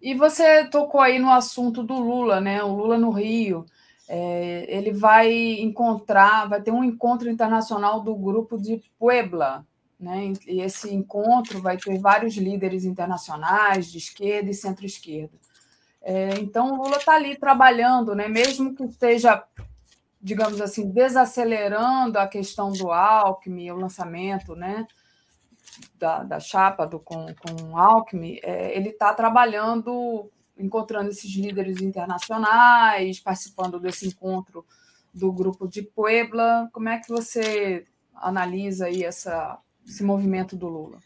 [0.01, 2.63] E você tocou aí no assunto do Lula, né?
[2.63, 3.67] O Lula no Rio.
[4.09, 9.67] É, ele vai encontrar, vai ter um encontro internacional do grupo de Puebla,
[9.99, 10.33] né?
[10.47, 15.37] E esse encontro vai ter vários líderes internacionais de esquerda e centro-esquerda.
[16.09, 18.29] É, então, o Lula está ali trabalhando, né?
[18.29, 19.43] mesmo que esteja,
[20.23, 24.87] digamos assim, desacelerando a questão do Alckmin, o lançamento né?
[25.99, 33.21] da, da chapa do, com, com Alckmin, é, ele está trabalhando, encontrando esses líderes internacionais,
[33.21, 34.65] participando desse encontro
[35.13, 36.69] do grupo de Puebla.
[36.73, 40.99] Como é que você analisa aí essa esse movimento do Lula?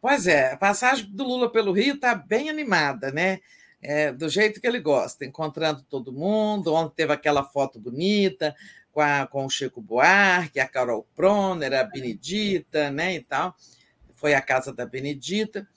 [0.00, 3.40] Pois é, a passagem do Lula pelo Rio está bem animada, né?
[3.80, 6.72] É, do jeito que ele gosta, encontrando todo mundo.
[6.72, 8.54] Ontem teve aquela foto bonita
[8.90, 13.14] com, a, com o Chico Buarque, a Carol Proner, a Benedita, né?
[13.14, 13.54] E tal.
[14.14, 15.68] Foi a casa da Benedita.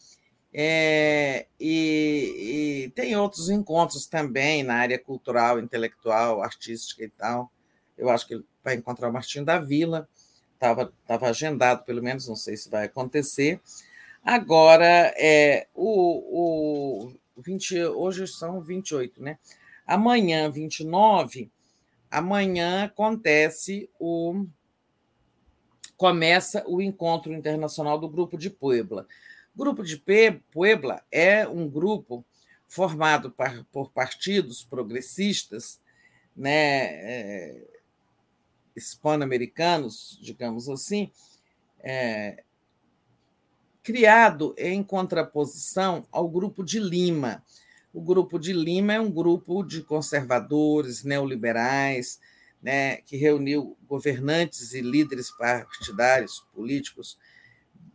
[0.58, 7.52] É, e, e, tem outros encontros também na área cultural, intelectual, artística e tal.
[7.98, 10.08] Eu acho que ele vai encontrar o Martinho da Vila
[10.56, 13.62] estava tava agendado, pelo menos, não sei se vai acontecer.
[14.24, 19.38] Agora, é, o, o 20, hoje são 28, né?
[19.86, 21.52] Amanhã, 29,
[22.10, 24.46] amanhã acontece o.
[25.96, 29.08] Começa o encontro internacional do Grupo de Puebla.
[29.56, 30.04] Grupo de
[30.52, 32.26] Puebla é um grupo
[32.68, 33.34] formado
[33.72, 35.80] por partidos progressistas,
[36.36, 37.68] né, é,
[38.76, 41.10] hispano-americanos, digamos assim,
[41.80, 42.44] é,
[43.82, 47.42] criado em contraposição ao Grupo de Lima.
[47.94, 52.20] O grupo de Lima é um grupo de conservadores, neoliberais,
[52.62, 57.18] né, que reuniu governantes e líderes partidários, políticos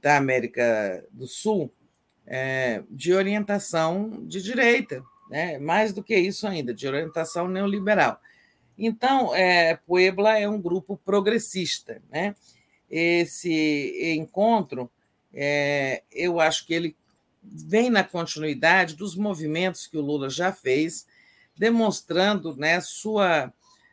[0.01, 1.73] da América do Sul,
[2.27, 8.21] é, de orientação de direita, né, mais do que isso ainda, de orientação neoliberal.
[8.79, 12.01] Então, é, Puebla é um grupo progressista.
[12.11, 12.35] Né?
[12.91, 14.91] Esse encontro,
[15.35, 16.97] é, eu acho que ele
[17.43, 21.07] vem na continuidade dos movimentos que o Lula já fez,
[21.57, 23.53] demonstrando né, sua,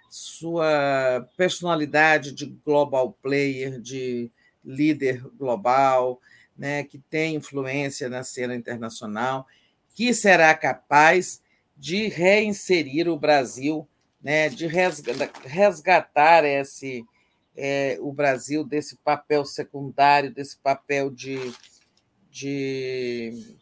[0.10, 4.32] sua personalidade de global player, de
[4.68, 6.20] líder global,
[6.58, 9.48] né, que tem influência na cena internacional,
[9.96, 11.42] que será capaz
[11.78, 13.88] de reinserir o Brasil,
[14.22, 14.68] né, de
[15.46, 17.06] resgatar esse,
[17.56, 21.54] é, o Brasil desse papel secundário, desse papel de,
[22.30, 23.56] de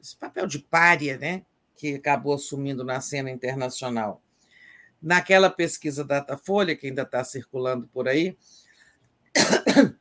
[0.00, 1.42] esse papel de párea, né,
[1.76, 4.22] que acabou assumindo na cena internacional.
[5.00, 8.36] Naquela pesquisa Datafolha, que ainda está circulando por aí,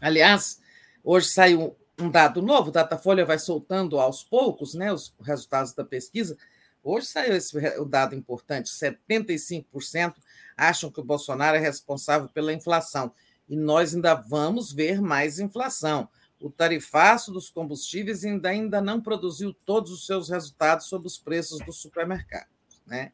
[0.00, 0.60] aliás,
[1.02, 6.36] hoje saiu um dado novo, Datafolha vai soltando aos poucos né, os resultados da pesquisa.
[6.82, 10.14] Hoje saiu esse o dado importante: 75%
[10.56, 13.12] acham que o Bolsonaro é responsável pela inflação.
[13.48, 16.08] E nós ainda vamos ver mais inflação.
[16.40, 21.58] O tarifaço dos combustíveis ainda, ainda não produziu todos os seus resultados sobre os preços
[21.64, 22.54] dos supermercados.
[22.86, 23.12] Né?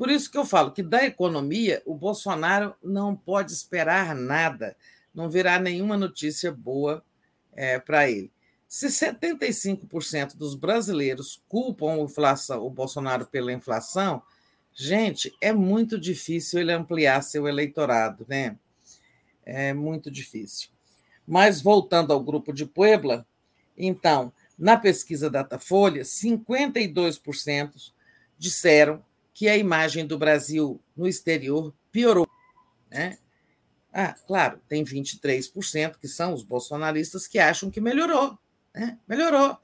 [0.00, 4.74] Por isso que eu falo que da economia, o Bolsonaro não pode esperar nada,
[5.14, 7.04] não virá nenhuma notícia boa
[7.52, 8.32] é, para ele.
[8.66, 14.22] Se 75% dos brasileiros culpam inflação, o Bolsonaro pela inflação,
[14.72, 18.56] gente, é muito difícil ele ampliar seu eleitorado, né?
[19.44, 20.70] É muito difícil.
[21.28, 23.26] Mas voltando ao grupo de Puebla,
[23.76, 27.92] então, na pesquisa Datafolha, 52%
[28.38, 29.04] disseram
[29.40, 32.28] que a imagem do Brasil no exterior piorou,
[32.90, 33.16] né?
[33.90, 38.38] Ah, claro, tem 23% que são os bolsonaristas que acham que melhorou.
[38.74, 38.98] Né?
[39.08, 39.56] Melhorou.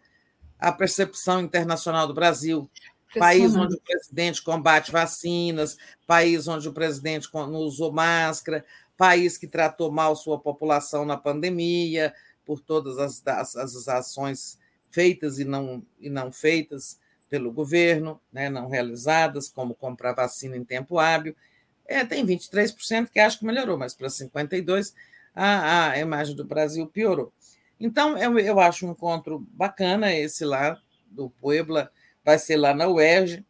[0.58, 2.70] A percepção internacional do Brasil.
[3.18, 8.64] País onde o presidente combate vacinas, país onde o presidente não usou máscara,
[8.96, 12.14] país que tratou mal sua população na pandemia,
[12.46, 14.58] por todas as, as, as ações
[14.90, 16.98] feitas e não, e não feitas
[17.28, 21.36] pelo governo, né, não realizadas, como comprar vacina em tempo hábil.
[21.86, 24.92] É, tem 23% que acho que melhorou, mas para 52%
[25.34, 27.32] a, a imagem do Brasil piorou.
[27.78, 30.80] Então, eu, eu acho um encontro bacana esse lá,
[31.10, 31.90] do Puebla,
[32.24, 33.44] vai ser lá na UERJ.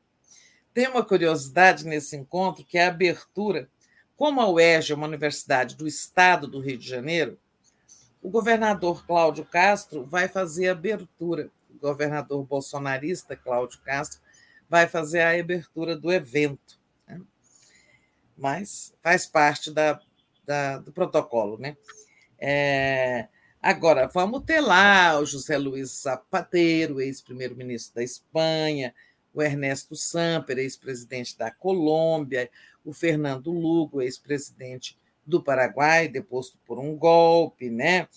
[0.74, 3.68] Tem uma curiosidade nesse encontro, que é a abertura.
[4.16, 7.38] Como a UERJ é uma universidade do estado do Rio de Janeiro,
[8.20, 11.50] o governador Cláudio Castro vai fazer a abertura.
[11.88, 14.20] Governador bolsonarista Cláudio Castro
[14.68, 16.78] vai fazer a abertura do evento
[18.36, 19.98] mas faz parte da,
[20.44, 21.58] da do protocolo.
[21.58, 21.76] Né?
[22.38, 23.28] É,
[23.62, 28.94] agora, vamos ter lá o José Luiz Zapatero, ex-primeiro-ministro da Espanha,
[29.32, 32.50] o Ernesto Samper, ex-presidente da Colômbia,
[32.84, 38.08] o Fernando Lugo, ex-presidente do Paraguai, deposto por um golpe, né?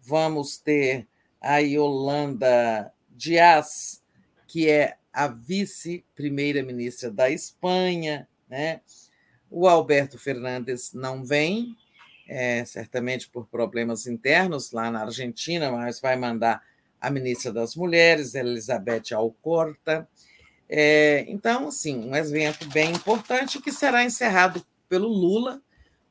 [0.00, 1.08] Vamos ter
[1.40, 4.02] a Yolanda Dias,
[4.46, 8.80] que é a vice-primeira-ministra da Espanha, né?
[9.50, 11.76] O Alberto Fernandes não vem,
[12.26, 16.62] é, certamente por problemas internos lá na Argentina, mas vai mandar
[16.98, 20.08] a ministra das Mulheres, Elizabeth Alcorta.
[20.68, 25.60] É, então, assim, um evento bem importante que será encerrado pelo Lula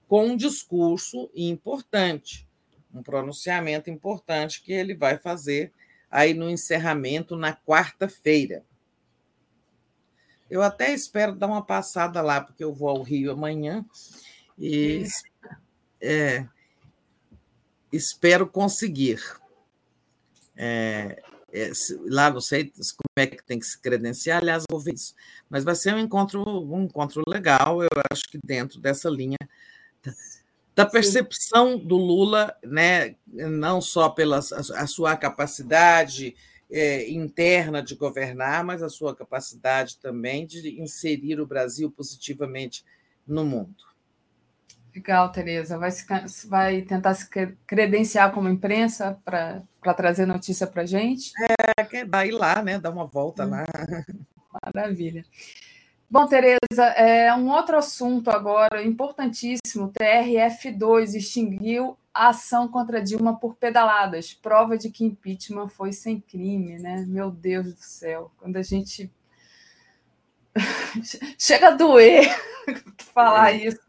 [0.07, 2.47] com um discurso importante,
[2.93, 5.71] um pronunciamento importante que ele vai fazer
[6.11, 8.63] aí no encerramento na quarta-feira.
[10.49, 13.85] Eu até espero dar uma passada lá, porque eu vou ao Rio amanhã
[14.59, 15.05] e
[16.01, 16.45] é,
[17.91, 19.21] espero conseguir.
[20.57, 21.23] É,
[21.53, 21.71] é,
[22.05, 25.15] lá não sei como é que tem que se credenciar, aliás, vou ver isso.
[25.49, 29.37] Mas vai ser um encontro, um encontro legal, eu acho que dentro dessa linha
[30.75, 36.35] da percepção do Lula, né, não só pela a sua capacidade
[36.71, 42.85] é, interna de governar, mas a sua capacidade também de inserir o Brasil positivamente
[43.27, 43.91] no mundo.
[44.95, 45.77] Legal, Tereza.
[45.77, 47.27] Vai, se, vai tentar se
[47.65, 49.63] credenciar como imprensa para
[49.95, 51.31] trazer notícia para a gente?
[51.77, 52.77] É, quer ir lá, né?
[52.77, 53.51] Dar uma volta hum.
[53.51, 53.65] lá.
[54.65, 55.25] Maravilha.
[56.11, 59.85] Bom, Tereza, é um outro assunto agora importantíssimo.
[59.85, 66.19] O TRF2 extinguiu a ação contra Dilma por pedaladas, prova de que impeachment foi sem
[66.19, 67.05] crime, né?
[67.07, 69.09] Meu Deus do céu, quando a gente
[71.39, 72.27] chega a doer
[73.13, 73.67] falar é.
[73.67, 73.79] isso,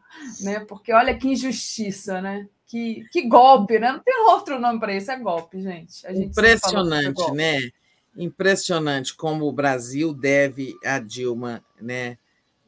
[0.43, 0.61] né?
[0.61, 2.49] Porque olha que injustiça, né?
[2.69, 3.91] Que, que golpe, né?
[3.91, 6.01] Não tem outro nome para isso, é golpe, gente.
[6.03, 7.37] gente Impressionante, golpe.
[7.37, 7.69] né?
[8.17, 12.19] Impressionante como o Brasil deve a Dilma, né?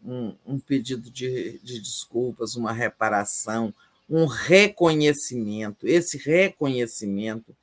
[0.05, 3.73] Um, um pedido de, de desculpas, uma reparação,
[4.09, 5.87] um reconhecimento.
[5.87, 7.57] Esse reconhecimento,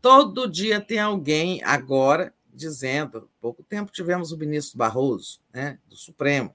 [0.00, 6.54] todo dia tem alguém agora dizendo, pouco tempo tivemos o ministro Barroso, né, do Supremo,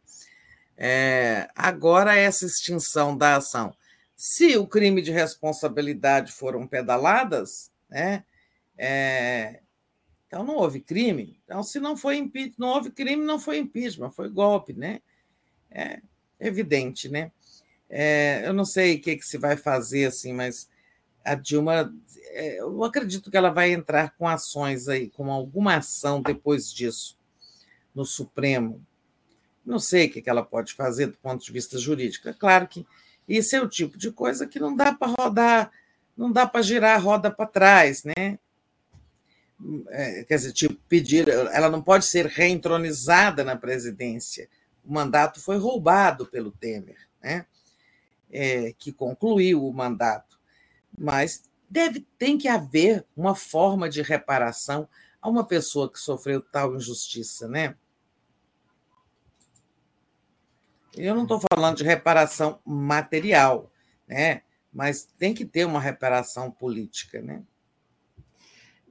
[0.78, 3.74] é, agora essa extinção da ação.
[4.16, 8.24] Se o crime de responsabilidade foram pedaladas, né,
[8.78, 9.62] é,
[10.34, 11.40] então não houve crime.
[11.46, 15.00] Então, se não foi impeachment, não houve crime, não foi impeachment, foi golpe, né?
[15.70, 16.02] É
[16.40, 17.32] evidente, né?
[17.88, 20.68] É, eu não sei o que, que se vai fazer, assim, mas
[21.24, 21.94] a Dilma,
[22.32, 27.16] é, eu acredito que ela vai entrar com ações aí, com alguma ação depois disso,
[27.94, 28.84] no Supremo.
[29.64, 32.28] Não sei o que ela pode fazer do ponto de vista jurídico.
[32.28, 32.88] É claro que
[33.28, 35.72] isso é o tipo de coisa que não dá para rodar,
[36.18, 38.40] não dá para girar a roda para trás, né?
[39.90, 44.50] É, quer dizer, tipo, pedir, ela não pode ser reentronizada na presidência.
[44.84, 47.46] O mandato foi roubado pelo Temer, né?
[48.32, 50.34] É, que concluiu o mandato
[50.98, 54.88] mas deve tem que haver uma forma de reparação
[55.22, 57.76] a uma pessoa que sofreu tal injustiça, né?
[60.96, 63.72] Eu não estou falando de reparação material,
[64.08, 64.44] né?
[64.72, 67.42] Mas tem que ter uma reparação política, né?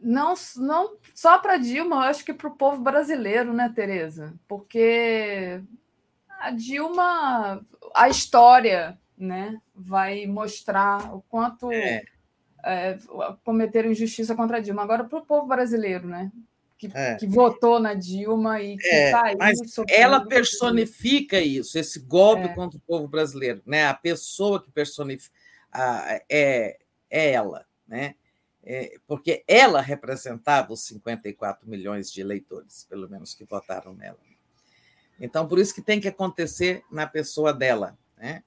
[0.02, 4.34] Não, não só para Dilma, eu acho que para o povo brasileiro, né, Tereza?
[4.48, 5.60] Porque
[6.28, 7.64] a Dilma,
[7.94, 12.02] a história né, vai mostrar o quanto é.
[12.64, 12.98] É,
[13.44, 14.82] cometeram injustiça contra a Dilma.
[14.82, 16.30] Agora, para o povo brasileiro, né?
[16.78, 17.14] Que, é.
[17.14, 19.58] que, votou na Dilma e que é, tá aí mas
[19.88, 22.48] ela personifica isso, esse golpe é.
[22.48, 23.86] contra o povo brasileiro, né?
[23.86, 25.32] A pessoa que personifica
[26.28, 26.76] é,
[27.08, 28.16] é ela, né?
[28.64, 34.18] É, porque ela representava os 54 milhões de eleitores, pelo menos que votaram nela.
[35.18, 38.42] Então, por isso que tem que acontecer na pessoa dela, né?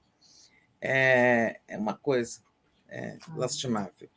[0.80, 2.40] é, é uma coisa
[2.88, 4.08] é, lastimável.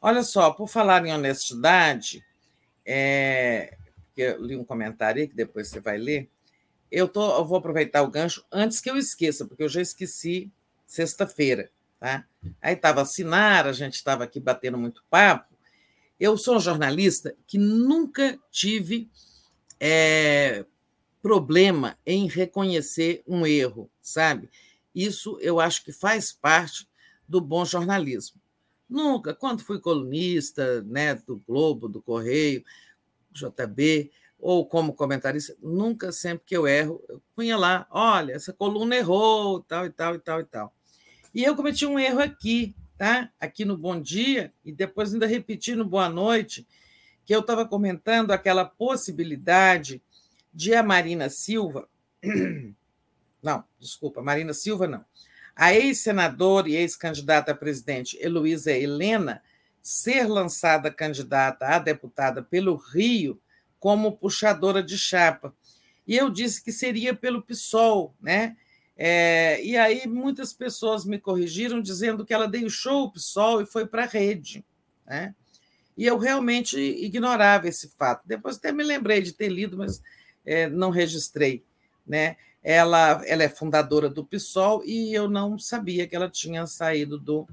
[0.00, 2.24] Olha só, por falar em honestidade,
[2.84, 3.76] é,
[4.16, 6.28] eu li um comentário aí que depois você vai ler.
[6.90, 10.50] Eu, tô, eu vou aproveitar o gancho antes que eu esqueça, porque eu já esqueci
[10.86, 11.70] sexta-feira.
[11.98, 12.24] Tá?
[12.62, 15.54] Aí estava assinar, a gente estava aqui batendo muito papo.
[16.18, 19.10] Eu sou um jornalista que nunca tive
[19.80, 20.64] é,
[21.22, 24.50] problema em reconhecer um erro, sabe?
[24.94, 26.88] Isso eu acho que faz parte
[27.26, 28.40] do bom jornalismo.
[28.88, 32.64] Nunca, quando fui colunista né, do Globo, do Correio,
[33.30, 38.96] JB, ou como comentarista, nunca, sempre que eu erro, eu punha lá, olha, essa coluna
[38.96, 40.77] errou, tal e tal e tal e tal.
[41.34, 43.30] E eu cometi um erro aqui, tá?
[43.40, 46.66] Aqui no Bom Dia, e depois ainda repeti no Boa Noite,
[47.24, 50.02] que eu estava comentando aquela possibilidade
[50.52, 51.88] de a Marina Silva
[53.42, 55.04] Não, desculpa, Marina Silva não.
[55.54, 59.42] A ex-senadora e ex-candidata a presidente Heloísa Helena
[59.80, 63.40] ser lançada candidata a deputada pelo Rio
[63.78, 65.54] como puxadora de chapa.
[66.06, 68.56] E eu disse que seria pelo PSOL, né?
[69.00, 73.86] É, e aí muitas pessoas me corrigiram dizendo que ela deixou o PSOL e foi
[73.86, 74.64] para a rede.
[75.06, 75.36] Né?
[75.96, 78.22] E eu realmente ignorava esse fato.
[78.26, 80.02] Depois até me lembrei de ter lido, mas
[80.44, 81.62] é, não registrei.
[82.04, 82.36] Né?
[82.60, 87.48] Ela, ela é fundadora do PSOL e eu não sabia que ela tinha saído do.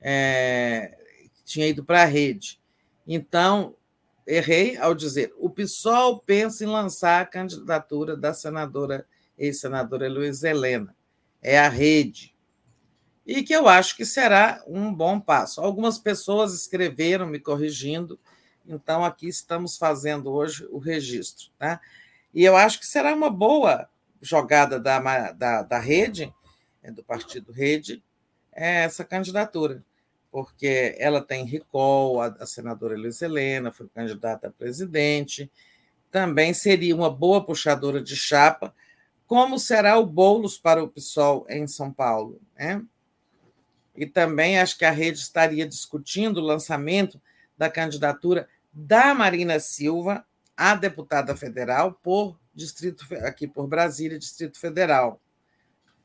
[0.00, 0.96] É,
[1.44, 2.60] tinha ido para a rede.
[3.04, 3.74] Então,
[4.24, 9.06] errei ao dizer: o PSOL pensa em lançar a candidatura da senadora,
[9.38, 10.94] ex-senadora Luiz Helena.
[11.40, 12.34] É a rede.
[13.26, 15.60] E que eu acho que será um bom passo.
[15.60, 18.18] Algumas pessoas escreveram me corrigindo,
[18.66, 21.48] então aqui estamos fazendo hoje o registro.
[21.58, 21.80] Tá?
[22.34, 23.88] E eu acho que será uma boa
[24.20, 26.32] jogada da, da, da rede,
[26.82, 28.02] é, do partido Rede,
[28.52, 29.84] é essa candidatura,
[30.30, 35.50] porque ela tem recall, a, a senadora Luiz Helena foi candidata a presidente,
[36.10, 38.74] também seria uma boa puxadora de chapa,
[39.28, 42.40] como será o Boulos para o PSOL em São Paulo.
[42.58, 42.82] Né?
[43.94, 47.20] E também acho que a rede estaria discutindo o lançamento
[47.56, 50.24] da candidatura da Marina Silva
[50.56, 55.20] a deputada federal por Distrito aqui por Brasília, Distrito Federal.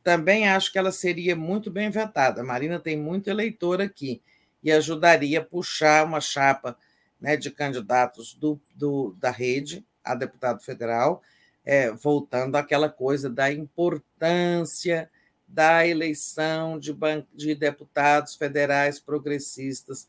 [0.04, 2.42] Também acho que ela seria muito bem vetada.
[2.42, 4.22] A Marina tem muito eleitor aqui.
[4.62, 6.78] e ajudaria a puxar uma chapa
[7.20, 11.22] né, de candidatos do, do, da rede a deputado federal,
[11.66, 15.10] é, voltando àquela coisa da importância
[15.48, 16.96] da eleição de,
[17.34, 20.08] de deputados federais progressistas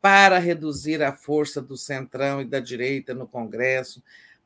[0.00, 4.02] para reduzir a força do centrão e da direita no Congresso,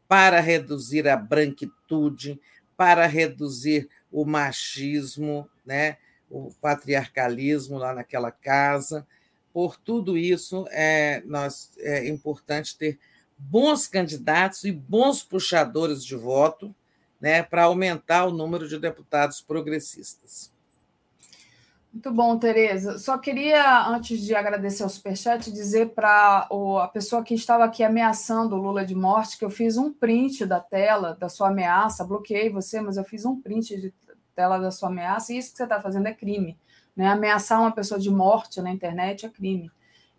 [0.08, 2.40] para reduzir a branquitude,
[2.76, 5.98] para reduzir o machismo, né,
[6.28, 9.06] o patriarcalismo lá naquela casa.
[9.52, 12.98] Por tudo isso, é, nós, é importante ter
[13.48, 16.74] bons candidatos e bons puxadores de voto
[17.20, 20.52] né, para aumentar o número de deputados progressistas.
[21.92, 22.98] Muito bom, Tereza.
[22.98, 28.54] Só queria, antes de agradecer ao Superchat, dizer para a pessoa que estava aqui ameaçando
[28.54, 32.48] o Lula de morte que eu fiz um print da tela da sua ameaça, bloqueei
[32.48, 33.92] você, mas eu fiz um print de
[34.36, 36.56] tela da sua ameaça, e isso que você está fazendo é crime.
[36.94, 37.08] Né?
[37.08, 39.70] Ameaçar uma pessoa de morte na internet é crime.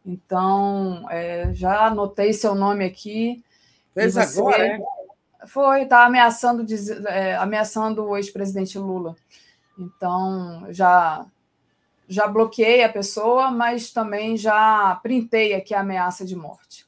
[0.05, 3.43] Então, é, já anotei seu nome aqui.
[3.93, 4.39] Fez você...
[4.39, 4.79] agora, é?
[5.47, 6.65] Foi, está ameaçando,
[7.07, 9.15] é, ameaçando o ex-presidente Lula.
[9.77, 11.25] Então, já
[12.07, 16.85] já bloqueei a pessoa, mas também já printei aqui a ameaça de morte.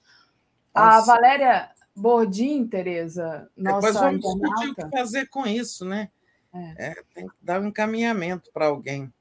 [0.76, 0.98] Nossa.
[0.98, 4.86] A Valéria Bordim, Tereza, nossa Depois vamos internauta...
[4.86, 6.10] o que fazer com isso, né?
[6.54, 6.90] É.
[6.90, 9.12] É, tem que dar um encaminhamento para alguém.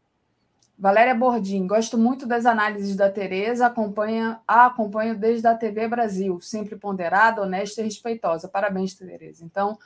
[0.82, 6.40] Valéria Bordim, gosto muito das análises da Tereza, acompanha, a acompanho desde a TV Brasil,
[6.40, 8.48] sempre ponderada, honesta e respeitosa.
[8.48, 9.44] Parabéns, Tereza.
[9.44, 9.78] Então,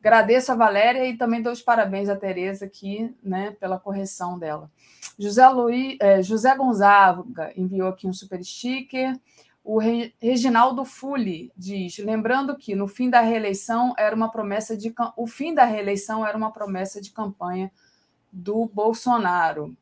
[0.00, 4.68] agradeço a Valéria e também dou os parabéns à Tereza aqui, né, pela correção dela.
[5.16, 9.16] José, Luiz, eh, José Gonzaga enviou aqui um super sticker.
[9.62, 15.28] O Reginaldo Fuli diz: lembrando que no fim da reeleição era uma promessa de o
[15.28, 17.70] fim da reeleição era uma promessa de campanha
[18.32, 19.76] do Bolsonaro.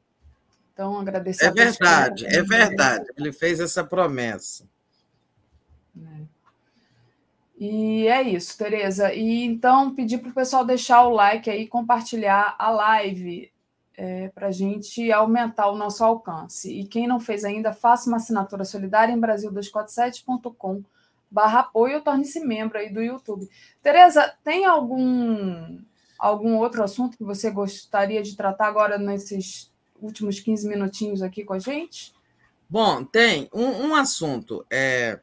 [0.78, 1.46] Então, agradecer.
[1.46, 3.06] É verdade, é verdade.
[3.16, 4.64] Ele fez essa promessa.
[6.00, 6.20] É.
[7.58, 9.12] E é isso, Tereza.
[9.12, 13.50] E então pedir para o pessoal deixar o like aí, compartilhar a live
[13.96, 16.72] é, para a gente aumentar o nosso alcance.
[16.72, 20.84] E quem não fez ainda, faça uma assinatura solidária em brasil247.com
[21.28, 23.50] barra apoio torne-se membro aí do YouTube.
[23.82, 25.80] Tereza, tem algum,
[26.16, 29.67] algum outro assunto que você gostaria de tratar agora nesses
[30.00, 32.12] últimos 15 minutinhos aqui com a gente?
[32.68, 34.64] Bom, tem um, um assunto.
[34.70, 35.20] É...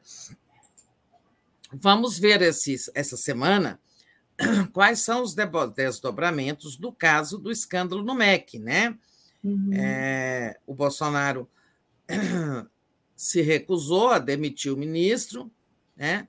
[1.72, 3.80] Vamos ver esses, essa semana
[4.72, 5.34] quais são os
[5.74, 8.96] desdobramentos do caso do escândalo no MEC, né?
[9.42, 9.70] Uhum.
[9.72, 11.48] É, o Bolsonaro
[13.14, 15.50] se recusou a demitir o ministro,
[15.96, 16.28] né?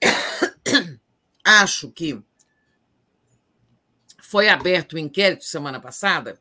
[1.44, 2.22] Acho que
[4.20, 6.40] foi aberto o um inquérito semana passada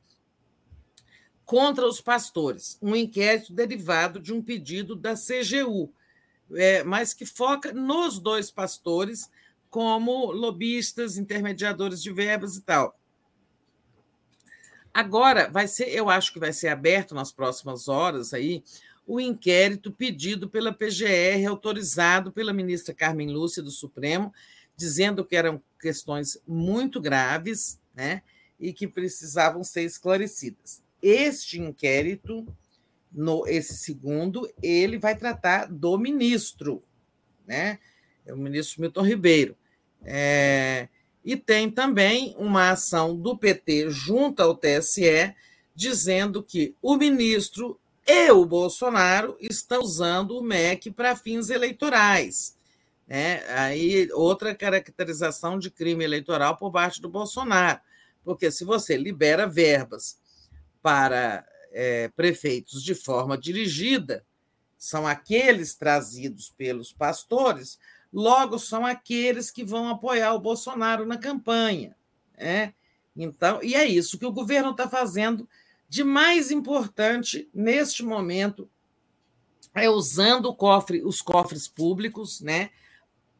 [1.51, 5.91] contra os pastores, um inquérito derivado de um pedido da CGU,
[6.53, 9.29] é, mas que foca nos dois pastores
[9.69, 12.97] como lobistas, intermediadores de verbas e tal.
[14.93, 18.63] Agora vai ser, eu acho que vai ser aberto nas próximas horas aí
[19.05, 24.33] o inquérito pedido pela PGR, autorizado pela ministra Carmen Lúcia do Supremo,
[24.77, 28.21] dizendo que eram questões muito graves, né,
[28.57, 30.80] e que precisavam ser esclarecidas.
[31.01, 32.45] Este inquérito,
[33.11, 36.83] no esse segundo, ele vai tratar do ministro,
[37.45, 37.79] né?
[38.25, 39.57] É o ministro Milton Ribeiro.
[40.03, 40.87] É,
[41.23, 45.35] e tem também uma ação do PT junto ao TSE
[45.75, 52.57] dizendo que o ministro e o Bolsonaro estão usando o MEC para fins eleitorais.
[53.07, 53.43] Né?
[53.49, 57.79] Aí, outra caracterização de crime eleitoral por parte do Bolsonaro.
[58.23, 60.17] Porque se você libera verbas
[60.81, 64.25] para é, prefeitos de forma dirigida
[64.77, 67.79] são aqueles trazidos pelos pastores,
[68.11, 71.95] logo são aqueles que vão apoiar o Bolsonaro na campanha.
[72.37, 72.73] Né?
[73.15, 75.47] Então, e é isso que o governo está fazendo
[75.87, 78.67] de mais importante neste momento,
[79.75, 82.71] é usando cofre, os cofres públicos né,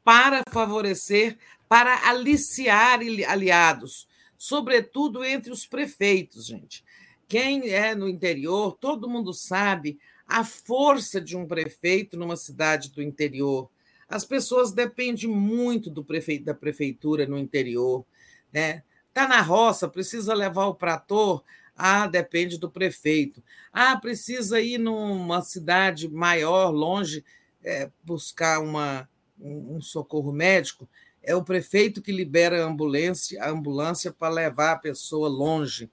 [0.04, 1.38] para favorecer,
[1.68, 6.84] para aliciar aliados, sobretudo entre os prefeitos, gente.
[7.32, 13.02] Quem é no interior, todo mundo sabe a força de um prefeito numa cidade do
[13.02, 13.70] interior.
[14.10, 18.06] As pessoas dependem muito do prefeito da prefeitura no interior,
[18.52, 18.84] né?
[19.14, 21.42] Tá na roça, precisa levar o trator,
[21.74, 23.42] ah, depende do prefeito.
[23.72, 27.24] Ah, precisa ir numa cidade maior, longe,
[27.64, 29.08] é, buscar uma,
[29.40, 30.86] um, um socorro médico.
[31.24, 35.90] É o prefeito que libera a ambulância, a ambulância para levar a pessoa longe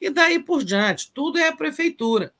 [0.00, 2.32] e daí por diante, tudo é a prefeitura.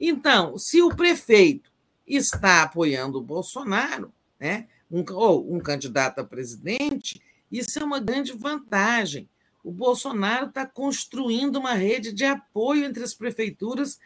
[0.00, 1.70] Então, se o prefeito
[2.06, 8.32] está apoiando o Bolsonaro, né, um, ou um candidato a presidente, isso é uma grande
[8.32, 9.28] vantagem.
[9.62, 13.98] O Bolsonaro está construindo uma rede de apoio entre as prefeituras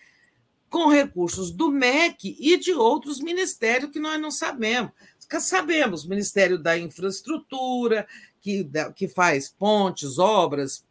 [0.69, 4.93] com recursos do MEC e de outros ministérios que nós não sabemos.
[5.41, 8.07] Sabemos, Ministério da Infraestrutura,
[8.41, 10.85] que, que faz pontes, obras,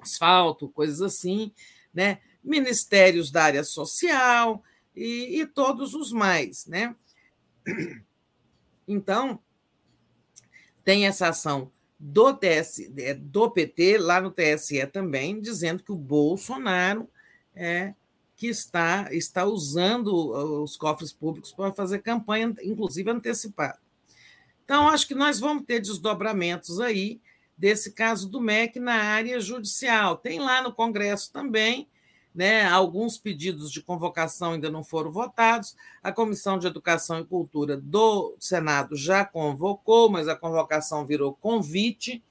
[0.00, 1.52] asfalto, coisas assim,
[1.92, 2.18] né?
[2.42, 4.62] ministérios da área social
[4.94, 6.66] e, e todos os mais.
[6.66, 6.94] Né?
[8.88, 9.38] Então,
[10.82, 15.96] tem essa ação do, TS, é, do PT lá no TSE também, dizendo que o
[15.96, 17.08] Bolsonaro
[17.54, 17.94] é
[18.36, 20.08] que está, está usando
[20.62, 23.78] os cofres públicos para fazer campanha, inclusive antecipada.
[24.64, 27.20] Então, acho que nós vamos ter desdobramentos aí
[27.60, 30.16] desse caso do MEC na área judicial.
[30.16, 31.86] Tem lá no Congresso também,
[32.34, 35.76] né, alguns pedidos de convocação ainda não foram votados.
[36.02, 42.24] A Comissão de Educação e Cultura do Senado já convocou, mas a convocação virou convite,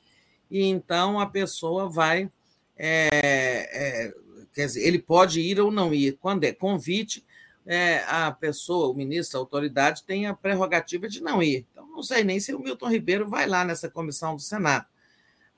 [0.50, 2.32] e então a pessoa vai
[2.76, 4.14] é, é,
[4.52, 6.18] quer dizer, ele pode ir ou não ir.
[6.20, 7.24] Quando é convite,
[7.68, 11.68] é, a pessoa, o ministro, a autoridade, tem a prerrogativa de não ir.
[11.72, 14.88] Então, não sei nem se o Milton Ribeiro vai lá nessa comissão do Senado.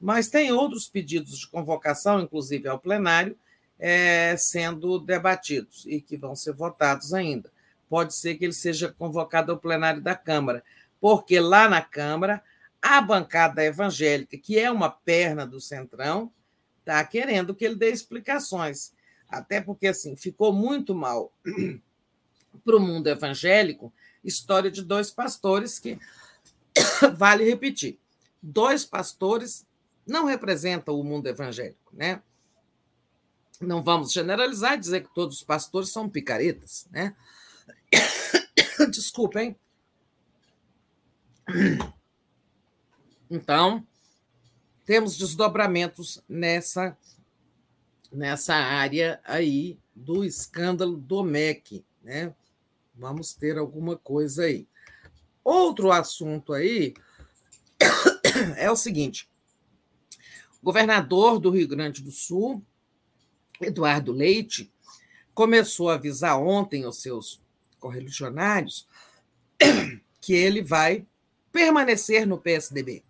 [0.02, 3.38] Mas tem outros pedidos de convocação, inclusive ao plenário,
[3.78, 7.52] é, sendo debatidos e que vão ser votados ainda.
[7.88, 10.64] Pode ser que ele seja convocado ao plenário da Câmara,
[11.00, 12.44] porque lá na Câmara,
[12.82, 16.32] a bancada evangélica, que é uma perna do Centrão,
[16.80, 18.92] está querendo que ele dê explicações.
[19.30, 21.32] Até porque, assim, ficou muito mal
[22.66, 25.98] para o mundo evangélico história de dois pastores que,
[27.16, 27.98] vale repetir,
[28.42, 29.66] dois pastores
[30.12, 32.22] não representam o mundo evangélico, né?
[33.62, 37.16] Não vamos generalizar e dizer que todos os pastores são picaretas, né?
[38.92, 39.56] Desculpem.
[43.34, 43.88] Então,
[44.86, 46.98] temos desdobramentos nessa,
[48.12, 51.86] nessa área aí do escândalo do MEC.
[52.04, 52.36] Né?
[52.94, 54.68] Vamos ter alguma coisa aí.
[55.46, 56.94] Outro assunto aí
[58.58, 59.31] é o seguinte:
[60.62, 62.64] governador do Rio Grande do Sul,
[63.60, 64.72] Eduardo Leite,
[65.34, 67.42] começou a avisar ontem aos seus
[67.80, 68.88] correligionários
[70.22, 71.06] que ele vai
[71.52, 73.04] permanecer no PSDB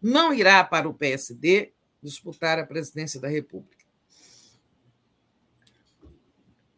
[0.00, 3.84] não irá para o PSD disputar a presidência da República.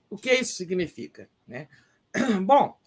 [0.09, 1.28] O que isso significa?
[1.47, 1.69] Né?
[2.43, 2.78] Bom,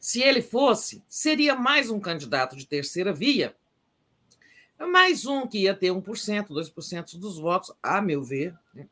[0.00, 3.54] se ele fosse, seria mais um candidato de terceira via,
[4.86, 8.86] mais um que ia ter 1%, 2% dos votos, a meu ver, né?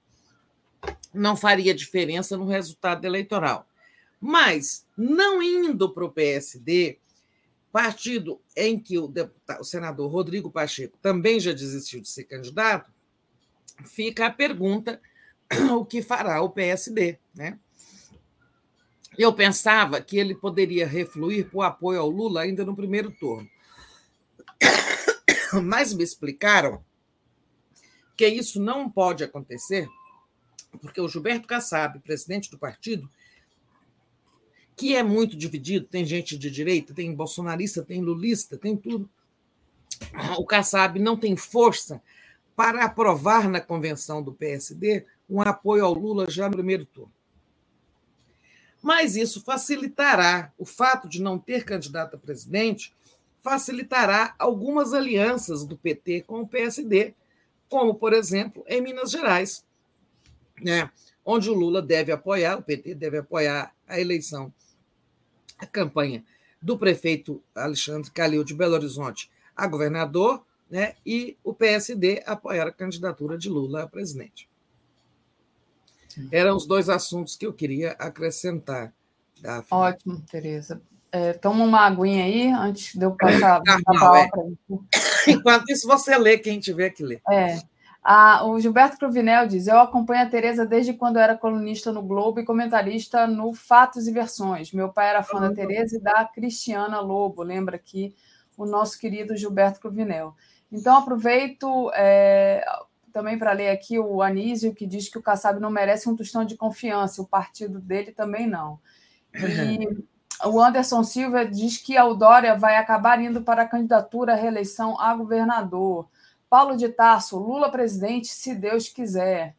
[1.12, 3.66] não faria diferença no resultado eleitoral.
[4.20, 6.98] Mas, não indo para o PSD,
[7.72, 12.90] partido em que o, deputado, o senador Rodrigo Pacheco também já desistiu de ser candidato,
[13.84, 15.00] fica a pergunta
[15.76, 17.18] o que fará o PSD.
[17.34, 17.58] Né?
[19.16, 23.48] Eu pensava que ele poderia refluir para o apoio ao Lula ainda no primeiro turno.
[25.62, 26.84] Mas me explicaram
[28.16, 29.88] que isso não pode acontecer,
[30.80, 33.08] porque o Gilberto Kassab, presidente do partido,
[34.76, 39.08] que é muito dividido, tem gente de direita, tem bolsonarista, tem lulista, tem tudo.
[40.36, 42.00] O Kassab não tem força
[42.54, 47.12] para aprovar na convenção do PSD um apoio ao Lula já no primeiro turno.
[48.80, 52.94] Mas isso facilitará, o fato de não ter candidato a presidente,
[53.42, 57.14] facilitará algumas alianças do PT com o PSD,
[57.68, 59.64] como, por exemplo, em Minas Gerais,
[60.62, 60.90] né,
[61.24, 64.52] onde o Lula deve apoiar, o PT deve apoiar a eleição
[65.58, 66.24] a campanha
[66.62, 72.72] do prefeito Alexandre Calil de Belo Horizonte a governador, né, e o PSD apoiar a
[72.72, 74.48] candidatura de Lula a presidente.
[76.30, 78.92] Eram os dois assuntos que eu queria acrescentar.
[79.40, 79.66] Daphne.
[79.70, 80.80] Ótimo, Tereza.
[81.10, 84.42] É, toma uma aguinha aí, antes de eu passar a palavra.
[84.70, 85.30] É.
[85.30, 87.20] Enquanto isso, você lê, quem tiver que ler.
[87.30, 87.58] É.
[88.02, 92.40] Ah, o Gilberto Cruvinel diz: Eu acompanho a Tereza desde quando era colunista no Globo
[92.40, 94.72] e comentarista no Fatos e Versões.
[94.72, 98.14] Meu pai era fã da Tereza e da Cristiana Lobo, lembra aqui
[98.56, 100.34] o nosso querido Gilberto Cruvinel.
[100.70, 102.64] Então, aproveito é,
[103.12, 106.44] também para ler aqui o Anísio, que diz que o Kassab não merece um tostão
[106.44, 108.78] de confiança, o partido dele também não.
[109.38, 114.36] E o Anderson Silva diz que a Eudória vai acabar indo para a candidatura à
[114.36, 116.08] reeleição a governador.
[116.48, 119.54] Paulo de Tarso, Lula presidente, se Deus quiser.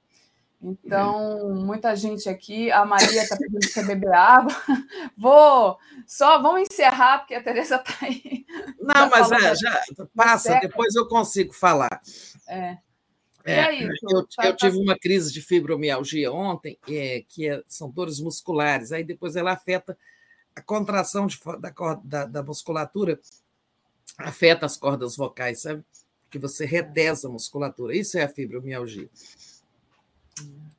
[0.62, 2.70] Então, muita gente aqui.
[2.72, 4.54] A Maria está pedindo para beber água.
[5.18, 8.46] Vou só vamos encerrar, porque a Tereza está aí.
[8.80, 9.82] Não, mas é, já
[10.16, 12.02] passa, depois eu consigo falar.
[12.48, 12.78] É.
[13.46, 17.64] É, é isso, eu, tá, eu, tive uma crise de fibromialgia ontem, é, que é,
[17.68, 19.98] são dores musculares, aí depois ela afeta
[20.60, 21.74] a contração de, da,
[22.04, 23.20] da, da musculatura,
[24.18, 25.84] afeta as cordas vocais, sabe?
[26.30, 27.96] Que você retesa a musculatura.
[27.96, 29.10] Isso é a fibromialgia.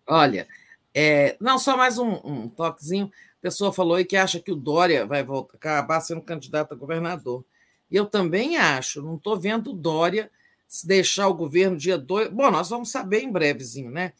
[0.06, 0.46] Olha,
[0.94, 3.10] é, não, só mais um, um, toquezinho.
[3.38, 6.76] A pessoa falou aí que acha que o Dória vai voltar, acabar sendo candidato a
[6.76, 7.44] governador.
[7.90, 10.30] E eu também acho, não estou vendo o Dória
[10.68, 12.28] se deixar o governo dia 2.
[12.28, 14.12] Bom, nós vamos saber em brevezinho, né?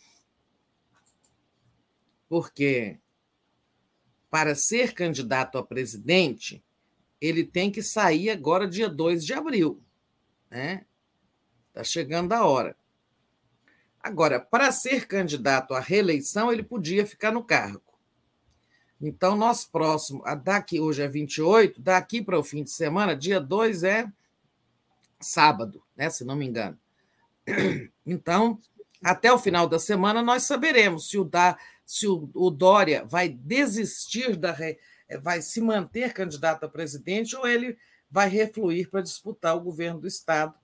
[2.29, 2.99] Porque
[4.31, 6.63] para ser candidato a presidente,
[7.21, 9.83] ele tem que sair agora dia 2 de abril.
[10.51, 10.87] Né?
[11.69, 12.77] Está chegando a hora.
[14.03, 17.83] Agora, para ser candidato à reeleição, ele podia ficar no cargo.
[19.01, 23.83] Então, nós próximo, daqui hoje é 28, daqui para o fim de semana, dia 2
[23.83, 24.11] é
[25.19, 26.79] sábado, né, se não me engano.
[28.07, 28.59] Então,
[29.03, 31.57] até o final da semana, nós saberemos se o, da,
[31.91, 34.57] se o, o Dória vai desistir da.
[35.23, 37.77] vai se manter candidato a presidente ou ele
[38.09, 40.55] vai refluir para disputar o governo do Estado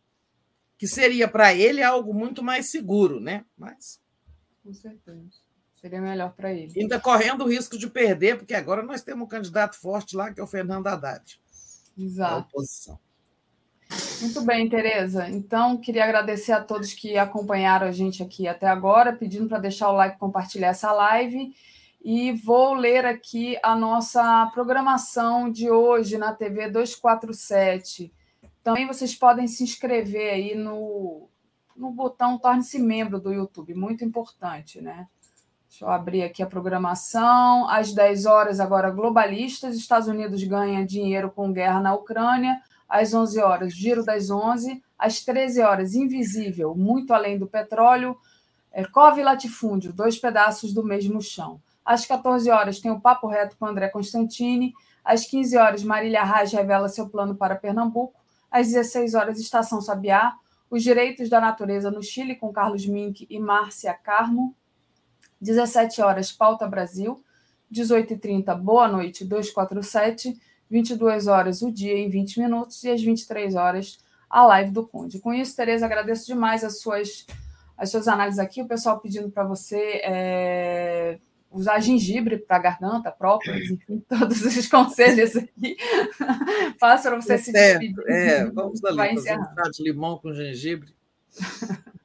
[0.78, 3.44] que seria para ele algo muito mais seguro, né?
[3.56, 4.00] Mas.
[4.62, 5.24] Com certeza.
[5.74, 6.78] Seria melhor para ele.
[6.78, 10.40] Ainda correndo o risco de perder, porque agora nós temos um candidato forte lá, que
[10.40, 11.40] é o Fernando Haddad.
[11.98, 12.48] Exato.
[12.48, 13.00] oposição.
[14.20, 15.28] Muito bem, Tereza.
[15.28, 19.90] Então, queria agradecer a todos que acompanharam a gente aqui até agora, pedindo para deixar
[19.90, 21.54] o like compartilhar essa live.
[22.02, 28.12] E vou ler aqui a nossa programação de hoje na TV 247.
[28.62, 31.28] Também vocês podem se inscrever aí no,
[31.76, 35.06] no botão Torne-se Membro do YouTube, muito importante, né?
[35.68, 37.68] Deixa eu abrir aqui a programação.
[37.68, 39.76] Às 10 horas, agora, globalistas.
[39.76, 42.62] Estados Unidos ganha dinheiro com guerra na Ucrânia.
[42.88, 44.82] Às 11 horas, giro das 11.
[44.98, 48.16] Às 13 horas, invisível, muito além do petróleo.
[48.72, 51.60] É, Cove Latifúndio, dois pedaços do mesmo chão.
[51.84, 54.74] Às 14 horas, tem o Papo Reto com André Constantini.
[55.04, 60.34] Às 15 horas, Marília Raj revela seu plano para Pernambuco às 16 horas, Estação Sabiá,
[60.70, 64.54] Os Direitos da Natureza no Chile, com Carlos Mink e Márcia Carmo.
[65.40, 67.22] 17 horas, Pauta Brasil.
[67.72, 70.40] 18h30, Boa Noite 247.
[70.70, 72.82] 22 horas, o dia em 20 minutos.
[72.84, 75.18] E às 23 horas, a live do Conde.
[75.18, 77.26] Com isso, Tereza, agradeço demais as suas,
[77.76, 78.62] as suas análises aqui.
[78.62, 81.18] O pessoal pedindo para você é,
[81.50, 85.76] usar gengibre para garganta, própolis, enfim, todos os conselhos aqui.
[86.78, 87.94] Faça para você é se despedir.
[88.08, 90.94] É, vamos ali, Vai fazer um de limão com gengibre.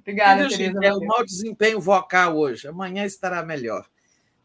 [0.00, 0.78] Obrigada, Tereza.
[0.82, 2.66] É o mau desempenho vocal hoje.
[2.66, 3.86] Amanhã estará melhor.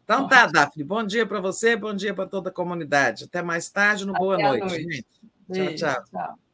[0.06, 0.84] Então tá, Daphne.
[0.84, 3.24] Bom dia para você, bom dia para toda a comunidade.
[3.24, 4.64] Até mais tarde, no Boa Noite.
[4.64, 5.06] noite.
[5.50, 6.06] Beijo, tchau, tchau.
[6.12, 6.45] tchau.